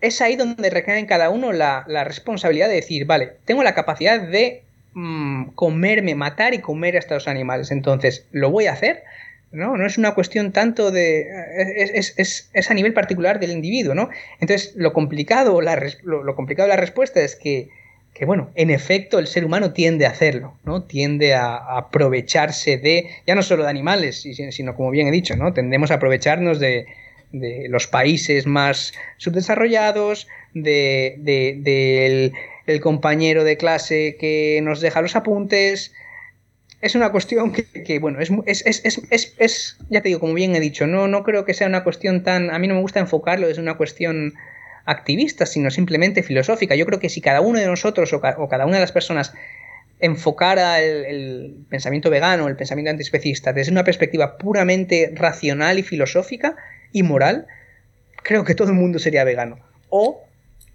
es 0.00 0.22
ahí 0.22 0.36
donde 0.36 0.70
recae 0.70 0.98
en 0.98 1.04
cada 1.04 1.28
uno 1.28 1.52
la, 1.52 1.84
responsabilidad 2.04 2.68
de 2.68 2.76
decir, 2.76 3.04
vale, 3.04 3.32
tengo 3.44 3.62
la 3.62 3.74
capacidad 3.74 4.22
de 4.22 4.62
mm, 4.94 5.50
comerme, 5.54 6.14
matar 6.14 6.54
y 6.54 6.60
comer 6.60 6.96
a 6.96 7.00
estos 7.00 7.28
animales, 7.28 7.70
entonces 7.70 8.26
lo 8.32 8.50
voy 8.50 8.68
a 8.68 8.72
hacer 8.72 9.02
¿no? 9.54 9.76
No 9.76 9.86
es 9.86 9.98
una 9.98 10.14
cuestión 10.14 10.52
tanto 10.52 10.90
de... 10.90 11.26
Es, 12.16 12.70
a 12.70 12.74
nivel 12.74 12.92
particular 12.92 13.40
del 13.40 13.52
individuo, 13.52 13.94
¿no? 13.94 14.10
Entonces, 14.40 14.74
lo 14.76 14.92
complicado, 14.92 15.60
la, 15.60 15.80
lo, 16.02 16.34
complicado 16.34 16.68
de 16.68 16.74
la 16.74 16.80
respuesta 16.80 17.20
es 17.20 17.36
que, 17.36 17.70
bueno, 18.26 18.50
en 18.54 18.70
efecto, 18.70 19.18
el 19.18 19.26
ser 19.26 19.44
humano 19.44 19.72
tiende 19.72 20.06
a 20.06 20.10
hacerlo, 20.10 20.58
¿no? 20.64 20.82
Tiende 20.82 21.34
a, 21.34 21.56
aprovecharse 21.76 22.76
de, 22.78 23.08
ya 23.26 23.34
no 23.34 23.42
solo 23.42 23.64
de 23.64 23.70
animales, 23.70 24.26
sino, 24.50 24.74
como 24.74 24.90
bien 24.90 25.06
he 25.06 25.12
dicho, 25.12 25.36
¿no? 25.36 25.52
Tendemos 25.52 25.90
a 25.90 25.94
aprovecharnos 25.94 26.58
de, 26.58 26.86
los 27.32 27.86
países 27.88 28.46
más 28.46 28.92
subdesarrollados, 29.16 30.28
de, 30.52 31.16
del 31.18 32.32
el 32.66 32.80
compañero 32.80 33.44
de 33.44 33.56
clase 33.56 34.16
que 34.18 34.60
nos 34.62 34.80
deja 34.80 35.02
los 35.02 35.16
apuntes, 35.16 35.92
es 36.84 36.94
una 36.94 37.10
cuestión 37.10 37.50
que, 37.52 37.98
bueno, 37.98 38.20
es, 38.20 38.30
es, 38.46 39.78
ya 39.88 40.02
te 40.02 40.08
digo, 40.08 40.20
como 40.20 40.34
bien 40.34 40.54
he 40.54 40.60
dicho, 40.60 40.86
no, 40.86 41.08
no 41.08 41.22
creo 41.22 41.46
que 41.46 41.54
sea 41.54 41.66
una 41.66 41.82
cuestión 41.82 42.22
tan, 42.22 42.50
a 42.50 42.58
mí 42.58 42.68
no 42.68 42.74
me 42.74 42.82
gusta 42.82 43.00
enfocarlo 43.00 43.48
desde 43.48 43.62
una 43.62 43.78
cuestión 43.78 44.34
activista, 44.84 45.46
sino 45.46 45.70
simplemente 45.70 46.22
filosófica. 46.22 46.74
Yo 46.74 46.84
creo 46.84 47.00
que 47.00 47.08
si 47.08 47.22
cada 47.22 47.40
uno 47.40 47.58
de 47.58 47.66
nosotros 47.66 48.12
o, 48.12 48.20
cada 48.20 48.66
una 48.66 48.74
de 48.74 48.82
las 48.82 48.92
personas 48.92 49.32
enfocara 49.98 50.82
el, 50.82 51.64
pensamiento 51.70 52.10
vegano, 52.10 52.48
el 52.48 52.56
pensamiento 52.56 52.90
antiespecista, 52.90 53.54
desde 53.54 53.72
una 53.72 53.84
perspectiva 53.84 54.36
puramente 54.36 55.10
racional 55.14 55.78
y 55.78 55.82
filosófica 55.82 56.54
y 56.92 57.02
moral, 57.02 57.46
creo 58.22 58.44
que 58.44 58.54
todo 58.54 58.68
el 58.68 58.74
mundo 58.74 58.98
sería 58.98 59.24
vegano. 59.24 59.58
O 59.88 60.22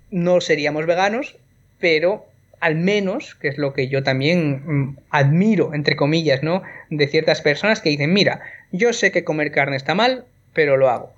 no 0.09 0.41
seríamos 0.41 0.87
veganos 0.87 1.37
pero 1.79 2.25
al 2.59 2.75
menos, 2.75 3.35
que 3.35 3.47
es 3.47 3.57
lo 3.57 3.73
que 3.73 3.87
yo 3.87 4.03
también 4.03 4.61
mm, 4.65 4.97
admiro, 5.09 5.73
entre 5.73 5.95
comillas, 5.95 6.43
¿no? 6.43 6.61
De 6.89 7.07
ciertas 7.07 7.41
personas 7.41 7.81
que 7.81 7.89
dicen, 7.89 8.13
mira, 8.13 8.41
yo 8.71 8.93
sé 8.93 9.11
que 9.11 9.23
comer 9.23 9.51
carne 9.51 9.77
está 9.77 9.95
mal, 9.95 10.25
pero 10.53 10.77
lo 10.77 10.89
hago. 10.89 11.13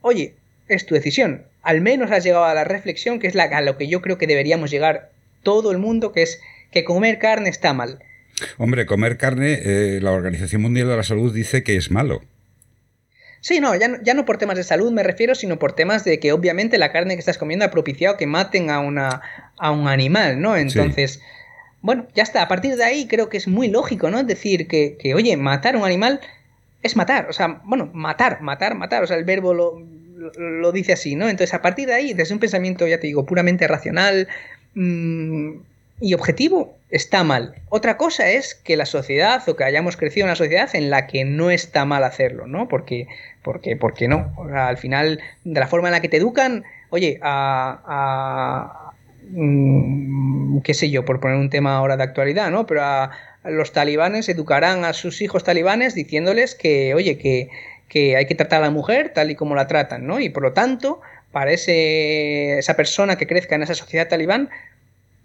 Oye, 0.00 0.34
es 0.68 0.86
tu 0.86 0.94
decisión. 0.94 1.42
Al 1.62 1.80
menos 1.80 2.10
has 2.10 2.24
llegado 2.24 2.44
a 2.44 2.54
la 2.54 2.64
reflexión, 2.64 3.18
que 3.18 3.26
es 3.26 3.34
la, 3.34 3.44
a 3.44 3.60
lo 3.60 3.76
que 3.76 3.88
yo 3.88 4.00
creo 4.00 4.18
que 4.18 4.26
deberíamos 4.26 4.70
llegar 4.70 5.10
todo 5.42 5.72
el 5.72 5.78
mundo, 5.78 6.12
que 6.12 6.22
es 6.22 6.40
que 6.70 6.84
comer 6.84 7.18
carne 7.18 7.48
está 7.50 7.72
mal. 7.72 7.98
Hombre, 8.56 8.86
comer 8.86 9.16
carne, 9.16 9.58
eh, 9.62 10.00
la 10.00 10.12
Organización 10.12 10.62
Mundial 10.62 10.88
de 10.88 10.96
la 10.96 11.02
Salud 11.02 11.34
dice 11.34 11.62
que 11.62 11.76
es 11.76 11.90
malo. 11.90 12.22
Sí, 13.40 13.58
no 13.60 13.74
ya, 13.74 14.14
no, 14.14 14.24
por 14.26 14.36
temas 14.36 14.56
de 14.56 14.64
salud 14.64 14.92
me 14.92 15.02
refiero, 15.02 15.34
sino 15.34 15.58
por 15.58 15.72
temas 15.72 16.04
de 16.04 16.20
que 16.20 16.32
obviamente 16.32 16.76
la 16.76 16.92
carne 16.92 17.14
que 17.14 17.20
estás 17.20 17.38
comiendo 17.38 17.64
ha 17.64 17.70
propiciado 17.70 18.16
que 18.16 18.26
maten 18.26 18.68
a, 18.68 18.80
una, 18.80 19.22
a 19.56 19.70
un 19.70 19.88
animal, 19.88 20.40
¿no? 20.40 20.56
Entonces, 20.56 21.22
bueno, 21.80 22.06
ya 22.14 22.22
está. 22.22 22.42
A 22.42 22.48
partir 22.48 22.76
de 22.76 22.84
ahí 22.84 23.06
creo 23.06 23.30
que 23.30 23.38
es 23.38 23.48
muy 23.48 23.68
lógico, 23.68 24.10
¿no? 24.10 24.22
Decir 24.22 24.68
que, 24.68 24.98
que, 24.98 25.14
oye, 25.14 25.36
matar 25.38 25.74
a 25.74 25.78
un 25.78 25.84
animal 25.84 26.20
es 26.82 26.96
matar. 26.96 27.28
O 27.30 27.32
sea, 27.32 27.62
bueno, 27.64 27.90
matar, 27.94 28.42
matar, 28.42 28.74
matar. 28.74 29.02
O 29.02 29.06
sea, 29.06 29.16
el 29.16 29.24
verbo 29.24 29.54
lo, 29.54 29.80
lo, 30.36 30.72
dice 30.72 30.92
así, 30.92 31.14
¿no? 31.14 31.28
Entonces, 31.28 31.54
a 31.54 31.62
partir 31.62 31.88
de 31.88 31.94
ahí, 31.94 32.12
desde 32.12 32.34
un 32.34 32.40
pensamiento, 32.40 32.86
ya 32.86 33.00
te 33.00 33.06
digo, 33.06 33.24
puramente 33.24 33.66
racional, 33.66 34.28
mmm, 34.74 35.52
y 36.00 36.14
objetivo 36.14 36.76
está 36.90 37.22
mal. 37.24 37.54
Otra 37.68 37.96
cosa 37.96 38.30
es 38.30 38.54
que 38.54 38.76
la 38.76 38.86
sociedad 38.86 39.46
o 39.48 39.56
que 39.56 39.64
hayamos 39.64 39.96
crecido 39.96 40.24
en 40.24 40.30
una 40.30 40.36
sociedad 40.36 40.68
en 40.74 40.90
la 40.90 41.06
que 41.06 41.24
no 41.24 41.50
está 41.50 41.84
mal 41.84 42.04
hacerlo, 42.04 42.46
¿no? 42.46 42.68
Porque, 42.68 43.06
porque, 43.42 43.76
porque 43.76 44.08
no. 44.08 44.32
al 44.54 44.78
final, 44.78 45.20
de 45.44 45.60
la 45.60 45.68
forma 45.68 45.88
en 45.88 45.92
la 45.92 46.00
que 46.00 46.08
te 46.08 46.16
educan, 46.16 46.64
oye, 46.88 47.18
a, 47.22 48.92
mm, 49.30 50.60
qué 50.62 50.74
sé 50.74 50.90
yo, 50.90 51.04
por 51.04 51.20
poner 51.20 51.36
un 51.36 51.50
tema 51.50 51.76
ahora 51.76 51.96
de 51.96 52.02
actualidad, 52.02 52.50
¿no? 52.50 52.66
Pero 52.66 52.82
a, 52.82 53.10
los 53.44 53.72
talibanes 53.72 54.28
educarán 54.28 54.84
a 54.84 54.92
sus 54.92 55.22
hijos 55.22 55.44
talibanes 55.44 55.94
diciéndoles 55.94 56.54
que, 56.54 56.94
oye, 56.94 57.18
que, 57.18 57.48
que 57.88 58.16
hay 58.16 58.26
que 58.26 58.34
tratar 58.34 58.62
a 58.62 58.66
la 58.66 58.70
mujer 58.70 59.12
tal 59.14 59.30
y 59.30 59.34
como 59.34 59.54
la 59.54 59.66
tratan, 59.66 60.06
¿no? 60.06 60.20
Y 60.20 60.30
por 60.30 60.42
lo 60.42 60.52
tanto, 60.52 61.00
para 61.32 61.52
ese, 61.52 62.58
esa 62.58 62.74
persona 62.74 63.16
que 63.16 63.26
crezca 63.26 63.54
en 63.54 63.62
esa 63.62 63.74
sociedad 63.74 64.08
talibán, 64.08 64.50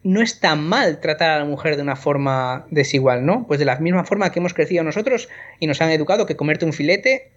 no 0.06 0.22
está 0.22 0.56
mal 0.56 1.00
tratar 1.00 1.32
a 1.32 1.40
la 1.40 1.46
mujer 1.46 1.78
de 1.78 1.82
una 1.82 1.96
forma 1.96 2.68
desigual, 2.70 3.26
¿no? 3.26 3.48
Pues 3.48 3.58
de 3.58 3.66
la 3.66 3.80
misma 3.80 4.04
forma 4.04 4.32
que 4.32 4.38
hemos 4.38 4.54
crecido 4.54 4.84
nosotros 4.84 5.30
y 5.60 5.66
nos 5.66 5.82
han 5.82 5.90
educado 5.90 6.28
que 6.28 6.36
comerte 6.36 6.64
un 6.64 6.74
filete 6.74 7.32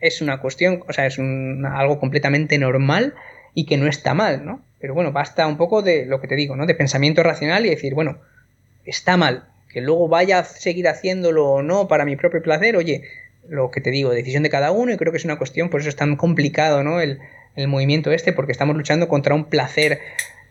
es 0.00 0.22
una 0.22 0.40
cuestión, 0.40 0.82
o 0.88 0.92
sea, 0.94 1.04
es 1.04 1.18
algo 1.18 2.00
completamente 2.00 2.56
normal 2.56 3.12
y 3.52 3.66
que 3.66 3.76
no 3.76 3.86
está 3.86 4.14
mal, 4.14 4.42
¿no? 4.42 4.62
Pero 4.80 4.94
bueno, 4.94 5.12
basta 5.12 5.46
un 5.46 5.58
poco 5.58 5.82
de 5.82 6.06
lo 6.06 6.22
que 6.22 6.26
te 6.26 6.34
digo, 6.34 6.56
¿no? 6.56 6.64
De 6.64 6.74
pensamiento 6.74 7.22
racional 7.22 7.66
y 7.66 7.68
decir, 7.68 7.92
bueno, 7.92 8.16
está 8.86 9.18
mal, 9.18 9.44
que 9.68 9.82
luego 9.82 10.08
vaya 10.08 10.38
a 10.38 10.44
seguir 10.44 10.88
haciéndolo 10.88 11.46
o 11.46 11.62
no 11.62 11.88
para 11.88 12.06
mi 12.06 12.16
propio 12.16 12.42
placer, 12.42 12.74
oye, 12.78 13.02
lo 13.46 13.70
que 13.70 13.82
te 13.82 13.90
digo, 13.90 14.12
decisión 14.12 14.42
de 14.42 14.48
cada 14.48 14.72
uno 14.72 14.92
y 14.92 14.96
creo 14.96 15.12
que 15.12 15.18
es 15.18 15.26
una 15.26 15.36
cuestión, 15.36 15.68
por 15.68 15.80
eso 15.80 15.90
es 15.90 15.96
tan 15.96 16.16
complicado, 16.16 16.82
¿no? 16.82 17.02
El, 17.02 17.20
el 17.54 17.68
movimiento 17.68 18.12
este, 18.12 18.32
porque 18.32 18.52
estamos 18.52 18.76
luchando 18.76 19.08
contra 19.08 19.34
un 19.34 19.44
placer 19.44 20.00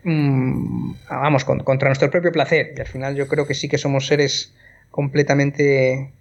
Mm, 0.04 0.92
vamos, 1.08 1.44
contra 1.44 1.88
nuestro 1.88 2.10
propio 2.10 2.30
placer. 2.30 2.74
Y 2.76 2.80
al 2.80 2.86
final 2.86 3.16
yo 3.16 3.26
creo 3.26 3.46
que 3.46 3.54
sí 3.54 3.68
que 3.68 3.78
somos 3.78 4.06
seres 4.06 4.52
completamente 4.90 6.12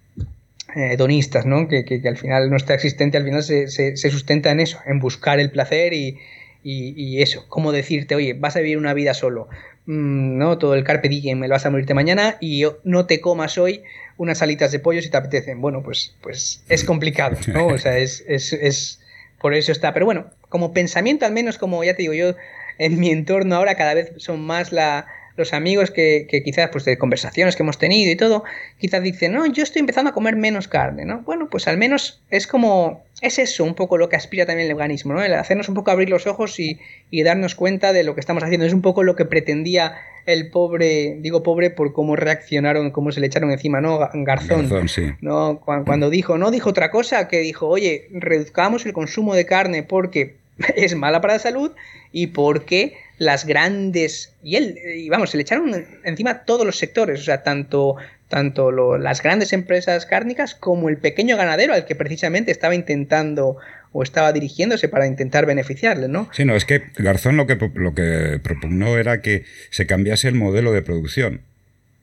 eh, 0.75 0.93
hedonistas, 0.93 1.45
¿no? 1.45 1.67
Que, 1.67 1.85
que, 1.85 2.01
al 2.07 2.17
final 2.17 2.49
nuestra 2.49 2.75
existencia 2.75 3.19
al 3.19 3.25
final 3.25 3.43
se, 3.43 3.67
se, 3.67 4.09
sustenta 4.09 4.51
en 4.51 4.61
eso, 4.61 4.79
en 4.85 4.99
buscar 4.99 5.39
el 5.39 5.51
placer 5.51 5.93
y, 5.93 6.17
y, 6.63 7.21
eso, 7.21 7.45
como 7.49 7.73
decirte, 7.73 8.15
oye, 8.15 8.33
vas 8.33 8.55
a 8.55 8.61
vivir 8.61 8.77
una 8.77 8.93
vida 8.93 9.13
solo, 9.13 9.49
mm, 9.85 10.37
¿no? 10.37 10.57
Todo 10.57 10.75
el 10.75 10.85
carpe 10.85 11.09
diem, 11.09 11.37
me 11.37 11.49
lo 11.49 11.53
vas 11.53 11.65
a 11.65 11.69
morirte 11.69 11.93
mañana 11.93 12.37
y 12.39 12.63
no 12.85 13.05
te 13.05 13.19
comas 13.19 13.57
hoy 13.57 13.83
unas 14.17 14.41
alitas 14.41 14.71
de 14.71 14.79
pollo 14.79 15.01
si 15.01 15.09
te 15.09 15.17
apetecen. 15.17 15.59
Bueno, 15.59 15.83
pues, 15.83 16.15
pues 16.21 16.63
es 16.69 16.85
complicado, 16.85 17.37
¿no? 17.47 17.67
O 17.75 17.77
sea, 17.77 17.97
es, 17.97 18.23
es, 18.27 18.53
es 18.53 18.99
por 19.41 19.53
eso 19.53 19.73
está. 19.73 19.93
Pero 19.93 20.05
bueno, 20.05 20.27
como 20.47 20.71
pensamiento 20.71 21.25
al 21.25 21.33
menos, 21.33 21.57
como 21.57 21.83
ya 21.83 21.95
te 21.95 22.03
digo, 22.03 22.13
yo 22.13 22.35
en 22.77 22.99
mi 22.99 23.09
entorno 23.09 23.55
ahora 23.55 23.75
cada 23.75 23.93
vez 23.93 24.11
son 24.17 24.45
más 24.45 24.71
la, 24.71 25.07
los 25.35 25.53
amigos 25.53 25.91
que, 25.91 26.27
que, 26.29 26.43
quizás, 26.43 26.69
pues 26.69 26.85
de 26.85 26.97
conversaciones 26.97 27.55
que 27.55 27.63
hemos 27.63 27.77
tenido 27.77 28.11
y 28.11 28.15
todo, 28.15 28.43
quizás 28.77 29.01
dicen, 29.01 29.33
no, 29.33 29.45
yo 29.47 29.63
estoy 29.63 29.79
empezando 29.79 30.11
a 30.11 30.13
comer 30.13 30.35
menos 30.35 30.67
carne, 30.67 31.05
¿no? 31.05 31.21
Bueno, 31.21 31.49
pues 31.49 31.67
al 31.67 31.77
menos 31.77 32.21
es 32.29 32.45
como, 32.45 33.03
es 33.21 33.39
eso 33.39 33.63
un 33.63 33.73
poco 33.73 33.97
lo 33.97 34.09
que 34.09 34.15
aspira 34.15 34.45
también 34.45 34.67
el 34.67 34.73
organismo, 34.73 35.13
¿no? 35.13 35.23
El 35.23 35.33
hacernos 35.33 35.69
un 35.69 35.75
poco 35.75 35.91
abrir 35.91 36.09
los 36.09 36.27
ojos 36.27 36.59
y, 36.59 36.79
y 37.09 37.23
darnos 37.23 37.55
cuenta 37.55 37.93
de 37.93 38.03
lo 38.03 38.13
que 38.13 38.19
estamos 38.19 38.43
haciendo. 38.43 38.65
Es 38.65 38.73
un 38.73 38.81
poco 38.81 39.03
lo 39.03 39.15
que 39.15 39.25
pretendía 39.25 39.95
el 40.25 40.51
pobre, 40.51 41.17
digo 41.19 41.43
pobre 41.43 41.69
por 41.71 41.93
cómo 41.93 42.15
reaccionaron, 42.15 42.91
cómo 42.91 43.11
se 43.11 43.19
le 43.19 43.27
echaron 43.27 43.51
encima, 43.51 43.81
¿no? 43.81 43.97
Garzón, 44.13 44.69
Garzón 44.69 44.87
sí. 44.87 45.11
¿no? 45.21 45.59
Cuando, 45.59 45.85
cuando 45.85 46.09
dijo, 46.09 46.37
no 46.37 46.51
dijo 46.51 46.69
otra 46.69 46.91
cosa, 46.91 47.27
que 47.27 47.39
dijo, 47.39 47.67
oye, 47.67 48.07
reduzcamos 48.11 48.85
el 48.85 48.93
consumo 48.93 49.33
de 49.33 49.45
carne 49.45 49.83
porque 49.83 50.42
es 50.75 50.95
mala 50.95 51.21
para 51.21 51.33
la 51.33 51.39
salud 51.39 51.71
y 52.11 52.27
porque 52.27 52.95
las 53.17 53.45
grandes 53.45 54.33
y 54.43 54.55
él 54.55 54.77
y 54.95 55.09
vamos 55.09 55.31
se 55.31 55.37
le 55.37 55.43
echaron 55.43 55.85
encima 56.03 56.43
todos 56.45 56.65
los 56.65 56.77
sectores 56.77 57.21
o 57.21 57.23
sea 57.23 57.43
tanto 57.43 57.95
tanto 58.27 58.71
lo, 58.71 58.97
las 58.97 59.21
grandes 59.21 59.53
empresas 59.53 60.05
cárnicas 60.05 60.55
como 60.55 60.89
el 60.89 60.97
pequeño 60.97 61.37
ganadero 61.37 61.73
al 61.73 61.85
que 61.85 61.95
precisamente 61.95 62.51
estaba 62.51 62.73
intentando 62.75 63.57
o 63.93 64.01
estaba 64.01 64.33
dirigiéndose 64.33 64.89
para 64.89 65.05
intentar 65.05 65.45
beneficiarle, 65.45 66.07
¿no? 66.07 66.27
Sí, 66.33 66.43
no, 66.43 66.55
es 66.55 66.65
que 66.65 66.81
Garzón 66.97 67.37
lo 67.37 67.45
que, 67.45 67.57
lo 67.75 67.93
que 67.93 68.39
propugnó 68.43 68.97
era 68.97 69.21
que 69.21 69.43
se 69.69 69.85
cambiase 69.85 70.27
el 70.27 70.33
modelo 70.33 70.73
de 70.73 70.81
producción, 70.81 71.41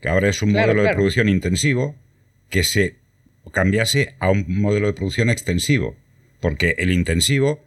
que 0.00 0.08
ahora 0.08 0.28
es 0.28 0.40
un 0.40 0.52
modelo 0.52 0.84
de 0.84 0.94
producción 0.94 1.28
intensivo, 1.28 1.96
que 2.48 2.62
se 2.62 2.94
cambiase 3.50 4.14
a 4.20 4.30
un 4.30 4.44
modelo 4.46 4.86
de 4.86 4.92
producción 4.92 5.30
extensivo, 5.30 5.96
porque 6.38 6.76
el 6.78 6.92
intensivo 6.92 7.60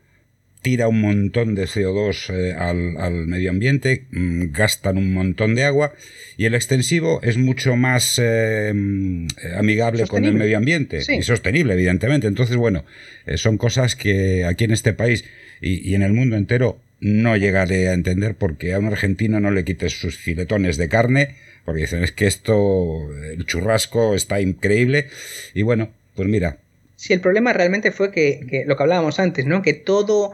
tira 0.64 0.88
un 0.88 1.01
montón 1.01 1.53
de 1.53 1.66
CO2 1.66 2.34
eh, 2.34 2.53
al, 2.53 3.28
medio 3.28 3.51
ambiente, 3.51 4.05
mm, 4.11 4.45
gastan 4.51 4.97
un 4.97 5.14
montón 5.14 5.53
de 5.53 5.66
agua 5.66 5.93
y 6.38 6.45
el 6.45 6.55
extensivo 6.55 7.20
es 7.22 7.38
mucho 7.38 7.76
más 7.76 8.18
eh, 8.18 8.72
mm, 8.74 9.28
amigable 9.57 10.07
con 10.07 10.26
el 10.26 10.34
medio 10.34 10.57
ambiente 10.57 11.01
y 11.07 11.22
sostenible, 11.22 11.74
evidentemente. 11.74 12.28
Entonces, 12.28 12.55
bueno, 12.55 12.86
eh, 13.28 13.38
son 13.38 13.57
cosas 13.57 13.95
que 13.95 14.45
aquí 14.45 14.64
en 14.64 14.72
este 14.72 14.93
país 14.93 15.26
y, 15.61 15.88
y, 15.88 15.95
en 15.95 16.01
el 16.01 16.14
mundo 16.14 16.38
entero 16.38 16.80
no 17.01 17.36
llegaré 17.36 17.89
a 17.89 17.93
entender 17.93 18.36
porque 18.36 18.74
a 18.74 18.80
un 18.80 18.86
argentino 18.86 19.41
no 19.41 19.51
le 19.51 19.66
quites 19.66 19.91
sus 19.91 20.18
filetones 20.18 20.78
de 20.78 20.88
carne, 20.88 21.36
porque 21.66 21.82
dicen 21.82 22.03
es 22.03 22.14
que 22.14 22.26
esto, 22.26 23.14
el 23.32 23.45
churrasco 23.45 24.16
está 24.16 24.39
increíble 24.39 25.07
y 25.53 25.61
bueno, 25.64 25.91
pues 26.16 26.30
mira, 26.30 26.59
si 27.04 27.12
el 27.12 27.20
problema 27.20 27.51
realmente 27.51 27.91
fue 27.91 28.12
que, 28.12 28.64
lo 28.66 28.78
que 28.78 28.84
hablábamos 28.84 29.20
antes, 29.20 29.45
¿no? 29.45 29.62
Que 29.62 29.74
todo, 29.74 30.32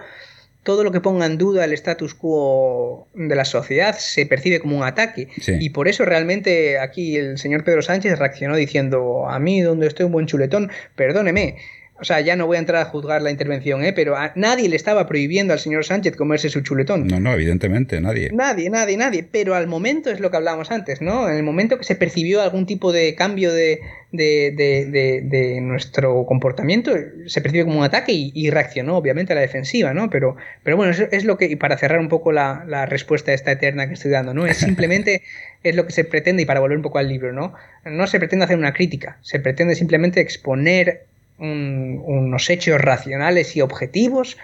todo 0.62 0.84
lo 0.84 0.92
que 0.92 1.02
ponga 1.02 1.26
en 1.26 1.40
duda 1.40 1.66
el 1.66 1.74
status 1.74 2.14
quo 2.14 3.08
de 3.16 3.36
la 3.36 3.44
sociedad 3.44 3.98
se 3.98 4.28
percibe 4.28 4.60
como 4.60 4.78
un 4.78 4.84
ataque. 4.84 5.30
Y 5.60 5.72
por 5.72 5.88
eso 5.88 6.06
realmente 6.06 6.78
aquí 6.78 7.18
el 7.18 7.40
señor 7.40 7.64
Pedro 7.64 7.82
Sánchez 7.82 8.20
reaccionó 8.20 8.56
diciendo, 8.56 9.28
a 9.28 9.40
mí 9.40 9.62
donde 9.62 9.88
estoy 9.88 10.06
un 10.06 10.12
buen 10.12 10.28
chuletón, 10.28 10.70
perdóneme, 10.96 11.56
o 12.00 12.04
sea, 12.04 12.22
ya 12.22 12.36
no 12.36 12.48
voy 12.48 12.58
a 12.58 12.60
entrar 12.60 12.82
a 12.82 12.86
juzgar 12.86 13.22
la 13.22 13.32
intervención, 13.32 13.84
¿eh? 13.84 13.94
pero 13.94 14.16
a 14.16 14.32
nadie 14.36 14.70
le 14.70 14.76
estaba 14.76 15.08
prohibiendo 15.08 15.54
al 15.54 15.60
señor 15.60 15.86
Sánchez 15.86 16.16
comerse 16.16 16.50
su 16.50 16.62
chuletón. 16.62 17.08
No, 17.08 17.20
no, 17.20 17.34
evidentemente, 17.34 18.00
nadie. 18.00 18.30
Nadie, 18.34 18.70
nadie, 18.70 18.98
nadie. 18.98 19.28
Pero 19.30 19.56
al 19.56 19.68
momento 19.68 20.10
es 20.10 20.20
lo 20.20 20.32
que 20.32 20.38
hablábamos 20.38 20.72
antes, 20.72 21.02
¿no? 21.02 21.30
En 21.30 21.36
el 21.36 21.44
momento 21.44 21.78
que 21.78 21.84
se 21.84 21.96
percibió 21.96 22.42
algún 22.42 22.66
tipo 22.66 22.94
de 22.94 23.16
cambio 23.16 23.52
de, 23.52 23.82
de, 24.12 24.54
de, 24.56 25.22
de, 25.24 25.62
nuestro 25.62 26.26
comportamiento, 26.26 26.92
se 27.28 27.42
percibe 27.42 27.66
como 27.66 27.80
un 27.80 27.84
ataque 27.86 28.12
y, 28.14 28.50
reaccionó, 28.50 28.98
obviamente, 28.98 29.34
a 29.34 29.36
la 29.36 29.42
defensiva, 29.42 29.94
¿no? 29.94 30.10
Pero, 30.10 30.38
pero 30.64 30.78
bueno, 30.78 30.92
es, 30.92 31.00
es 31.12 31.26
lo 31.26 31.38
que, 31.38 31.46
y 31.46 31.56
para 31.58 31.78
cerrar 31.78 32.00
un 32.00 32.10
poco 32.10 32.32
la, 32.32 32.64
la 32.68 32.86
respuesta 32.86 33.34
esta 33.34 33.52
eterna 33.52 33.88
que 33.88 33.94
estoy 33.94 34.12
dando, 34.12 34.34
¿no? 34.34 34.46
Es 34.48 34.58
simplemente, 34.58 35.22
es 35.64 35.76
lo 35.76 35.86
que 35.86 35.92
se 35.92 36.06
pretende, 36.06 36.44
y 36.44 36.46
para 36.46 36.60
volver 36.60 36.78
un 36.78 36.84
poco 36.84 36.98
al 36.98 37.10
libro, 37.10 37.34
¿no? 37.34 37.54
No 37.86 38.08
se 38.08 38.20
pretende 38.20 38.46
hacer 38.46 38.58
una 38.58 38.74
crítica, 38.74 39.18
se 39.22 39.40
pretende 39.40 39.76
simplemente 39.76 40.22
exponer 40.22 41.06
unos 41.40 42.50
hechos 42.50 42.80
racionales 42.80 43.56
y 43.56 43.62
objetivos. 43.62 44.38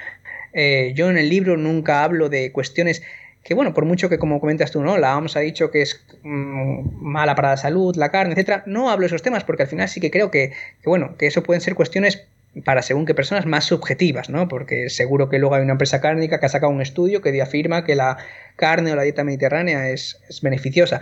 Eh, 0.53 0.93
yo 0.95 1.09
en 1.09 1.17
el 1.17 1.29
libro 1.29 1.57
nunca 1.57 2.03
hablo 2.03 2.29
de 2.29 2.51
cuestiones 2.51 3.03
que, 3.43 3.53
bueno, 3.53 3.73
por 3.73 3.85
mucho 3.85 4.09
que 4.09 4.17
como 4.17 4.39
comentas 4.39 4.71
tú, 4.71 4.81
¿no? 4.81 4.97
La 4.97 5.15
OMS 5.17 5.35
ha 5.35 5.41
dicho 5.41 5.69
que 5.69 5.83
es 5.83 6.03
mm, 6.23 7.03
mala 7.03 7.35
para 7.35 7.51
la 7.51 7.57
salud, 7.57 7.95
la 7.95 8.09
carne, 8.09 8.33
etcétera. 8.33 8.63
No 8.65 8.89
hablo 8.89 9.03
de 9.03 9.07
esos 9.07 9.21
temas 9.21 9.43
porque 9.43 9.63
al 9.63 9.69
final 9.69 9.87
sí 9.87 10.01
que 10.01 10.09
creo 10.09 10.31
que, 10.31 10.53
bueno, 10.83 11.15
que 11.17 11.27
eso 11.27 11.43
pueden 11.43 11.61
ser 11.61 11.75
cuestiones 11.75 12.25
para 12.63 12.81
según 12.81 13.05
qué 13.05 13.13
personas 13.13 13.45
más 13.45 13.65
subjetivas, 13.65 14.29
¿no? 14.29 14.47
Porque 14.47 14.89
seguro 14.89 15.29
que 15.29 15.37
luego 15.37 15.55
hay 15.55 15.61
una 15.61 15.73
empresa 15.73 16.01
cárnica 16.01 16.39
que 16.39 16.47
ha 16.47 16.49
sacado 16.49 16.71
un 16.71 16.81
estudio 16.81 17.21
que 17.21 17.39
afirma 17.41 17.83
que 17.83 17.95
la 17.95 18.17
carne 18.55 18.93
o 18.93 18.95
la 18.95 19.03
dieta 19.03 19.23
mediterránea 19.23 19.89
es, 19.89 20.19
es 20.27 20.41
beneficiosa. 20.41 21.01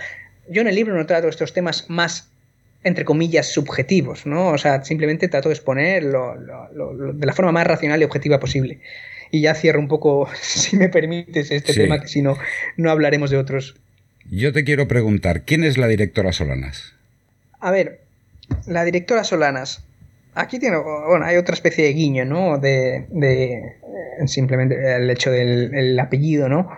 Yo 0.49 0.61
en 0.61 0.67
el 0.67 0.75
libro 0.75 0.95
no 0.95 1.05
trato 1.05 1.29
estos 1.29 1.53
temas 1.53 1.89
más 1.89 2.32
entre 2.83 3.05
comillas, 3.05 3.47
subjetivos, 3.47 4.25
¿no? 4.25 4.49
O 4.49 4.57
sea, 4.57 4.83
simplemente 4.83 5.27
trato 5.27 5.49
de 5.49 5.55
exponer 5.55 6.03
de 6.03 7.25
la 7.25 7.33
forma 7.33 7.51
más 7.51 7.65
racional 7.65 8.01
y 8.01 8.03
objetiva 8.03 8.39
posible. 8.39 8.79
Y 9.31 9.41
ya 9.41 9.55
cierro 9.55 9.79
un 9.79 9.87
poco, 9.87 10.29
si 10.41 10.77
me 10.77 10.89
permites, 10.89 11.51
este 11.51 11.73
tema, 11.73 12.01
que 12.01 12.07
si 12.07 12.21
no, 12.21 12.37
no 12.77 12.91
hablaremos 12.91 13.31
de 13.31 13.37
otros. 13.37 13.75
Yo 14.29 14.53
te 14.53 14.63
quiero 14.63 14.87
preguntar, 14.87 15.43
¿quién 15.43 15.63
es 15.63 15.77
la 15.77 15.87
directora 15.87 16.31
Solanas? 16.31 16.93
A 17.59 17.71
ver, 17.71 18.01
la 18.67 18.83
directora 18.83 19.23
Solanas. 19.23 19.83
Aquí 20.35 20.59
tiene, 20.59 20.77
bueno, 20.77 21.25
hay 21.25 21.37
otra 21.37 21.53
especie 21.53 21.85
de 21.85 21.93
guiño, 21.93 22.25
¿no? 22.25 22.57
De, 22.57 23.05
de 23.09 23.75
simplemente 24.25 24.95
el 24.95 25.09
hecho 25.09 25.29
del 25.31 25.99
apellido, 25.99 26.49
¿no? 26.49 26.69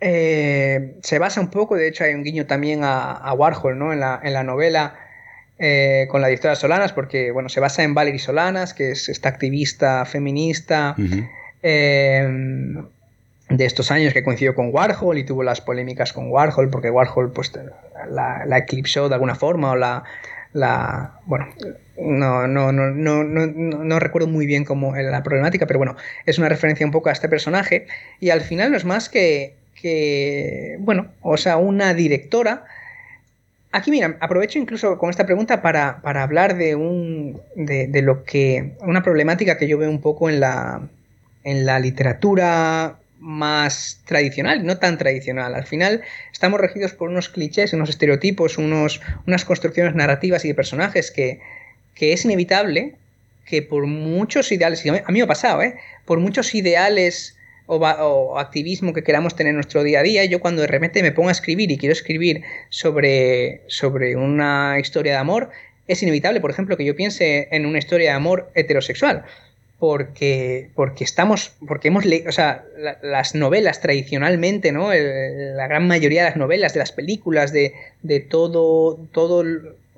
Eh, 0.00 0.96
se 1.02 1.18
basa 1.18 1.40
un 1.40 1.50
poco, 1.50 1.76
de 1.76 1.88
hecho 1.88 2.04
hay 2.04 2.14
un 2.14 2.22
guiño 2.22 2.46
también 2.46 2.80
a, 2.82 3.32
Warhol, 3.34 3.78
¿no? 3.78 3.92
En 3.92 4.00
la, 4.00 4.20
en 4.22 4.32
la 4.32 4.42
novela 4.42 4.94
eh, 5.58 6.06
con 6.10 6.22
la 6.22 6.28
directora 6.28 6.54
Solanas, 6.54 6.92
porque, 6.92 7.30
bueno, 7.32 7.48
se 7.48 7.60
basa 7.60 7.82
en 7.82 7.94
Valerie 7.94 8.18
Solanas, 8.18 8.72
que 8.72 8.92
es 8.92 9.08
esta 9.08 9.28
activista 9.28 10.04
feminista 10.06 10.96
eh, 11.62 12.26
de 13.50 13.64
estos 13.66 13.90
años 13.90 14.14
que 14.14 14.24
coincidió 14.24 14.54
con 14.54 14.70
Warhol 14.72 15.18
y 15.18 15.24
tuvo 15.24 15.42
las 15.42 15.60
polémicas 15.60 16.12
con 16.14 16.30
Warhol, 16.30 16.70
porque 16.70 16.90
Warhol 16.90 17.32
pues 17.32 17.52
la, 18.08 18.44
la 18.46 18.58
eclipsó 18.58 19.08
de 19.08 19.14
alguna 19.14 19.34
forma 19.34 19.72
o 19.72 19.76
la, 19.76 20.04
la 20.52 21.20
bueno, 21.26 21.48
no, 21.98 22.46
no, 22.46 22.72
no, 22.72 22.90
no, 22.90 23.24
no, 23.24 23.46
no 23.46 23.98
recuerdo 23.98 24.28
muy 24.28 24.46
bien 24.46 24.64
cómo 24.64 24.96
la 24.96 25.22
problemática, 25.22 25.66
pero 25.66 25.78
bueno, 25.78 25.96
es 26.26 26.38
una 26.38 26.48
referencia 26.48 26.86
un 26.86 26.92
poco 26.92 27.08
a 27.08 27.12
este 27.12 27.28
personaje 27.28 27.86
y 28.18 28.30
al 28.30 28.40
final 28.40 28.70
no 28.70 28.76
es 28.76 28.84
más 28.84 29.08
que 29.08 29.59
que, 29.80 30.76
bueno, 30.80 31.08
o 31.22 31.36
sea, 31.36 31.56
una 31.56 31.94
directora. 31.94 32.64
Aquí, 33.72 33.90
mira, 33.90 34.16
aprovecho 34.20 34.58
incluso 34.58 34.98
con 34.98 35.10
esta 35.10 35.26
pregunta 35.26 35.62
para, 35.62 36.00
hablar 36.02 36.56
de, 36.56 36.74
un, 36.74 37.40
de, 37.54 38.02
lo 38.02 38.24
que, 38.24 38.72
una 38.80 39.02
problemática 39.02 39.58
que 39.58 39.68
yo 39.68 39.78
veo 39.78 39.90
un 39.90 40.00
poco 40.00 40.28
en 40.28 40.40
la, 40.40 40.88
en 41.44 41.66
la 41.66 41.78
literatura 41.78 42.96
más 43.20 44.00
tradicional, 44.06 44.64
no 44.64 44.78
tan 44.78 44.98
tradicional. 44.98 45.54
Al 45.54 45.66
final 45.66 46.02
estamos 46.32 46.60
regidos 46.60 46.92
por 46.92 47.10
unos 47.10 47.28
clichés, 47.28 47.72
unos 47.72 47.90
estereotipos, 47.90 48.58
unos, 48.58 49.00
unas 49.26 49.44
construcciones 49.44 49.94
narrativas 49.94 50.44
y 50.44 50.48
de 50.48 50.54
personajes 50.54 51.10
que, 51.10 51.40
que 51.94 52.12
es 52.12 52.24
inevitable 52.24 52.96
que 53.44 53.62
por 53.62 53.86
muchos 53.86 54.50
ideales, 54.52 54.84
a 54.86 55.10
mí 55.12 55.18
me 55.18 55.22
ha 55.22 55.26
pasado, 55.26 55.60
¿eh? 55.60 55.76
por 56.04 56.20
muchos 56.20 56.54
ideales 56.54 57.36
o, 57.70 58.38
activismo 58.38 58.92
que 58.92 59.02
queramos 59.02 59.36
tener 59.36 59.50
en 59.50 59.56
nuestro 59.56 59.82
día 59.82 60.00
a 60.00 60.02
día, 60.02 60.24
yo 60.24 60.40
cuando 60.40 60.62
de 60.62 60.68
repente 60.68 61.02
me 61.02 61.12
pongo 61.12 61.28
a 61.28 61.32
escribir 61.32 61.70
y 61.70 61.78
quiero 61.78 61.92
escribir 61.92 62.42
sobre, 62.68 63.62
sobre 63.68 64.16
una 64.16 64.78
historia 64.80 65.12
de 65.12 65.18
amor, 65.18 65.50
es 65.86 66.02
inevitable, 66.02 66.40
por 66.40 66.50
ejemplo, 66.50 66.76
que 66.76 66.84
yo 66.84 66.96
piense 66.96 67.48
en 67.50 67.66
una 67.66 67.78
historia 67.78 68.10
de 68.10 68.16
amor 68.16 68.50
heterosexual. 68.54 69.24
Porque, 69.78 70.68
porque 70.74 71.04
estamos, 71.04 71.52
porque 71.66 71.88
hemos 71.88 72.04
leído, 72.04 72.28
o 72.28 72.32
sea, 72.32 72.64
las 73.02 73.34
novelas 73.34 73.80
tradicionalmente, 73.80 74.72
¿no? 74.72 74.92
la 74.92 75.66
gran 75.68 75.88
mayoría 75.88 76.24
de 76.24 76.28
las 76.28 76.36
novelas, 76.36 76.74
de 76.74 76.80
las 76.80 76.92
películas, 76.92 77.50
de, 77.50 77.72
de 78.02 78.20
todo, 78.20 78.98
todo 79.12 79.42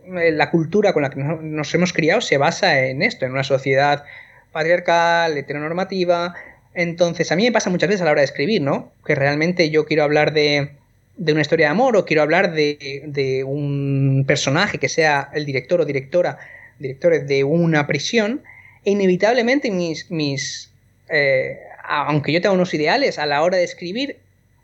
la 0.07 0.51
cultura 0.51 0.93
con 0.93 1.03
la 1.03 1.11
que 1.11 1.21
nos 1.21 1.75
hemos 1.75 1.93
criado 1.93 2.21
se 2.21 2.39
basa 2.39 2.79
en 2.85 3.03
esto, 3.03 3.25
en 3.25 3.33
una 3.33 3.43
sociedad 3.43 4.05
patriarcal, 4.53 5.37
heteronormativa, 5.37 6.37
entonces, 6.75 7.31
a 7.33 7.37
mí 7.37 7.45
me 7.45 7.53
pasa 7.53 7.71
muchas 7.71 7.89
veces 7.89 8.03
a 8.03 8.07
la 8.07 8.13
hora 8.13 8.21
de 8.21 8.27
escribir, 8.27 8.63
¿no? 8.63 8.93
Que 9.05 9.15
realmente 9.15 9.71
yo 9.71 9.85
quiero 9.85 10.05
hablar 10.05 10.33
de, 10.33 10.71
una 11.19 11.41
historia 11.41 11.67
de 11.67 11.71
amor 11.71 11.97
o 11.97 12.05
quiero 12.05 12.23
hablar 12.23 12.53
de, 12.53 13.45
un 13.47 14.25
personaje 14.27 14.79
que 14.79 14.89
sea 14.89 15.31
el 15.35 15.45
director 15.45 15.81
o 15.81 15.85
directora, 15.85 16.39
directores 16.79 17.27
de 17.27 17.45
una 17.45 17.87
prisión, 17.87 18.43
e 18.85 18.93
inevitablemente 18.93 19.71
mis, 19.71 20.11
mis 20.11 20.73
eh, 21.09 21.59
aunque 21.85 22.33
yo 22.33 22.41
tenga 22.41 22.55
unos 22.55 22.75
ideales, 22.75 23.19
a 23.19 23.27
la 23.27 23.43
hora 23.43 23.59
de 23.59 23.65
escribir 23.65 24.17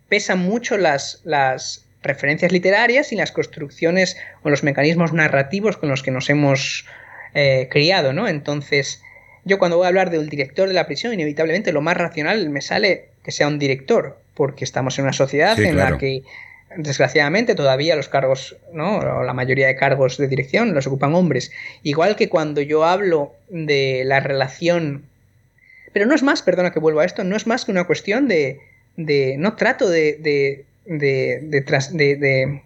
pesan 0.08 0.38
mucho 0.38 0.78
las, 0.78 1.20
las 1.24 1.84
referencias 2.02 2.52
literarias 2.52 3.12
y 3.12 3.16
las 3.16 3.32
construcciones 3.32 4.16
o 4.42 4.50
los 4.50 4.62
mecanismos 4.62 5.12
narrativos 5.12 5.76
con 5.76 5.88
los 5.90 6.02
que 6.02 6.10
nos 6.10 6.30
hemos 6.30 6.86
eh, 7.34 7.68
criado, 7.70 8.12
¿no? 8.12 8.26
Entonces, 8.26 9.02
yo 9.44 9.58
cuando 9.58 9.76
voy 9.76 9.84
a 9.84 9.88
hablar 9.88 10.10
del 10.10 10.28
director 10.28 10.68
de 10.68 10.74
la 10.74 10.86
prisión, 10.86 11.14
inevitablemente 11.14 11.72
lo 11.72 11.80
más 11.80 11.96
racional 11.96 12.50
me 12.50 12.60
sale 12.60 13.08
que 13.22 13.32
sea 13.32 13.48
un 13.48 13.58
director, 13.58 14.18
porque 14.34 14.64
estamos 14.64 14.98
en 14.98 15.04
una 15.04 15.12
sociedad 15.12 15.58
en 15.58 15.76
la 15.76 15.98
que 15.98 16.22
desgraciadamente 16.76 17.54
todavía 17.54 17.96
los 17.96 18.08
cargos, 18.08 18.56
¿no? 18.72 18.98
O 18.98 19.22
la 19.22 19.32
mayoría 19.32 19.66
de 19.66 19.76
cargos 19.76 20.18
de 20.18 20.28
dirección 20.28 20.74
los 20.74 20.86
ocupan 20.86 21.14
hombres. 21.14 21.50
Igual 21.82 22.14
que 22.14 22.28
cuando 22.28 22.60
yo 22.60 22.84
hablo 22.84 23.34
de 23.48 24.02
la 24.04 24.20
relación... 24.20 25.04
Pero 25.92 26.06
no 26.06 26.14
es 26.14 26.22
más, 26.22 26.42
perdona 26.42 26.72
que 26.72 26.78
vuelva 26.78 27.02
a 27.02 27.06
esto, 27.06 27.24
no 27.24 27.36
es 27.36 27.46
más 27.46 27.64
que 27.64 27.72
una 27.72 27.84
cuestión 27.84 28.28
de... 28.28 28.60
de 28.96 29.36
no 29.38 29.56
trato 29.56 29.88
de, 29.88 30.18
de, 30.20 30.64
de, 30.84 31.40
de, 31.40 32.62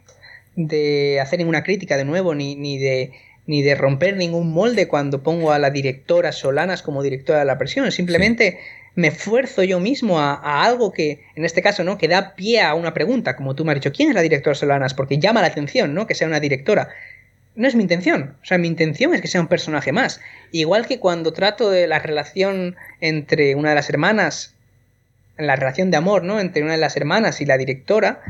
de 0.56 1.20
hacer 1.20 1.38
ninguna 1.38 1.62
crítica 1.62 1.96
de 1.96 2.04
nuevo, 2.04 2.34
ni, 2.34 2.56
ni 2.56 2.78
de 2.78 3.12
ni 3.46 3.62
de 3.62 3.74
romper 3.74 4.16
ningún 4.16 4.52
molde 4.52 4.88
cuando 4.88 5.22
pongo 5.22 5.52
a 5.52 5.58
la 5.58 5.70
directora 5.70 6.32
Solanas 6.32 6.82
como 6.82 7.02
directora 7.02 7.40
de 7.40 7.44
la 7.44 7.58
presión. 7.58 7.90
Simplemente 7.90 8.58
me 8.94 9.08
esfuerzo 9.08 9.62
yo 9.62 9.80
mismo 9.80 10.20
a, 10.20 10.64
algo 10.64 10.92
que, 10.92 11.24
en 11.34 11.44
este 11.44 11.62
caso, 11.62 11.82
¿no? 11.82 11.98
Que 11.98 12.08
da 12.08 12.34
pie 12.34 12.60
a 12.60 12.74
una 12.74 12.94
pregunta, 12.94 13.36
como 13.36 13.54
tú 13.54 13.64
me 13.64 13.72
has 13.72 13.76
dicho, 13.76 13.92
¿quién 13.92 14.10
es 14.10 14.14
la 14.14 14.22
directora 14.22 14.54
Solanas? 14.54 14.94
Porque 14.94 15.18
llama 15.18 15.40
la 15.40 15.48
atención, 15.48 15.94
¿no? 15.94 16.06
Que 16.06 16.14
sea 16.14 16.28
una 16.28 16.40
directora. 16.40 16.90
No 17.54 17.66
es 17.66 17.74
mi 17.74 17.82
intención. 17.82 18.36
O 18.42 18.44
sea, 18.44 18.58
mi 18.58 18.68
intención 18.68 19.14
es 19.14 19.20
que 19.20 19.28
sea 19.28 19.40
un 19.40 19.48
personaje 19.48 19.92
más. 19.92 20.20
Igual 20.52 20.86
que 20.86 21.00
cuando 21.00 21.32
trato 21.32 21.70
de 21.70 21.86
la 21.86 21.98
relación 21.98 22.76
entre 23.00 23.54
una 23.54 23.70
de 23.70 23.74
las 23.74 23.90
hermanas, 23.90 24.54
la 25.36 25.56
relación 25.56 25.90
de 25.90 25.96
amor, 25.96 26.22
¿no? 26.22 26.40
Entre 26.40 26.62
una 26.62 26.72
de 26.72 26.78
las 26.78 26.96
hermanas 26.96 27.40
y 27.40 27.46
la 27.46 27.58
directora, 27.58 28.22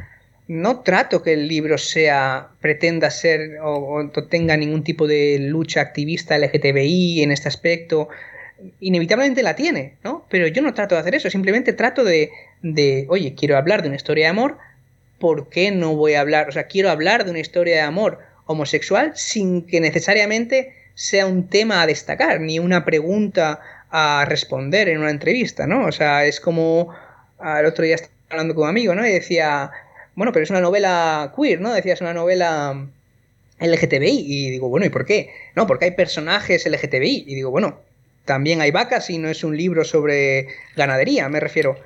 no 0.48 0.80
trato 0.80 1.22
que 1.22 1.34
el 1.34 1.48
libro 1.48 1.78
sea, 1.78 2.48
pretenda 2.60 3.10
ser 3.10 3.58
o, 3.62 4.10
tenga 4.28 4.56
ningún 4.56 4.82
tipo 4.84 5.06
de 5.06 5.38
lucha 5.40 5.80
activista 5.80 6.36
LGTBI 6.38 7.22
en 7.22 7.32
este 7.32 7.48
aspecto. 7.48 8.08
Inevitablemente 8.80 9.42
la 9.42 9.56
tiene, 9.56 9.94
¿no? 10.04 10.26
Pero 10.28 10.46
yo 10.48 10.62
no 10.62 10.74
trato 10.74 10.94
de 10.94 11.00
hacer 11.00 11.14
eso, 11.14 11.30
simplemente 11.30 11.72
trato 11.72 12.04
de, 12.04 12.30
de, 12.62 13.06
oye, 13.08 13.34
quiero 13.34 13.56
hablar 13.56 13.82
de 13.82 13.88
una 13.88 13.96
historia 13.96 14.26
de 14.26 14.30
amor, 14.30 14.58
¿por 15.18 15.48
qué 15.48 15.70
no 15.70 15.94
voy 15.94 16.14
a 16.14 16.20
hablar? 16.20 16.48
O 16.48 16.52
sea, 16.52 16.64
quiero 16.64 16.90
hablar 16.90 17.24
de 17.24 17.30
una 17.30 17.40
historia 17.40 17.76
de 17.76 17.82
amor 17.82 18.18
homosexual 18.46 19.12
sin 19.14 19.62
que 19.62 19.80
necesariamente 19.80 20.74
sea 20.94 21.26
un 21.26 21.48
tema 21.48 21.82
a 21.82 21.86
destacar, 21.86 22.40
ni 22.40 22.58
una 22.58 22.84
pregunta 22.84 23.60
a 23.90 24.24
responder 24.26 24.88
en 24.88 24.98
una 24.98 25.10
entrevista, 25.10 25.66
¿no? 25.66 25.86
O 25.86 25.92
sea, 25.92 26.24
es 26.24 26.40
como 26.40 26.94
el 27.44 27.66
otro 27.66 27.84
día 27.84 27.96
estaba 27.96 28.12
hablando 28.30 28.54
con 28.54 28.64
un 28.64 28.70
amigo, 28.70 28.94
¿no? 28.94 29.06
Y 29.06 29.12
decía, 29.12 29.70
bueno, 30.14 30.32
pero 30.32 30.44
es 30.44 30.50
una 30.50 30.60
novela 30.60 31.32
queer, 31.36 31.60
¿no? 31.60 31.72
Decías 31.72 32.00
una 32.00 32.14
novela 32.14 32.86
LGTBI. 33.58 34.24
Y 34.26 34.50
digo, 34.50 34.68
bueno, 34.68 34.86
¿y 34.86 34.90
por 34.90 35.06
qué? 35.06 35.30
No, 35.54 35.66
porque 35.66 35.86
hay 35.86 35.90
personajes 35.92 36.66
LGTBI. 36.66 37.24
Y 37.26 37.34
digo, 37.34 37.50
bueno, 37.50 37.80
también 38.24 38.60
hay 38.60 38.70
vacas 38.70 39.08
y 39.10 39.18
no 39.18 39.28
es 39.28 39.42
un 39.44 39.56
libro 39.56 39.84
sobre 39.84 40.48
ganadería, 40.76 41.28
me 41.28 41.40
refiero. 41.40 41.76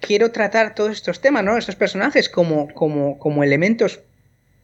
Quiero 0.00 0.32
tratar 0.32 0.74
todos 0.74 0.92
estos 0.92 1.20
temas, 1.20 1.44
¿no? 1.44 1.56
Estos 1.56 1.76
personajes 1.76 2.28
como, 2.28 2.72
como, 2.74 3.18
como 3.18 3.44
elementos 3.44 4.00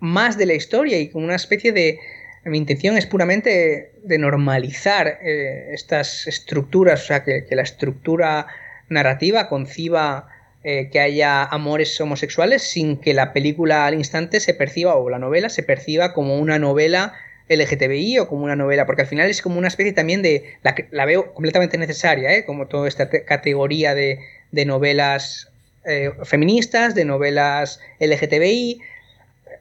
más 0.01 0.37
de 0.37 0.47
la 0.47 0.55
historia 0.55 0.99
y 0.99 1.09
como 1.09 1.25
una 1.25 1.37
especie 1.37 1.73
de... 1.73 1.99
Mi 2.45 2.57
intención 2.57 2.97
es 2.97 3.05
puramente 3.05 3.93
de 4.03 4.19
normalizar 4.19 5.19
eh, 5.23 5.71
estas 5.73 6.27
estructuras, 6.27 7.03
o 7.03 7.07
sea, 7.07 7.25
que, 7.25 7.45
que 7.47 7.57
la 7.57 7.63
estructura 7.63 8.47
narrativa 8.89 9.49
conciba 9.49 10.29
eh, 10.65 10.89
que 10.91 10.99
haya 10.99 11.45
amores 11.45 12.01
homosexuales 12.01 12.63
sin 12.63 12.97
que 12.97 13.15
la 13.15 13.33
película 13.33 13.87
al 13.87 13.95
instante 13.95 14.41
se 14.41 14.55
perciba 14.55 14.97
o 14.97 15.09
la 15.09 15.19
novela 15.19 15.49
se 15.49 15.63
perciba 15.63 16.13
como 16.13 16.37
una 16.37 16.59
novela 16.59 17.15
LGTBI 17.49 18.19
o 18.19 18.29
como 18.29 18.45
una 18.45 18.57
novela, 18.57 18.85
porque 18.85 19.03
al 19.03 19.09
final 19.09 19.31
es 19.31 19.41
como 19.41 19.59
una 19.59 19.69
especie 19.69 19.93
también 19.93 20.21
de, 20.21 20.57
la, 20.91 21.05
veo 21.05 21.33
completamente 21.33 21.79
necesaria, 21.79 22.35
¿eh? 22.35 22.45
como 22.45 22.67
toda 22.67 22.89
esta 22.89 23.09
categoría 23.09 23.95
de, 23.95 24.19
novelas 24.67 25.49
eh, 25.85 26.11
feministas, 26.25 26.95
de 26.95 27.05
novelas 27.05 27.81
LGTBI, 28.01 28.81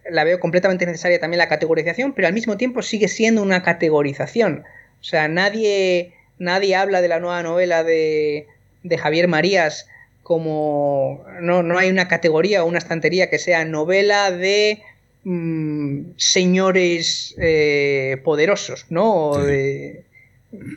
la 0.10 0.24
veo 0.24 0.40
completamente 0.40 0.86
necesaria 0.86 1.20
también 1.20 1.38
la 1.38 1.48
categorización, 1.48 2.14
pero 2.14 2.28
al 2.28 2.34
mismo 2.34 2.58
tiempo 2.58 2.82
sigue 2.82 3.08
siendo 3.08 3.42
una 3.42 3.64
categorización. 3.64 4.64
O 5.00 5.04
sea, 5.04 5.28
nadie, 5.28 6.14
nadie 6.40 6.76
habla 6.76 7.02
de 7.02 7.08
la 7.08 7.20
nueva 7.20 7.44
novela 7.44 7.84
de, 7.84 8.48
de 8.84 8.98
Javier 8.98 9.28
Marías 9.28 9.88
como 10.28 11.24
no, 11.40 11.64
no 11.64 11.78
hay 11.78 11.90
una 11.90 12.10
categoría 12.10 12.62
o 12.62 12.68
una 12.68 12.80
estantería 12.80 13.30
que 13.30 13.40
sea 13.40 13.64
novela 13.64 14.30
de 14.30 14.82
mm, 15.24 16.02
señores 16.18 17.34
eh, 17.38 18.18
poderosos, 18.26 18.88
¿no? 18.90 19.38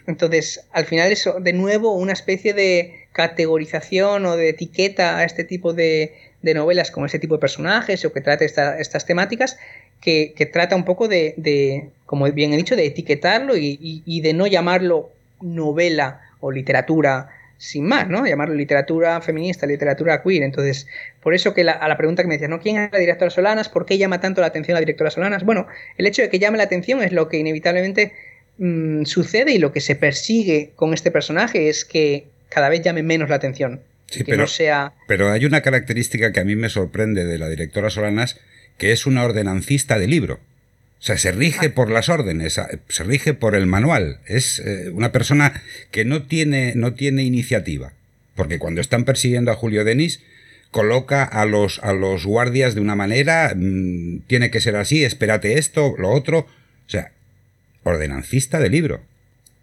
entonces, 0.06 0.64
al 0.70 0.84
final 0.84 1.10
es 1.10 1.28
de 1.40 1.52
nuevo 1.52 1.96
una 1.96 2.12
especie 2.12 2.54
de 2.54 2.94
categorización 3.10 4.24
o 4.24 4.36
de 4.36 4.50
etiqueta 4.50 5.18
a 5.18 5.24
este 5.24 5.42
tipo 5.42 5.72
de, 5.72 6.14
novelas 6.42 6.92
como 6.92 7.06
este 7.06 7.18
tipo 7.18 7.34
de 7.34 7.40
personajes 7.40 8.04
o 8.04 8.12
que 8.12 8.20
trata 8.20 8.44
estas 8.44 9.04
temáticas 9.04 9.58
que, 10.00 10.48
trata 10.52 10.76
un 10.76 10.84
poco 10.84 11.08
de, 11.08 11.88
como 12.06 12.30
bien 12.30 12.52
he 12.52 12.56
dicho, 12.56 12.76
de 12.76 12.86
etiquetarlo 12.86 13.54
y 13.56 14.20
de 14.20 14.32
no 14.32 14.46
llamarlo 14.46 15.10
novela 15.40 16.20
o 16.38 16.52
literatura 16.52 17.30
sin 17.60 17.84
más, 17.84 18.08
¿no? 18.08 18.26
Llamarlo 18.26 18.54
literatura 18.54 19.20
feminista, 19.20 19.66
literatura 19.66 20.22
queer. 20.22 20.42
Entonces, 20.42 20.86
por 21.22 21.34
eso 21.34 21.52
que 21.52 21.60
a 21.60 21.88
la 21.88 21.96
pregunta 21.98 22.22
que 22.22 22.26
me 22.26 22.36
decías, 22.36 22.48
¿no? 22.48 22.58
¿Quién 22.58 22.78
es 22.78 22.90
la 22.90 22.98
directora 22.98 23.30
Solanas? 23.30 23.68
¿Por 23.68 23.84
qué 23.84 23.98
llama 23.98 24.18
tanto 24.18 24.40
la 24.40 24.46
atención 24.46 24.74
la 24.74 24.80
directora 24.80 25.10
Solanas? 25.10 25.44
Bueno, 25.44 25.66
el 25.98 26.06
hecho 26.06 26.22
de 26.22 26.30
que 26.30 26.38
llame 26.38 26.56
la 26.56 26.64
atención 26.64 27.02
es 27.02 27.12
lo 27.12 27.28
que 27.28 27.36
inevitablemente 27.36 28.14
mm, 28.56 29.04
sucede 29.04 29.52
y 29.52 29.58
lo 29.58 29.74
que 29.74 29.82
se 29.82 29.94
persigue 29.94 30.70
con 30.74 30.94
este 30.94 31.10
personaje 31.10 31.68
es 31.68 31.84
que 31.84 32.28
cada 32.48 32.70
vez 32.70 32.80
llame 32.80 33.02
menos 33.02 33.28
la 33.28 33.36
atención. 33.36 33.82
que 34.10 34.24
pero, 34.24 34.38
no 34.38 34.46
sea... 34.46 34.94
pero 35.06 35.30
hay 35.30 35.44
una 35.44 35.60
característica 35.60 36.32
que 36.32 36.40
a 36.40 36.44
mí 36.44 36.56
me 36.56 36.70
sorprende 36.70 37.26
de 37.26 37.36
la 37.36 37.50
directora 37.50 37.90
Solanas, 37.90 38.40
que 38.78 38.92
es 38.92 39.04
una 39.04 39.22
ordenancista 39.22 39.98
de 39.98 40.06
libro. 40.06 40.40
O 41.00 41.02
sea, 41.02 41.16
se 41.16 41.32
rige 41.32 41.70
por 41.70 41.90
las 41.90 42.10
órdenes, 42.10 42.60
se 42.88 43.04
rige 43.04 43.32
por 43.32 43.54
el 43.54 43.66
manual. 43.66 44.20
Es 44.26 44.58
eh, 44.58 44.90
una 44.92 45.12
persona 45.12 45.62
que 45.90 46.04
no 46.04 46.24
tiene, 46.24 46.74
no 46.76 46.92
tiene 46.92 47.22
iniciativa. 47.22 47.94
Porque 48.36 48.58
cuando 48.58 48.82
están 48.82 49.04
persiguiendo 49.06 49.50
a 49.50 49.56
Julio 49.56 49.84
Denis, 49.84 50.20
coloca 50.70 51.24
a 51.24 51.46
los, 51.46 51.78
a 51.82 51.94
los 51.94 52.26
guardias 52.26 52.74
de 52.74 52.82
una 52.82 52.96
manera, 52.96 53.54
mm, 53.56 54.20
tiene 54.26 54.50
que 54.50 54.60
ser 54.60 54.76
así, 54.76 55.02
espérate 55.02 55.58
esto, 55.58 55.94
lo 55.96 56.10
otro. 56.10 56.40
O 56.40 56.90
sea, 56.90 57.12
ordenancista 57.82 58.58
de 58.58 58.68
libro. 58.68 59.00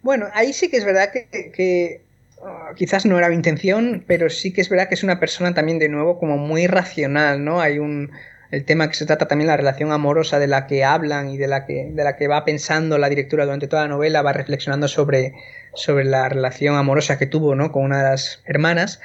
Bueno, 0.02 0.28
ahí 0.34 0.54
sí 0.54 0.70
que 0.70 0.78
es 0.78 0.86
verdad 0.86 1.12
que, 1.12 2.02
ah, 2.44 2.72
quizás 2.76 3.06
no 3.06 3.18
era 3.18 3.30
mi 3.30 3.36
intención, 3.36 4.04
pero 4.08 4.32
sí 4.32 4.52
que 4.52 4.62
es 4.62 4.70
verdad 4.70 4.90
que 4.90 4.96
es 4.96 5.04
una 5.04 5.20
persona 5.20 5.54
también 5.54 5.78
de 5.78 5.90
nuevo 5.90 6.20
como 6.20 6.38
muy 6.38 6.66
racional, 6.66 7.44
¿no? 7.44 7.62
Hay 7.62 7.78
un, 7.78 8.12
el 8.52 8.64
tema 8.64 8.88
que 8.88 8.96
se 8.96 9.06
trata 9.06 9.28
también 9.28 9.48
la 9.48 9.58
relación 9.58 9.92
amorosa 9.92 10.40
de 10.40 10.48
la 10.48 10.68
que 10.68 10.84
hablan 10.84 11.30
y 11.30 11.38
de 11.38 11.48
la 11.48 11.66
que, 11.66 11.90
de 11.92 12.04
la 12.04 12.16
que 12.16 12.28
va 12.28 12.46
pensando 12.46 12.98
la 12.98 13.10
directora 13.10 13.46
durante 13.46 13.68
toda 13.68 13.84
la 13.84 13.90
novela, 13.90 14.22
va 14.22 14.34
reflexionando 14.34 14.88
sobre, 14.88 15.34
sobre 15.74 16.06
la 16.06 16.30
relación 16.30 16.76
amorosa 16.76 17.18
que 17.18 17.26
tuvo 17.26 17.56
¿no? 17.56 17.72
con 17.72 17.84
una 17.84 17.98
de 17.98 18.10
las 18.12 18.42
hermanas, 18.46 19.02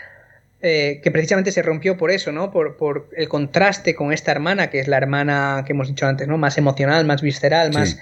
eh, 0.61 1.01
que 1.03 1.11
precisamente 1.11 1.51
se 1.51 1.63
rompió 1.63 1.97
por 1.97 2.13
eso, 2.13 2.31
¿no? 2.31 2.53
Por, 2.53 2.77
por, 2.77 3.09
el 3.17 3.29
contraste 3.29 3.97
con 3.97 4.13
esta 4.13 4.31
hermana, 4.31 4.71
que 4.71 4.79
es 4.79 4.87
la 4.87 4.97
hermana 4.97 5.65
que 5.67 5.73
hemos 5.73 5.89
dicho 5.89 6.07
antes, 6.07 6.29
¿no? 6.29 6.39
Más 6.39 6.57
emocional, 6.57 7.05
más 7.05 7.21
visceral, 7.21 7.73
más 7.73 7.99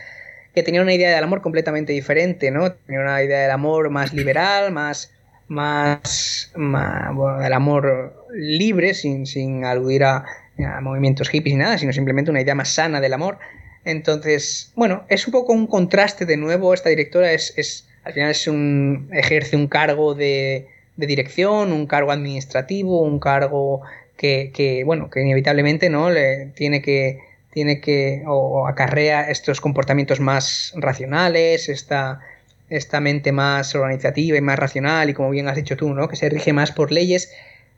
que 0.55 0.63
tenía 0.63 0.83
una 0.83 0.93
idea 0.93 1.15
del 1.15 1.25
amor 1.25 1.41
completamente 1.41 1.95
diferente, 1.95 2.51
¿no? 2.51 2.73
Tenía 2.73 3.01
una 3.01 3.23
idea 3.23 3.41
del 3.41 3.51
amor 3.51 3.89
más 3.89 4.13
liberal, 4.13 4.73
más 4.73 5.11
más, 5.51 6.53
más 6.55 7.15
bueno, 7.15 7.39
del 7.41 7.53
amor 7.53 8.25
libre, 8.33 8.95
sin, 8.95 9.27
sin 9.27 9.65
aludir 9.65 10.05
a, 10.05 10.25
a 10.65 10.81
movimientos 10.81 11.29
hippies 11.29 11.55
ni 11.55 11.63
nada, 11.63 11.79
sino 11.79 11.93
simplemente 11.93 12.31
una 12.31 12.41
idea 12.41 12.55
más 12.55 12.71
sana 12.71 13.01
del 13.01 13.13
amor. 13.13 13.39
Entonces, 13.85 14.73
bueno, 14.77 15.05
es 15.09 15.27
un 15.27 15.33
poco 15.33 15.53
un 15.53 15.67
contraste 15.67 16.27
de 16.27 16.37
nuevo. 16.37 16.75
Esta 16.75 16.89
directora 16.89 17.33
es, 17.33 17.55
es 17.57 17.89
al 18.05 18.13
final 18.13 18.31
es 18.31 18.47
un, 18.47 19.09
ejerce 19.13 19.57
un 19.57 19.69
cargo 19.69 20.15
de, 20.15 20.69
de 20.97 21.07
dirección, 21.07 21.73
un 21.73 21.87
cargo 21.87 22.13
administrativo, 22.13 23.03
un 23.03 23.19
cargo 23.19 23.83
que, 24.17 24.53
que, 24.55 24.85
bueno, 24.85 25.09
que 25.11 25.23
inevitablemente 25.23 25.89
no 25.89 26.11
le 26.11 26.53
tiene 26.55 26.83
que 26.83 27.21
tiene 27.51 27.81
que 27.81 28.23
o 28.27 28.69
acarrea 28.69 29.29
estos 29.29 29.61
comportamientos 29.61 30.21
más 30.21 30.73
racionales, 30.77 31.69
esta, 31.69 32.21
esta 32.69 33.01
mente 33.01 33.33
más 33.33 33.75
organizativa 33.75 34.39
y 34.39 34.41
más 34.41 34.59
racional 34.59 35.11
y 35.11 35.15
como 35.15 35.31
bien 35.31 35.49
has 35.49 35.57
dicho 35.57 35.77
tú, 35.77 35.93
¿no? 35.93 36.09
que 36.09 36.17
se 36.17 36.29
rige 36.29 36.53
más 36.53 36.71
por 36.71 36.93
leyes 36.93 37.33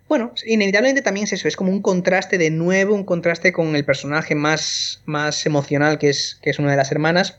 bueno, 0.08 0.32
inevitablemente 0.46 1.02
también 1.02 1.24
es 1.24 1.32
eso, 1.32 1.48
es 1.48 1.56
como 1.56 1.72
un 1.72 1.80
contraste 1.80 2.38
de 2.38 2.50
nuevo, 2.50 2.94
un 2.94 3.04
contraste 3.04 3.52
con 3.52 3.74
el 3.76 3.84
personaje 3.84 4.34
más, 4.34 5.02
más 5.06 5.46
emocional 5.46 5.98
que 5.98 6.10
es, 6.10 6.38
que 6.42 6.50
es 6.50 6.58
una 6.58 6.70
de 6.70 6.76
las 6.76 6.92
hermanas, 6.92 7.38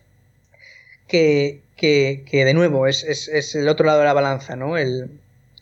que, 1.08 1.62
que, 1.76 2.24
que 2.30 2.46
de 2.46 2.54
nuevo 2.54 2.88
es, 2.88 3.04
es, 3.04 3.28
es, 3.28 3.56
el 3.56 3.68
otro 3.68 3.86
lado 3.86 4.00
de 4.00 4.06
la 4.06 4.14
balanza, 4.14 4.56
¿no? 4.56 4.78
El, 4.78 5.12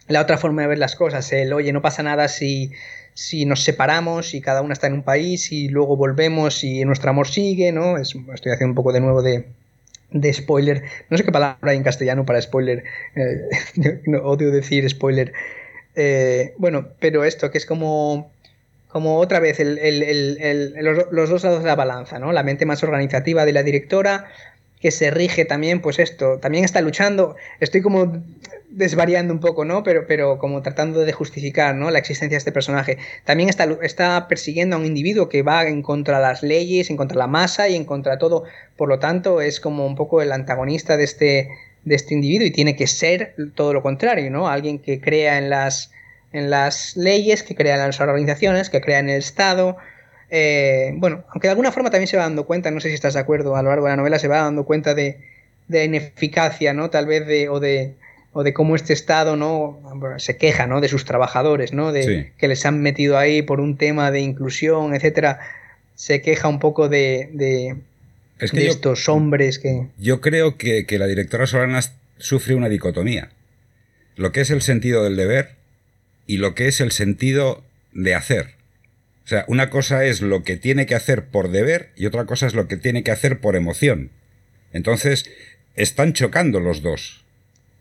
la 0.07 0.21
otra 0.21 0.37
forma 0.37 0.61
de 0.61 0.69
ver 0.69 0.77
las 0.77 0.95
cosas, 0.95 1.31
el 1.33 1.53
oye, 1.53 1.73
no 1.73 1.81
pasa 1.81 2.03
nada 2.03 2.27
si, 2.27 2.71
si 3.13 3.45
nos 3.45 3.63
separamos 3.63 4.33
y 4.33 4.41
cada 4.41 4.61
una 4.61 4.73
está 4.73 4.87
en 4.87 4.93
un 4.93 5.03
país 5.03 5.51
y 5.51 5.67
luego 5.67 5.97
volvemos 5.97 6.63
y 6.63 6.85
nuestro 6.85 7.09
amor 7.09 7.27
sigue, 7.27 7.71
¿no? 7.71 7.97
Es, 7.97 8.15
estoy 8.33 8.51
haciendo 8.51 8.71
un 8.71 8.75
poco 8.75 8.93
de 8.93 9.01
nuevo 9.01 9.21
de, 9.21 9.45
de 10.11 10.33
spoiler, 10.33 10.83
no 11.09 11.17
sé 11.17 11.23
qué 11.23 11.31
palabra 11.31 11.71
hay 11.71 11.77
en 11.77 11.83
castellano 11.83 12.25
para 12.25 12.41
spoiler, 12.41 12.83
eh, 13.15 14.01
odio 14.23 14.51
decir 14.51 14.89
spoiler, 14.89 15.33
eh, 15.95 16.53
bueno, 16.57 16.87
pero 16.99 17.23
esto 17.23 17.51
que 17.51 17.57
es 17.57 17.65
como, 17.65 18.31
como 18.87 19.17
otra 19.17 19.39
vez 19.39 19.59
los, 19.59 21.29
dos 21.29 21.43
lados 21.43 21.61
de 21.61 21.67
la 21.67 21.75
balanza, 21.75 22.19
¿no? 22.19 22.31
La 22.31 22.43
mente 22.43 22.65
más 22.65 22.83
organizativa 22.83 23.45
de 23.45 23.53
la 23.53 23.63
directora, 23.63 24.25
que 24.79 24.91
se 24.91 25.11
rige 25.11 25.45
también, 25.45 25.81
pues 25.81 25.99
esto, 25.99 26.39
también 26.39 26.63
está 26.65 26.81
luchando, 26.81 27.35
estoy 27.59 27.81
como 27.81 28.23
desvariando 28.71 29.33
un 29.33 29.39
poco, 29.39 29.65
¿no? 29.65 29.83
Pero, 29.83 30.07
pero 30.07 30.37
como 30.37 30.61
tratando 30.61 31.01
de 31.01 31.11
justificar, 31.11 31.75
¿no? 31.75 31.91
La 31.91 31.99
existencia 31.99 32.35
de 32.35 32.39
este 32.39 32.51
personaje. 32.51 32.97
También 33.25 33.49
está, 33.49 33.65
está 33.81 34.27
persiguiendo 34.27 34.75
a 34.75 34.79
un 34.79 34.85
individuo 34.85 35.29
que 35.29 35.43
va 35.43 35.67
en 35.67 35.81
contra 35.83 36.17
de 36.17 36.23
las 36.23 36.41
leyes, 36.41 36.89
en 36.89 36.97
contra 36.97 37.15
de 37.15 37.19
la 37.19 37.27
masa 37.27 37.67
y 37.67 37.75
en 37.75 37.85
contra 37.85 38.13
de 38.13 38.17
todo. 38.17 38.45
Por 38.77 38.87
lo 38.89 38.97
tanto, 38.97 39.41
es 39.41 39.59
como 39.59 39.85
un 39.85 39.95
poco 39.95 40.21
el 40.21 40.31
antagonista 40.31 40.95
de 40.97 41.03
este, 41.03 41.49
de 41.83 41.95
este 41.95 42.13
individuo 42.13 42.45
y 42.45 42.51
tiene 42.51 42.75
que 42.75 42.87
ser 42.87 43.35
todo 43.55 43.73
lo 43.73 43.81
contrario, 43.81 44.29
¿no? 44.29 44.47
Alguien 44.47 44.79
que 44.79 45.01
crea 45.01 45.37
en 45.37 45.49
las, 45.49 45.91
en 46.33 46.49
las 46.49 46.95
leyes, 46.95 47.43
que 47.43 47.55
crea 47.55 47.75
en 47.75 47.81
las 47.81 47.99
organizaciones, 47.99 48.69
que 48.69 48.81
crea 48.81 48.99
en 48.99 49.09
el 49.09 49.19
Estado. 49.19 49.77
Eh, 50.29 50.93
bueno, 50.95 51.23
aunque 51.29 51.47
de 51.47 51.51
alguna 51.51 51.71
forma 51.71 51.89
también 51.89 52.07
se 52.07 52.17
va 52.17 52.23
dando 52.23 52.45
cuenta, 52.45 52.71
no 52.71 52.79
sé 52.79 52.89
si 52.89 52.95
estás 52.95 53.15
de 53.15 53.19
acuerdo, 53.19 53.55
a 53.55 53.63
lo 53.63 53.69
largo 53.69 53.85
de 53.85 53.91
la 53.91 53.97
novela 53.97 54.19
se 54.19 54.27
va 54.27 54.41
dando 54.41 54.65
cuenta 54.65 54.93
de, 54.93 55.19
de 55.67 55.85
ineficacia, 55.85 56.73
¿no? 56.73 56.89
Tal 56.89 57.05
vez 57.05 57.25
de, 57.25 57.49
o 57.49 57.59
de, 57.59 57.95
o 58.33 58.43
de 58.43 58.53
cómo 58.53 58.75
este 58.75 58.93
Estado 58.93 59.35
no 59.35 59.79
se 60.17 60.37
queja 60.37 60.67
¿no? 60.67 60.79
de 60.81 60.87
sus 60.87 61.05
trabajadores, 61.05 61.73
¿no? 61.73 61.91
de 61.91 62.31
que 62.37 62.47
les 62.47 62.65
han 62.65 62.81
metido 62.81 63.17
ahí 63.17 63.41
por 63.41 63.59
un 63.59 63.75
tema 63.77 64.11
de 64.11 64.21
inclusión, 64.21 64.93
etcétera. 64.93 65.39
Se 65.95 66.21
queja 66.21 66.47
un 66.47 66.59
poco 66.59 66.87
de, 66.87 67.75
es 68.41 68.51
que 68.51 68.67
estos 68.67 69.07
hombres 69.07 69.59
que... 69.59 69.87
Yo 69.97 70.19
creo 70.19 70.57
que, 70.57 70.85
la 70.97 71.07
directora 71.07 71.45
Solanas 71.45 71.93
sufre 72.17 72.55
una 72.55 72.69
dicotomía. 72.69 73.31
Lo 74.15 74.31
que 74.31 74.41
es 74.41 74.49
el 74.49 74.61
sentido 74.61 75.03
del 75.03 75.15
deber 75.15 75.55
y 76.25 76.37
lo 76.37 76.55
que 76.55 76.67
es 76.67 76.81
el 76.81 76.91
sentido 76.91 77.63
de 77.93 78.15
hacer. 78.15 78.55
O 79.23 79.27
sea, 79.27 79.45
una 79.47 79.69
cosa 79.69 80.05
es 80.05 80.21
lo 80.21 80.43
que 80.43 80.57
tiene 80.57 80.87
que 80.87 80.95
hacer 80.95 81.27
por 81.27 81.51
deber 81.51 81.91
y 81.95 82.07
otra 82.07 82.25
cosa 82.25 82.47
es 82.47 82.55
lo 82.55 82.67
que 82.67 82.77
tiene 82.77 83.03
que 83.03 83.11
hacer 83.11 83.39
por 83.39 83.55
emoción. 83.55 84.09
Entonces, 84.73 85.29
están 85.75 86.13
chocando 86.13 86.59
los 86.59 86.81
dos. 86.81 87.20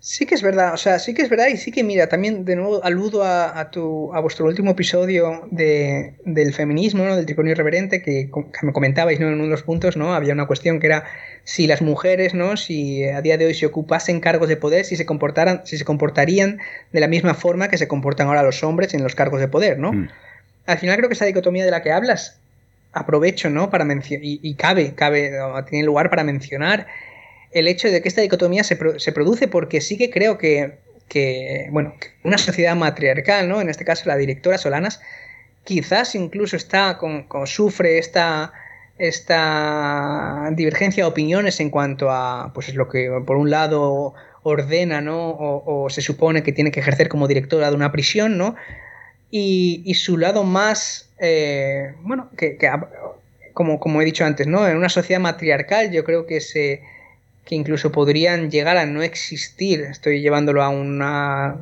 Sí 0.03 0.25
que 0.25 0.35
es 0.35 0.41
verdad, 0.41 0.73
o 0.73 0.79
sea, 0.79 0.99
sí 0.99 1.13
que 1.13 1.21
es 1.21 1.29
verdad 1.29 1.49
y 1.49 1.59
sí 1.59 1.71
que 1.71 1.85
mira, 1.85 2.09
también 2.09 2.47
de 2.47 2.57
nuevo 2.57 2.83
aludo 2.83 3.23
a, 3.23 3.71
tu, 3.71 4.11
a 4.15 4.21
vuestro 4.21 4.47
último 4.47 4.71
episodio 4.71 5.47
de, 5.51 6.15
del 6.25 6.55
feminismo, 6.55 7.05
¿no? 7.05 7.17
del 7.17 7.27
triconio 7.27 7.53
irreverente, 7.53 8.01
que, 8.01 8.31
me 8.63 8.73
comentabais 8.73 9.21
¿no? 9.21 9.29
en 9.29 9.35
uno 9.35 9.45
de 9.45 9.51
los 9.51 9.63
puntos, 9.63 9.99
¿no? 9.99 10.15
Había 10.15 10.33
una 10.33 10.47
cuestión 10.47 10.81
que 10.81 10.87
era 10.87 11.05
si 11.45 11.67
las 11.67 11.83
mujeres, 11.83 12.33
¿no? 12.33 12.57
Si 12.57 13.05
a 13.05 13.21
día 13.21 13.37
de 13.37 13.45
hoy 13.45 13.53
se 13.53 13.67
ocupasen 13.67 14.21
cargos 14.21 14.49
de 14.49 14.57
poder, 14.57 14.87
si 14.87 14.97
se 14.97 15.05
comportaran, 15.05 15.67
si 15.67 15.77
se 15.77 15.85
comportarían 15.85 16.61
de 16.93 17.01
la 17.01 17.07
misma 17.07 17.35
forma 17.35 17.69
que 17.69 17.77
se 17.77 17.87
comportan 17.87 18.29
ahora 18.29 18.43
los 18.43 18.65
hombres 18.65 18.95
en 18.95 19.03
los 19.03 19.15
cargos 19.15 19.39
de 19.39 19.49
poder, 19.49 19.79
¿no? 19.79 19.93
Mm. 19.93 20.09
Al 20.65 20.79
final 20.79 20.97
creo 20.97 21.11
que 21.11 21.15
esa 21.15 21.27
dicotomía 21.27 21.67
de 21.67 21.73
la 21.73 21.83
que 21.83 21.93
hablas 21.93 22.39
aprovecho, 22.95 23.51
¿no? 23.51 23.69
Para 23.69 23.85
mencionar, 23.85 24.25
y, 24.25 24.41
y, 24.43 24.55
cabe, 24.55 24.95
cabe, 24.95 25.33
tiene 25.69 25.85
lugar 25.85 26.09
para 26.09 26.25
mencionar 26.25 26.87
el 27.53 27.69
hecho 27.69 27.89
de 27.89 28.01
que 28.03 28.09
esta 28.09 28.21
dicotomía 28.21 28.65
se, 28.65 28.79
se 28.99 29.13
produce 29.13 29.49
porque 29.49 29.81
sí 29.81 29.97
que 29.97 30.11
creo 30.11 30.39
que, 30.39 30.79
que, 31.11 31.69
bueno, 31.71 31.95
una 32.25 32.39
sociedad 32.39 32.77
matriarcal, 32.77 33.49
¿no? 33.49 33.61
En 33.61 33.69
este 33.69 33.85
caso 33.85 34.05
la 34.07 34.17
directora 34.17 34.57
Solanas, 34.57 35.01
quizás 35.65 36.15
incluso 36.15 36.57
está 36.57 36.97
con, 36.97 37.27
sufre 37.47 37.99
esta, 37.99 38.53
esta 38.99 40.49
divergencia 40.53 41.05
de 41.05 41.11
opiniones 41.11 41.61
en 41.61 41.69
cuanto 41.71 42.11
a, 42.11 42.53
pues 42.55 42.69
es 42.69 42.77
lo 42.77 42.89
que 42.89 43.11
por 43.27 43.37
un 43.37 43.51
lado 43.51 44.15
ordena, 44.43 45.01
¿no? 45.03 45.37
O, 45.39 45.91
se 45.91 46.01
supone 46.01 46.43
que 46.43 46.53
tiene 46.53 46.71
que 46.71 46.81
ejercer 46.81 47.09
como 47.09 47.29
directora 47.29 47.69
de 47.69 47.77
una 47.77 47.93
prisión, 47.93 48.39
¿no? 48.39 48.55
Y, 49.31 49.83
y 49.85 49.95
su 49.95 50.17
lado 50.17 50.45
más, 50.45 51.11
eh, 51.19 51.95
bueno, 52.03 52.31
que, 52.37 52.57
que, 52.57 52.71
como, 53.53 53.79
como 53.81 54.01
he 54.01 54.05
dicho 54.05 54.25
antes, 54.25 54.47
¿no? 54.47 54.67
En 54.67 54.77
una 54.77 54.89
sociedad 54.89 55.21
matriarcal 55.21 55.91
yo 55.91 56.05
creo 56.05 56.27
que 56.27 56.41
se 56.41 56.83
que 57.51 57.57
incluso 57.57 57.91
podrían 57.91 58.49
llegar 58.49 58.77
a 58.77 58.87
no 58.87 59.03
existir. 59.03 59.81
Estoy 59.81 60.21
llevándolo 60.21 60.63
a 60.63 60.69
una, 60.69 61.57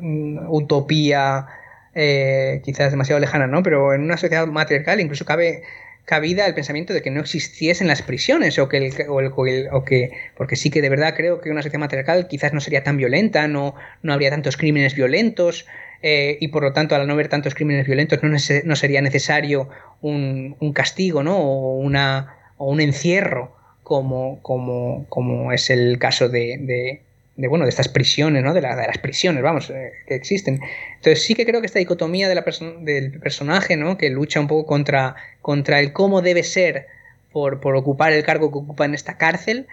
utopía 0.51 1.47
eh, 1.94 2.60
quizás 2.62 2.90
demasiado 2.90 3.19
lejana, 3.19 3.47
¿no? 3.47 3.62
Pero 3.62 3.94
en 3.94 4.02
una 4.02 4.19
sociedad 4.19 4.47
matriarcal 4.48 5.01
incluso 5.01 5.24
cabe 5.24 5.62
cabida 6.05 6.44
el 6.47 6.55
pensamiento 6.55 6.93
de 6.93 7.01
que 7.01 7.10
no 7.10 7.20
existiesen 7.20 7.86
las 7.86 8.02
prisiones 8.02 8.59
o 8.59 8.69
que, 8.69 8.77
el, 8.77 8.94
que 8.94 10.10
porque 10.36 10.56
sí 10.56 10.69
que 10.69 10.82
de 10.82 10.90
verdad 10.90 11.15
creo 11.16 11.40
que 11.40 11.51
una 11.51 11.62
sociedad 11.62 11.81
matriarcal 11.81 12.28
quizás 12.28 12.52
no 12.52 12.60
sería 12.60 12.85
tan 12.85 12.98
violenta, 12.98 13.48
no, 13.48 13.74
no 14.02 14.12
habría 14.12 14.28
tantos 14.28 14.59
crímenes 14.59 14.94
violentos 14.94 15.65
eh, 16.02 16.36
y 16.39 16.48
por 16.48 16.65
lo 16.65 16.74
tanto 16.74 16.97
al 16.97 17.06
no 17.06 17.15
haber 17.15 17.28
tantos 17.28 17.55
crímenes 17.55 17.86
violentos 17.86 18.23
no, 18.23 18.28
no 18.28 18.77
sería 18.77 19.01
necesario 19.01 19.70
un, 20.02 20.55
un, 20.60 20.73
castigo 20.74 21.23
¿no? 21.23 21.39
o, 21.39 21.78
una, 21.78 22.36
o 22.59 22.70
un 22.70 22.82
encierro 22.82 23.57
como, 23.89 24.39
como, 24.43 25.06
como 25.09 25.51
es 25.51 25.70
el 25.70 25.98
caso 25.98 26.28
de, 26.28 27.01
bueno, 27.39 27.65
de 27.65 27.70
estas 27.70 27.89
prisiones, 27.89 28.44
¿no? 28.44 28.52
De, 28.52 28.60
las 28.60 28.98
prisiones, 28.98 29.43
vamos, 29.43 29.70
eh, 29.70 29.93
que 30.06 30.15
existen. 30.15 30.60
Entonces 30.97 31.24
sí 31.24 31.35
que 31.35 31.47
creo 31.47 31.60
que 31.60 31.66
esta 31.66 31.78
dicotomía 31.78 32.28
de 32.28 32.35
la 32.35 32.44
del 32.81 33.19
personaje, 33.19 33.78
¿no? 33.78 33.97
Que 33.97 34.10
lucha 34.10 34.40
un 34.40 34.47
poco 34.47 34.66
contra, 34.66 35.16
contra 35.40 35.81
el 35.81 35.94
cómo 35.94 36.20
debe 36.20 36.43
ser 36.43 36.86
por, 37.32 37.59
ocupar 37.65 38.12
el 38.12 38.23
cargo 38.24 38.52
que 38.52 38.59
ocupa 38.59 38.85
en 38.85 38.93
esta 38.93 39.16
cárcel, 39.16 39.66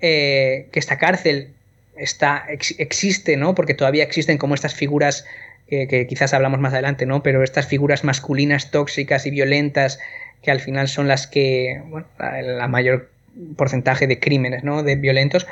eh, 0.00 0.66
que 0.72 0.80
esta 0.80 0.98
cárcel 0.98 1.52
está, 1.96 2.46
existe, 2.48 3.36
¿no? 3.36 3.54
Porque 3.54 3.74
todavía 3.74 4.02
existen 4.02 4.36
como 4.36 4.56
estas 4.56 4.74
figuras 4.74 5.24
que, 5.68 6.08
quizás 6.08 6.34
hablamos 6.34 6.58
más 6.58 6.72
adelante, 6.72 7.06
¿no? 7.06 7.22
Pero 7.22 7.44
estas 7.44 7.68
figuras 7.68 8.02
masculinas 8.02 8.72
tóxicas 8.72 9.26
y 9.26 9.30
violentas 9.30 10.00
que 10.42 10.50
al 10.50 10.58
final 10.58 10.88
son 10.88 11.06
las 11.06 11.28
que, 11.28 11.80
bueno, 11.86 12.08
la 12.18 12.66
mayor 12.66 13.10
porcentaje 13.56 14.06
de 14.06 14.18
crímenes, 14.18 14.64
¿no? 14.64 14.82
De 14.82 14.96
violentos. 14.96 15.46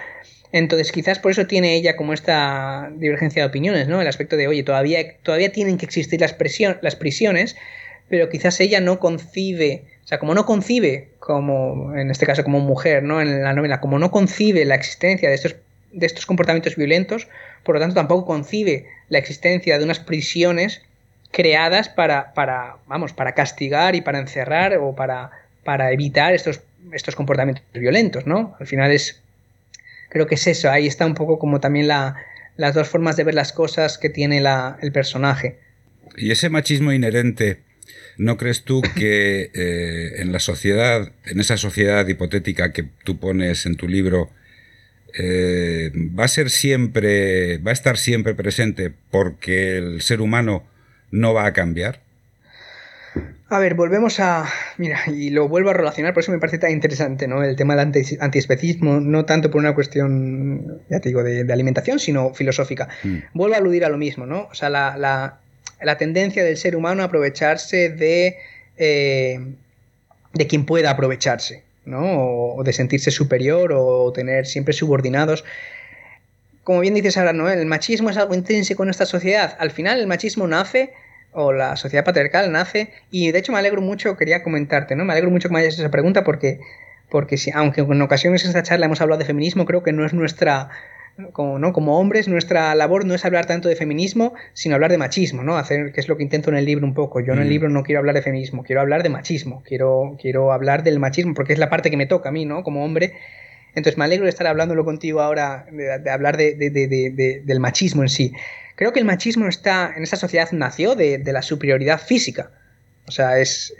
Entonces, 0.52 0.92
quizás 0.92 1.18
por 1.18 1.30
eso 1.30 1.46
tiene 1.46 1.74
ella 1.74 1.96
como 1.96 2.12
esta 2.12 2.90
divergencia 2.96 3.42
de 3.42 3.48
opiniones, 3.48 3.88
¿no? 3.88 4.00
El 4.00 4.08
aspecto 4.08 4.36
de, 4.36 4.48
oye, 4.48 4.62
todavía, 4.62 5.16
todavía 5.22 5.52
tienen 5.52 5.76
que 5.76 5.86
existir 5.86 6.20
las, 6.20 6.34
las 6.80 6.96
prisiones, 6.96 7.56
pero 8.08 8.30
quizás 8.30 8.58
ella 8.60 8.80
no 8.80 8.98
concibe, 8.98 9.84
o 10.04 10.08
sea, 10.08 10.18
como 10.18 10.34
no 10.34 10.46
concibe, 10.46 11.08
como 11.18 11.94
en 11.94 12.10
este 12.10 12.24
caso 12.24 12.44
como 12.44 12.60
mujer, 12.60 13.02
¿no? 13.02 13.20
En 13.20 13.42
la 13.42 13.52
novela, 13.52 13.80
como 13.80 13.98
no 13.98 14.10
concibe 14.10 14.64
la 14.64 14.74
existencia 14.74 15.28
de 15.28 15.34
estos, 15.34 15.56
de 15.92 16.06
estos 16.06 16.24
comportamientos 16.24 16.76
violentos, 16.76 17.28
por 17.62 17.74
lo 17.74 17.80
tanto 17.80 17.94
tampoco 17.94 18.24
concibe 18.24 18.86
la 19.10 19.18
existencia 19.18 19.78
de 19.78 19.84
unas 19.84 20.00
prisiones 20.00 20.82
creadas 21.30 21.90
para, 21.90 22.32
para 22.32 22.76
vamos, 22.86 23.12
para 23.12 23.32
castigar 23.32 23.94
y 23.94 24.00
para 24.00 24.18
encerrar 24.18 24.78
o 24.78 24.94
para, 24.94 25.30
para 25.64 25.92
evitar 25.92 26.32
estos 26.32 26.62
estos 26.92 27.16
comportamientos 27.16 27.64
violentos, 27.74 28.26
¿no? 28.26 28.56
Al 28.58 28.66
final 28.66 28.92
es, 28.92 29.22
creo 30.08 30.26
que 30.26 30.36
es 30.36 30.46
eso, 30.46 30.70
ahí 30.70 30.86
está 30.86 31.06
un 31.06 31.14
poco 31.14 31.38
como 31.38 31.60
también 31.60 31.88
las 31.88 32.74
dos 32.74 32.88
formas 32.88 33.16
de 33.16 33.24
ver 33.24 33.34
las 33.34 33.52
cosas 33.52 33.98
que 33.98 34.10
tiene 34.10 34.42
el 34.80 34.92
personaje. 34.92 35.58
Y 36.16 36.30
ese 36.30 36.48
machismo 36.48 36.92
inherente, 36.92 37.60
¿no 38.16 38.36
crees 38.36 38.64
tú 38.64 38.82
que 38.96 39.50
eh, 39.54 40.20
en 40.20 40.32
la 40.32 40.40
sociedad, 40.40 41.12
en 41.26 41.40
esa 41.40 41.56
sociedad 41.56 42.06
hipotética 42.06 42.72
que 42.72 42.84
tú 43.04 43.18
pones 43.18 43.66
en 43.66 43.76
tu 43.76 43.88
libro, 43.88 44.30
eh, 45.16 45.90
va 46.18 46.24
a 46.24 46.28
ser 46.28 46.50
siempre, 46.50 47.58
va 47.58 47.70
a 47.70 47.74
estar 47.74 47.96
siempre 47.96 48.34
presente 48.34 48.92
porque 49.10 49.78
el 49.78 50.02
ser 50.02 50.20
humano 50.20 50.66
no 51.10 51.34
va 51.34 51.46
a 51.46 51.52
cambiar? 51.52 52.02
A 53.50 53.58
ver, 53.58 53.74
volvemos 53.74 54.20
a. 54.20 54.46
Mira, 54.76 55.00
y 55.06 55.30
lo 55.30 55.48
vuelvo 55.48 55.70
a 55.70 55.72
relacionar, 55.72 56.12
por 56.12 56.22
eso 56.22 56.32
me 56.32 56.38
parece 56.38 56.58
tan 56.58 56.70
interesante, 56.70 57.26
¿no? 57.26 57.42
El 57.42 57.56
tema 57.56 57.74
del 57.74 57.94
antiespecismo, 58.20 59.00
no 59.00 59.24
tanto 59.24 59.50
por 59.50 59.60
una 59.60 59.74
cuestión, 59.74 60.82
ya 60.90 61.00
te 61.00 61.08
digo, 61.08 61.22
de, 61.22 61.50
alimentación, 61.50 61.98
sino 61.98 62.34
filosófica. 62.34 62.88
Mm. 63.02 63.16
Vuelvo 63.32 63.54
a 63.54 63.58
aludir 63.58 63.84
a 63.84 63.88
lo 63.88 63.96
mismo, 63.96 64.26
¿no? 64.26 64.48
O 64.50 64.54
sea, 64.54 64.68
la, 64.68 65.38
tendencia 65.98 66.44
del 66.44 66.58
ser 66.58 66.76
humano 66.76 67.02
a 67.02 67.06
aprovecharse 67.06 67.88
de. 67.88 68.36
Eh, 68.76 69.40
de 70.34 70.46
quien 70.46 70.66
pueda 70.66 70.90
aprovecharse, 70.90 71.62
¿no? 71.86 72.02
O, 72.54 72.62
de 72.62 72.72
sentirse 72.74 73.10
superior 73.10 73.72
o 73.74 74.12
tener 74.12 74.46
siempre 74.46 74.74
subordinados 74.74 75.44
como 76.68 76.80
bien 76.80 76.92
dices 76.92 77.16
ahora, 77.16 77.32
¿no? 77.32 77.48
El 77.48 77.64
machismo 77.64 78.10
es 78.10 78.18
algo 78.18 78.34
intrínseco 78.34 78.82
en 78.82 78.90
esta 78.90 79.06
sociedad. 79.06 79.56
Al 79.58 79.70
final, 79.70 80.00
el 80.00 80.06
machismo 80.06 80.46
nace 80.46 80.92
o 81.32 81.52
la 81.52 81.76
sociedad 81.76 82.04
patriarcal 82.04 82.50
nace 82.50 82.92
y 83.10 83.30
de 83.32 83.38
hecho 83.38 83.52
me 83.52 83.58
alegro 83.58 83.80
mucho, 83.80 84.16
quería 84.16 84.42
comentarte, 84.42 84.96
¿no? 84.96 85.04
Me 85.04 85.12
alegro 85.12 85.30
mucho 85.30 85.48
que 85.48 85.54
me 85.54 85.60
hayas 85.60 85.74
hecho 85.74 85.82
esa 85.82 85.90
pregunta 85.90 86.24
porque, 86.24 86.60
porque 87.10 87.36
si, 87.36 87.50
aunque 87.54 87.82
en 87.82 88.02
ocasiones 88.02 88.42
en 88.44 88.48
esta 88.48 88.62
charla 88.62 88.86
hemos 88.86 89.00
hablado 89.00 89.18
de 89.18 89.24
feminismo, 89.24 89.66
creo 89.66 89.82
que 89.82 89.92
no 89.92 90.04
es 90.04 90.14
nuestra, 90.14 90.70
como, 91.32 91.58
¿no? 91.58 91.72
como 91.72 91.98
hombres, 91.98 92.28
nuestra 92.28 92.74
labor 92.74 93.04
no 93.04 93.14
es 93.14 93.24
hablar 93.24 93.46
tanto 93.46 93.68
de 93.68 93.76
feminismo, 93.76 94.34
sino 94.52 94.74
hablar 94.74 94.90
de 94.90 94.98
machismo, 94.98 95.42
¿no? 95.42 95.56
Hacer, 95.56 95.92
que 95.92 96.00
es 96.00 96.08
lo 96.08 96.16
que 96.16 96.22
intento 96.22 96.50
en 96.50 96.56
el 96.56 96.64
libro 96.64 96.86
un 96.86 96.94
poco. 96.94 97.20
Yo 97.20 97.32
en 97.32 97.40
el 97.40 97.46
mm. 97.46 97.50
libro 97.50 97.68
no 97.68 97.82
quiero 97.82 97.98
hablar 97.98 98.14
de 98.14 98.22
feminismo, 98.22 98.62
quiero 98.62 98.80
hablar 98.80 99.02
de 99.02 99.08
machismo, 99.08 99.62
quiero, 99.64 100.16
quiero 100.20 100.52
hablar 100.52 100.82
del 100.82 100.98
machismo, 100.98 101.34
porque 101.34 101.52
es 101.52 101.58
la 101.58 101.70
parte 101.70 101.90
que 101.90 101.96
me 101.96 102.06
toca 102.06 102.28
a 102.28 102.32
mí, 102.32 102.44
¿no? 102.44 102.62
Como 102.62 102.84
hombre. 102.84 103.14
Entonces 103.74 103.98
me 103.98 104.04
alegro 104.04 104.24
de 104.24 104.30
estar 104.30 104.46
hablándolo 104.46 104.84
contigo 104.84 105.20
ahora, 105.20 105.66
de, 105.70 106.10
hablar 106.10 106.36
de, 106.36 107.42
del 107.44 107.60
machismo 107.60 108.02
en 108.02 108.08
sí. 108.08 108.32
Creo 108.78 108.92
que 108.92 109.00
el 109.00 109.06
machismo 109.06 109.48
está 109.48 109.92
en 109.96 110.04
esta 110.04 110.14
sociedad 110.14 110.52
nació 110.52 110.94
de, 110.94 111.20
la 111.24 111.42
superioridad 111.42 112.00
física. 112.00 112.52
O 113.08 113.10
sea, 113.10 113.40
es, 113.40 113.74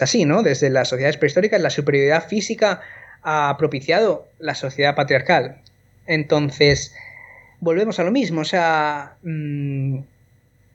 así, 0.00 0.24
¿no? 0.24 0.42
Desde 0.42 0.70
las 0.70 0.88
sociedades 0.88 1.18
prehistóricas 1.18 1.60
la 1.60 1.68
superioridad 1.68 2.26
física 2.26 2.80
ha 3.22 3.54
propiciado 3.58 4.26
la 4.38 4.54
sociedad 4.54 4.94
patriarcal. 4.94 5.60
Entonces, 6.06 6.94
volvemos 7.60 7.98
a 7.98 8.04
lo 8.04 8.12
mismo. 8.12 8.40
O 8.40 8.46
sea, 8.46 9.16
mm, 9.24 9.98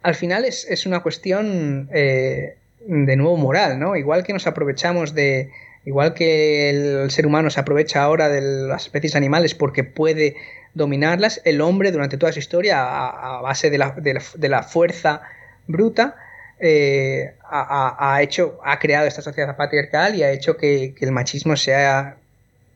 al 0.04 0.14
final 0.14 0.46
es, 0.46 0.86
una 0.86 1.00
cuestión 1.00 1.90
eh, 1.92 2.56
de 2.86 3.16
nuevo 3.16 3.36
moral, 3.36 3.80
¿no? 3.80 3.96
Igual 3.96 4.24
que 4.24 4.34
nos 4.34 4.46
aprovechamos 4.46 5.16
de, 5.16 5.50
igual 5.86 6.14
que 6.14 6.70
el 6.70 7.10
ser 7.10 7.26
humano 7.26 7.50
se 7.50 7.60
aprovecha 7.60 8.04
ahora 8.04 8.30
de 8.30 8.42
las 8.42 8.84
especies 8.84 9.16
animales 9.16 9.56
porque 9.56 9.84
puede 9.84 10.36
dominarlas, 10.74 11.42
el 11.46 11.62
hombre 11.62 11.92
durante 11.92 12.18
toda 12.18 12.32
su 12.32 12.40
historia, 12.40 12.82
a, 12.82 13.42
base 13.42 13.70
de 13.70 13.78
la, 13.78 14.64
fuerza 14.64 15.22
bruta, 15.68 16.16
eh, 16.60 17.34
ha, 17.50 18.20
hecho, 18.22 18.60
ha 18.64 18.80
creado 18.80 19.08
esta 19.08 19.22
sociedad 19.22 19.56
patriarcal 19.56 20.16
y 20.16 20.24
ha 20.24 20.32
hecho 20.32 20.58
que, 20.58 20.96
el 21.00 21.12
machismo 21.12 21.56
sea 21.56 22.18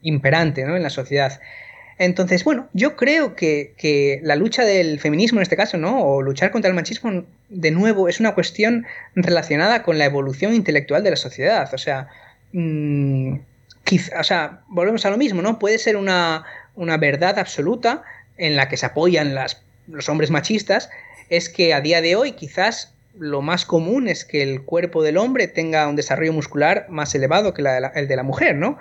imperante 0.02 0.62
en 0.62 0.84
la 0.84 0.90
sociedad. 0.90 1.40
Entonces, 2.00 2.44
bueno, 2.44 2.68
yo 2.74 2.96
creo 2.96 3.36
que, 3.36 4.20
la 4.24 4.36
lucha 4.36 4.66
del 4.66 5.00
feminismo 5.00 5.40
en 5.40 5.44
este 5.44 5.58
caso, 5.58 5.78
¿no? 5.78 6.04
O 6.04 6.22
luchar 6.22 6.52
contra 6.52 6.70
el 6.70 6.76
machismo, 6.76 7.24
de 7.50 7.72
nuevo, 7.72 8.10
es 8.10 8.20
una 8.20 8.34
cuestión 8.34 8.86
relacionada 9.16 9.84
con 9.84 9.98
la 9.98 10.06
evolución 10.06 10.54
intelectual 10.54 11.04
de 11.04 11.12
la 11.12 11.16
sociedad. 11.16 11.72
O 11.74 11.78
sea, 11.78 12.08
mm, 12.52 13.36
o 14.20 14.24
sea, 14.24 14.62
volvemos 14.70 15.06
a 15.06 15.12
lo 15.12 15.18
mismo, 15.18 15.42
¿no? 15.42 15.60
Puede 15.60 15.78
ser 15.78 15.98
una, 15.98 16.46
una 16.76 16.98
verdad 16.98 17.40
absoluta 17.40 18.04
en 18.38 18.56
la 18.56 18.70
que 18.70 18.78
se 18.78 18.86
apoyan 18.86 19.36
los 19.88 20.10
hombres 20.10 20.32
machistas, 20.32 20.90
es 21.30 21.50
que 21.50 21.74
a 21.74 21.82
día 21.82 22.02
de 22.02 22.16
hoy 22.16 22.34
quizás 22.34 22.94
lo 23.18 23.42
más 23.42 23.66
común 23.66 24.08
es 24.08 24.26
que 24.26 24.42
el 24.42 24.64
cuerpo 24.64 25.04
del 25.04 25.18
hombre 25.18 25.48
tenga 25.48 25.88
un 25.88 25.96
desarrollo 25.96 26.34
muscular 26.34 26.88
más 26.90 27.14
elevado 27.14 27.54
que 27.54 27.62
el 27.62 28.08
de 28.08 28.16
la 28.16 28.24
mujer, 28.24 28.56
¿no? 28.56 28.78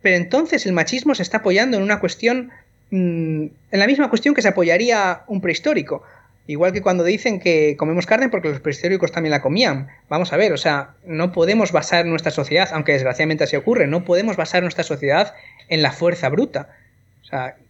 Pero 0.00 0.16
entonces 0.16 0.64
el 0.64 0.72
machismo 0.72 1.14
se 1.14 1.22
está 1.22 1.38
apoyando 1.38 1.76
en 1.76 1.82
una 1.82 2.00
cuestión, 2.00 2.50
mm, 2.90 3.44
en 3.72 3.78
la 3.78 3.86
misma 3.86 4.08
cuestión 4.08 4.34
que 4.34 4.42
se 4.42 4.48
apoyaría 4.48 5.22
un 5.26 5.40
prehistórico. 5.40 6.02
Igual 6.46 6.72
que 6.72 6.80
cuando 6.80 7.04
dicen 7.04 7.40
que 7.40 7.76
comemos 7.76 8.06
carne 8.06 8.30
porque 8.30 8.48
los 8.48 8.60
prehistóricos 8.60 9.12
también 9.12 9.32
la 9.32 9.42
comían. 9.42 9.88
Vamos 10.08 10.32
a 10.32 10.38
ver, 10.38 10.54
o 10.54 10.56
sea, 10.56 10.94
no 11.04 11.30
podemos 11.32 11.72
basar 11.72 12.06
nuestra 12.06 12.30
sociedad, 12.30 12.70
aunque 12.72 12.92
desgraciadamente 12.92 13.44
así 13.44 13.56
ocurre, 13.56 13.86
no 13.86 14.04
podemos 14.04 14.36
basar 14.36 14.62
nuestra 14.62 14.82
sociedad 14.82 15.34
en 15.68 15.82
la 15.82 15.92
fuerza 15.92 16.30
bruta 16.30 16.70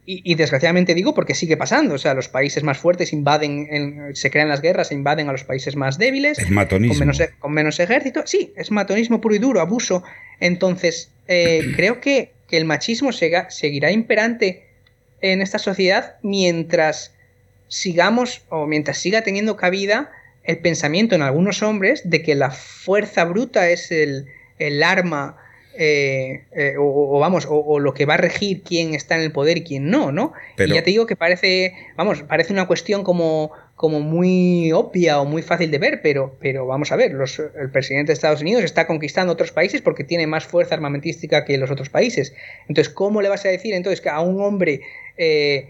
y, 0.05 0.35
desgraciadamente 0.35 0.95
digo 0.95 1.13
porque 1.13 1.35
sigue 1.35 1.57
pasando. 1.57 1.95
O 1.95 1.97
sea, 1.97 2.13
los 2.13 2.29
países 2.29 2.63
más 2.63 2.77
fuertes 2.77 3.13
invaden, 3.13 4.11
se 4.13 4.31
crean 4.31 4.49
las 4.49 4.61
guerras 4.61 4.91
e 4.91 4.95
invaden 4.95 5.29
a 5.29 5.31
los 5.31 5.43
países 5.43 5.75
más 5.75 5.97
débiles. 5.97 6.39
Es 6.39 6.49
matonismo. 6.49 6.97
Con 6.97 7.07
menos, 7.07 7.21
con 7.39 7.53
menos 7.53 7.79
ejército. 7.79 8.23
Sí, 8.25 8.53
es 8.55 8.71
matonismo 8.71 9.21
puro 9.21 9.35
y 9.35 9.39
duro, 9.39 9.61
abuso. 9.61 10.03
Entonces, 10.39 11.11
eh, 11.27 11.61
creo 11.75 12.01
que, 12.01 12.31
el 12.49 12.65
machismo 12.65 13.11
seguirá 13.11 13.91
imperante 13.91 14.65
en 15.21 15.43
esta 15.43 15.59
sociedad 15.59 16.15
mientras 16.23 17.13
sigamos 17.67 18.41
o 18.49 18.65
mientras 18.65 18.97
siga 18.97 19.21
teniendo 19.21 19.55
cabida 19.55 20.09
el 20.43 20.57
pensamiento 20.57 21.13
en 21.13 21.21
algunos 21.21 21.61
hombres 21.61 22.09
de 22.09 22.23
que 22.23 22.33
la 22.33 22.49
fuerza 22.49 23.23
bruta 23.25 23.69
es 23.69 23.91
el, 23.91 24.25
el 24.57 24.81
arma 24.81 25.37
eh, 25.81 26.43
eh, 26.51 26.73
o, 26.77 27.19
vamos, 27.19 27.47
o, 27.49 27.79
lo 27.79 27.93
que 27.93 28.05
va 28.05 28.15
a 28.15 28.17
regir 28.17 28.63
quién 28.63 28.93
está 28.93 29.15
en 29.15 29.21
el 29.21 29.31
poder 29.31 29.59
y 29.59 29.63
quién 29.63 29.89
no, 29.89 30.11
¿no? 30.11 30.33
y 30.57 30.73
ya 30.73 30.83
te 30.83 30.91
digo 30.91 31.05
que 31.05 31.15
parece, 31.15 31.73
vamos, 31.95 32.21
parece 32.23 32.51
una 32.51 32.67
cuestión 32.67 33.05
como, 33.05 33.53
como 33.77 34.01
muy 34.01 34.73
obvia 34.73 35.21
o 35.21 35.25
muy 35.25 35.41
fácil 35.41 35.71
de 35.71 35.77
ver, 35.77 36.01
pero, 36.03 36.35
pero 36.41 36.65
vamos 36.65 36.91
a 36.91 36.97
ver, 36.97 37.13
los, 37.13 37.39
el 37.39 37.71
presidente 37.71 38.09
de 38.09 38.15
Estados 38.15 38.41
Unidos 38.41 38.65
está 38.65 38.87
conquistando 38.87 39.31
otros 39.31 39.53
países 39.53 39.81
porque 39.81 40.03
tiene 40.03 40.27
más 40.27 40.43
fuerza 40.43 40.75
armamentística 40.75 41.45
que 41.45 41.57
los 41.57 41.71
otros 41.71 41.87
países. 41.87 42.33
Entonces, 42.67 42.93
¿cómo 42.93 43.21
le 43.21 43.29
vas 43.29 43.45
a 43.45 43.49
decir 43.49 43.73
entonces 43.73 44.01
que 44.01 44.09
a 44.09 44.19
un 44.19 44.41
hombre... 44.41 44.81
Eh, 45.17 45.69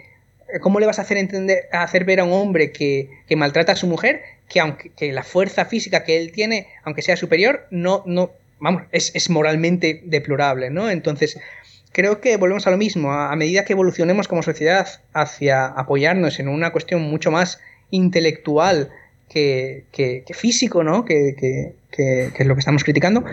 ¿Cómo 0.61 0.79
le 0.79 0.87
vas 0.87 0.97
a 0.97 1.03
hacer 1.03 1.17
entender, 1.17 1.69
a 1.71 1.83
hacer 1.83 2.05
ver 2.05 2.19
a 2.19 2.23
un 2.23 2.33
hombre 2.33 2.71
que, 2.71 3.11
que 3.27 3.35
maltrata 3.35 3.73
a 3.73 3.75
su 3.75 3.85
mujer 3.85 4.23
que 4.47 4.59
aunque 4.59 4.89
que 4.89 5.13
la 5.13 5.21
fuerza 5.21 5.65
física 5.65 6.03
que 6.03 6.17
él 6.17 6.31
tiene, 6.31 6.65
aunque 6.83 7.03
sea 7.03 7.15
superior, 7.15 7.67
no, 7.69 8.01
no, 8.07 8.31
vamos, 8.59 8.83
es, 8.91 9.29
moralmente 9.29 10.01
deplorable, 10.05 10.69
¿no? 10.69 10.89
Entonces, 10.89 11.39
creo 11.91 12.21
que 12.21 12.37
volvemos 12.37 12.67
a 12.67 12.71
lo 12.71 12.77
mismo, 12.77 13.11
a, 13.11 13.35
medida 13.35 13.65
que 13.65 13.73
evolucionemos 13.73 14.27
como 14.27 14.43
sociedad 14.43 14.87
hacia 15.13 15.65
apoyarnos 15.65 16.39
en 16.39 16.47
una 16.47 16.71
cuestión 16.71 17.01
mucho 17.01 17.31
más 17.31 17.59
intelectual 17.91 18.89
que, 19.27 19.85
físico, 20.33 20.83
¿no? 20.83 21.05
Que, 21.05 21.73
es 21.91 22.45
lo 22.45 22.55
que 22.55 22.59
estamos 22.59 22.83
criticando, 22.83 23.25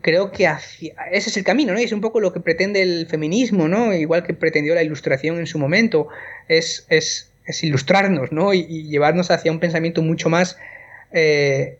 creo 0.00 0.30
que 0.30 0.46
ese 0.46 1.30
es 1.30 1.36
el 1.36 1.44
camino, 1.44 1.72
¿no? 1.72 1.78
Es 1.78 1.92
un 1.92 2.00
poco 2.00 2.20
lo 2.20 2.32
que 2.32 2.40
pretende 2.40 2.80
el 2.82 3.06
feminismo, 3.06 3.68
¿no? 3.68 3.92
Igual 3.92 4.24
que 4.24 4.34
pretendió 4.34 4.74
la 4.74 4.82
ilustración 4.82 5.38
en 5.38 5.46
su 5.46 5.58
momento, 5.58 6.08
es, 6.48 6.86
es, 6.88 7.30
ilustrarnos, 7.62 8.32
¿no? 8.32 8.54
Y, 8.54 8.84
llevarnos 8.88 9.30
hacia 9.30 9.52
un 9.52 9.60
pensamiento 9.60 10.02
mucho 10.02 10.30
más 10.30 10.56
eh, 11.12 11.78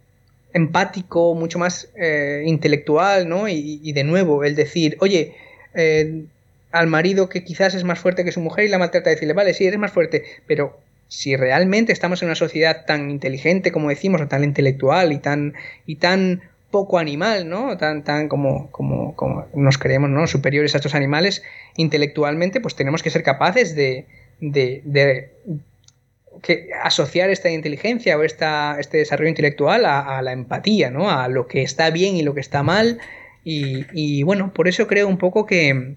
empático, 0.55 1.35
mucho 1.35 1.59
más 1.59 1.91
eh, 1.97 2.43
intelectual, 2.47 3.29
¿no? 3.29 3.49
Y, 3.49 3.93
de 3.93 4.05
nuevo, 4.05 4.45
el 4.45 4.55
decir, 4.55 4.97
oye, 5.01 5.35
eh, 5.75 6.25
al 6.73 6.87
marido 6.87 7.29
que 7.29 7.45
quizás 7.45 7.75
es 7.75 7.85
más 7.85 7.99
fuerte 7.99 8.25
que 8.25 8.33
su 8.33 8.41
mujer 8.41 8.65
y 8.65 8.69
la 8.69 8.79
maltrata, 8.79 9.11
decirle, 9.11 9.35
vale, 9.35 9.53
sí, 9.53 9.67
eres 9.67 9.79
más 9.79 9.93
fuerte, 9.93 10.25
pero 10.47 10.79
si 11.09 11.37
realmente 11.37 11.93
estamos 11.93 12.23
en 12.23 12.29
una 12.29 12.35
sociedad 12.35 12.87
tan 12.87 13.11
inteligente 13.11 13.73
como 13.73 13.91
decimos, 13.91 14.21
o 14.21 14.29
tan 14.29 14.43
intelectual 14.43 15.13
y 15.13 15.19
tan, 15.19 15.55
y 15.87 15.97
tan 15.97 16.43
poco 16.71 16.99
animal, 16.99 17.49
¿no? 17.49 17.77
Tan, 17.77 18.03
tan 18.03 18.29
como, 18.29 18.71
como, 18.71 19.15
como 19.15 19.47
nos 19.55 19.79
creemos, 19.79 20.11
¿no? 20.11 20.27
Superiores 20.27 20.75
a 20.75 20.79
estos 20.79 20.95
animales 20.95 21.43
intelectualmente, 21.77 22.61
pues 22.61 22.75
tenemos 22.75 23.03
que 23.03 23.11
ser 23.11 23.23
capaces 23.23 23.77
de, 23.77 24.07
que 26.45 26.69
asociar 26.83 27.31
esta 27.31 27.51
inteligencia 27.51 28.19
o 28.19 28.23
esta, 28.23 28.77
este 28.79 28.99
desarrollo 28.99 29.31
intelectual 29.31 29.87
a, 29.87 30.21
la 30.21 30.33
empatía, 30.33 30.91
¿no? 30.91 31.11
A 31.11 31.29
lo 31.29 31.49
que 31.49 31.63
está 31.63 31.91
bien 31.91 32.17
y 32.17 32.23
lo 32.23 32.35
que 32.35 32.41
está 32.41 32.63
mal. 32.63 32.99
Y, 33.45 33.87
y 33.93 34.23
bueno, 34.25 34.53
por 34.53 34.69
eso 34.69 34.87
creo 34.87 35.09
un 35.09 35.17
poco 35.17 35.47
que, 35.47 35.97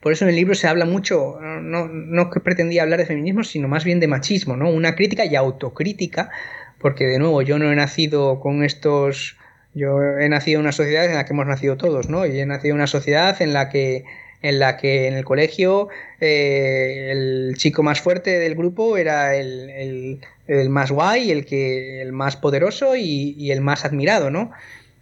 por 0.00 0.12
eso 0.12 0.24
en 0.24 0.30
el 0.30 0.36
libro 0.36 0.54
se 0.54 0.68
habla 0.68 0.86
mucho, 0.86 1.38
no, 1.40 1.86
no 1.88 2.30
que 2.30 2.40
pretendía 2.40 2.82
hablar 2.82 2.98
de 2.98 3.06
feminismo, 3.06 3.44
sino 3.44 3.68
más 3.68 3.84
bien 3.84 4.00
de 4.00 4.06
machismo, 4.06 4.56
¿no? 4.56 4.70
Una 4.70 4.94
crítica 4.94 5.26
y 5.26 5.36
autocrítica, 5.36 6.30
porque 6.78 7.04
de 7.04 7.18
nuevo 7.18 7.42
yo 7.42 7.58
no 7.58 7.70
he 7.70 7.76
nacido 7.76 8.40
con 8.40 8.64
estos... 8.64 9.36
Yo 9.74 10.00
he 10.18 10.28
nacido 10.30 10.58
en 10.58 10.62
una 10.62 10.72
sociedad 10.72 11.04
en 11.04 11.14
la 11.14 11.24
que 11.24 11.34
hemos 11.34 11.46
nacido 11.46 11.76
todos, 11.76 12.08
¿no? 12.08 12.24
Y 12.24 12.40
he 12.40 12.46
nacido 12.46 12.72
en 12.72 12.76
una 12.76 12.86
sociedad 12.86 13.40
en 13.42 13.52
la 13.52 13.68
que 13.68 14.04
en 14.42 14.58
la 14.58 14.76
que 14.76 15.08
en 15.08 15.14
el 15.14 15.24
colegio 15.24 15.88
eh, 16.20 17.08
el 17.10 17.54
chico 17.56 17.82
más 17.82 18.00
fuerte 18.00 18.38
del 18.38 18.54
grupo 18.54 18.96
era 18.96 19.34
el, 19.34 20.20
el, 20.46 20.68
más 20.70 20.90
guay, 20.90 21.30
el 21.30 21.44
que 21.44 22.00
el 22.00 22.12
más 22.12 22.36
poderoso 22.36 22.96
y, 22.96 23.34
y, 23.36 23.50
el 23.50 23.60
más 23.60 23.84
admirado, 23.84 24.30
¿no? 24.30 24.52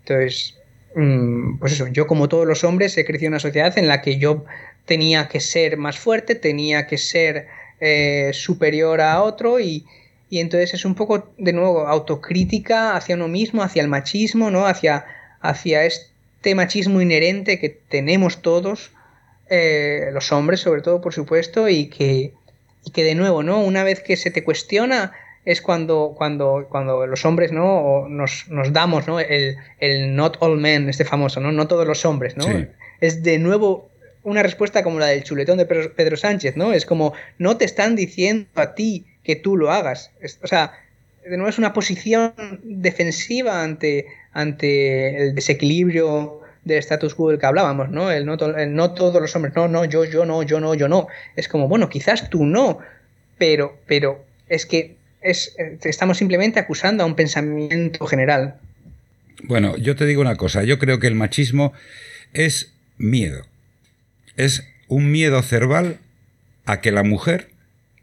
Entonces, 0.00 0.56
mm, 0.94 1.58
pues 1.58 1.72
eso, 1.72 1.86
yo 1.88 2.06
como 2.06 2.28
todos 2.28 2.46
los 2.46 2.64
hombres 2.64 2.96
he 2.96 3.04
crecido 3.04 3.28
en 3.28 3.34
una 3.34 3.40
sociedad 3.40 3.76
en 3.78 3.88
la 3.88 4.00
que 4.00 4.18
yo 4.18 4.44
tenía 4.86 5.28
que 5.28 5.40
ser 5.40 5.76
más 5.76 5.98
fuerte, 5.98 6.34
tenía 6.34 6.86
que 6.86 6.96
ser 6.96 7.46
eh, 7.80 8.30
superior 8.32 9.02
a 9.02 9.22
otro 9.22 9.60
y, 9.60 9.84
entonces 10.30 10.74
es 10.74 10.84
un 10.84 10.94
poco, 10.94 11.30
de 11.38 11.52
nuevo, 11.52 11.86
autocrítica 11.86 12.96
hacia 12.96 13.14
uno 13.14 13.28
mismo, 13.28 13.62
hacia 13.62 13.82
el 13.82 13.88
machismo, 13.88 14.50
¿no? 14.50 14.66
Hacia, 14.66 15.04
hacia 15.40 15.84
este 15.84 16.54
machismo 16.54 17.00
inherente 17.00 17.58
que 17.58 17.68
tenemos 17.68 18.42
todos, 18.42 18.90
eh, 19.48 20.10
los 20.12 20.32
hombres 20.32 20.60
sobre 20.60 20.82
todo, 20.82 21.00
por 21.00 21.12
supuesto, 21.12 21.68
y 21.68 21.86
que, 21.86 22.32
y 22.84 22.90
que 22.90 23.04
de 23.04 23.14
nuevo, 23.14 23.42
¿no? 23.42 23.60
Una 23.60 23.84
vez 23.84 24.00
que 24.00 24.16
se 24.16 24.30
te 24.30 24.44
cuestiona 24.44 25.12
es 25.44 25.62
cuando, 25.62 26.14
cuando, 26.16 26.66
cuando 26.68 27.06
los 27.06 27.24
hombres 27.24 27.52
¿no? 27.52 28.08
nos, 28.08 28.48
nos 28.48 28.72
damos 28.72 29.06
¿no? 29.06 29.20
El, 29.20 29.56
el, 29.78 30.14
not 30.16 30.36
all 30.40 30.58
men, 30.58 30.88
este 30.88 31.04
famoso, 31.04 31.40
¿no? 31.40 31.52
No 31.52 31.68
todos 31.68 31.86
los 31.86 32.04
hombres, 32.04 32.36
¿no? 32.36 32.46
Es 33.00 33.22
de 33.22 33.38
nuevo 33.38 33.88
una 34.24 34.42
respuesta 34.42 34.82
como 34.82 34.98
la 34.98 35.06
del 35.06 35.22
chuletón 35.22 35.56
de 35.58 35.66
Pedro 35.66 36.16
Sánchez, 36.16 36.56
¿no? 36.56 36.72
Es 36.72 36.84
como, 36.84 37.12
no 37.38 37.56
te 37.56 37.64
están 37.64 37.94
diciendo 37.94 38.48
a 38.56 38.74
ti 38.74 39.06
que 39.22 39.36
tú 39.36 39.56
lo 39.56 39.70
hagas. 39.70 40.10
o 40.42 40.46
sea, 40.48 40.72
de 41.24 41.36
nuevo 41.36 41.48
es 41.48 41.58
una 41.58 41.72
posición 41.72 42.34
defensiva 42.64 43.62
ante, 43.62 44.06
ante 44.32 45.16
el 45.22 45.34
desequilibrio 45.36 46.40
del 46.66 46.78
status 46.78 47.14
quo 47.14 47.30
del 47.30 47.38
que 47.38 47.46
hablábamos, 47.46 47.88
¿no? 47.88 48.10
El 48.10 48.26
no, 48.26 48.34
el 48.34 48.74
no 48.74 48.92
todos 48.92 49.22
los 49.22 49.34
hombres, 49.34 49.54
no, 49.56 49.68
no, 49.68 49.86
yo, 49.86 50.04
yo 50.04 50.26
no, 50.26 50.42
yo 50.42 50.60
no, 50.60 50.74
yo 50.74 50.88
no. 50.88 51.08
Es 51.34 51.48
como, 51.48 51.68
bueno, 51.68 51.88
quizás 51.88 52.28
tú 52.28 52.44
no, 52.44 52.80
pero, 53.38 53.78
pero 53.86 54.22
es 54.48 54.66
que 54.66 54.96
es, 55.22 55.56
estamos 55.82 56.18
simplemente 56.18 56.60
acusando 56.60 57.02
a 57.02 57.06
un 57.06 57.14
pensamiento 57.14 58.06
general. 58.06 58.56
Bueno, 59.44 59.76
yo 59.78 59.96
te 59.96 60.04
digo 60.04 60.20
una 60.20 60.36
cosa, 60.36 60.62
yo 60.64 60.78
creo 60.78 60.98
que 60.98 61.06
el 61.06 61.14
machismo 61.14 61.72
es 62.34 62.74
miedo 62.98 63.46
es 64.36 64.68
un 64.88 65.10
miedo 65.10 65.42
cerval 65.42 65.98
a 66.64 66.80
que 66.80 66.92
la 66.92 67.02
mujer, 67.02 67.48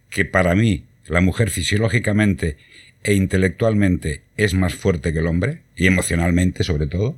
que 0.09 0.25
para 0.25 0.55
mí 0.55 0.83
la 1.05 1.21
mujer 1.21 1.49
fisiológicamente 1.49 2.57
e 3.03 3.13
intelectualmente 3.13 4.21
es 4.37 4.53
más 4.53 4.73
fuerte 4.73 5.13
que 5.13 5.19
el 5.19 5.27
hombre, 5.27 5.61
y 5.75 5.87
emocionalmente 5.87 6.63
sobre 6.63 6.87
todo, 6.87 7.15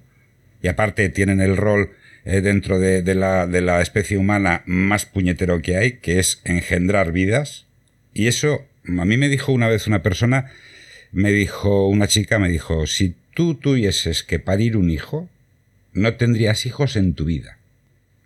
y 0.61 0.67
aparte 0.67 1.09
tienen 1.09 1.41
el 1.41 1.57
rol 1.57 1.91
eh, 2.25 2.41
dentro 2.41 2.79
de, 2.79 3.03
la, 3.15 3.47
de 3.47 3.61
la 3.61 3.81
especie 3.81 4.17
humana 4.17 4.63
más 4.65 5.05
puñetero 5.05 5.61
que 5.61 5.77
hay, 5.77 5.93
que 5.93 6.19
es 6.19 6.41
engendrar 6.43 7.11
vidas, 7.11 7.65
y 8.13 8.27
eso 8.27 8.65
a 8.85 9.05
mí 9.05 9.17
me 9.17 9.29
dijo 9.29 9.51
una 9.51 9.67
vez 9.67 9.87
una 9.87 10.01
persona, 10.01 10.51
me 11.11 11.31
dijo 11.31 11.87
una 11.87 12.07
chica, 12.07 12.39
me 12.39 12.49
dijo, 12.49 12.87
si 12.87 13.15
tú 13.33 13.55
tuvieses 13.55 14.23
que 14.23 14.39
parir 14.39 14.77
un 14.77 14.89
hijo, 14.89 15.29
no 15.93 16.15
tendrías 16.15 16.65
hijos 16.65 16.95
en 16.95 17.13
tu 17.13 17.25
vida 17.25 17.57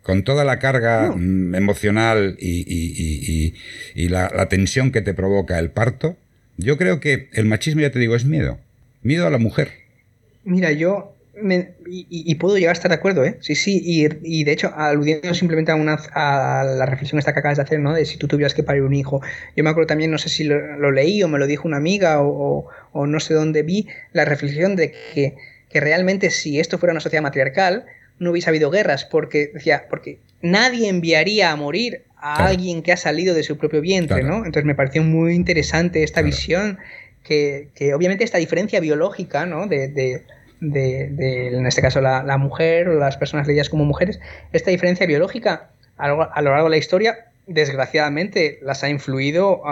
con 0.02 0.24
toda 0.24 0.44
la 0.44 0.58
carga 0.58 1.12
mm, 1.14 1.54
emocional 1.54 2.36
y, 2.38 3.54
la, 4.08 4.48
tensión 4.48 4.90
que 4.92 5.02
te 5.02 5.14
provoca 5.14 5.58
el 5.58 5.70
parto, 5.70 6.16
yo 6.56 6.76
creo 6.76 7.00
que 7.00 7.28
el 7.32 7.46
machismo, 7.46 7.80
ya 7.80 7.90
te 7.90 7.98
digo, 7.98 8.16
es 8.16 8.24
miedo. 8.24 8.58
Miedo 9.02 9.26
a 9.26 9.30
la 9.30 9.38
mujer. 9.38 9.70
Mira, 10.44 10.72
yo 10.72 11.14
y, 11.86 12.34
puedo 12.36 12.56
llegar 12.56 12.70
a 12.70 12.78
estar 12.78 12.90
de 12.90 12.96
acuerdo, 12.96 13.24
¿eh? 13.24 13.36
Sí, 13.40 13.54
sí, 13.54 13.80
y, 13.84 14.44
de 14.44 14.52
hecho, 14.52 14.72
aludiendo 14.76 15.34
simplemente 15.34 15.72
a, 15.72 15.74
una, 15.74 15.94
a 16.12 16.64
la 16.64 16.86
reflexión 16.86 17.18
esta 17.18 17.32
que 17.32 17.40
acabas 17.40 17.58
de 17.58 17.64
hacer, 17.64 17.80
¿no? 17.80 17.94
De 17.94 18.04
si 18.04 18.16
tú 18.16 18.28
tuvieras 18.28 18.54
que 18.54 18.62
parir 18.62 18.82
un 18.82 18.94
hijo. 18.94 19.20
Yo 19.56 19.64
me 19.64 19.70
acuerdo 19.70 19.88
también, 19.88 20.10
no 20.10 20.18
sé 20.18 20.28
si 20.28 20.44
lo, 20.44 20.90
leí 20.90 21.22
o 21.22 21.28
me 21.28 21.38
lo 21.38 21.46
dijo 21.46 21.66
una 21.66 21.76
amiga 21.76 22.20
o, 22.22 22.66
o, 22.92 23.06
no 23.06 23.20
sé 23.20 23.34
dónde 23.34 23.62
vi, 23.62 23.88
la 24.12 24.24
reflexión 24.24 24.76
de 24.76 24.92
que, 25.14 25.36
que 25.68 25.80
realmente 25.80 26.30
si 26.30 26.60
esto 26.60 26.78
fuera 26.78 26.92
una 26.92 27.00
sociedad 27.00 27.22
matriarcal, 27.22 27.86
no 28.18 28.30
hubiese 28.30 28.50
habido 28.50 28.70
guerras, 28.70 29.04
porque 29.04 29.50
decía, 29.52 29.86
porque 29.88 30.18
nadie 30.42 30.88
enviaría 30.88 31.50
a 31.50 31.56
morir 31.56 32.02
a 32.16 32.46
alguien 32.46 32.82
que 32.82 32.92
ha 32.92 32.96
salido 32.96 33.34
de 33.34 33.42
su 33.42 33.56
propio 33.56 33.80
vientre, 33.80 34.22
¿no? 34.22 34.36
Entonces 34.38 34.64
me 34.64 34.74
pareció 34.74 35.02
muy 35.02 35.34
interesante 35.34 36.02
esta 36.02 36.20
visión, 36.20 36.78
que, 37.24 37.94
obviamente 37.94 38.24
esta 38.24 38.38
diferencia 38.38 38.80
biológica, 38.80 39.46
¿no? 39.46 39.66
De, 39.66 39.88
de, 39.88 40.22
de, 40.60 41.48
en 41.48 41.66
este 41.66 41.82
caso 41.82 42.00
la, 42.00 42.36
mujer 42.38 42.88
o 42.88 42.98
las 42.98 43.16
personas 43.16 43.46
leídas 43.46 43.68
como 43.68 43.84
mujeres, 43.84 44.20
esta 44.52 44.70
diferencia 44.70 45.06
biológica 45.06 45.70
a 45.96 46.08
lo, 46.08 46.18
largo 46.18 46.64
de 46.64 46.70
la 46.70 46.76
historia 46.76 47.26
desgraciadamente 47.46 48.58
las 48.62 48.84
ha 48.84 48.88
influido 48.88 49.62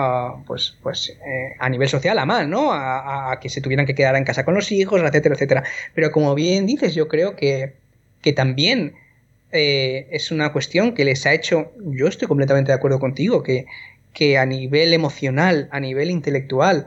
pues, 0.47 0.77
pues 0.83 1.11
eh, 1.11 1.55
a 1.59 1.69
nivel 1.69 1.89
social 1.89 2.19
a 2.19 2.27
mal, 2.27 2.51
¿no? 2.51 2.73
A, 2.73 3.31
a, 3.31 3.41
que 3.41 3.49
se 3.49 3.61
tuvieran 3.61 3.87
que 3.87 3.95
quedar 3.95 4.17
en 4.17 4.25
casa 4.25 4.45
con 4.45 4.55
los 4.55 4.73
hijos, 4.73 5.01
etcétera, 5.01 5.35
etcétera. 5.37 5.65
Pero 5.95 6.11
como 6.11 6.35
bien 6.35 6.67
dices, 6.67 6.95
yo 6.95 7.07
creo 7.07 7.37
que, 7.37 7.75
que 8.21 8.33
también 8.33 8.95
eh, 9.51 10.09
es 10.11 10.31
una 10.31 10.53
cuestión 10.53 10.95
que 10.95 11.05
les 11.05 11.25
ha 11.27 11.33
hecho, 11.33 11.73
yo 11.79 12.07
estoy 12.07 12.29
completamente 12.29 12.71
de 12.71 12.77
acuerdo 12.77 13.01
contigo, 13.01 13.43
que, 13.43 13.67
que 14.13 14.37
a 14.39 14.45
nivel 14.45 14.93
emocional, 14.93 15.69
a 15.73 15.81
nivel 15.81 16.11
intelectual, 16.11 16.87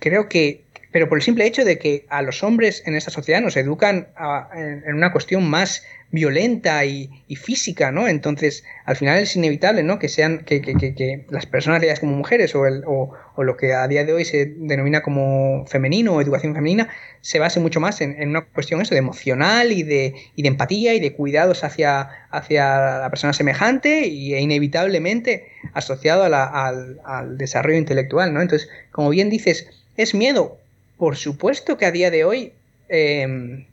creo 0.00 0.28
que, 0.28 0.63
pero 0.94 1.08
por 1.08 1.18
el 1.18 1.22
simple 1.22 1.44
hecho 1.44 1.64
de 1.64 1.76
que 1.76 2.06
a 2.08 2.22
los 2.22 2.44
hombres 2.44 2.84
en 2.86 2.94
esta 2.94 3.10
sociedad 3.10 3.40
nos 3.40 3.56
educan 3.56 4.06
en, 4.54 4.94
una 4.94 5.10
cuestión 5.10 5.42
más 5.42 5.82
violenta 6.12 6.84
y, 6.84 7.10
física, 7.34 7.90
¿no? 7.90 8.06
Entonces, 8.06 8.62
al 8.84 8.94
final 8.94 9.18
es 9.18 9.34
inevitable, 9.34 9.82
¿no? 9.82 9.98
Que 9.98 10.08
sean, 10.08 10.44
que, 10.44 10.60
que, 10.62 10.94
que, 10.94 11.26
las 11.30 11.46
personas 11.46 11.80
leídas 11.80 11.98
como 11.98 12.14
mujeres 12.14 12.54
o, 12.54 12.64
el, 12.64 12.84
o, 12.86 13.10
o, 13.34 13.42
lo 13.42 13.56
que 13.56 13.74
a 13.74 13.88
día 13.88 14.04
de 14.04 14.12
hoy 14.12 14.24
se 14.24 14.54
denomina 14.56 15.02
como 15.02 15.66
femenino 15.66 16.14
o 16.14 16.20
educación 16.20 16.54
femenina, 16.54 16.88
se 17.22 17.40
base 17.40 17.58
mucho 17.58 17.80
más 17.80 18.00
en, 18.00 18.14
en 18.22 18.28
una 18.28 18.42
cuestión 18.42 18.80
eso, 18.80 18.94
de 18.94 19.00
emocional 19.00 19.72
y 19.72 19.82
de, 19.82 20.14
y 20.36 20.42
de 20.42 20.48
empatía 20.48 20.94
y 20.94 21.00
de 21.00 21.12
cuidados 21.12 21.64
hacia, 21.64 22.08
hacia 22.30 23.00
la 23.00 23.10
persona 23.10 23.32
semejante 23.32 24.06
y 24.06 24.34
e 24.34 24.40
inevitablemente 24.40 25.48
asociado 25.72 26.22
a 26.22 26.28
la, 26.28 26.44
al, 26.44 27.00
al 27.04 27.36
desarrollo 27.36 27.78
intelectual, 27.78 28.32
¿no? 28.32 28.40
Entonces, 28.40 28.68
como 28.92 29.10
bien 29.10 29.28
dices, 29.28 29.68
es 29.96 30.14
miedo. 30.14 30.60
Por 31.04 31.16
supuesto 31.16 31.76
que 31.76 31.84
a 31.84 31.90
día 31.90 32.10
de 32.10 32.24
hoy 32.24 32.54
eh, 32.88 33.66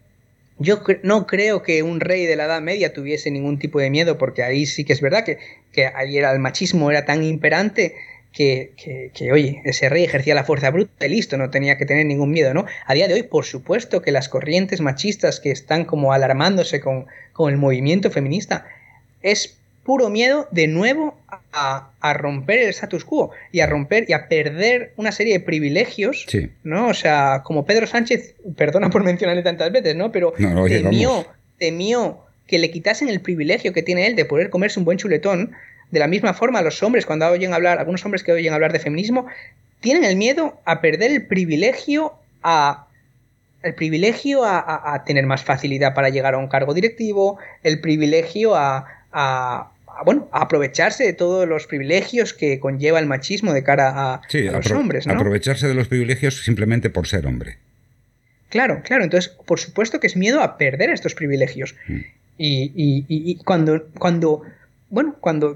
yo 0.59 0.83
no 1.01 1.25
creo 1.27 1.63
que 1.63 1.81
un 1.81 2.01
rey 2.01 2.25
de 2.25 2.35
la 2.35 2.43
Edad 2.43 2.59
Media 2.59 2.91
tuviese 2.91 3.31
ningún 3.31 3.57
tipo 3.57 3.79
de 3.79 3.89
miedo, 3.89 4.17
porque 4.17 4.43
ahí 4.43 4.65
sí 4.65 4.83
que 4.83 4.91
es 4.91 4.99
verdad 4.99 5.23
que, 5.23 5.37
que 5.71 5.89
el 5.95 6.39
machismo 6.39 6.91
era 6.91 7.05
tan 7.05 7.23
imperante 7.23 7.95
que, 8.33 8.73
que, 9.13 9.31
oye, 9.31 9.61
ese 9.63 9.87
rey 9.87 10.03
ejercía 10.03 10.35
la 10.35 10.43
fuerza 10.43 10.71
bruta 10.71 11.05
y 11.05 11.07
listo, 11.07 11.37
no 11.37 11.49
tenía 11.49 11.77
que 11.77 11.85
tener 11.85 12.05
ningún 12.05 12.31
miedo, 12.31 12.53
¿no? 12.53 12.65
A 12.85 12.93
día 12.93 13.07
de 13.07 13.13
hoy, 13.13 13.23
por 13.23 13.45
supuesto 13.45 14.01
que 14.01 14.11
las 14.11 14.27
corrientes 14.27 14.81
machistas 14.81 15.39
que 15.39 15.51
están 15.51 15.85
como 15.85 16.11
alarmándose 16.11 16.81
con, 16.81 17.05
con 17.31 17.49
el 17.49 17.55
movimiento 17.57 18.11
feminista, 18.11 18.65
es 19.21 19.57
puro 19.83 20.09
miedo 20.09 20.47
de 20.51 20.67
nuevo 20.67 21.17
a, 21.53 22.13
romper 22.13 22.59
el 22.59 22.69
status 22.69 23.03
quo 23.03 23.31
y 23.51 23.61
a 23.61 23.67
romper 23.67 24.05
y 24.07 24.13
a 24.13 24.27
perder 24.27 24.93
una 24.95 25.11
serie 25.11 25.33
de 25.33 25.39
privilegios, 25.39 26.25
¿no? 26.63 26.87
O 26.87 26.93
sea, 26.93 27.41
como 27.43 27.65
Pedro 27.65 27.87
Sánchez, 27.87 28.35
perdona 28.55 28.89
por 28.89 29.03
mencionarle 29.03 29.43
tantas 29.43 29.71
veces, 29.71 29.95
¿no? 29.95 30.11
Pero 30.11 30.33
temió, 30.67 31.25
temió 31.57 32.19
que 32.47 32.59
le 32.59 32.69
quitasen 32.69 33.09
el 33.09 33.21
privilegio 33.21 33.73
que 33.73 33.81
tiene 33.81 34.07
él 34.07 34.15
de 34.15 34.25
poder 34.25 34.49
comerse 34.49 34.79
un 34.79 34.85
buen 34.85 34.97
chuletón. 34.97 35.51
De 35.89 35.99
la 35.99 36.07
misma 36.07 36.33
forma, 36.33 36.61
los 36.61 36.81
hombres, 36.83 37.05
cuando 37.05 37.27
oyen 37.27 37.53
hablar, 37.53 37.79
algunos 37.79 38.05
hombres 38.05 38.23
que 38.23 38.31
oyen 38.31 38.53
hablar 38.53 38.71
de 38.71 38.79
feminismo, 38.79 39.25
tienen 39.81 40.05
el 40.05 40.15
miedo 40.15 40.59
a 40.63 40.79
perder 40.79 41.11
el 41.11 41.25
privilegio 41.25 42.13
a 42.43 42.87
el 43.63 43.75
privilegio 43.75 44.43
a, 44.43 45.03
tener 45.05 45.27
más 45.27 45.43
facilidad 45.43 45.93
para 45.93 46.09
llegar 46.09 46.33
a 46.33 46.39
un 46.39 46.47
cargo 46.47 46.73
directivo, 46.73 47.37
el 47.61 47.79
privilegio 47.79 48.55
a, 48.55 49.00
bueno, 50.05 50.29
aprovecharse 50.31 51.03
de 51.03 51.13
todos 51.13 51.47
los 51.47 51.67
privilegios 51.67 52.33
que 52.33 52.59
conlleva 52.59 52.99
el 52.99 53.05
machismo 53.05 53.53
de 53.53 53.63
cara 53.63 54.13
a, 54.13 54.21
los 54.51 54.71
hombres. 54.71 55.07
¿no? 55.07 55.13
Aprovecharse 55.13 55.67
de 55.67 55.73
los 55.73 55.88
privilegios 55.88 56.43
simplemente 56.43 56.89
por 56.89 57.07
ser 57.07 57.27
hombre. 57.27 57.57
Claro, 58.49 58.81
claro. 58.83 59.03
Entonces, 59.03 59.29
por 59.45 59.59
supuesto 59.59 59.99
que 59.99 60.07
es 60.07 60.17
miedo 60.17 60.41
a 60.41 60.57
perder 60.57 60.89
estos 60.89 61.15
privilegios. 61.15 61.75
Mm. 61.88 61.99
Y, 62.43 63.05
y, 63.07 63.35
cuando, 63.43 63.85
cuando, 63.99 64.41
bueno, 64.91 65.15
cuando 65.22 65.55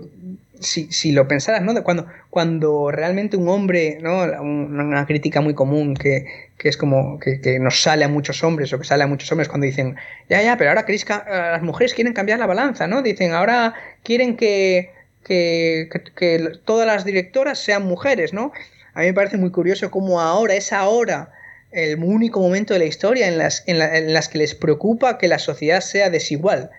si, 0.62 0.92
si, 0.92 1.12
lo 1.12 1.28
pensaras, 1.28 1.62
¿no? 1.62 1.84
Cuando, 1.84 2.08
cuando 2.30 2.90
realmente 2.90 3.36
un 3.36 3.50
hombre, 3.50 4.00
¿no? 4.02 4.24
Una, 4.42 5.06
crítica 5.06 5.42
muy 5.42 5.54
común 5.54 5.94
que, 5.94 6.26
que 6.58 6.70
es 6.70 6.78
como 6.78 7.20
que, 7.20 7.42
que, 7.42 7.60
nos 7.60 7.82
sale 7.82 8.06
a 8.06 8.08
muchos 8.08 8.44
hombres 8.44 8.72
o 8.72 8.80
que 8.80 8.86
sale 8.86 9.04
a 9.04 9.08
muchos 9.08 9.30
hombres 9.32 9.50
cuando 9.50 9.66
dicen, 9.66 9.98
ya, 10.30 10.42
ya, 10.42 10.58
pero 10.58 10.70
ahora 10.70 10.86
queréis 10.86 11.06
las 11.08 11.62
mujeres 11.62 11.94
quieren 11.94 12.14
cambiar 12.14 12.40
la 12.40 12.48
balanza, 12.48 12.88
¿no? 12.88 13.02
Dicen, 13.02 13.34
ahora 13.34 13.74
quieren 14.04 14.38
que, 14.38 14.92
que, 15.26 15.90
que, 16.16 16.52
todas 16.64 16.88
las 16.88 17.04
directoras 17.04 17.60
sean 17.60 17.84
mujeres, 17.84 18.34
¿no? 18.34 18.54
A 18.94 19.02
mí 19.02 19.08
me 19.08 19.14
parece 19.14 19.38
muy 19.38 19.52
curioso 19.52 19.92
cómo 19.92 20.22
ahora 20.22 20.56
es 20.56 20.72
ahora 20.72 21.34
el 21.72 22.02
único 22.02 22.40
momento 22.40 22.74
de 22.74 22.80
la 22.80 22.86
historia 22.86 23.28
en 23.28 23.38
las, 23.38 23.64
en, 23.68 23.82
en 23.82 24.14
las 24.14 24.30
que 24.30 24.38
les 24.38 24.56
preocupa 24.56 25.18
que 25.18 25.28
la 25.28 25.40
sociedad 25.40 25.82
sea 25.82 26.10
desigual. 26.10 26.72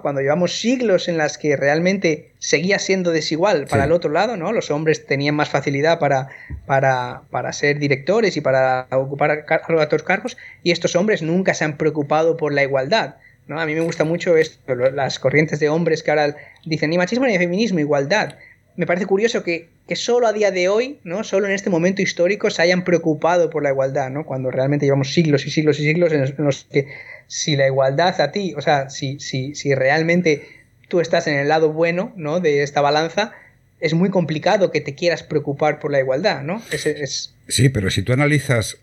Cuando 0.00 0.22
llevamos 0.22 0.58
siglos 0.58 1.08
en 1.08 1.18
las 1.18 1.36
que 1.36 1.56
realmente 1.56 2.32
seguía 2.38 2.78
siendo 2.78 3.10
desigual 3.10 3.66
para 3.66 3.84
el 3.84 3.92
otro 3.92 4.10
lado, 4.10 4.34
¿no? 4.38 4.50
Los 4.50 4.70
hombres 4.70 5.04
tenían 5.04 5.34
más 5.34 5.50
facilidad 5.50 5.98
para, 5.98 6.30
para, 6.66 7.52
ser 7.52 7.78
directores 7.78 8.38
y 8.38 8.40
para 8.40 8.86
ocupar 8.90 9.44
altos 9.78 10.02
cargos 10.02 10.38
y 10.62 10.70
estos 10.70 10.96
hombres 10.96 11.20
nunca 11.20 11.52
se 11.52 11.66
han 11.66 11.76
preocupado 11.76 12.38
por 12.38 12.54
la 12.54 12.62
igualdad, 12.62 13.16
¿no? 13.46 13.60
A 13.60 13.66
mí 13.66 13.74
me 13.74 13.82
gusta 13.82 14.04
mucho 14.04 14.38
esto, 14.38 14.74
las 14.74 15.18
corrientes 15.18 15.60
de 15.60 15.68
hombres 15.68 16.02
que 16.02 16.12
ahora 16.12 16.34
dicen 16.64 16.88
ni 16.88 16.96
machismo 16.96 17.26
ni 17.26 17.36
feminismo, 17.36 17.78
igualdad. 17.78 18.36
Me 18.76 18.86
parece 18.86 19.06
curioso 19.06 19.42
que, 19.42 19.68
que 19.86 19.96
solo 19.96 20.26
a 20.26 20.32
día 20.32 20.50
de 20.50 20.68
hoy, 20.68 20.98
¿no? 21.04 21.22
Solo 21.24 21.46
en 21.46 21.52
este 21.52 21.70
momento 21.70 22.02
histórico 22.02 22.50
se 22.50 22.62
hayan 22.62 22.84
preocupado 22.84 23.50
por 23.50 23.62
la 23.62 23.70
igualdad, 23.70 24.10
¿no? 24.10 24.24
Cuando 24.24 24.50
realmente 24.50 24.86
llevamos 24.86 25.12
siglos 25.12 25.46
y 25.46 25.50
siglos 25.50 25.78
y 25.78 25.84
siglos 25.84 26.12
en 26.12 26.34
los 26.38 26.64
que 26.64 26.88
si 27.26 27.56
la 27.56 27.66
igualdad 27.66 28.20
a 28.20 28.32
ti, 28.32 28.54
o 28.56 28.60
sea, 28.60 28.90
si, 28.90 29.18
si, 29.20 29.54
si 29.54 29.74
realmente 29.74 30.46
tú 30.88 31.00
estás 31.00 31.26
en 31.26 31.34
el 31.34 31.48
lado 31.48 31.72
bueno 31.72 32.12
¿no? 32.16 32.40
de 32.40 32.62
esta 32.62 32.80
balanza, 32.80 33.32
es 33.80 33.94
muy 33.94 34.10
complicado 34.10 34.70
que 34.70 34.80
te 34.80 34.94
quieras 34.94 35.22
preocupar 35.22 35.78
por 35.78 35.90
la 35.90 36.00
igualdad, 36.00 36.42
¿no? 36.42 36.62
Es, 36.70 37.34
Sí, 37.48 37.68
pero 37.68 37.90
si 37.90 38.02
tú 38.02 38.12
analizas 38.12 38.78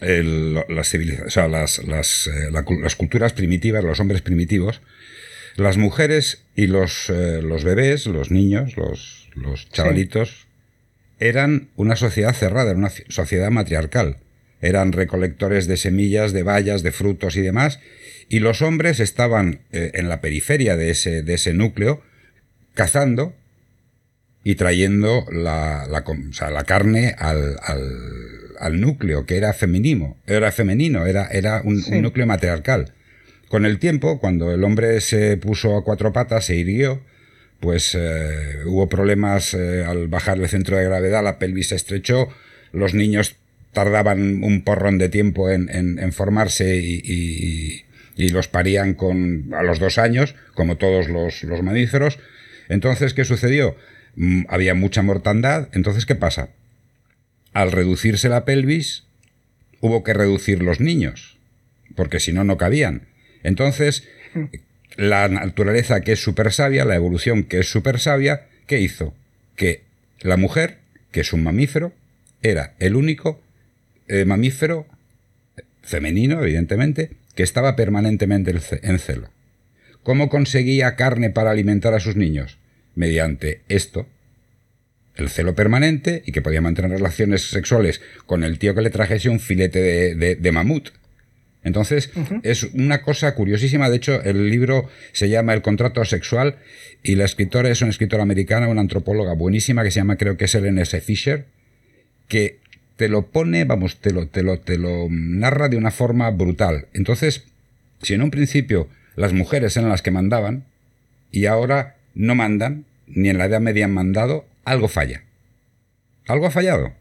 las, 0.00 0.94
o 0.94 1.30
sea, 1.30 1.48
las, 1.48 1.82
las, 1.84 2.26
eh, 2.26 2.50
las, 2.50 2.96
culturas 2.96 3.32
primitivas, 3.32 3.84
los 3.84 4.00
hombres 4.00 4.20
primitivos, 4.20 4.80
las 5.56 5.76
mujeres 5.76 6.42
y 6.56 6.66
los, 6.66 7.08
eh, 7.08 7.40
los 7.40 7.64
bebés, 7.64 8.06
los 8.06 8.30
niños, 8.30 8.76
los, 8.76 9.21
los 9.34 9.68
chavalitos, 9.70 10.46
eran 11.18 11.68
una 11.76 11.96
sociedad 11.96 12.34
cerrada, 12.34 12.70
era 12.70 12.78
una 12.78 12.90
sociedad 13.08 13.50
matriarcal. 13.50 14.18
Eran 14.60 14.92
recolectores 14.92 15.66
de 15.66 15.76
semillas, 15.76 16.32
de 16.32 16.42
bayas, 16.42 16.82
de 16.82 16.92
frutos 16.92 17.36
y 17.36 17.40
demás, 17.40 17.80
y 18.28 18.38
los 18.38 18.62
hombres 18.62 19.00
estaban 19.00 19.60
eh, 19.72 19.90
en 19.94 20.08
la 20.08 20.20
periferia 20.20 20.76
de 20.76 20.90
ese, 20.90 21.22
de 21.22 21.34
ese 21.34 21.52
núcleo, 21.52 22.02
cazando 22.74 23.34
y 24.44 24.56
trayendo 24.56 25.26
la, 25.30 25.86
la, 25.86 26.64
carne 26.64 27.14
al, 27.18 27.56
al, 28.58 28.80
núcleo, 28.80 29.26
que 29.26 29.36
era 29.36 29.52
femenino, 29.52 30.16
era 30.26 30.50
femenino, 30.50 31.06
era, 31.06 31.26
era 31.26 31.62
un, 31.62 31.84
núcleo 32.02 32.26
matriarcal. 32.26 32.94
Con 33.48 33.66
el 33.66 33.78
tiempo, 33.78 34.18
cuando 34.18 34.52
el 34.52 34.64
hombre 34.64 35.00
se 35.00 35.36
puso 35.36 35.76
a 35.76 35.84
cuatro 35.84 36.12
patas, 36.12 36.46
se 36.46 36.56
hirió, 36.56 37.02
pues 37.62 37.94
eh, 37.94 38.64
hubo 38.66 38.88
problemas 38.88 39.54
eh, 39.54 39.84
al 39.84 40.08
bajar 40.08 40.36
el 40.38 40.48
centro 40.48 40.76
de 40.76 40.84
gravedad, 40.84 41.22
la 41.22 41.38
pelvis 41.38 41.68
se 41.68 41.76
estrechó, 41.76 42.28
los 42.72 42.92
niños 42.92 43.36
tardaban 43.72 44.42
un 44.42 44.62
porrón 44.62 44.98
de 44.98 45.08
tiempo 45.08 45.48
en, 45.48 46.12
formarse 46.12 46.76
y, 46.76 47.84
los 48.16 48.48
parían 48.48 48.94
con, 48.94 49.54
a 49.54 49.62
los 49.62 49.78
dos 49.78 49.98
años, 49.98 50.34
como 50.54 50.76
todos 50.76 51.08
los, 51.08 51.44
mamíferos. 51.62 52.18
Entonces, 52.68 53.14
¿qué 53.14 53.24
sucedió? 53.24 53.76
Mm, 54.16 54.42
había 54.48 54.74
mucha 54.74 55.02
mortandad. 55.02 55.68
Entonces, 55.72 56.04
¿qué 56.04 56.16
pasa? 56.16 56.50
Al 57.52 57.70
reducirse 57.70 58.28
la 58.28 58.44
pelvis, 58.44 59.04
hubo 59.80 60.02
que 60.02 60.14
reducir 60.14 60.62
los 60.62 60.80
niños, 60.80 61.38
porque 61.94 62.18
si 62.18 62.32
no, 62.32 62.42
no 62.42 62.56
cabían. 62.56 63.06
Entonces, 63.44 64.08
la 64.96 65.28
naturaleza 65.28 66.00
que 66.00 66.12
es 66.12 66.22
súper 66.22 66.52
sabia, 66.52 66.84
la 66.84 66.96
evolución 66.96 67.44
que 67.44 67.60
es 67.60 67.70
súper 67.70 67.98
sabia, 67.98 68.46
¿qué 68.66 68.80
hizo? 68.80 69.14
Que 69.56 69.82
la 70.20 70.36
mujer, 70.36 70.78
que 71.10 71.20
es 71.20 71.32
un 71.32 71.42
mamífero, 71.42 71.92
era 72.42 72.74
el 72.78 72.96
único 72.96 73.40
eh, 74.08 74.24
mamífero 74.24 74.86
femenino, 75.82 76.42
evidentemente, 76.42 77.10
que 77.34 77.42
estaba 77.42 77.76
permanentemente 77.76 78.54
en 78.82 78.98
celo. 78.98 79.30
¿Cómo 80.02 80.28
conseguía 80.28 80.96
carne 80.96 81.30
para 81.30 81.50
alimentar 81.50 81.94
a 81.94 82.00
sus 82.00 82.16
niños? 82.16 82.58
Mediante 82.94 83.62
esto, 83.68 84.06
el 85.14 85.28
celo 85.28 85.54
permanente 85.54 86.22
y 86.26 86.32
que 86.32 86.42
podía 86.42 86.60
mantener 86.60 86.90
relaciones 86.90 87.42
sexuales 87.48 88.00
con 88.26 88.44
el 88.44 88.58
tío 88.58 88.74
que 88.74 88.82
le 88.82 88.90
trajese 88.90 89.28
un 89.28 89.40
filete 89.40 90.14
de, 90.14 90.52
mamut. 90.52 90.90
Entonces, 91.64 92.10
es 92.42 92.64
una 92.64 93.02
cosa 93.02 93.34
curiosísima. 93.34 93.88
De 93.88 93.96
hecho, 93.96 94.20
el 94.22 94.50
libro 94.50 94.88
se 95.12 95.28
llama 95.28 95.54
El 95.54 95.62
contrato 95.62 96.04
sexual 96.04 96.56
y 97.02 97.14
la 97.14 97.24
escritora 97.24 97.70
es 97.70 97.82
una 97.82 97.90
escritora 97.90 98.22
americana, 98.22 98.68
una 98.68 98.80
antropóloga 98.80 99.34
buenísima 99.34 99.84
que 99.84 99.90
se 99.90 100.00
llama, 100.00 100.16
creo 100.16 100.36
que 100.36 100.46
es 100.46 100.54
Ellen 100.54 100.78
S. 100.78 101.00
Fisher, 101.00 101.46
que 102.28 102.58
te 102.96 103.08
lo 103.08 103.26
pone, 103.26 103.64
vamos, 103.64 104.00
te 104.00 104.12
lo, 104.12 104.26
te 104.26 104.42
lo, 104.42 104.58
te 104.58 104.76
lo 104.78 105.08
narra 105.10 105.68
de 105.68 105.76
una 105.76 105.90
forma 105.90 106.30
brutal. 106.30 106.86
Entonces, 106.94 107.44
si 108.02 108.14
en 108.14 108.22
un 108.22 108.30
principio 108.30 108.88
las 109.16 109.32
mujeres 109.32 109.76
eran 109.76 109.90
las 109.90 110.02
que 110.02 110.10
mandaban 110.10 110.64
y 111.30 111.46
ahora 111.46 111.96
no 112.14 112.34
mandan, 112.34 112.84
ni 113.06 113.28
en 113.28 113.38
la 113.38 113.46
Edad 113.46 113.60
Media 113.60 113.84
han 113.84 113.94
mandado, 113.94 114.46
algo 114.64 114.88
falla. 114.88 115.22
Algo 116.26 116.46
ha 116.46 116.50
fallado. 116.50 116.92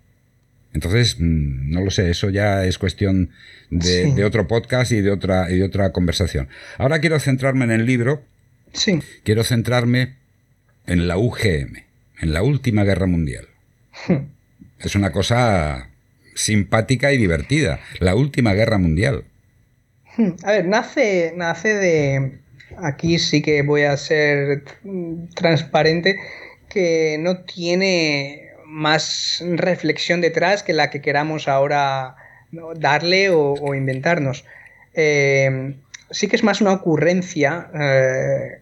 Entonces, 0.74 1.18
mm, 1.20 1.72
no 1.72 1.82
lo 1.82 1.92
sé, 1.92 2.10
eso 2.10 2.30
ya 2.30 2.66
es 2.66 2.78
cuestión 2.78 3.32
de, 3.70 4.14
de, 4.14 4.24
otro 4.24 4.48
podcast 4.48 4.92
y 4.92 5.02
de 5.02 5.12
otra, 5.12 5.50
y 5.52 5.58
de 5.58 5.64
otra 5.64 5.92
conversación. 5.92 6.48
Ahora 6.78 7.00
quiero 7.00 7.20
centrarme 7.20 7.66
en 7.66 7.72
el 7.72 7.86
libro. 7.86 8.24
Sí. 8.74 9.00
Quiero 9.24 9.44
centrarme 9.44 10.16
en 10.88 11.08
la 11.08 11.18
UGM, 11.18 11.84
en 12.22 12.34
la 12.34 12.44
última 12.44 12.84
guerra 12.84 13.08
mundial. 13.08 13.48
Es 14.84 14.96
una 14.96 15.12
cosa 15.12 15.90
simpática 16.34 17.12
y 17.12 17.18
divertida. 17.18 17.80
La 18.00 18.16
última 18.16 18.54
guerra 18.54 18.80
mundial. 18.80 19.26
Hmm, 20.18 20.32
a 20.44 20.52
ver, 20.52 20.68
nace, 20.68 21.34
nace 21.36 21.76
de. 21.76 22.40
Aquí 22.78 23.20
sí 23.20 23.42
que 23.42 23.62
voy 23.62 23.84
a 23.84 23.96
ser 23.98 24.64
transparente, 25.36 26.18
que 26.70 27.18
no 27.20 27.44
tiene 27.44 28.41
más 28.72 29.44
reflexión 29.46 30.22
detrás 30.22 30.64
que 30.64 30.72
la 30.74 30.90
que 30.90 31.02
queramos 31.02 31.48
ahora 31.50 32.16
darle 32.76 33.30
o, 33.30 33.76
inventarnos. 33.76 34.46
Eh, 34.94 35.76
sí 36.10 36.28
que 36.28 36.36
es 36.38 36.44
más 36.44 36.62
una 36.62 36.74
ocurrencia, 36.74 37.70
eh, 37.74 38.62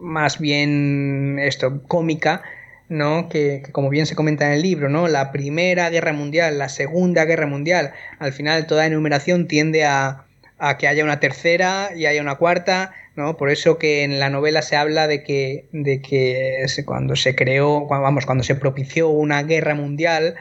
más 0.00 0.38
bien 0.38 1.38
esto, 1.38 1.82
cómica, 1.86 2.42
¿no? 2.88 3.28
Que, 3.28 3.62
como 3.72 3.90
bien 3.90 4.06
se 4.06 4.16
comenta 4.16 4.46
en 4.46 4.52
el 4.52 4.62
libro, 4.62 4.88
¿no? 4.88 5.08
La 5.08 5.30
Primera 5.30 5.90
Guerra 5.90 6.12
Mundial, 6.12 6.58
la 6.58 6.68
Segunda 6.68 7.24
Guerra 7.24 7.46
Mundial, 7.46 7.92
al 8.18 8.32
final 8.32 8.66
toda 8.66 8.86
enumeración 8.86 9.46
tiende 9.46 9.84
a, 9.84 10.24
que 10.78 10.88
haya 10.88 11.04
una 11.04 11.20
tercera 11.20 11.90
y 11.94 12.06
haya 12.06 12.22
una 12.22 12.36
cuarta, 12.36 12.94
¿no? 13.16 13.36
Por 13.36 13.50
eso 13.50 13.78
que 13.78 14.02
en 14.02 14.18
la 14.18 14.30
novela 14.30 14.62
se 14.62 14.76
habla 14.76 15.06
de 15.06 15.22
que, 15.22 15.66
de 15.72 16.00
que 16.00 16.66
cuando 16.84 17.16
se 17.16 17.34
creó, 17.34 17.86
vamos, 17.86 18.26
cuando 18.26 18.44
se 18.44 18.54
propició 18.54 19.08
una 19.08 19.42
guerra 19.42 19.74
mundial, 19.74 20.34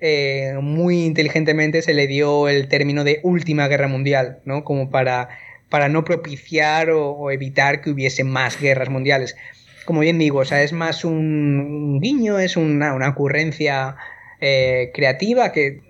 eh, 0.00 0.54
muy 0.62 1.04
inteligentemente 1.04 1.82
se 1.82 1.94
le 1.94 2.06
dio 2.06 2.48
el 2.48 2.68
término 2.68 3.04
de 3.04 3.20
última 3.22 3.68
guerra 3.68 3.88
mundial, 3.88 4.40
¿no? 4.44 4.64
Como 4.64 4.90
para, 4.90 5.28
para 5.68 5.88
no 5.88 6.04
propiciar 6.04 6.90
o, 6.90 7.30
evitar 7.30 7.82
que 7.82 7.90
hubiese 7.90 8.24
más 8.24 8.60
guerras 8.60 8.88
mundiales. 8.88 9.36
como 9.84 10.00
bien 10.00 10.18
digo, 10.18 10.38
o 10.40 10.44
sea, 10.44 10.62
es 10.62 10.72
más 10.72 11.04
un, 11.04 12.00
guiño, 12.00 12.38
es 12.38 12.56
una, 12.56 13.08
ocurrencia 13.08 13.96
eh, 14.40 14.90
creativa 14.94 15.52
que 15.52 15.80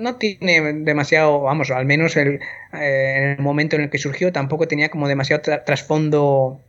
no 0.00 0.16
tiene 0.16 0.72
demasiado, 0.72 1.40
vamos, 1.42 1.70
al 1.70 1.84
menos 1.84 2.16
el, 2.16 2.40
eh, 2.72 3.14
en 3.16 3.22
el 3.30 3.38
momento 3.38 3.76
en 3.76 3.82
el 3.82 3.90
que 3.90 3.98
surgió 3.98 4.32
tampoco 4.32 4.66
tenía 4.66 4.88
como 4.88 5.08
demasiado 5.08 5.42
trasfondo 5.64 6.60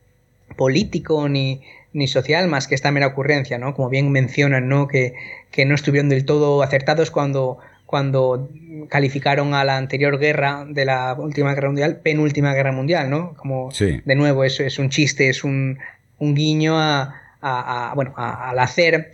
político 0.55 1.27
ni, 1.29 1.61
ni 1.93 2.07
social 2.07 2.47
más 2.47 2.67
que 2.67 2.75
esta 2.75 2.91
mera 2.91 3.07
ocurrencia, 3.07 3.57
¿no? 3.57 3.73
Como 3.73 3.89
bien 3.89 4.11
mencionan, 4.11 4.67
¿no? 4.67 4.87
Que, 4.87 5.13
que 5.51 5.65
no 5.65 5.75
estuvieron 5.75 6.09
del 6.09 6.25
todo 6.25 6.61
acertados 6.61 7.11
cuando, 7.11 7.59
cuando 7.85 8.49
calificaron 8.89 9.53
a 9.53 9.63
la 9.63 9.77
anterior 9.77 10.17
guerra 10.19 10.65
de 10.67 10.85
la 10.85 11.13
última 11.13 11.53
guerra 11.53 11.69
mundial, 11.69 11.97
penúltima 11.97 12.53
guerra 12.53 12.71
mundial, 12.71 13.09
¿no? 13.09 13.33
Como 13.35 13.71
de 13.71 14.15
nuevo, 14.15 14.43
eso 14.43 14.63
es 14.63 14.79
un 14.79 14.89
chiste, 14.89 15.29
es 15.29 15.43
un, 15.43 15.79
un 16.17 16.35
guiño 16.35 16.79
a, 16.79 17.15
a, 17.41 17.93
bueno, 17.95 18.13
al 18.15 18.59
hacer. 18.59 19.11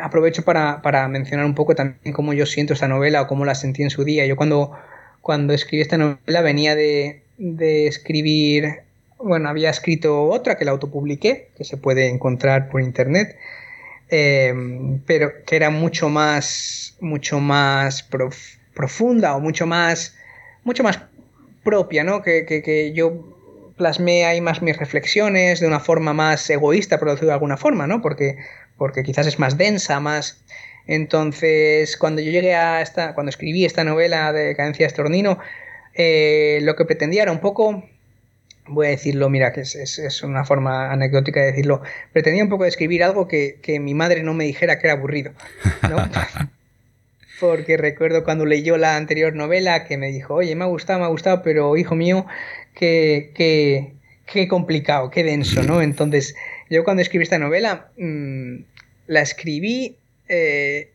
Aprovecho 0.00 0.42
para, 0.42 0.80
para, 0.82 1.06
mencionar 1.08 1.44
un 1.44 1.54
poco 1.54 1.74
también 1.74 2.14
cómo 2.14 2.32
yo 2.32 2.46
siento 2.46 2.72
esta 2.72 2.88
novela 2.88 3.22
o 3.22 3.26
cómo 3.26 3.44
la 3.44 3.54
sentí 3.54 3.82
en 3.82 3.90
su 3.90 4.04
día. 4.04 4.26
Yo 4.26 4.36
cuando, 4.36 4.72
cuando 5.20 5.52
escribí 5.52 5.82
esta 5.82 5.98
novela 5.98 6.40
venía 6.40 6.74
de, 6.74 7.22
de 7.36 7.86
escribir 7.86 8.82
bueno, 9.22 9.48
había 9.48 9.70
escrito 9.70 10.24
otra 10.24 10.56
que 10.56 10.64
la 10.64 10.72
autopubliqué, 10.72 11.50
que 11.56 11.64
se 11.64 11.76
puede 11.76 12.08
encontrar 12.08 12.68
por 12.68 12.80
internet, 12.80 13.36
eh, 14.10 14.52
pero 15.06 15.32
que 15.46 15.56
era 15.56 15.70
mucho 15.70 16.08
más, 16.08 16.96
mucho 17.00 17.40
más 17.40 18.08
profunda 18.74 19.34
o 19.34 19.40
mucho 19.40 19.66
más, 19.66 20.16
mucho 20.64 20.82
más 20.82 21.00
propia, 21.62 22.04
¿no? 22.04 22.22
Que, 22.22 22.44
que, 22.44 22.92
yo 22.92 23.28
plasmé 23.76 24.24
ahí 24.24 24.40
más 24.40 24.60
mis 24.60 24.76
reflexiones 24.76 25.60
de 25.60 25.66
una 25.66 25.80
forma 25.80 26.12
más 26.12 26.48
egoísta, 26.50 26.98
por 26.98 27.18
de 27.18 27.32
alguna 27.32 27.56
forma, 27.56 27.86
¿no? 27.86 28.02
Porque, 28.02 28.36
porque 28.82 29.04
quizás 29.04 29.28
es 29.28 29.38
más 29.38 29.56
densa, 29.56 30.00
más... 30.00 30.42
Entonces, 30.88 31.96
cuando 31.96 32.20
yo 32.20 32.32
llegué 32.32 32.56
a 32.56 32.82
esta, 32.82 33.14
cuando 33.14 33.30
escribí 33.30 33.64
esta 33.64 33.84
novela 33.84 34.32
de 34.32 34.56
Cadencia 34.56 34.88
Estornino, 34.88 35.38
eh, 35.94 36.58
lo 36.62 36.74
que 36.74 36.84
pretendía 36.84 37.22
era 37.22 37.30
un 37.30 37.38
poco 37.38 37.84
voy 38.66 38.88
a 38.88 38.90
decirlo, 38.90 39.30
mira, 39.30 39.52
que 39.52 39.60
es, 39.60 40.22
una 40.24 40.44
forma 40.44 40.90
anecdótica 40.90 41.38
de 41.38 41.46
decirlo, 41.46 41.80
pretendía 42.12 42.42
un 42.42 42.50
poco 42.50 42.64
describir 42.64 43.04
algo 43.04 43.28
que, 43.28 43.60
mi 43.80 43.94
madre 43.94 44.24
no 44.24 44.34
me 44.34 44.42
dijera 44.42 44.80
que 44.80 44.88
era 44.88 44.94
aburrido, 44.94 45.30
¿no? 45.88 45.96
Porque 47.40 47.76
recuerdo 47.76 48.24
cuando 48.24 48.46
leyó 48.46 48.78
la 48.78 48.96
anterior 48.96 49.32
novela 49.36 49.84
que 49.84 49.96
me 49.96 50.10
dijo, 50.10 50.34
oye, 50.34 50.56
me 50.56 50.64
ha 50.64 50.66
gustado, 50.66 50.98
me 50.98 51.04
ha 51.04 51.08
gustado, 51.08 51.42
pero 51.44 51.76
hijo 51.76 51.94
mío, 51.94 52.26
qué, 52.74 53.30
qué, 54.26 54.48
complicado, 54.48 55.08
qué 55.10 55.22
denso, 55.22 55.62
¿no? 55.62 55.82
Entonces, 55.82 56.34
yo 56.70 56.84
cuando 56.84 57.02
escribí 57.02 57.24
esta 57.24 57.38
novela, 57.38 57.90
mm, 57.98 58.62
la 59.06 59.20
escribí, 59.20 59.96
eh, 60.28 60.88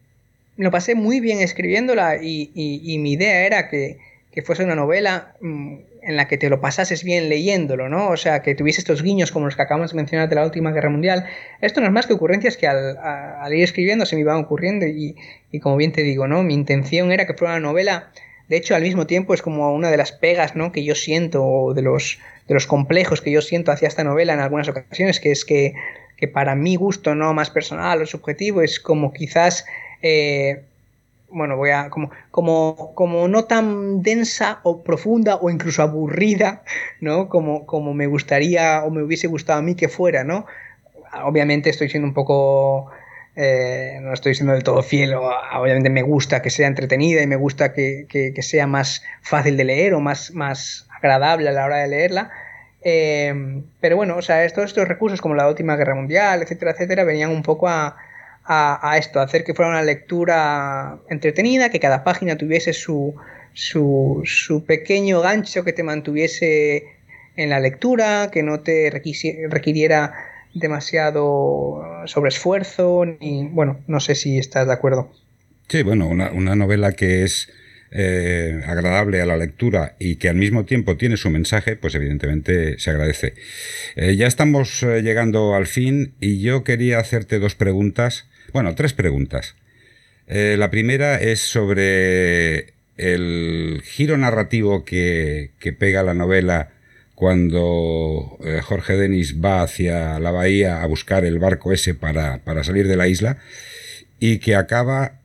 lo 0.57 0.71
pasé 0.71 0.95
muy 0.95 1.19
bien 1.19 1.39
escribiéndola 1.39 2.17
y, 2.21 2.97
mi 2.99 3.13
idea 3.13 3.45
era 3.45 3.69
que, 3.69 3.97
que 4.31 4.41
fuese 4.41 4.63
una 4.63 4.75
novela 4.75 5.35
mm, 5.41 5.75
en 6.07 6.15
la 6.15 6.27
que 6.29 6.37
te 6.37 6.49
lo 6.49 6.61
pasases 6.61 7.03
bien 7.03 7.27
leyéndolo, 7.27 7.89
¿no? 7.89 8.07
O 8.07 8.15
sea, 8.15 8.41
que 8.41 8.55
tuviese 8.55 8.79
estos 8.79 9.03
guiños 9.03 9.31
como 9.31 9.45
los 9.45 9.57
que 9.57 9.61
acabamos 9.61 9.91
de 9.91 9.97
mencionar 9.97 10.29
de 10.29 10.35
la 10.35 10.45
última 10.45 10.71
guerra 10.71 10.89
mundial. 10.89 11.25
Esto 11.59 11.81
no 11.81 11.87
es 11.87 11.91
más 11.91 12.07
que 12.07 12.13
ocurrencias 12.13 12.55
que 12.55 12.65
al, 12.65 13.53
ir 13.53 13.61
escribiendo 13.61 14.05
se 14.05 14.15
me 14.15 14.21
iban 14.21 14.37
ocurriendo 14.37 14.85
y, 14.87 15.15
como 15.61 15.75
bien 15.75 15.91
te 15.91 16.03
digo, 16.03 16.25
¿no? 16.25 16.43
Mi 16.43 16.53
intención 16.53 17.11
era 17.11 17.27
que 17.27 17.33
fuera 17.33 17.55
una 17.55 17.67
novela, 17.67 18.09
de 18.47 18.55
hecho 18.55 18.73
al 18.73 18.83
mismo 18.83 19.05
tiempo 19.05 19.33
es 19.33 19.41
como 19.41 19.73
una 19.73 19.91
de 19.91 19.97
las 19.97 20.13
pegas, 20.13 20.55
¿no? 20.55 20.71
Que 20.71 20.85
yo 20.85 20.95
siento, 20.95 21.43
o 21.43 21.73
de 21.73 21.81
los, 21.81 22.19
de 22.47 22.53
los 22.53 22.67
complejos 22.67 23.21
que 23.21 23.31
yo 23.31 23.41
siento 23.41 23.73
hacia 23.73 23.89
esta 23.89 24.05
novela 24.05 24.33
en 24.33 24.39
algunas 24.39 24.69
ocasiones, 24.69 25.19
que 25.19 25.31
es 25.31 25.43
que, 25.43 25.73
que 26.17 26.27
para 26.27 26.55
mi 26.55 26.75
gusto, 26.75 27.15
no 27.15 27.33
más 27.33 27.49
personal 27.49 28.01
o 28.01 28.05
subjetivo, 28.05 28.61
es 28.61 28.79
como 28.79 29.13
quizás... 29.13 29.65
Eh, 30.01 30.63
bueno, 31.29 31.57
voy 31.57 31.71
a, 31.71 31.89
como, 31.89 32.11
como, 32.31 32.93
como 32.95 33.27
no 33.27 33.45
tan 33.45 34.01
densa 34.01 34.59
o 34.63 34.83
profunda 34.83 35.35
o 35.35 35.49
incluso 35.49 35.81
aburrida, 35.81 36.63
¿no? 37.01 37.29
Como, 37.29 37.65
como 37.65 37.93
me 37.93 38.07
gustaría 38.07 38.83
o 38.85 38.91
me 38.91 39.03
hubiese 39.03 39.27
gustado 39.27 39.59
a 39.59 39.61
mí 39.61 39.75
que 39.75 39.89
fuera, 39.89 40.23
¿no? 40.23 40.45
Obviamente 41.23 41.69
estoy 41.69 41.89
siendo 41.89 42.07
un 42.07 42.13
poco, 42.13 42.89
eh, 43.35 43.99
no 44.01 44.13
estoy 44.13 44.35
siendo 44.35 44.53
del 44.53 44.63
todo 44.63 44.83
fiel, 44.83 45.15
obviamente 45.15 45.89
me 45.89 46.01
gusta 46.01 46.41
que 46.41 46.49
sea 46.49 46.67
entretenida 46.67 47.21
y 47.21 47.27
me 47.27 47.35
gusta 47.35 47.73
que, 47.73 48.05
que, 48.07 48.41
sea 48.41 48.67
más 48.67 49.03
fácil 49.21 49.57
de 49.57 49.65
leer 49.65 49.93
o 49.93 49.99
más, 49.99 50.31
más 50.31 50.87
agradable 50.95 51.49
a 51.49 51.51
la 51.51 51.65
hora 51.65 51.77
de 51.77 51.87
leerla. 51.87 52.31
Eh, 52.89 53.63
pero 53.81 53.97
bueno, 53.97 54.15
o 54.15 54.21
sea, 54.21 54.47
todos 54.47 54.69
estos 54.69 54.87
recursos 54.87 55.19
como 55.19 55.35
la 55.35 55.49
última 55.49 55.75
guerra 55.75 55.93
mundial, 55.93 56.41
etcétera, 56.41 56.71
etcétera, 56.71 57.03
venían 57.03 57.31
un 57.31 57.43
poco 57.43 57.67
a, 57.67 57.97
a, 58.45 58.97
esto, 58.97 59.19
a 59.19 59.23
hacer 59.23 59.43
que 59.43 59.53
fuera 59.53 59.71
una 59.71 59.81
lectura 59.81 60.97
entretenida, 61.09 61.69
que 61.69 61.81
cada 61.81 62.05
página 62.05 62.37
tuviese 62.37 62.71
su, 62.71 63.13
su, 63.53 64.63
pequeño 64.65 65.19
gancho 65.19 65.65
que 65.65 65.73
te 65.73 65.83
mantuviese 65.83 66.85
en 67.35 67.49
la 67.49 67.59
lectura, 67.59 68.29
que 68.31 68.41
no 68.41 68.61
te 68.61 68.89
requiriera 68.89 70.13
demasiado 70.53 71.83
sobreesfuerzo, 72.05 73.03
ni 73.19 73.49
bueno, 73.49 73.81
no 73.87 73.99
sé 73.99 74.15
si 74.15 74.37
estás 74.37 74.65
de 74.65 74.71
acuerdo. 74.71 75.11
Sí, 75.67 75.83
bueno, 75.83 76.07
una, 76.07 76.31
una 76.31 76.55
novela 76.55 76.93
que 76.93 77.25
es 77.25 77.51
eh, 77.91 78.61
agradable 78.65 79.21
a 79.21 79.25
la 79.25 79.37
lectura 79.37 79.95
y 79.97 80.17
que 80.17 80.27
al 80.27 80.35
mismo 80.35 80.65
tiempo 80.65 80.97
tiene 80.97 81.15
su 81.15 81.29
mensaje, 81.29 81.77
pues 81.77 81.95
evidentemente 81.95 82.77
se 82.79 82.89
agradece. 82.89 83.33
Eh, 83.95 84.15
ya 84.17 84.27
estamos 84.27 84.83
eh, 84.83 85.01
llegando 85.01 85.55
al 85.55 85.67
fin 85.67 86.13
y 86.19 86.41
yo 86.41 86.63
quería 86.65 86.99
hacerte 86.99 87.39
dos 87.39 87.55
preguntas 87.55 88.27
bueno, 88.53 88.75
tres 88.75 88.93
preguntas. 88.93 89.55
La 90.25 90.69
primera 90.71 91.21
es 91.21 91.41
sobre 91.41 92.73
el 92.97 93.81
giro 93.85 94.17
narrativo 94.17 94.83
que, 94.83 95.51
pega 95.77 96.01
la 96.01 96.13
novela 96.13 96.69
cuando 97.13 98.37
Jorge 98.63 98.97
Denis 98.97 99.35
va 99.43 99.61
hacia 99.61 100.17
la 100.19 100.31
bahía 100.31 100.81
a 100.81 100.87
buscar 100.87 101.23
el 101.23 101.39
barco 101.39 101.71
ese 101.71 101.93
para, 101.93 102.39
para 102.43 102.63
salir 102.63 102.87
de 102.87 102.97
la 102.97 103.07
isla 103.07 103.37
y 104.19 104.39
que 104.39 104.55
acaba 104.55 105.16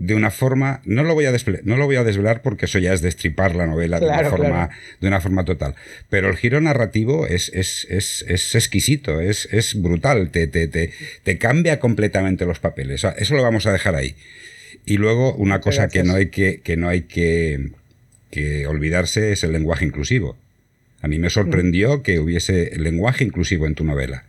de 0.00 0.14
una 0.14 0.30
forma, 0.30 0.80
no 0.86 1.04
lo 1.04 1.12
voy 1.12 1.26
a 1.26 1.32
desvelar, 1.32 1.60
no 1.64 1.76
lo 1.76 1.84
voy 1.84 1.96
a 1.96 2.04
desvelar 2.04 2.40
porque 2.40 2.64
eso 2.64 2.78
ya 2.78 2.94
es 2.94 3.02
destripar 3.02 3.54
la 3.54 3.66
novela 3.66 4.00
de, 4.00 4.06
una 4.06 4.24
forma, 4.24 4.70
de 4.98 5.08
una 5.08 5.20
forma 5.20 5.44
total. 5.44 5.74
Pero 6.08 6.30
el 6.30 6.38
giro 6.38 6.58
narrativo 6.58 7.26
es, 7.26 7.50
es, 7.50 7.86
es, 7.90 8.24
es 8.26 8.54
exquisito, 8.54 9.20
es, 9.20 9.46
es 9.52 9.80
brutal, 9.80 10.30
te, 10.30 10.46
te, 10.46 10.68
te, 10.68 10.90
te, 11.22 11.36
cambia 11.36 11.80
completamente 11.80 12.46
los 12.46 12.60
papeles. 12.60 13.04
Eso 13.18 13.34
lo 13.34 13.42
vamos 13.42 13.66
a 13.66 13.72
dejar 13.72 13.94
ahí. 13.94 14.16
Y 14.86 14.96
luego 14.96 15.34
una 15.34 15.60
cosa 15.60 15.88
que 15.88 16.02
no 16.02 16.14
hay 16.14 16.28
que, 16.28 16.62
que 16.62 16.78
no 16.78 16.88
hay 16.88 17.02
que, 17.02 17.68
que 18.30 18.66
olvidarse 18.66 19.32
es 19.32 19.44
el 19.44 19.52
lenguaje 19.52 19.84
inclusivo. 19.84 20.34
A 21.02 21.08
mí 21.08 21.18
me 21.18 21.28
sorprendió 21.28 22.02
que 22.02 22.20
hubiese 22.20 22.70
lenguaje 22.78 23.24
inclusivo 23.24 23.66
en 23.66 23.74
tu 23.74 23.84
novela. 23.84 24.24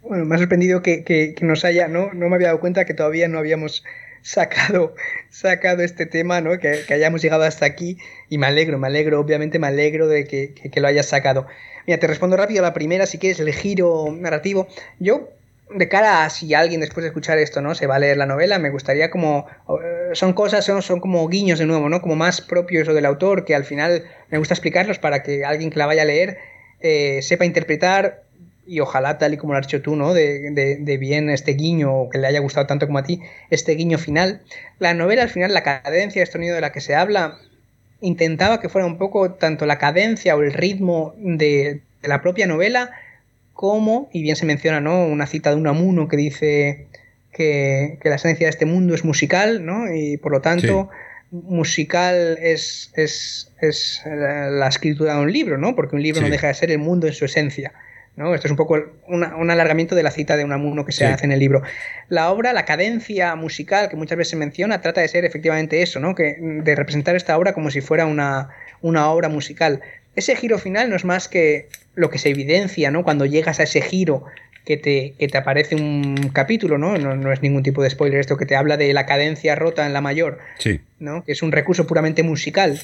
Bueno, 0.00 0.24
me 0.24 0.34
ha 0.34 0.38
sorprendido 0.38 0.82
que, 0.82 1.04
que, 1.04 1.34
que 1.34 1.44
nos 1.44 1.64
haya, 1.66 1.88
¿no? 1.88 2.12
No 2.14 2.30
me 2.30 2.36
había 2.36 2.48
dado 2.48 2.60
cuenta 2.60 2.86
que 2.86 2.94
todavía 2.94 3.28
no 3.28 3.38
habíamos 3.38 3.84
sacado, 4.24 4.94
sacado 5.30 5.82
este 5.82 6.06
tema, 6.06 6.40
¿no? 6.40 6.58
Que, 6.58 6.84
hayamos 6.88 7.22
llegado 7.22 7.44
hasta 7.44 7.66
aquí 7.66 7.98
y 8.28 8.38
me 8.38 8.46
alegro, 8.46 8.78
me 8.78 8.88
alegro, 8.88 9.20
obviamente 9.20 9.58
me 9.58 9.68
alegro 9.68 10.08
de 10.08 10.24
que, 10.24 10.80
lo 10.80 10.88
hayas 10.88 11.06
sacado. 11.06 11.46
Mira, 11.86 12.00
te 12.00 12.06
respondo 12.06 12.36
rápido 12.36 12.62
la 12.62 12.72
primera, 12.72 13.06
si 13.06 13.18
quieres, 13.18 13.38
el 13.38 13.52
giro 13.52 14.06
narrativo. 14.10 14.66
Yo, 14.98 15.28
de 15.70 15.88
cara 15.88 16.24
a 16.24 16.30
si 16.30 16.54
alguien 16.54 16.80
después 16.80 17.04
de 17.04 17.08
escuchar 17.08 17.38
esto, 17.38 17.60
¿no? 17.60 17.74
Se 17.74 17.86
va 17.86 17.96
a 17.96 17.98
leer 17.98 18.16
la 18.16 18.26
novela, 18.26 18.58
me 18.58 18.70
gustaría 18.70 19.10
como... 19.10 19.46
Eh, 19.68 20.14
son 20.14 20.32
cosas, 20.32 20.64
son, 20.64 20.80
son 20.80 21.00
como 21.00 21.28
guiños 21.28 21.58
de 21.58 21.66
nuevo, 21.66 21.90
¿no? 21.90 22.00
Como 22.00 22.16
más 22.16 22.40
propios 22.40 22.88
del 22.88 23.04
autor, 23.04 23.44
que 23.44 23.54
al 23.54 23.64
final 23.64 24.04
me 24.30 24.38
gusta 24.38 24.54
explicarlos 24.54 24.98
para 24.98 25.22
que 25.22 25.44
alguien 25.44 25.70
que 25.70 25.78
la 25.78 25.86
vaya 25.86 26.02
a 26.02 26.06
leer 26.06 26.38
eh, 26.80 27.20
sepa 27.20 27.44
interpretar 27.44 28.23
y 28.66 28.80
ojalá 28.80 29.18
tal 29.18 29.34
y 29.34 29.36
como 29.36 29.52
lo 29.52 29.58
has 29.58 29.66
hecho 29.66 29.82
tú, 29.82 29.96
¿no? 29.96 30.14
De, 30.14 30.96
bien 30.98 31.30
este 31.30 31.52
guiño, 31.52 32.08
que 32.10 32.18
le 32.18 32.26
haya 32.26 32.40
gustado 32.40 32.66
tanto 32.66 32.86
como 32.86 32.98
a 32.98 33.04
ti, 33.04 33.20
este 33.50 33.72
guiño 33.72 33.98
final. 33.98 34.42
La 34.78 34.94
novela 34.94 35.22
al 35.22 35.30
final, 35.30 35.52
la 35.52 35.62
cadencia, 35.62 36.22
este 36.22 36.34
sonido 36.34 36.54
de 36.54 36.60
la 36.60 36.72
que 36.72 36.80
se 36.80 36.94
habla, 36.94 37.38
intentaba 38.00 38.60
que 38.60 38.68
fuera 38.68 38.86
un 38.86 38.98
poco 38.98 39.32
tanto 39.32 39.66
la 39.66 39.78
cadencia 39.78 40.36
o 40.36 40.42
el 40.42 40.52
ritmo 40.52 41.14
de, 41.18 41.82
la 42.02 42.22
propia 42.22 42.46
novela, 42.46 42.92
como, 43.52 44.08
y 44.12 44.22
bien 44.22 44.36
se 44.36 44.46
menciona, 44.46 44.80
¿no? 44.80 45.06
Una 45.06 45.26
cita 45.26 45.50
de 45.50 45.56
un 45.56 45.66
amuno 45.66 46.08
que 46.08 46.16
dice 46.16 46.86
que, 47.32 47.98
la 48.02 48.16
esencia 48.16 48.46
de 48.46 48.50
este 48.50 48.66
mundo 48.66 48.94
es 48.94 49.04
musical, 49.04 49.64
¿no? 49.64 49.92
Y 49.94 50.16
por 50.16 50.32
lo 50.32 50.40
tanto... 50.40 50.90
musical 51.30 52.38
es, 52.40 52.92
es, 52.94 53.50
es, 53.60 54.02
la 54.06 54.68
escritura 54.68 55.16
de 55.16 55.22
un 55.22 55.32
libro, 55.32 55.58
¿no? 55.58 55.74
Porque 55.74 55.96
un 55.96 56.02
libro 56.02 56.20
no 56.20 56.28
deja 56.28 56.46
de 56.46 56.54
ser 56.54 56.70
el 56.70 56.78
mundo 56.78 57.08
en 57.08 57.12
su 57.12 57.24
esencia. 57.24 57.72
Esto 58.16 58.46
es 58.46 58.50
un 58.52 58.56
poco 58.56 58.78
un 59.08 59.50
alargamiento 59.50 59.96
de 59.96 60.04
la 60.04 60.12
cita 60.12 60.36
de 60.36 60.44
Unamuno 60.44 60.84
que 60.84 60.92
se 60.92 61.04
hace 61.04 61.24
en 61.24 61.32
el 61.32 61.40
libro. 61.40 61.62
La 62.08 62.30
obra, 62.30 62.52
la 62.52 62.64
cadencia 62.64 63.34
musical 63.34 63.88
que 63.88 63.96
muchas 63.96 64.16
veces 64.16 64.30
se 64.30 64.36
menciona, 64.36 64.80
trata 64.80 65.00
de 65.00 65.08
ser 65.08 65.24
efectivamente 65.24 65.82
eso, 65.82 65.98
¿no? 65.98 66.14
Que, 66.14 66.36
de 66.38 66.74
representar 66.76 67.16
esta 67.16 67.36
obra 67.36 67.54
como 67.54 67.72
si 67.72 67.80
fuera 67.80 68.06
una, 68.06 68.50
una 68.82 69.10
obra 69.10 69.28
musical. 69.28 69.80
Ese 70.14 70.36
giro 70.36 70.58
final 70.58 70.90
no 70.90 70.96
es 70.96 71.04
más 71.04 71.26
que 71.26 71.68
lo 71.96 72.08
que 72.08 72.18
se 72.18 72.28
evidencia, 72.28 72.92
¿no? 72.92 73.02
Cuando 73.02 73.26
llegas 73.26 73.58
a 73.58 73.64
ese 73.64 73.82
giro 73.82 74.24
que 74.64 74.76
te, 74.76 75.14
que 75.18 75.28
te 75.28 75.38
aparece 75.38 75.74
un 75.74 76.30
capítulo, 76.32 76.78
¿no? 76.78 76.96
¿no? 76.96 77.32
es 77.32 77.42
ningún 77.42 77.62
tipo 77.62 77.82
de 77.82 77.90
spoiler 77.90 78.20
esto, 78.20 78.36
que 78.36 78.46
te 78.46 78.56
habla 78.56 78.76
de 78.76 78.92
la 78.94 79.06
cadencia 79.06 79.54
rota 79.54 79.86
en 79.86 79.92
la 79.92 80.00
mayor, 80.00 80.38
sí. 80.58 80.80
¿no? 80.98 81.24
que 81.24 81.32
es 81.32 81.42
un 81.42 81.52
recurso 81.52 81.86
puramente 81.86 82.22
musical. 82.22 82.80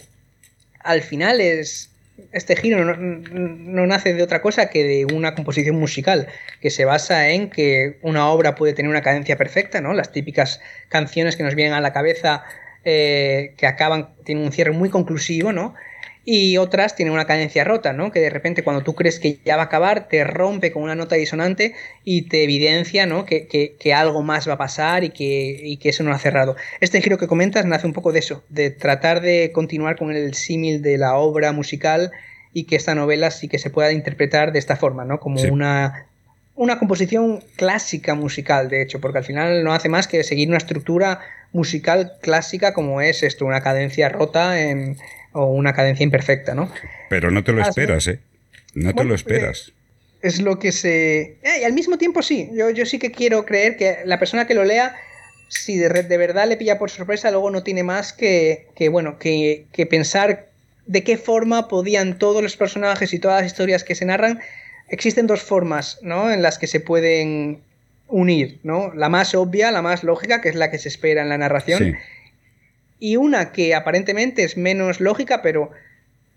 Al 0.81 1.02
final 1.02 1.40
es, 1.40 1.90
este 2.33 2.57
giro 2.57 2.85
no, 2.85 3.87
nace 3.87 4.15
de 4.15 4.23
otra 4.23 4.43
cosa 4.43 4.71
que 4.71 4.85
de 4.85 5.15
una 5.15 5.35
composición 5.35 5.77
musical, 5.77 6.29
que 6.61 6.71
se 6.71 6.85
basa 6.85 7.31
en 7.31 7.51
que 7.51 7.99
una 8.03 8.29
obra 8.29 8.55
puede 8.55 8.73
tener 8.73 8.91
una 8.91 9.03
cadencia 9.03 9.37
perfecta, 9.37 9.81
¿no? 9.81 9.93
Las 9.93 10.13
típicas 10.13 10.61
canciones 10.89 11.37
que 11.37 11.43
nos 11.43 11.55
vienen 11.55 11.75
a 11.75 11.81
la 11.81 11.93
cabeza 11.93 12.45
eh, 12.85 13.55
que 13.57 13.67
acaban, 13.67 14.15
tienen 14.25 14.45
un 14.45 14.53
cierre 14.53 14.73
muy 14.73 14.91
conclusivo, 14.91 15.53
¿no? 15.53 15.75
Y 16.32 16.59
otras 16.59 16.94
tienen 16.94 17.12
una 17.12 17.24
cadencia 17.24 17.65
rota, 17.65 17.93
¿no? 17.93 18.12
Que 18.12 18.20
de 18.20 18.31
repente 18.31 18.62
cuando 18.62 18.85
tú 18.85 18.94
crees 18.94 19.19
que 19.19 19.40
ya 19.44 19.57
va 19.57 19.62
a 19.62 19.65
acabar, 19.65 20.07
te 20.07 20.23
rompe 20.23 20.70
con 20.70 20.85
una 20.85 20.94
nota 20.94 21.16
disonante 21.16 21.74
y 22.05 22.28
te 22.28 22.44
evidencia, 22.44 23.05
¿no? 23.05 23.24
Que, 23.24 23.48
que, 23.48 23.94
algo 23.94 24.23
más 24.23 24.48
va 24.48 24.52
a 24.52 24.57
pasar 24.57 25.02
y 25.02 25.11
que, 25.11 25.61
y 25.61 25.78
que 25.78 25.89
eso 25.89 26.05
no 26.05 26.12
ha 26.12 26.20
cerrado. 26.20 26.55
Este 26.78 27.02
giro 27.02 27.19
que 27.19 27.27
comentas 27.27 27.66
nace 27.66 27.85
un 27.85 27.93
poco 27.93 28.12
de 28.12 28.20
eso, 28.20 28.44
de 28.48 28.70
tratar 28.70 29.23
de 29.23 29.51
continuar 29.52 29.97
con 29.97 30.12
el 30.12 30.35
símil 30.35 30.82
de 30.82 30.98
la 30.98 31.16
obra 31.16 31.51
musical 31.51 32.12
y 32.52 32.62
que 32.62 32.77
esta 32.77 32.94
novela 32.94 33.32
sí 33.32 33.48
que 33.48 33.59
se 33.59 33.70
pueda 33.70 33.90
interpretar 33.90 34.52
de 34.52 34.61
esta 34.61 34.77
forma, 34.77 35.05
¿no? 35.05 35.19
Como 35.19 35.43
una 35.43 36.07
una 36.55 36.78
composición 36.78 37.43
clásica 37.57 38.15
musical, 38.15 38.69
de 38.69 38.82
hecho, 38.82 39.01
porque 39.01 39.19
al 39.19 39.24
final 39.24 39.65
no 39.65 39.73
hace 39.73 39.89
más 39.89 40.07
que 40.07 40.23
seguir 40.23 40.47
una 40.47 40.59
estructura 40.59 41.19
musical 41.52 42.12
clásica 42.20 42.73
como 42.73 43.01
es 43.01 43.24
esto, 43.24 43.47
una 43.47 43.62
cadencia 43.62 44.11
rota 44.11 44.61
en, 44.61 44.97
o 45.32 45.47
una 45.47 45.73
cadencia 45.73 46.05
imperfecta, 46.05 46.55
¿no? 46.55 46.70
Pero 47.09 47.31
no 47.31 47.44
te 47.44 47.52
lo 47.52 47.62
esperas, 47.62 48.07
¿eh? 48.09 48.20
No 48.74 48.94
te 48.94 49.05
lo 49.05 49.15
esperas. 49.15 49.69
Eh, 49.69 49.73
es 50.23 50.40
lo 50.40 50.59
que 50.59 50.73
se... 50.73 51.39
Eh, 51.43 51.61
y 51.61 51.65
al 51.65 51.73
mismo 51.73 51.98
tiempo 51.98 52.23
sí, 52.23 52.51
yo, 52.52 52.70
yo 52.70 52.86
sí 52.86 52.98
que 52.98 53.11
quiero 53.11 53.44
creer 53.44 53.77
que 53.77 53.98
la 54.05 54.19
persona 54.19 54.47
que 54.47 54.55
lo 54.55 54.65
lea, 54.65 54.97
si 55.48 55.77
de, 55.78 55.89
de 55.89 56.16
verdad 56.16 56.48
le 56.48 56.57
pilla 56.57 56.78
por 56.78 56.90
sorpresa, 56.90 57.31
luego 57.31 57.51
no 57.51 57.62
tiene 57.62 57.82
más 57.82 58.12
que, 58.12 58.69
que 58.74 58.89
bueno, 58.89 59.19
que, 59.19 59.66
que 59.73 59.86
pensar 59.86 60.48
de 60.86 61.05
qué 61.05 61.16
forma 61.16 61.69
podían 61.69 62.19
todos 62.19 62.43
los 62.43 62.57
personajes 62.57 63.12
y 63.15 63.19
todas 63.19 63.43
las 63.43 63.52
historias 63.52 63.85
que 63.85 63.94
se 63.94 64.05
narran 64.05 64.40
existen 64.89 65.27
dos 65.27 65.43
formas 65.43 65.98
¿no? 66.02 66.31
en 66.32 66.43
las 66.43 66.59
que 66.59 66.66
se 66.66 66.81
pueden 66.81 67.61
unir, 68.09 68.59
¿no? 68.65 68.93
La 68.94 69.09
más 69.09 69.35
obvia, 69.36 69.70
la 69.70 69.82
más 69.82 70.02
lógica, 70.02 70.40
que 70.40 70.48
es 70.48 70.57
la 70.57 70.70
que 70.70 70.78
se 70.78 70.89
espera 70.89 71.23
en 71.23 71.28
la 71.28 71.39
narración, 71.39 71.97
y 73.01 73.17
una 73.17 73.51
que 73.51 73.75
aparentemente 73.75 74.45
es 74.45 74.57
menos 74.57 75.01
lógica, 75.01 75.43
pero, 75.43 75.71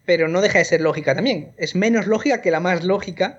pero 0.06 0.30
no 0.30 0.42
deja 0.42 0.60
de 0.60 0.66
ser 0.66 0.82
lógica 0.82 1.14
también. 1.14 1.52
Es 1.58 1.76
menos 1.76 2.08
lógica 2.08 2.42
que 2.42 2.50
la 2.50 2.62
más 2.62 2.84
lógica, 2.84 3.38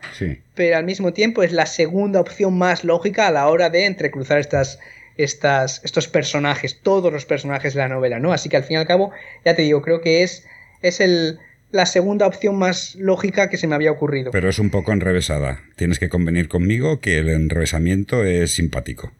pero 0.54 0.76
al 0.76 0.84
mismo 0.84 1.12
tiempo 1.12 1.42
es 1.42 1.50
la 1.50 1.66
segunda 1.66 2.20
opción 2.20 2.56
más 2.56 2.84
lógica 2.84 3.26
a 3.26 3.32
la 3.32 3.48
hora 3.48 3.70
de 3.70 3.86
entrecruzar 3.86 4.38
estas, 4.38 4.78
estas, 5.16 5.80
estos 5.84 6.06
personajes, 6.06 6.80
todos 6.82 7.12
los 7.12 7.24
personajes 7.24 7.74
de 7.74 7.80
la 7.80 7.88
novela, 7.88 8.20
¿no? 8.20 8.32
Así 8.32 8.48
que 8.48 8.58
al 8.58 8.64
fin 8.64 8.76
y 8.76 8.80
al 8.80 8.86
cabo, 8.86 9.10
ya 9.44 9.56
te 9.56 9.62
digo, 9.62 9.80
creo 9.80 10.02
que 10.02 10.22
es, 10.22 10.44
es 10.82 11.00
el, 11.00 11.38
la 11.70 11.86
segunda 11.86 12.26
opción 12.26 12.56
más 12.56 12.94
lógica 12.96 13.48
que 13.48 13.56
se 13.56 13.66
me 13.66 13.74
había 13.74 13.90
ocurrido. 13.90 14.30
Pero 14.30 14.50
es 14.50 14.58
un 14.58 14.70
poco 14.70 14.92
enrevesada. 14.92 15.62
Tienes 15.76 15.98
que 15.98 16.10
convenir 16.10 16.48
conmigo 16.48 17.00
que 17.00 17.18
el 17.18 17.30
enrevesamiento 17.30 18.22
es 18.24 18.52
simpático. 18.52 19.12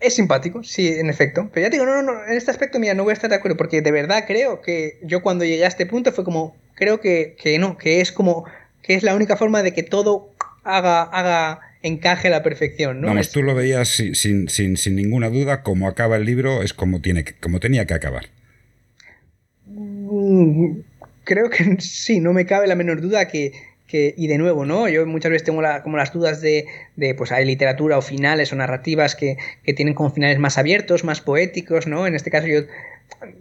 Es 0.00 0.14
simpático, 0.14 0.62
sí, 0.62 0.88
en 0.88 1.10
efecto. 1.10 1.50
Pero 1.52 1.66
ya 1.66 1.70
te 1.70 1.76
digo, 1.76 1.86
no, 1.86 2.02
no, 2.02 2.14
no, 2.14 2.24
en 2.24 2.34
este 2.36 2.50
aspecto, 2.50 2.78
mira, 2.78 2.94
no 2.94 3.02
voy 3.02 3.10
a 3.10 3.14
estar 3.14 3.30
de 3.30 3.36
acuerdo, 3.36 3.56
porque 3.56 3.82
de 3.82 3.90
verdad 3.90 4.24
creo 4.26 4.60
que 4.60 4.98
yo 5.02 5.22
cuando 5.22 5.44
llegué 5.44 5.64
a 5.64 5.68
este 5.68 5.86
punto 5.86 6.12
fue 6.12 6.24
como, 6.24 6.56
creo 6.74 7.00
que, 7.00 7.36
que 7.40 7.58
no, 7.58 7.76
que 7.76 8.00
es 8.00 8.12
como, 8.12 8.44
que 8.82 8.94
es 8.94 9.02
la 9.02 9.14
única 9.14 9.36
forma 9.36 9.62
de 9.62 9.72
que 9.72 9.82
todo 9.82 10.30
haga, 10.62 11.02
haga 11.02 11.60
encaje 11.82 12.28
a 12.28 12.30
la 12.30 12.42
perfección, 12.42 13.00
¿no? 13.00 13.08
Vamos, 13.08 13.30
tú 13.32 13.42
lo 13.42 13.54
veías 13.54 13.88
sin, 13.88 14.14
sin, 14.14 14.76
sin, 14.76 14.96
ninguna 14.96 15.30
duda, 15.30 15.62
como 15.62 15.88
acaba 15.88 16.16
el 16.16 16.24
libro, 16.24 16.62
es 16.62 16.72
como, 16.72 17.00
tiene, 17.00 17.24
como 17.40 17.58
tenía 17.58 17.86
que 17.86 17.94
acabar. 17.94 18.26
Mm, 19.66 20.80
creo 21.24 21.50
que 21.50 21.76
sí, 21.80 22.20
no 22.20 22.32
me 22.32 22.46
cabe 22.46 22.66
la 22.66 22.76
menor 22.76 23.00
duda 23.00 23.26
que, 23.28 23.52
que 23.88 24.14
y 24.16 24.28
de 24.28 24.38
nuevo, 24.38 24.64
¿no? 24.64 24.88
Yo 24.88 25.04
muchas 25.06 25.32
veces 25.32 25.44
tengo 25.44 25.62
como 25.82 25.96
las 25.96 26.12
dudas 26.12 26.40
de, 26.40 26.66
de, 26.94 27.14
pues 27.14 27.32
hay 27.32 27.44
literatura 27.44 27.98
o 27.98 28.02
finales 28.02 28.52
o 28.52 28.56
narrativas 28.56 29.16
que, 29.16 29.38
que, 29.64 29.72
tienen 29.72 29.94
como 29.94 30.10
finales 30.10 30.38
más 30.38 30.58
abiertos, 30.58 31.02
más 31.02 31.20
poéticos, 31.20 31.86
¿no? 31.88 32.06
En 32.06 32.14
este 32.14 32.30
caso 32.30 32.46
yo 32.46 32.60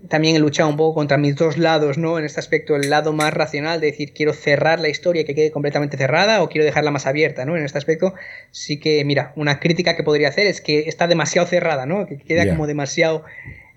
también 0.07 0.35
he 0.35 0.39
luchado 0.39 0.69
un 0.69 0.77
poco 0.77 0.95
contra 0.95 1.17
mis 1.17 1.35
dos 1.35 1.57
lados, 1.57 1.97
¿no? 1.97 2.17
En 2.17 2.25
este 2.25 2.39
aspecto, 2.39 2.75
el 2.75 2.89
lado 2.89 3.13
más 3.13 3.33
racional 3.33 3.79
de 3.79 3.87
decir 3.87 4.13
quiero 4.13 4.33
cerrar 4.33 4.79
la 4.79 4.89
historia 4.89 5.21
y 5.21 5.25
que 5.25 5.35
quede 5.35 5.51
completamente 5.51 5.97
cerrada 5.97 6.41
o 6.41 6.49
quiero 6.49 6.65
dejarla 6.65 6.89
más 6.89 7.05
abierta, 7.05 7.45
¿no? 7.45 7.57
En 7.57 7.63
este 7.63 7.77
aspecto 7.77 8.13
sí 8.51 8.79
que, 8.79 9.03
mira, 9.05 9.33
una 9.35 9.59
crítica 9.59 9.95
que 9.95 10.03
podría 10.03 10.29
hacer 10.29 10.47
es 10.47 10.61
que 10.61 10.87
está 10.87 11.07
demasiado 11.07 11.47
cerrada, 11.47 11.85
¿no? 11.85 12.07
Que 12.07 12.17
queda 12.17 12.47
como 12.47 12.65
demasiado 12.65 13.25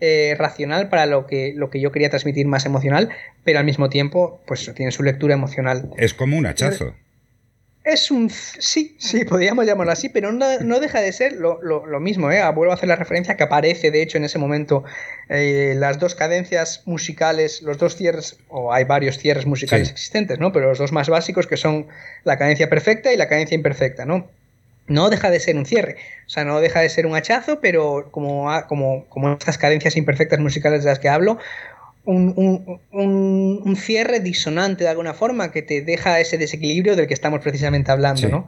eh, 0.01 0.35
racional 0.39 0.89
para 0.89 1.07
lo 1.07 1.27
que, 1.27 1.53
lo 1.55 1.71
que 1.71 1.81
yo 1.81 1.93
quería 1.93 2.11
transmitir 2.11 2.47
más 2.47 2.67
emocional, 2.67 3.11
pero 3.45 3.59
al 3.59 3.65
mismo 3.65 3.89
tiempo, 3.89 4.41
pues 4.47 4.71
tiene 4.75 4.93
su 4.93 5.03
lectura 5.03 5.35
emocional. 5.35 5.91
Es 5.97 6.15
como 6.15 6.37
un 6.37 6.47
hachazo. 6.47 6.95
Es 7.83 8.11
un. 8.11 8.29
Sí, 8.31 8.97
sí, 8.99 9.25
podríamos 9.25 9.65
llamarlo 9.67 9.93
así, 9.93 10.11
pero 10.11 10.33
no, 10.33 10.81
deja 10.81 11.01
de 11.01 11.13
ser 11.13 11.33
lo, 11.33 12.01
mismo, 12.01 12.31
¿eh? 12.31 12.43
Vuelvo 12.55 12.73
a 12.73 12.75
hacer 12.75 12.89
la 12.89 12.97
referencia 12.97 13.37
que 13.37 13.43
aparece, 13.43 13.91
de 13.91 14.03
hecho, 14.03 14.19
en 14.19 14.25
ese 14.25 14.39
momento 14.39 14.85
eh, 15.31 15.75
las 15.77 15.99
dos 15.99 16.15
cadencias 16.15 16.83
musicales, 16.85 17.63
los 17.63 17.79
dos 17.79 17.97
cierres, 17.97 18.39
o 18.49 18.73
hay 18.73 18.85
varios 18.85 19.19
cierres 19.19 19.47
musicales 19.47 19.91
existentes, 19.91 20.39
¿no? 20.39 20.53
Pero 20.53 20.69
los 20.69 20.79
dos 20.79 20.93
más 20.93 21.09
básicos 21.09 21.47
que 21.47 21.57
son 21.57 21.89
la 22.25 22.37
cadencia 22.37 22.69
perfecta 22.69 23.15
y 23.15 23.17
la 23.17 23.29
cadencia 23.29 23.55
imperfecta, 23.55 24.05
¿no? 24.05 24.29
No 24.87 25.11
deja 25.11 25.31
de 25.31 25.41
ser 25.41 25.57
un 25.57 25.67
cierre. 25.67 25.97
O 26.27 26.31
sea, 26.31 26.45
no 26.45 26.61
deja 26.61 26.81
de 26.81 26.89
ser 26.89 27.07
un 27.07 27.15
hachazo, 27.15 27.61
pero 27.61 28.09
como, 28.11 28.49
como, 28.69 29.07
como 29.09 29.33
estas 29.33 29.59
cadencias 29.59 29.97
imperfectas 29.97 30.41
musicales 30.41 30.85
de 30.85 30.91
las 30.91 30.99
que 30.99 31.09
hablo, 31.09 31.39
un, 32.05 33.77
cierre 33.77 34.21
disonante 34.21 34.85
de 34.85 34.91
alguna 34.91 35.15
forma 35.15 35.53
que 35.53 35.63
te 35.63 35.83
deja 35.83 36.21
ese 36.21 36.39
desequilibrio 36.39 36.97
del 36.97 37.07
que 37.07 37.15
estamos 37.15 37.41
precisamente 37.41 37.91
hablando, 37.91 38.29
¿no? 38.29 38.47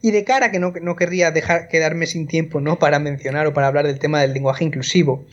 Y 0.00 0.10
de 0.10 0.24
cara 0.24 0.50
que 0.50 0.58
no, 0.58 0.72
no, 0.82 0.96
querría 0.96 1.30
dejar 1.30 1.68
quedarme 1.68 2.06
sin 2.06 2.26
tiempo, 2.26 2.60
¿no? 2.60 2.78
Para 2.78 2.98
mencionar 2.98 3.46
o 3.46 3.54
para 3.54 3.68
hablar 3.68 3.86
del 3.86 3.98
tema 3.98 4.20
del 4.20 4.34
lenguaje 4.34 4.64
inclusivo. 4.64 5.24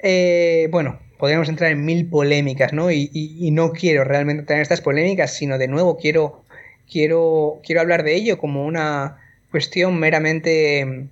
Eh, 0.00 0.68
bueno, 0.70 0.98
podríamos 1.18 1.48
entrar 1.48 1.70
en 1.70 1.84
mil 1.84 2.06
polémicas, 2.06 2.72
¿no? 2.72 2.90
Y, 2.90 3.10
y, 3.12 3.50
no 3.50 3.72
quiero 3.72 4.04
realmente 4.04 4.44
tener 4.44 4.62
estas 4.62 4.80
polémicas, 4.80 5.34
sino 5.34 5.58
de 5.58 5.68
nuevo 5.68 5.98
quiero, 5.98 6.42
quiero, 6.90 7.60
quiero 7.62 7.80
hablar 7.80 8.02
de 8.02 8.14
ello 8.14 8.38
como 8.38 8.64
una 8.64 9.18
cuestión 9.50 9.98
meramente, 9.98 11.06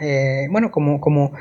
eh, 0.00 0.46
bueno, 0.50 0.70
como, 0.70 1.00
como, 1.00 1.32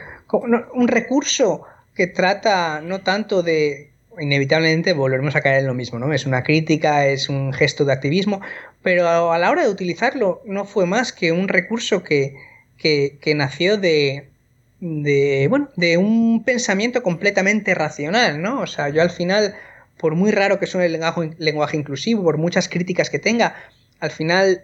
un 0.74 0.88
recurso 0.88 1.64
que 1.96 2.08
trata 2.08 2.82
no 2.82 3.02
tanto 3.02 3.44
de, 3.44 3.92
inevitablemente 4.20 4.94
volveremos 4.94 5.36
a 5.36 5.42
caer 5.42 5.60
en 5.60 5.68
lo 5.68 5.74
mismo, 5.74 6.00
¿no? 6.00 6.12
Es 6.14 6.26
una 6.26 6.44
crítica, 6.44 7.08
es 7.08 7.30
un 7.30 7.54
gesto 7.54 7.86
de 7.86 7.94
activismo, 7.94 8.42
pero 8.82 9.32
a 9.32 9.38
la 9.38 9.52
hora 9.52 9.64
de 9.64 9.70
utilizarlo 9.70 10.42
no 10.46 10.66
fue 10.66 10.86
más 10.86 11.14
que 11.14 11.32
un 11.32 11.48
recurso 11.48 12.04
que, 12.04 12.36
que, 12.78 13.18
que 13.22 13.36
nació 13.36 13.78
de, 13.78 14.28
de, 14.80 15.48
bueno, 15.50 15.70
de 15.76 15.98
un 15.98 16.44
pensamiento 16.44 17.04
completamente 17.04 17.74
racional, 17.74 18.42
¿no? 18.42 18.62
O 18.62 18.68
sea, 18.68 18.90
yo 18.90 19.02
al 19.02 19.10
final, 19.10 19.56
por 19.98 20.16
muy 20.16 20.32
raro 20.32 20.60
que 20.60 20.68
suene 20.68 20.88
el 20.88 20.94
lenguaje, 20.94 21.32
lenguaje 21.38 21.78
inclusivo, 21.78 22.24
por 22.24 22.38
muchas 22.38 22.68
críticas 22.68 23.10
que 23.10 23.20
tenga, 23.20 23.56
al 24.00 24.12
final 24.12 24.64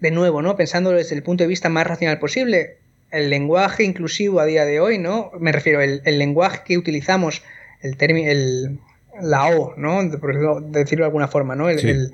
de 0.00 0.10
nuevo, 0.10 0.42
¿no? 0.42 0.56
Pensándolo 0.56 0.98
desde 0.98 1.14
el 1.14 1.22
punto 1.22 1.44
de 1.44 1.48
vista 1.48 1.68
más 1.68 1.86
racional 1.86 2.18
posible, 2.18 2.78
el 3.10 3.30
lenguaje 3.30 3.84
inclusivo 3.84 4.40
a 4.40 4.46
día 4.46 4.64
de 4.64 4.80
hoy, 4.80 4.98
¿no? 4.98 5.30
Me 5.38 5.52
refiero, 5.52 5.80
el, 5.80 6.00
el 6.04 6.18
lenguaje 6.18 6.60
que 6.64 6.78
utilizamos, 6.78 7.42
el 7.82 7.96
término, 7.96 8.30
el, 8.30 8.78
la 9.20 9.48
O, 9.48 9.74
¿no? 9.76 10.00
Por 10.18 10.62
decirlo 10.70 11.04
de 11.04 11.08
alguna 11.08 11.28
forma, 11.28 11.54
¿no? 11.54 11.68
El, 11.68 12.12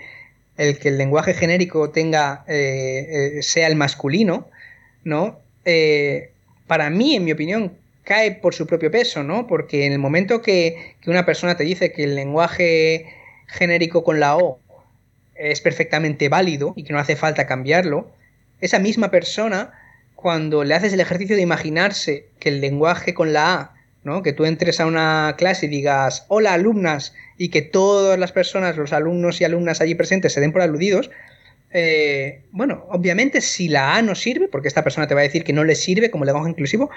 el, 0.56 0.78
que 0.78 0.88
el 0.88 0.98
lenguaje 0.98 1.34
genérico 1.34 1.90
tenga, 1.90 2.44
eh, 2.48 3.36
eh, 3.38 3.42
sea 3.42 3.68
el 3.68 3.76
masculino, 3.76 4.48
¿no? 5.04 5.38
Eh, 5.64 6.30
para 6.66 6.90
mí, 6.90 7.14
en 7.14 7.24
mi 7.24 7.32
opinión, 7.32 7.72
cae 8.02 8.32
por 8.32 8.54
su 8.54 8.66
propio 8.66 8.90
peso, 8.90 9.22
¿no? 9.22 9.46
Porque 9.46 9.86
en 9.86 9.92
el 9.92 9.98
momento 9.98 10.42
que, 10.42 10.96
que 11.00 11.10
una 11.10 11.26
persona 11.26 11.56
te 11.56 11.64
dice 11.64 11.92
que 11.92 12.04
el 12.04 12.14
lenguaje 12.14 13.06
genérico 13.46 14.02
con 14.02 14.18
la 14.18 14.36
O 14.36 14.60
es 15.38 15.60
perfectamente 15.60 16.28
válido 16.28 16.72
y 16.76 16.84
que 16.84 16.92
no 16.92 16.98
hace 16.98 17.16
falta 17.16 17.46
cambiarlo, 17.46 18.10
esa 18.60 18.78
misma 18.78 19.10
persona, 19.10 19.72
cuando 20.14 20.64
le 20.64 20.74
haces 20.74 20.92
el 20.92 21.00
ejercicio 21.00 21.36
de 21.36 21.42
imaginarse 21.42 22.26
que 22.38 22.48
el 22.48 22.60
lenguaje 22.60 23.14
con 23.14 23.32
la 23.32 23.54
A, 23.54 23.74
¿no? 24.02 24.22
que 24.22 24.32
tú 24.32 24.44
entres 24.44 24.80
a 24.80 24.86
una 24.86 25.34
clase 25.36 25.66
y 25.66 25.68
digas, 25.68 26.24
hola 26.28 26.54
alumnas, 26.54 27.14
y 27.38 27.50
que 27.50 27.62
todas 27.62 28.18
las 28.18 28.32
personas, 28.32 28.76
los 28.76 28.92
alumnos 28.92 29.40
y 29.40 29.44
alumnas 29.44 29.80
allí 29.80 29.94
presentes 29.94 30.32
se 30.32 30.40
den 30.40 30.52
por 30.52 30.62
aludidos, 30.62 31.10
eh, 31.72 32.42
bueno, 32.52 32.86
obviamente 32.88 33.40
si 33.40 33.68
la 33.68 33.96
A 33.96 34.02
no 34.02 34.14
sirve, 34.14 34.48
porque 34.48 34.68
esta 34.68 34.84
persona 34.84 35.06
te 35.06 35.14
va 35.14 35.20
a 35.20 35.24
decir 35.24 35.44
que 35.44 35.52
no 35.52 35.64
le 35.64 35.74
sirve 35.74 36.10
como 36.10 36.24
lenguaje 36.24 36.50
inclusivo 36.50 36.90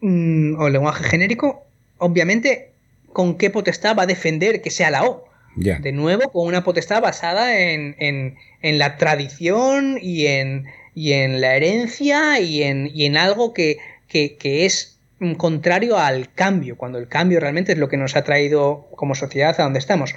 mm, 0.00 0.60
o 0.60 0.68
lenguaje 0.68 1.04
genérico, 1.04 1.64
obviamente, 1.98 2.72
¿con 3.12 3.38
qué 3.38 3.48
potestad 3.50 3.96
va 3.96 4.02
a 4.02 4.06
defender 4.06 4.60
que 4.60 4.70
sea 4.70 4.90
la 4.90 5.04
O? 5.04 5.26
De 5.56 5.92
nuevo, 5.92 6.30
con 6.32 6.46
una 6.46 6.64
potestad 6.64 7.00
basada 7.00 7.58
en, 7.60 8.36
la 8.62 8.96
tradición 8.96 9.98
y 10.00 10.26
en, 10.26 10.66
y 10.94 11.12
en 11.12 11.40
la 11.40 11.54
herencia 11.54 12.40
y 12.40 12.62
en, 12.62 12.90
y 12.92 13.04
en 13.04 13.16
algo 13.16 13.52
que, 13.52 13.78
que, 14.08 14.36
que 14.36 14.66
es 14.66 14.98
contrario 15.36 15.98
al 15.98 16.32
cambio, 16.34 16.76
cuando 16.76 16.98
el 16.98 17.08
cambio 17.08 17.40
realmente 17.40 17.72
es 17.72 17.78
lo 17.78 17.88
que 17.88 17.96
nos 17.96 18.16
ha 18.16 18.24
traído 18.24 18.88
como 18.96 19.14
sociedad 19.14 19.58
a 19.58 19.62
donde 19.64 19.78
estamos. 19.78 20.14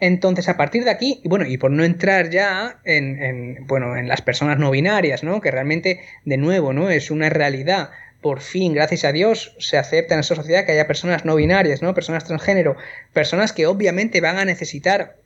Entonces, 0.00 0.48
a 0.48 0.56
partir 0.56 0.84
de 0.84 0.90
aquí, 0.90 1.20
y 1.22 1.28
bueno, 1.28 1.46
y 1.46 1.58
por 1.58 1.70
no 1.70 1.84
entrar 1.84 2.30
ya 2.30 2.80
en, 2.84 3.66
bueno, 3.66 3.96
en 3.96 4.08
las 4.08 4.22
personas 4.22 4.58
no 4.58 4.70
binarias, 4.70 5.22
¿no? 5.22 5.42
Que 5.42 5.50
realmente, 5.50 6.00
de 6.24 6.38
nuevo, 6.38 6.72
¿no? 6.72 6.88
Es 6.88 7.10
una 7.10 7.28
realidad. 7.28 7.90
Por 8.20 8.40
fin, 8.40 8.74
gracias 8.74 9.04
a 9.04 9.12
Dios, 9.12 9.54
se 9.58 9.78
acepta 9.78 10.14
en 10.14 10.20
esta 10.20 10.34
sociedad 10.34 10.66
que 10.66 10.72
haya 10.72 10.86
personas 10.86 11.24
no 11.24 11.36
binarias, 11.36 11.80
¿no? 11.80 11.94
Personas 11.94 12.24
transgénero, 12.24 12.76
personas 13.12 13.52
que 13.52 13.66
obviamente 13.66 14.20
van 14.20 14.38
a 14.38 14.44
necesitar 14.44 15.16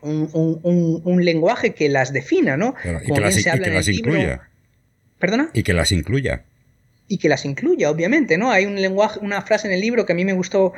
un, 0.00 1.24
lenguaje 1.24 1.74
que 1.74 1.88
las 1.88 2.12
defina, 2.12 2.56
¿no? 2.56 2.74
y 3.04 3.12
que 3.12 3.20
las, 3.20 3.88
incluya. 3.88 4.48
¿Perdona? 5.20 5.50
Y 5.52 5.62
que 5.62 5.72
las 5.72 5.92
incluya 5.92 6.42
y 7.12 7.18
que 7.18 7.28
las 7.28 7.44
incluya, 7.44 7.90
obviamente, 7.90 8.38
¿no? 8.38 8.50
Hay 8.50 8.64
un 8.64 8.80
lenguaje, 8.80 9.18
una 9.20 9.42
frase 9.42 9.66
en 9.66 9.74
el 9.74 9.82
libro 9.82 10.06
que 10.06 10.14
a 10.14 10.16
mí 10.16 10.24
me 10.24 10.32
gustó 10.32 10.72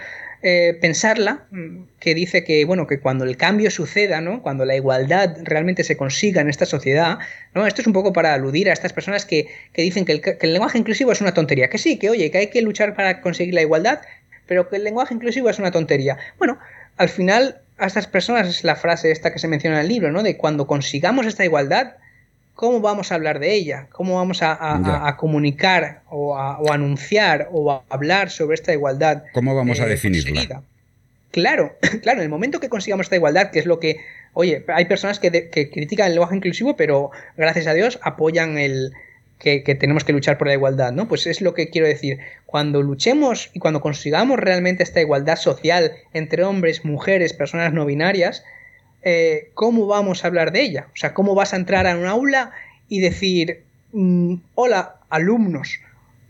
eh, 0.47 0.77
pensarla, 0.79 1.47
mm, 1.53 1.85
que 1.99 2.15
dice 2.15 2.45
que, 2.45 2.67
bueno, 2.67 2.87
que 2.87 3.01
cuando 3.01 3.25
el 3.25 3.39
cambio 3.39 3.71
suceda, 3.71 4.21
¿no? 4.21 4.43
Cuando 4.43 4.67
la 4.67 4.77
igualdad 4.77 5.39
realmente 5.43 5.85
se 5.85 5.97
consiga 5.97 6.43
en 6.43 6.51
esta 6.51 6.67
sociedad, 6.67 7.19
¿no? 7.55 7.67
Esto 7.67 7.81
es 7.81 7.87
un 7.87 7.95
poco 7.95 8.13
para 8.13 8.35
aludir 8.35 8.69
a 8.69 8.75
estas 8.75 8.93
personas 8.93 9.25
que, 9.25 9.49
dicen 9.75 10.05
que 10.05 10.13
el, 10.13 10.21
que 10.21 10.37
el, 10.43 10.53
lenguaje 10.53 10.77
inclusivo 10.77 11.13
es 11.13 11.23
una 11.23 11.33
tontería, 11.33 11.71
que 11.71 11.79
sí, 11.79 11.99
que 11.99 12.11
oye, 12.11 12.31
que 12.31 12.37
hay 12.37 12.47
que 12.49 12.61
luchar 12.61 12.95
para 12.95 13.23
conseguir 13.23 13.55
la 13.55 13.63
igualdad, 13.63 14.03
pero 14.47 14.69
que 14.69 14.77
el 14.77 14.85
lenguaje 14.85 15.15
inclusivo 15.15 15.49
es 15.49 15.59
una 15.59 15.71
tontería. 15.71 16.19
Bueno, 16.37 16.59
al 16.99 17.09
final 17.09 17.63
a 17.79 17.87
estas 17.87 18.07
personas 18.07 18.47
es 18.47 18.65
la 18.65 18.77
frase 18.77 19.11
esta 19.13 19.33
que 19.33 19.39
se 19.39 19.49
menciona 19.49 19.77
en 19.77 19.85
el 19.85 19.89
libro, 19.89 20.13
¿no? 20.13 20.23
De 20.23 20.37
cuando 20.37 20.67
consigamos 20.67 21.25
esta 21.25 21.47
igualdad, 21.47 21.95
¿cómo 22.55 22.81
vamos 22.81 23.13
a 23.13 23.17
hablar 23.17 23.39
de 23.39 23.55
ella? 23.55 23.89
¿Cómo 23.91 24.17
vamos 24.17 24.39
a, 24.43 25.17
comunicar 25.19 26.03
o 26.09 26.37
a, 26.37 26.59
anunciar 26.73 27.49
o 27.53 27.71
a 27.71 27.83
hablar 27.89 28.31
sobre 28.31 28.55
esta 28.55 28.73
igualdad? 28.73 29.25
¿Cómo 29.33 29.55
vamos 29.55 29.81
a 29.81 29.87
eh, 29.87 29.91
definirla? 29.91 30.63
Claro, 31.31 31.77
claro, 32.03 32.21
en 32.21 32.25
el 32.25 32.31
momento 32.31 32.61
que 32.61 32.69
consigamos 32.69 33.07
esta 33.07 33.17
igualdad, 33.17 33.51
que 33.51 33.59
es 33.59 33.67
lo 33.67 33.81
que, 33.81 33.99
oye, 34.33 34.65
hay 34.69 34.85
personas 34.87 35.19
que, 35.19 35.51
critican 35.51 36.07
el 36.07 36.13
lenguaje 36.13 36.37
inclusivo, 36.37 36.77
pero 36.77 37.11
gracias 37.37 37.67
a 37.67 37.75
Dios 37.75 37.99
apoyan 38.03 38.57
el 38.57 38.93
que, 39.39 39.61
tenemos 39.79 40.05
que 40.05 40.13
luchar 40.13 40.39
por 40.39 40.47
la 40.47 40.55
igualdad, 40.55 40.93
¿no? 40.93 41.07
Pues 41.07 41.27
es 41.27 41.41
lo 41.43 41.53
que 41.53 41.69
quiero 41.69 41.87
decir. 41.87 42.19
Cuando 42.47 42.83
luchemos 42.83 43.51
y 43.53 43.59
cuando 43.59 43.81
consigamos 43.81 44.39
realmente 44.39 44.83
esta 44.83 45.01
igualdad 45.01 45.37
social 45.37 45.93
entre 46.15 46.45
hombres, 46.45 46.85
mujeres, 46.85 47.35
personas 47.35 47.73
no 47.73 47.85
binarias, 47.85 48.45
eh, 49.05 49.51
¿cómo 49.55 49.87
vamos 49.87 50.25
a 50.25 50.29
hablar 50.29 50.53
de 50.53 50.63
ella? 50.63 50.89
O 50.93 50.97
sea, 50.97 51.15
¿cómo 51.15 51.35
vas 51.35 51.53
a 51.53 51.57
entrar 51.57 51.87
a 51.87 51.97
un 51.97 52.07
aula 52.07 52.53
y 52.89 53.01
decir, 53.01 53.63
mm, 53.93 54.35
hola, 54.55 54.97
alumnos? 55.11 55.79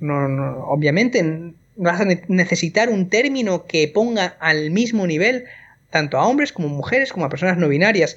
No, 0.01 0.29
no, 0.29 0.65
obviamente 0.67 1.53
vas 1.77 2.01
a 2.01 2.05
necesitar 2.05 2.91
un 2.91 3.09
término 3.09 3.67
que 3.67 3.89
ponga 3.89 4.37
al 4.41 4.71
mismo 4.71 5.07
nivel 5.07 5.45
tanto 5.91 6.19
a 6.19 6.27
hombres 6.27 6.53
como 6.53 6.69
mujeres 6.69 7.13
como 7.13 7.25
a 7.25 7.29
personas 7.29 7.57
no 7.57 7.69
binarias. 7.69 8.17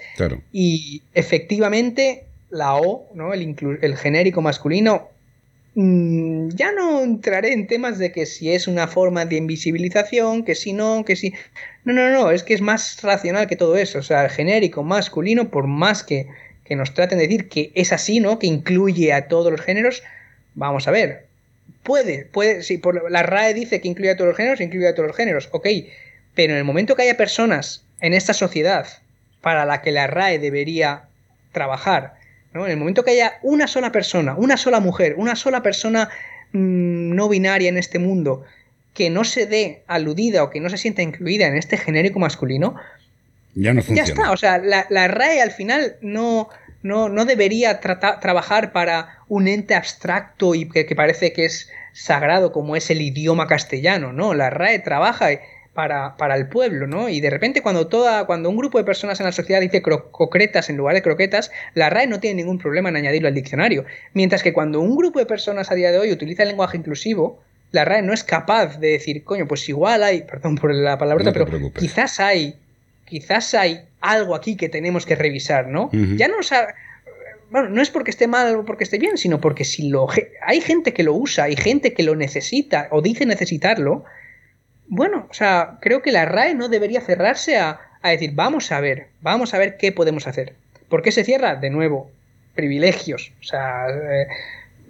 Y 0.51 1.03
efectivamente 1.13 2.25
la 2.49 2.75
O, 2.75 3.07
¿no? 3.13 3.33
el, 3.33 3.55
el 3.81 3.97
genérico 3.97 4.41
masculino, 4.41 5.09
Mm, 5.79 6.49
ya 6.55 6.71
no 6.71 7.03
entraré 7.03 7.53
en 7.53 7.67
temas 7.67 7.99
de 7.99 8.11
que 8.11 8.25
si 8.25 8.51
es 8.51 8.67
una 8.67 8.87
forma 8.87 9.25
de 9.25 9.35
invisibilización, 9.35 10.43
que 10.43 10.55
si 10.55 10.73
no, 10.73 11.05
que 11.05 11.15
si... 11.15 11.33
No, 11.85 11.93
no, 11.93 12.09
no, 12.09 12.31
es 12.31 12.41
que 12.41 12.55
es 12.55 12.61
más 12.61 12.99
racional 13.03 13.45
que 13.45 13.55
todo 13.55 13.77
eso. 13.77 13.99
O 13.99 14.01
sea, 14.01 14.23
el 14.25 14.31
genérico 14.31 14.81
masculino, 14.81 15.51
por 15.51 15.67
más 15.67 16.03
que, 16.03 16.25
que 16.65 16.75
nos 16.75 16.95
traten 16.95 17.19
de 17.19 17.27
decir 17.27 17.47
que 17.47 17.71
es 17.75 17.93
así, 17.93 18.19
¿no? 18.19 18.39
Que 18.39 18.47
incluye 18.47 19.13
a 19.13 19.27
todos 19.27 19.51
los 19.51 19.61
géneros, 19.61 20.01
vamos 20.55 20.87
a 20.87 20.91
ver. 20.91 21.27
Puede, 21.83 22.25
puede, 22.25 22.63
sí, 22.63 22.79
por 22.79 23.11
la 23.11 23.21
RAE 23.21 23.53
dice 23.53 23.79
que 23.79 23.87
incluye 23.87 24.09
a 24.09 24.17
todos 24.17 24.29
los 24.29 24.37
géneros, 24.37 24.59
incluye 24.61 24.87
a 24.87 24.95
todos 24.95 25.09
los 25.09 25.15
géneros, 25.15 25.47
ok. 25.51 25.67
Pero 26.33 26.53
en 26.53 26.57
el 26.57 26.65
momento 26.65 26.95
que 26.95 27.03
haya 27.03 27.17
personas 27.17 27.85
en 28.01 28.15
esta 28.15 28.33
sociedad 28.33 28.87
para 29.41 29.63
la 29.63 29.83
que 29.83 29.91
la 29.91 30.07
RAE 30.07 30.39
debería 30.39 31.03
trabajar, 31.51 32.15
en 32.65 32.71
el 32.71 32.77
momento 32.77 33.03
que 33.03 33.11
haya 33.11 33.39
una 33.43 33.67
sola 33.67 33.91
persona, 33.91 34.35
una 34.35 34.57
sola 34.57 34.79
mujer, 34.79 35.15
una 35.17 35.35
sola 35.35 35.61
persona 35.61 36.09
mm, 36.51 37.15
no 37.15 37.29
binaria 37.29 37.69
en 37.69 37.77
este 37.77 37.99
mundo 37.99 38.45
que 38.93 39.11
no 39.11 39.23
se 39.23 39.45
dé 39.45 39.83
aludida 39.85 40.43
o 40.43 40.49
que 40.49 40.59
no 40.59 40.69
se 40.69 40.77
sienta 40.77 41.03
incluida 41.03 41.45
en 41.45 41.55
este 41.55 41.77
genérico 41.77 42.17
masculino, 42.17 42.75
ya 43.53 43.73
no 43.73 43.81
funciona. 43.81 44.07
Ya 44.07 44.11
está, 44.11 44.31
o 44.31 44.37
sea, 44.37 44.57
la, 44.57 45.07
RAE 45.07 45.39
al 45.41 45.51
final 45.51 45.97
no, 46.01 46.49
no, 46.81 47.07
no 47.07 47.25
debería 47.25 47.79
trabajar 47.79 48.71
para 48.71 49.19
un 49.27 49.47
ente 49.47 49.75
abstracto 49.75 50.55
y 50.55 50.67
que, 50.67 50.87
que, 50.87 50.95
parece 50.95 51.31
que 51.31 51.45
es 51.45 51.69
sagrado 51.93 52.51
como 52.51 52.75
es 52.75 52.89
el 52.89 53.01
idioma 53.01 53.45
castellano, 53.45 54.13
¿no? 54.13 54.33
La 54.33 54.49
RAE 54.49 54.79
trabaja 54.79 55.29
para, 55.77 56.35
el 56.35 56.47
pueblo, 56.47 56.87
¿no? 56.87 57.07
Y 57.07 57.21
de 57.21 57.29
repente 57.29 57.61
cuando 57.61 57.85
toda, 57.85 58.25
cuando 58.25 58.49
un 58.49 58.57
grupo 58.57 58.79
de 58.79 58.83
personas 58.83 59.19
en 59.19 59.27
la 59.27 59.31
sociedad 59.31 59.61
dice 59.61 59.83
concretas 59.83 60.71
en 60.71 60.77
lugar 60.77 60.95
de 60.95 61.03
croquetas, 61.03 61.51
la 61.75 61.91
RAE 61.91 62.07
no 62.07 62.19
tiene 62.19 62.41
ningún 62.41 62.57
problema 62.57 62.89
en 62.89 62.95
añadirlo 62.95 63.27
al 63.27 63.35
diccionario. 63.35 63.85
Mientras 64.13 64.41
que 64.41 64.53
cuando 64.53 64.81
un 64.81 64.97
grupo 64.97 65.19
de 65.19 65.27
personas 65.27 65.69
a 65.69 65.75
día 65.75 65.91
de 65.91 65.99
hoy 65.99 66.11
utiliza 66.11 66.41
el 66.41 66.49
lenguaje 66.49 66.77
inclusivo, 66.77 67.43
la 67.71 67.85
RAE 67.85 68.01
no 68.01 68.11
es 68.11 68.23
capaz 68.23 68.79
de 68.79 68.93
decir, 68.93 69.23
coño, 69.23 69.47
pues 69.47 69.69
igual 69.69 70.01
hay, 70.01 70.23
perdón 70.23 70.55
por 70.55 70.73
la 70.73 70.97
palabra, 70.97 71.31
pero 71.31 71.45
quizás 71.73 72.19
hay, 72.19 72.55
quizás 73.05 73.53
hay 73.53 73.81
algo 74.01 74.33
aquí 74.33 74.57
que 74.57 74.69
tenemos 74.69 75.05
que 75.05 75.15
revisar, 75.15 75.67
¿no? 75.67 75.91
Ya 75.93 76.27
no 76.27 76.37
bueno, 77.51 77.69
no 77.69 77.83
es 77.83 77.91
porque 77.91 78.09
esté 78.09 78.27
mal 78.27 78.55
o 78.55 78.65
porque 78.65 78.83
esté 78.83 78.97
bien, 78.97 79.15
sino 79.17 79.39
porque 79.39 79.63
si 79.63 79.89
lo 79.89 80.07
hay 80.43 80.59
gente 80.59 80.93
que 80.93 81.03
lo 81.03 81.13
usa, 81.13 81.43
hay 81.43 81.55
gente 81.55 81.93
que 81.93 82.01
lo 82.01 82.15
necesita 82.15 82.87
o 82.89 83.01
dice 83.03 83.27
necesitarlo, 83.27 84.03
bueno, 84.87 85.27
o 85.29 85.33
sea, 85.33 85.77
creo 85.81 86.01
que 86.01 86.11
la 86.11 86.25
RAE 86.25 86.55
no 86.55 86.69
debería 86.69 87.01
cerrarse 87.01 87.57
a, 87.57 87.79
decir, 88.03 88.31
vamos 88.33 88.71
a 88.71 88.79
ver, 88.79 89.07
vamos 89.21 89.53
a 89.53 89.57
ver 89.57 89.75
qué 89.75 89.91
podemos 89.91 90.27
hacer. 90.27 90.53
¿Por 90.87 91.01
qué 91.01 91.11
se 91.11 91.25
cierra? 91.25 91.55
De 91.55 91.69
nuevo, 91.69 92.09
privilegios. 92.55 93.33
O 93.41 93.43
sea, 93.43 93.87
eh, 93.89 94.27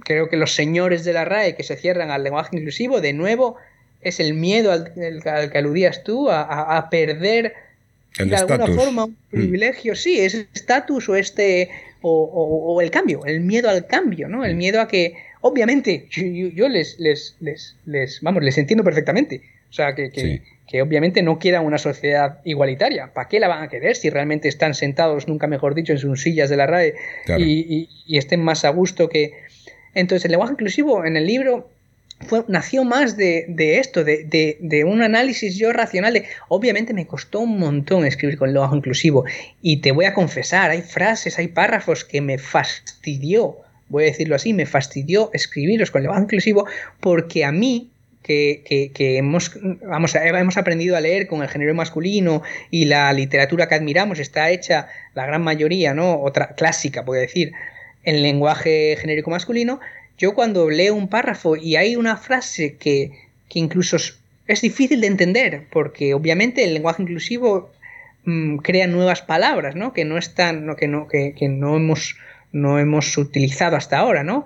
creo 0.04 0.30
que 0.30 0.38
los 0.38 0.54
señores 0.54 1.04
de 1.04 1.14
la 1.14 1.26
RAE 1.26 1.56
que 1.56 1.64
se 1.64 1.78
cierran 1.78 2.12
al 2.12 2.24
lenguaje 2.24 2.56
inclusivo, 2.56 3.02
de 3.02 3.14
nuevo, 3.14 3.58
es 4.02 4.20
el 4.20 4.36
miedo 4.36 4.72
al, 4.72 4.94
que 4.94 5.58
aludías 5.58 6.04
tú, 6.04 6.30
a, 6.30 6.88
perder 6.92 7.56
de 8.20 8.36
alguna 8.36 8.68
forma 8.68 9.06
un 9.06 9.12
mm. 9.32 9.32
privilegio. 9.32 9.96
Sí, 9.96 10.20
es 10.20 10.36
estatus 10.54 11.10
o 11.10 11.16
este. 11.16 11.70
O, 12.02 12.80
el 12.82 12.92
cambio, 12.92 13.26
el 13.26 13.42
miedo 13.42 13.70
al 13.70 13.88
cambio, 13.88 14.30
¿no? 14.30 14.46
El 14.46 14.54
mm. 14.54 14.58
miedo 14.58 14.82
a 14.82 14.88
que. 14.88 15.16
Obviamente, 15.42 16.08
yo, 16.12 16.68
les, 16.68 17.00
les, 17.00 17.36
les, 17.40 17.76
les, 17.86 18.22
vamos, 18.22 18.44
les 18.44 18.58
entiendo 18.58 18.84
perfectamente. 18.84 19.42
O 19.70 19.74
sea, 19.74 19.96
que, 19.96 20.42
que, 20.68 20.82
obviamente 20.82 21.22
no 21.22 21.40
quieran 21.40 21.66
una 21.66 21.78
sociedad 21.78 22.40
igualitaria. 22.44 23.14
¿Para 23.14 23.28
qué 23.28 23.40
la 23.40 23.48
van 23.48 23.64
a 23.64 23.70
querer 23.70 23.96
si 23.96 24.10
realmente 24.10 24.48
están 24.48 24.74
sentados, 24.74 25.28
nunca 25.28 25.48
mejor 25.48 25.76
dicho, 25.76 25.94
en 25.94 26.00
sus 26.00 26.22
sillas 26.22 26.50
de 26.50 26.58
la 26.58 26.68
RAE 26.68 26.96
y, 27.38 28.18
estén 28.18 28.44
más 28.44 28.66
a 28.66 28.70
gusto 28.70 29.10
que... 29.10 29.34
Entonces, 29.94 30.26
el 30.26 30.32
lenguaje 30.32 30.54
inclusivo 30.54 31.06
en 31.06 31.18
el 31.18 31.26
libro 31.26 31.70
fue, 32.22 32.44
nació 32.48 32.84
más 32.84 33.18
de, 33.18 33.46
esto, 33.80 34.04
de, 34.04 34.58
de, 34.60 34.84
un 34.84 35.02
análisis 35.02 35.58
yo 35.58 35.72
racional 35.72 36.14
de, 36.14 36.26
obviamente 36.50 36.94
me 36.94 37.08
costó 37.08 37.42
un 37.42 37.60
montón 37.60 38.06
escribir 38.06 38.38
con 38.38 38.50
el 38.50 38.54
lenguaje 38.54 38.78
inclusivo. 38.78 39.26
Y 39.62 39.78
te 39.78 39.92
voy 39.92 40.06
a 40.06 40.14
confesar, 40.14 40.72
hay 40.72 40.82
frases, 40.82 41.38
hay 41.40 41.48
párrafos 41.48 42.06
que 42.06 42.22
me 42.22 42.38
fastidió, 42.38 43.58
voy 43.90 44.04
a 44.04 44.08
decirlo 44.08 44.36
así, 44.36 44.54
me 44.54 44.66
fastidió 44.66 45.30
escribirlos 45.34 45.92
con 45.92 46.00
el 46.00 46.04
lenguaje 46.04 46.24
inclusivo 46.24 46.68
porque 47.00 47.46
a 47.46 47.52
mí 47.52 47.92
que, 48.28 49.18
hemos, 49.18 49.58
vamos, 49.84 50.16
hemos 50.16 50.58
aprendido 50.58 50.98
a 50.98 51.02
leer 51.02 51.28
con 51.28 51.42
el 51.42 51.48
género 51.48 51.74
masculino 51.74 52.44
y 52.70 52.86
la 52.86 53.12
literatura 53.14 53.68
que 53.68 53.76
admiramos 53.76 54.20
está 54.20 54.50
hecha, 54.50 54.90
la 55.16 55.26
gran 55.26 55.44
mayoría, 55.44 55.94
¿no? 55.94 56.22
Otra 56.22 56.50
clásica, 56.56 57.06
puedo 57.06 57.22
decir, 57.22 57.54
en 58.04 58.22
lenguaje 58.22 58.98
genérico 59.00 59.32
masculino, 59.32 59.80
yo 60.18 60.34
cuando 60.34 60.70
leo 60.70 60.96
un 60.96 61.08
párrafo 61.08 61.56
y 61.56 61.76
hay 61.76 61.96
una 61.96 62.18
frase 62.18 62.76
que, 62.76 63.12
incluso 63.54 63.98
es 64.48 64.62
difícil 64.62 65.02
de 65.02 65.08
entender, 65.08 65.64
porque 65.72 66.14
obviamente 66.14 66.64
el 66.64 66.74
lenguaje 66.74 67.04
inclusivo 67.04 67.72
mm, 68.26 68.58
crea 68.58 68.88
nuevas 68.88 69.22
palabras, 69.22 69.76
¿no? 69.76 69.94
Que 69.94 70.06
no 70.06 70.18
están, 70.18 70.66
no, 70.66 70.76
que 70.76 70.88
no, 70.88 71.08
que, 71.08 71.34
que 71.34 71.48
no 71.48 71.76
hemos 71.76 72.16
no 72.52 72.80
hemos 72.80 73.18
utilizado 73.18 73.76
hasta 73.76 73.98
ahora, 73.98 74.24
¿no? 74.24 74.46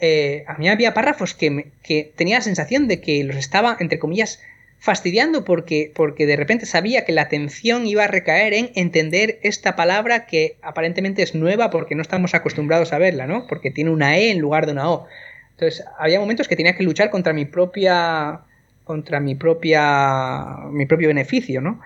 Eh, 0.00 0.44
a 0.46 0.54
mí 0.54 0.68
había 0.68 0.94
párrafos 0.94 1.34
que, 1.34 1.72
que, 1.82 2.12
tenía 2.14 2.38
la 2.38 2.42
sensación 2.42 2.86
de 2.88 3.00
que 3.00 3.24
los 3.24 3.36
estaba, 3.36 3.76
entre 3.80 3.98
comillas, 3.98 4.40
fastidiando 4.78 5.44
porque, 5.44 5.92
porque 5.94 6.26
de 6.26 6.36
repente 6.36 6.66
sabía 6.66 7.04
que 7.04 7.12
la 7.12 7.22
atención 7.22 7.86
iba 7.86 8.04
a 8.04 8.08
recaer 8.08 8.54
en 8.54 8.70
entender 8.74 9.40
esta 9.42 9.74
palabra 9.74 10.26
que 10.26 10.56
aparentemente 10.62 11.22
es 11.22 11.34
nueva 11.34 11.70
porque 11.70 11.96
no 11.96 12.02
estamos 12.02 12.34
acostumbrados 12.34 12.92
a 12.92 12.98
verla, 12.98 13.26
¿no? 13.26 13.46
Porque 13.48 13.70
tiene 13.70 13.90
una 13.90 14.18
E 14.18 14.30
en 14.30 14.38
lugar 14.38 14.66
de 14.66 14.72
una 14.72 14.90
O. 14.90 15.06
Entonces, 15.50 15.84
había 15.98 16.20
momentos 16.20 16.46
que 16.46 16.54
tenía 16.54 16.76
que 16.76 16.84
luchar 16.84 17.10
contra 17.10 17.32
mi 17.32 17.44
propia 17.44 18.42
contra 18.88 19.20
mi 19.20 19.34
propia 19.34 20.56
mi 20.72 20.86
propio 20.86 21.08
beneficio, 21.08 21.60
¿no? 21.60 21.78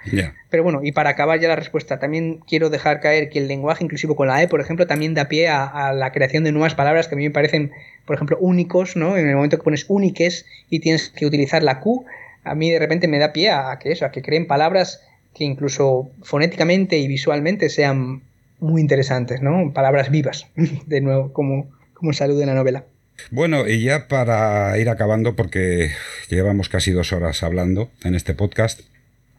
Pero 0.49 0.62
bueno, 0.62 0.81
y 0.85 0.93
para 0.93 1.11
acabar 1.11 1.41
ya 1.41 1.49
la 1.49 1.57
respuesta, 1.57 1.99
también 1.99 2.39
quiero 2.47 2.70
dejar 2.70 3.01
caer 3.01 3.29
que 3.29 3.41
el 3.41 3.49
lenguaje 3.49 3.83
inclusivo 3.83 4.15
con 4.15 4.29
la 4.29 4.41
E, 4.41 4.47
por 4.47 4.61
ejemplo, 4.61 4.87
también 4.87 5.12
da 5.12 5.29
pie 5.29 5.49
a, 5.49 5.93
la 5.93 6.12
creación 6.12 6.45
de 6.45 6.53
nuevas 6.53 6.77
palabras 6.77 7.09
que 7.09 7.16
a 7.16 7.19
mí 7.19 7.24
me 7.24 7.33
parecen, 7.33 7.73
por 8.07 8.15
ejemplo, 8.15 8.39
únicos, 8.41 8.95
¿no? 8.95 9.16
En 9.16 9.29
el 9.29 9.35
momento 9.35 9.59
que 9.59 9.65
pones 9.65 9.85
úniques 9.89 10.47
y 10.70 10.79
tienes 10.79 11.11
que 11.11 11.27
utilizar 11.27 11.65
la 11.65 11.81
Q, 11.81 12.07
a 12.45 12.55
mí 12.55 12.70
de 12.70 12.79
repente 12.79 13.09
me 13.09 13.19
da 13.19 13.33
pie 13.33 13.51
a, 13.51 13.77
que 13.81 13.91
eso, 13.91 14.07
a 14.07 14.12
que 14.12 14.23
creen 14.23 14.47
palabras 14.47 15.03
que 15.35 15.43
incluso 15.43 16.11
fonéticamente 16.23 16.99
y 16.99 17.09
visualmente 17.09 17.69
sean 17.69 18.23
muy 18.61 18.81
interesantes, 18.81 19.43
¿no? 19.43 19.73
Palabras 19.74 20.09
vivas, 20.12 20.47
de 20.87 21.01
nuevo, 21.01 21.33
como, 21.33 21.66
como 21.95 22.12
saludo 22.12 22.43
en 22.43 22.47
la 22.47 22.55
novela. 22.55 22.85
Bueno, 23.30 23.68
y 23.68 23.82
ya 23.82 24.09
para 24.09 24.76
ir 24.78 24.89
acabando, 24.89 25.36
porque 25.36 25.93
llevamos 26.28 26.68
casi 26.68 26.90
dos 26.90 27.12
horas 27.12 27.43
hablando 27.43 27.90
en 28.05 28.14
este 28.14 28.34
podcast, 28.34 28.80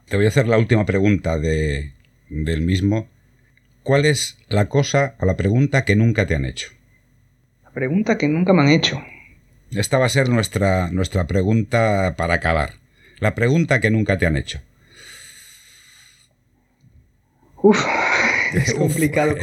te 0.08 0.16
voy 0.16 0.26
a 0.26 0.28
hacer 0.28 0.48
la 0.48 0.58
última 0.58 0.86
pregunta 0.86 1.38
de, 1.38 1.92
del 2.28 2.62
mismo. 2.62 3.08
¿Cuál 3.82 4.04
es 4.06 4.38
la 4.48 4.68
cosa 4.68 5.14
o 5.18 5.26
la 5.26 5.36
pregunta 5.36 5.84
que 5.84 5.96
nunca 5.96 6.26
te 6.26 6.34
han 6.34 6.44
hecho? 6.44 6.70
La 7.62 7.70
pregunta 7.70 8.18
que 8.18 8.28
nunca 8.28 8.52
me 8.52 8.62
han 8.62 8.68
hecho. 8.68 9.02
Esta 9.70 9.98
va 9.98 10.06
a 10.06 10.10
ser 10.10 10.28
nuestra, 10.28 10.90
nuestra 10.90 11.26
pregunta 11.26 12.14
para 12.16 12.34
acabar. 12.34 12.74
La 13.18 13.34
pregunta 13.34 13.80
que 13.80 13.90
nunca 13.90 14.18
te 14.18 14.26
han 14.26 14.36
hecho. 14.36 14.60
Uf, 17.56 17.84
es 18.54 18.74
complicado. 18.74 19.36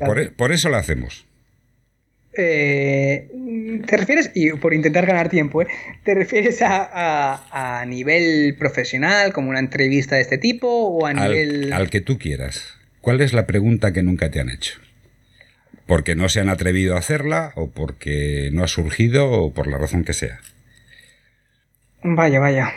por, 0.00 0.32
por 0.32 0.52
eso 0.52 0.68
la 0.68 0.78
hacemos. 0.78 1.26
Eh, 2.36 3.28
¿Te 3.86 3.96
refieres, 3.96 4.30
y 4.34 4.50
por 4.52 4.74
intentar 4.74 5.06
ganar 5.06 5.28
tiempo, 5.28 5.62
¿eh? 5.62 5.66
¿te 6.02 6.14
refieres 6.14 6.60
a, 6.62 7.84
nivel 7.86 8.56
profesional, 8.58 9.32
como 9.32 9.50
una 9.50 9.58
entrevista 9.58 10.16
de 10.16 10.22
este 10.22 10.38
tipo, 10.38 10.68
o 10.68 11.06
a 11.06 11.12
nivel... 11.12 11.72
Al 11.72 11.90
que 11.90 12.00
tú 12.00 12.18
quieras. 12.18 12.74
¿Cuál 13.00 13.20
es 13.20 13.32
la 13.32 13.46
pregunta 13.46 13.92
que 13.92 14.02
nunca 14.02 14.30
te 14.30 14.40
han 14.40 14.48
hecho? 14.48 14.80
¿Porque 15.86 16.14
no 16.16 16.28
se 16.28 16.40
han 16.40 16.48
atrevido 16.48 16.96
a 16.96 16.98
hacerla, 16.98 17.52
o 17.56 17.70
porque 17.70 18.50
no 18.52 18.64
ha 18.64 18.68
surgido, 18.68 19.30
o 19.30 19.52
por 19.52 19.66
la 19.66 19.78
razón 19.78 20.04
que 20.04 20.14
sea? 20.14 20.40
Vaya, 22.02 22.40
vaya. 22.40 22.72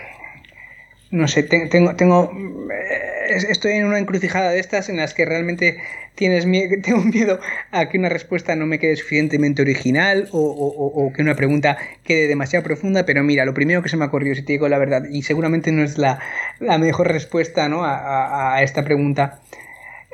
No 1.10 1.28
sé, 1.28 1.44
tengo, 1.44 1.96
tengo 1.96 2.32
eh, 2.72 3.17
estoy 3.28 3.74
en 3.74 3.86
una 3.86 4.00
encrucijada 4.00 4.52
de 4.52 4.60
estas 4.60 4.90
en 4.90 4.98
las 4.98 5.14
que 5.14 5.26
realmente 5.26 5.78
tienes 6.16 6.46
tengo 6.84 7.04
miedo 7.04 7.40
a 7.72 7.90
que 7.90 7.98
una 7.98 8.10
respuesta 8.10 8.56
no 8.56 8.66
me 8.66 8.80
quede 8.80 8.96
suficientemente 8.96 9.62
original 9.62 10.30
o, 10.32 11.12
que 11.16 11.22
una 11.22 11.36
pregunta 11.36 11.78
quede 12.04 12.28
demasiado 12.28 12.64
profunda, 12.64 13.06
pero 13.06 13.24
mira, 13.24 13.46
lo 13.46 13.54
primero 13.54 13.82
que 13.82 13.90
se 13.90 13.98
me 13.98 14.06
ha 14.06 14.08
ocurrido, 14.08 14.36
si 14.36 14.44
te 14.44 14.54
digo 14.54 14.68
la 14.68 14.78
verdad, 14.78 15.04
y 15.10 15.24
seguramente 15.24 15.72
no 15.72 15.84
es 15.84 15.98
la, 15.98 16.20
mejor 16.60 17.08
respuesta 17.08 17.70
¿no? 17.70 17.82
a, 17.84 18.60
esta 18.64 18.84
pregunta, 18.84 19.40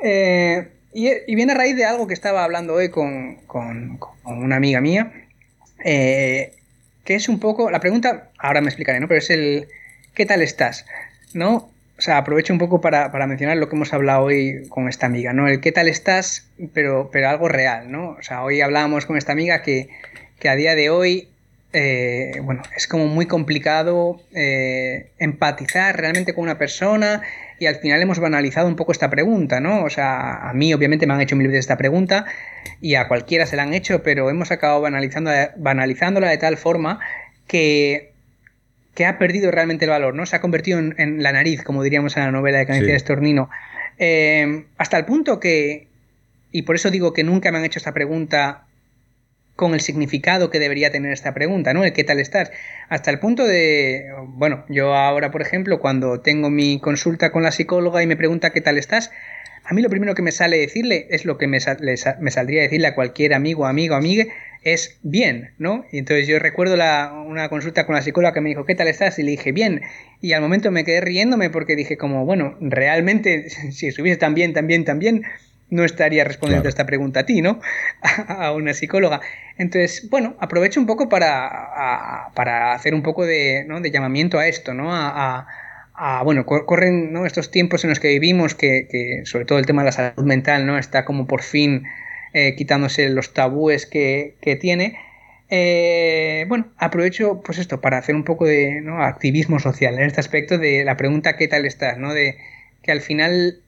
eh, 0.02 0.68
y, 0.92 1.34
viene 1.34 1.52
a 1.52 1.56
raíz 1.56 1.76
de 1.76 1.84
algo 1.84 2.06
que 2.06 2.14
estaba 2.14 2.44
hablando 2.44 2.74
hoy 2.74 2.88
con, 2.88 3.38
una 4.24 4.56
amiga 4.56 4.80
mía, 4.80 5.12
eh, 5.84 6.52
que 7.04 7.14
es 7.16 7.28
un 7.28 7.40
poco, 7.40 7.70
la 7.70 7.80
pregunta, 7.80 8.30
ahora 8.38 8.60
me 8.60 8.68
explicaré, 8.68 9.00
¿no? 9.00 9.08
Pero 9.08 9.18
es 9.18 9.30
el, 9.30 9.68
¿qué 10.14 10.24
tal 10.24 10.40
estás? 10.40 10.86
¿No? 11.34 11.73
O 11.96 12.00
sea, 12.00 12.18
aprovecho 12.18 12.52
un 12.52 12.58
poco 12.58 12.80
para, 12.80 13.08
mencionar 13.26 13.56
lo 13.56 13.68
que 13.68 13.76
hemos 13.76 13.92
hablado 13.92 14.24
hoy 14.24 14.66
con 14.68 14.88
esta 14.88 15.06
amiga, 15.06 15.32
¿no? 15.32 15.46
El 15.46 15.60
qué 15.60 15.70
tal 15.70 15.88
estás, 15.88 16.48
pero, 16.72 17.08
pero 17.12 17.28
algo 17.28 17.48
real, 17.48 17.90
¿no? 17.90 18.10
O 18.18 18.22
sea, 18.22 18.42
hoy 18.42 18.60
hablábamos 18.60 19.06
con 19.06 19.16
esta 19.16 19.32
amiga 19.32 19.62
que, 19.62 19.88
a 20.48 20.56
día 20.56 20.74
de 20.74 20.90
hoy, 20.90 21.28
eh, 21.72 22.40
bueno, 22.42 22.62
es 22.76 22.88
como 22.88 23.06
muy 23.06 23.26
complicado 23.26 24.20
eh, 24.34 25.10
empatizar 25.18 25.96
realmente 25.96 26.34
con 26.34 26.44
una 26.44 26.58
persona 26.58 27.22
y 27.58 27.66
al 27.66 27.76
final 27.76 28.02
hemos 28.02 28.18
banalizado 28.18 28.66
un 28.66 28.76
poco 28.76 28.92
esta 28.92 29.08
pregunta, 29.08 29.60
¿no? 29.60 29.84
O 29.84 29.90
sea, 29.90 30.48
a 30.48 30.52
mí 30.52 30.74
obviamente 30.74 31.06
me 31.06 31.14
han 31.14 31.20
hecho 31.20 31.36
mil 31.36 31.46
veces 31.46 31.60
esta 31.60 31.78
pregunta 31.78 32.26
y 32.80 32.96
a 32.96 33.06
cualquiera 33.06 33.46
se 33.46 33.56
la 33.56 33.62
han 33.62 33.72
hecho, 33.72 34.02
pero 34.02 34.28
hemos 34.30 34.50
acabado 34.50 34.80
banalizando, 34.80 35.30
banalizándola 35.56 36.28
de 36.28 36.38
tal 36.38 36.56
forma 36.56 36.98
que 37.46 38.13
que 38.94 39.06
ha 39.06 39.18
perdido 39.18 39.50
realmente 39.50 39.84
el 39.84 39.90
valor, 39.90 40.14
¿no? 40.14 40.26
Se 40.26 40.36
ha 40.36 40.40
convertido 40.40 40.78
en, 40.78 41.22
la 41.22 41.32
nariz, 41.32 41.62
como 41.62 41.82
diríamos 41.82 42.16
en 42.16 42.24
la 42.24 42.30
novela 42.30 42.58
de 42.58 42.66
Canencia 42.66 42.92
de 42.92 42.96
Estornino. 42.96 43.50
Eh, 43.98 44.66
hasta 44.76 44.98
el 44.98 45.04
punto 45.04 45.40
que, 45.40 45.88
y 46.52 46.62
por 46.62 46.76
eso 46.76 46.90
digo 46.90 47.12
que 47.12 47.24
nunca 47.24 47.50
me 47.50 47.58
han 47.58 47.64
hecho 47.64 47.78
esta 47.78 47.92
pregunta 47.92 48.64
con 49.56 49.74
el 49.74 49.80
significado 49.80 50.50
que 50.50 50.58
debería 50.58 50.90
tener 50.90 51.12
esta 51.12 51.32
pregunta, 51.32 51.72
¿no? 51.74 51.84
El 51.84 51.92
qué 51.92 52.04
tal 52.04 52.18
estás. 52.18 52.50
Hasta 52.88 53.10
el 53.10 53.20
punto 53.20 53.44
de, 53.44 54.06
bueno, 54.26 54.64
yo 54.68 54.94
ahora, 54.94 55.30
por 55.30 55.42
ejemplo, 55.42 55.78
cuando 55.78 56.20
tengo 56.20 56.50
mi 56.50 56.80
consulta 56.80 57.30
con 57.30 57.42
la 57.42 57.52
psicóloga 57.52 58.02
y 58.02 58.06
me 58.06 58.16
pregunta 58.16 58.50
qué 58.50 58.60
tal 58.60 58.78
estás, 58.78 59.12
a 59.64 59.72
mí 59.72 59.82
lo 59.82 59.88
primero 59.88 60.14
que 60.14 60.22
me 60.22 60.32
sale 60.32 60.58
decirle 60.58 61.06
es 61.10 61.24
lo 61.24 61.38
que 61.38 61.46
me, 61.46 61.58
me 62.20 62.30
saldría 62.30 62.62
decirle 62.62 62.86
a 62.86 62.94
cualquier 62.94 63.32
amigo, 63.32 63.66
amigo, 63.66 63.94
amigue, 63.94 64.28
es 64.62 64.98
bien, 65.02 65.52
¿no? 65.58 65.84
Y 65.90 65.98
entonces 65.98 66.26
yo 66.26 66.38
recuerdo 66.38 66.74
una 66.74 67.48
consulta 67.48 67.86
con 67.86 67.94
la 67.94 68.02
psicóloga 68.02 68.34
que 68.34 68.40
me 68.40 68.50
dijo, 68.50 68.64
¿qué 68.64 68.74
tal 68.74 68.88
estás? 68.88 69.18
Y 69.18 69.22
le 69.22 69.32
dije, 69.32 69.52
bien. 69.52 69.82
Y 70.20 70.32
al 70.32 70.42
momento 70.42 70.70
me 70.70 70.84
quedé 70.84 71.00
riéndome 71.00 71.50
porque 71.50 71.76
dije 71.76 71.96
como, 71.96 72.24
bueno, 72.26 72.56
realmente 72.60 73.48
si 73.70 73.86
estuviese 73.86 74.18
tan 74.18 74.34
bien, 74.34 74.52
tan 74.52 74.66
bien, 74.66 74.84
tan 74.84 74.98
bien, 74.98 75.22
no 75.70 75.84
estaría 75.84 76.24
respondiendo 76.24 76.68
esta 76.68 76.84
pregunta 76.84 77.20
a 77.20 77.26
ti, 77.26 77.40
¿no? 77.40 77.60
a 78.28 78.52
una 78.52 78.74
psicóloga. 78.74 79.20
Entonces, 79.56 80.08
bueno, 80.10 80.36
aprovecho 80.40 80.78
un 80.78 80.86
poco 80.86 81.08
para, 81.08 82.28
para 82.34 82.72
hacer 82.72 82.94
un 82.94 83.02
poco 83.02 83.24
de, 83.24 83.64
¿no? 83.66 83.80
de 83.80 83.90
llamamiento 83.90 84.38
a 84.38 84.46
esto, 84.46 84.74
¿no? 84.74 84.94
a 84.94 85.46
bueno, 86.24 86.44
corren 86.44 87.12
¿no? 87.12 87.26
estos 87.26 87.50
tiempos 87.50 87.84
en 87.84 87.90
los 87.90 88.00
que 88.00 88.08
vivimos, 88.08 88.54
que, 88.54 89.22
sobre 89.24 89.44
todo 89.44 89.58
el 89.58 89.66
tema 89.66 89.82
de 89.82 89.86
la 89.86 89.92
salud 89.92 90.24
mental, 90.24 90.66
¿no? 90.66 90.78
Está 90.78 91.04
como 91.04 91.26
por 91.26 91.42
fin 91.42 91.84
eh, 92.32 92.56
quitándose 92.56 93.08
los 93.10 93.32
tabúes 93.32 93.86
que, 93.86 94.34
tiene. 94.60 94.98
Eh, 95.50 96.46
bueno, 96.48 96.66
aprovecho 96.78 97.42
pues 97.44 97.58
esto 97.58 97.80
para 97.80 97.98
hacer 97.98 98.14
un 98.14 98.24
poco 98.24 98.46
de 98.46 98.82
activismo 98.98 99.60
social 99.60 99.94
en 99.94 100.04
este 100.04 100.20
aspecto 100.20 100.58
de 100.58 100.84
la 100.84 100.96
pregunta 100.96 101.36
¿qué 101.36 101.46
tal 101.48 101.66
estás? 101.66 101.98
¿no? 101.98 102.14
De 102.14 102.38
que 102.82 102.90
al 102.90 103.02
final 103.02 103.60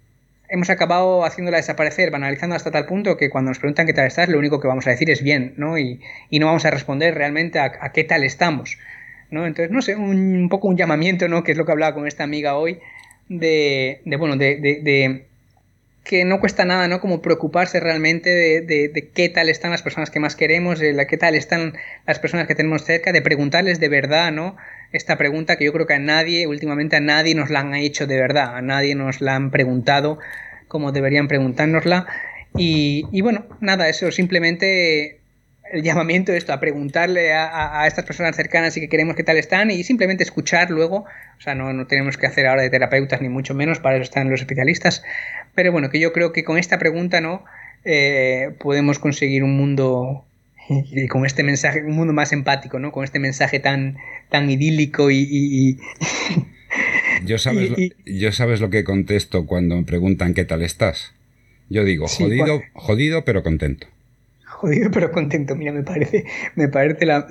hemos 0.49 0.71
acabado 0.71 1.25
haciéndola 1.25 1.59
desaparecer, 1.59 2.11
banalizando 2.11 2.57
hasta 2.57 2.71
tal 2.71 2.87
punto 2.87 3.17
que 3.17 3.31
cuando 3.31 3.51
nos 3.51 3.59
preguntan 3.59 3.87
qué 3.87 3.93
tal 3.93 4.07
estás, 4.07 4.29
lo 4.29 4.39
único 4.39 4.59
que 4.59 4.69
vamos 4.69 4.87
a 4.87 4.91
decir 4.91 5.11
es 5.11 5.23
bien, 5.23 5.55
¿no? 5.59 5.79
Y, 5.79 6.01
no 6.33 6.47
vamos 6.47 6.65
a 6.65 6.71
responder 6.71 7.15
realmente 7.15 7.59
a 7.59 7.93
qué 7.93 8.05
tal 8.05 8.25
estamos. 8.25 8.79
¿No? 9.31 9.47
Entonces, 9.47 9.71
no 9.71 9.83
sé, 9.83 9.97
un, 9.97 10.49
poco 10.49 10.69
un 10.69 10.77
llamamiento, 10.77 11.29
¿no? 11.29 11.45
Que 11.45 11.53
es 11.53 11.59
lo 11.59 11.65
que 11.65 11.73
hablaba 11.73 11.95
con 11.95 12.07
esta 12.07 12.25
amiga 12.25 12.57
hoy, 12.57 12.79
de, 13.29 14.01
de 14.05 14.17
bueno, 14.17 14.37
de, 14.37 14.57
de, 14.57 15.27
que 16.05 16.25
no 16.25 16.39
cuesta 16.41 16.65
nada, 16.65 16.87
¿no? 16.89 17.01
Como 17.01 17.21
preocuparse 17.21 17.81
realmente 17.81 18.31
de, 18.31 19.11
qué 19.13 19.29
tal 19.29 19.49
están 19.49 19.73
las 19.73 19.83
personas 19.83 20.11
que 20.11 20.21
más 20.21 20.37
queremos, 20.37 20.79
de 20.79 20.93
la, 20.93 21.07
qué 21.07 21.17
tal 21.17 21.35
están 21.35 21.75
las 22.07 22.19
personas 22.19 22.47
que 22.47 22.55
tenemos 22.55 22.85
cerca, 22.85 23.13
de 23.13 23.23
preguntarles 23.23 23.81
de 23.81 23.89
verdad, 23.89 24.33
¿no? 24.33 24.57
Esta 24.93 25.19
pregunta 25.19 25.57
que 25.57 25.65
yo 25.65 25.73
creo 25.73 25.87
que 25.87 25.95
a 25.95 25.99
nadie, 25.99 26.47
últimamente 26.47 26.97
a 26.97 27.01
nadie 27.01 27.35
nos 27.35 27.51
la 27.51 27.61
han 27.61 27.75
hecho 27.75 28.07
de 28.07 28.21
verdad, 28.21 28.57
a 28.57 28.63
nadie 28.63 28.95
nos 28.95 29.21
la 29.21 29.35
han 29.35 29.51
preguntado 29.51 30.19
como 30.69 30.93
deberían 30.93 31.29
preguntárnosla. 31.29 32.07
Y, 32.57 33.05
y 33.13 33.21
bueno, 33.21 33.45
nada, 33.61 33.89
eso, 33.89 34.11
simplemente 34.13 35.16
el 35.73 35.83
llamamiento 35.83 36.33
esto, 36.33 36.53
a 36.53 36.61
preguntarle 36.61 37.33
a, 37.33 37.87
estas 37.87 38.05
personas 38.05 38.37
cercanas 38.37 38.77
y 38.77 38.81
que 38.81 38.89
queremos 38.89 39.17
qué 39.17 39.25
tal 39.25 39.37
están 39.37 39.71
y 39.71 39.83
simplemente 39.85 40.23
escuchar 40.23 40.71
luego, 40.71 41.05
o 41.39 41.41
sea, 41.41 41.55
no, 41.55 41.73
no, 41.73 41.87
tenemos 41.87 42.17
que 42.17 42.27
hacer 42.27 42.47
ahora 42.47 42.63
de 42.63 42.71
terapeutas 42.71 43.21
ni 43.21 43.29
mucho 43.29 43.55
menos, 43.55 43.81
para 43.81 43.97
eso 43.97 44.05
están 44.05 44.31
los 44.31 44.41
especialistas, 44.41 45.03
pero 45.55 45.73
bueno, 45.73 45.91
que 45.91 46.01
yo 46.01 46.13
creo 46.13 46.33
que 46.33 46.45
con 46.45 46.59
esta 46.59 46.79
pregunta, 46.79 47.21
¿no? 47.21 47.45
Eh, 47.85 48.53
podemos 48.59 48.99
conseguir 48.99 49.45
un 49.45 49.57
mundo 49.57 50.25
y, 50.69 51.07
con 51.09 51.25
este 51.25 51.43
mensaje, 51.43 51.83
un 51.83 51.95
mundo 51.95 52.13
más 52.13 52.33
empático, 52.33 52.79
¿no? 52.79 52.93
Con 52.93 53.05
este 53.05 53.19
mensaje 53.19 53.61
tan, 53.61 53.97
tan 54.29 54.51
idílico 54.51 55.11
y... 55.11 55.79
yo, 57.25 57.39
sabes 57.39 57.71
lo, 57.71 57.77
yo 58.05 58.33
sabes 58.33 58.61
lo 58.61 58.71
que 58.71 58.85
contesto 58.85 59.47
cuando 59.47 59.77
me 59.77 59.85
preguntan 59.85 60.35
qué 60.35 60.45
tal 60.45 60.63
estás. 60.63 61.13
Yo 61.69 61.85
digo, 61.85 62.07
jodido, 62.07 62.63
jodido 62.75 63.25
pero 63.25 63.43
contento 63.43 63.89
jodido 64.67 64.91
pero 64.91 65.13
contento. 65.13 65.55
Mira, 65.55 65.73
me 65.73 65.83
parece, 65.83 66.25
me 66.55 66.69
parece 66.69 67.07
la, 67.07 67.27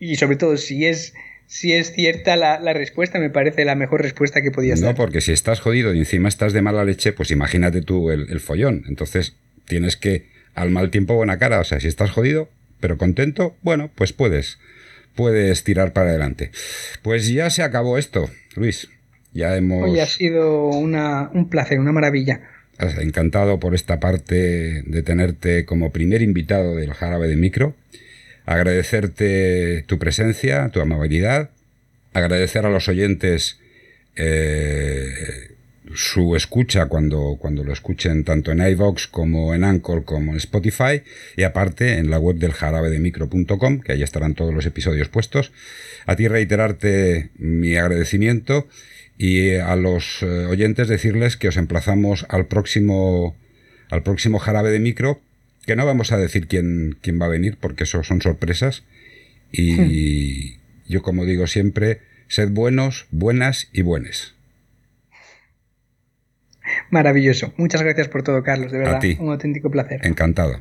y 0.00 0.16
sobre 0.16 0.36
todo 0.36 0.56
si 0.56 0.86
es 0.86 1.14
si 1.46 1.72
es 1.72 1.92
cierta 1.92 2.36
la, 2.36 2.72
respuesta, 2.72 3.18
me 3.18 3.30
parece 3.30 3.64
la 3.64 3.74
mejor 3.74 4.02
respuesta 4.02 4.42
que 4.42 4.50
podías 4.50 4.80
dar. 4.80 4.90
No, 4.90 4.96
porque 4.96 5.20
si 5.20 5.32
estás 5.32 5.60
jodido 5.60 5.94
y 5.94 5.98
encima 5.98 6.28
estás 6.28 6.52
de 6.52 6.62
mala 6.62 6.84
leche, 6.84 7.12
pues 7.12 7.30
imagínate 7.30 7.82
tú 7.82 8.10
el, 8.10 8.40
follón. 8.40 8.84
Entonces 8.88 9.36
tienes 9.66 9.96
que, 9.96 10.26
al 10.54 10.70
mal 10.70 10.90
tiempo, 10.90 11.14
buena 11.14 11.38
cara. 11.38 11.60
O 11.60 11.64
sea, 11.64 11.78
si 11.80 11.86
estás 11.86 12.10
jodido, 12.10 12.48
pero 12.80 12.98
contento, 12.98 13.54
bueno, 13.62 13.90
pues 13.94 14.12
puedes, 14.12 14.58
puedes 15.14 15.62
tirar 15.64 15.92
para 15.92 16.10
adelante. 16.10 16.50
Pues 17.02 17.28
ya 17.28 17.50
se 17.50 17.62
acabó 17.62 17.98
esto, 17.98 18.30
Luis. 18.56 18.88
Ya 19.32 19.56
hemos... 19.56 19.88
Hoy 19.88 20.00
ha 20.00 20.06
sido 20.06 20.68
una, 20.68 21.30
un 21.34 21.50
placer, 21.50 21.78
una 21.78 21.92
maravilla. 21.92 22.40
Encantado 22.78 23.60
por 23.60 23.74
esta 23.74 24.00
parte 24.00 24.82
de 24.84 25.02
tenerte 25.02 25.64
como 25.64 25.92
primer 25.92 26.22
invitado 26.22 26.74
del 26.74 26.92
jarabe 26.92 27.28
de 27.28 27.36
micro. 27.36 27.74
Agradecerte 28.46 29.84
tu 29.86 29.98
presencia, 29.98 30.68
tu 30.70 30.80
amabilidad 30.80 31.50
agradecer 32.14 32.64
a 32.64 32.70
los 32.70 32.88
oyentes 32.88 33.58
eh, 34.16 35.50
su 35.92 36.34
escucha 36.34 36.86
cuando, 36.86 37.36
cuando 37.38 37.62
lo 37.62 37.72
escuchen 37.72 38.24
tanto 38.24 38.52
en 38.52 38.66
iVox 38.66 39.06
como 39.08 39.54
en 39.54 39.64
Anchor 39.64 40.04
como 40.04 40.32
en 40.32 40.38
Spotify 40.38 41.02
y 41.36 41.42
aparte 41.42 41.98
en 41.98 42.08
la 42.10 42.18
web 42.18 42.36
del 42.36 42.52
jarabe 42.52 42.88
de 42.88 43.00
micro.com 43.00 43.80
que 43.80 43.92
ahí 43.92 44.02
estarán 44.02 44.34
todos 44.34 44.54
los 44.54 44.64
episodios 44.64 45.08
puestos. 45.08 45.52
A 46.06 46.16
ti 46.16 46.26
reiterarte 46.26 47.28
mi 47.36 47.76
agradecimiento 47.76 48.66
y 49.16 49.54
a 49.54 49.76
los 49.76 50.22
eh, 50.22 50.46
oyentes 50.46 50.88
decirles 50.88 51.36
que 51.36 51.48
os 51.48 51.56
emplazamos 51.56 52.26
al 52.28 52.46
próximo 52.46 53.36
al 53.90 54.02
próximo 54.02 54.38
jarabe 54.38 54.70
de 54.70 54.80
micro 54.80 55.20
que 55.66 55.76
no 55.76 55.86
vamos 55.86 56.12
a 56.12 56.18
decir 56.18 56.48
quién, 56.48 56.96
quién 57.00 57.20
va 57.20 57.26
a 57.26 57.30
venir 57.30 57.56
porque 57.60 57.84
eso 57.84 58.02
son 58.02 58.20
sorpresas 58.20 58.84
y 59.52 59.74
hmm. 59.74 60.90
yo 60.90 61.02
como 61.02 61.24
digo 61.24 61.46
siempre 61.46 62.00
sed 62.28 62.50
buenos, 62.50 63.06
buenas 63.10 63.68
y 63.72 63.82
buenas. 63.82 64.34
Maravilloso. 66.90 67.52
Muchas 67.56 67.82
gracias 67.82 68.08
por 68.08 68.22
todo, 68.22 68.42
Carlos. 68.42 68.72
De 68.72 68.78
verdad, 68.78 69.00
un 69.18 69.30
auténtico 69.30 69.70
placer. 69.70 70.00
Encantado. 70.04 70.60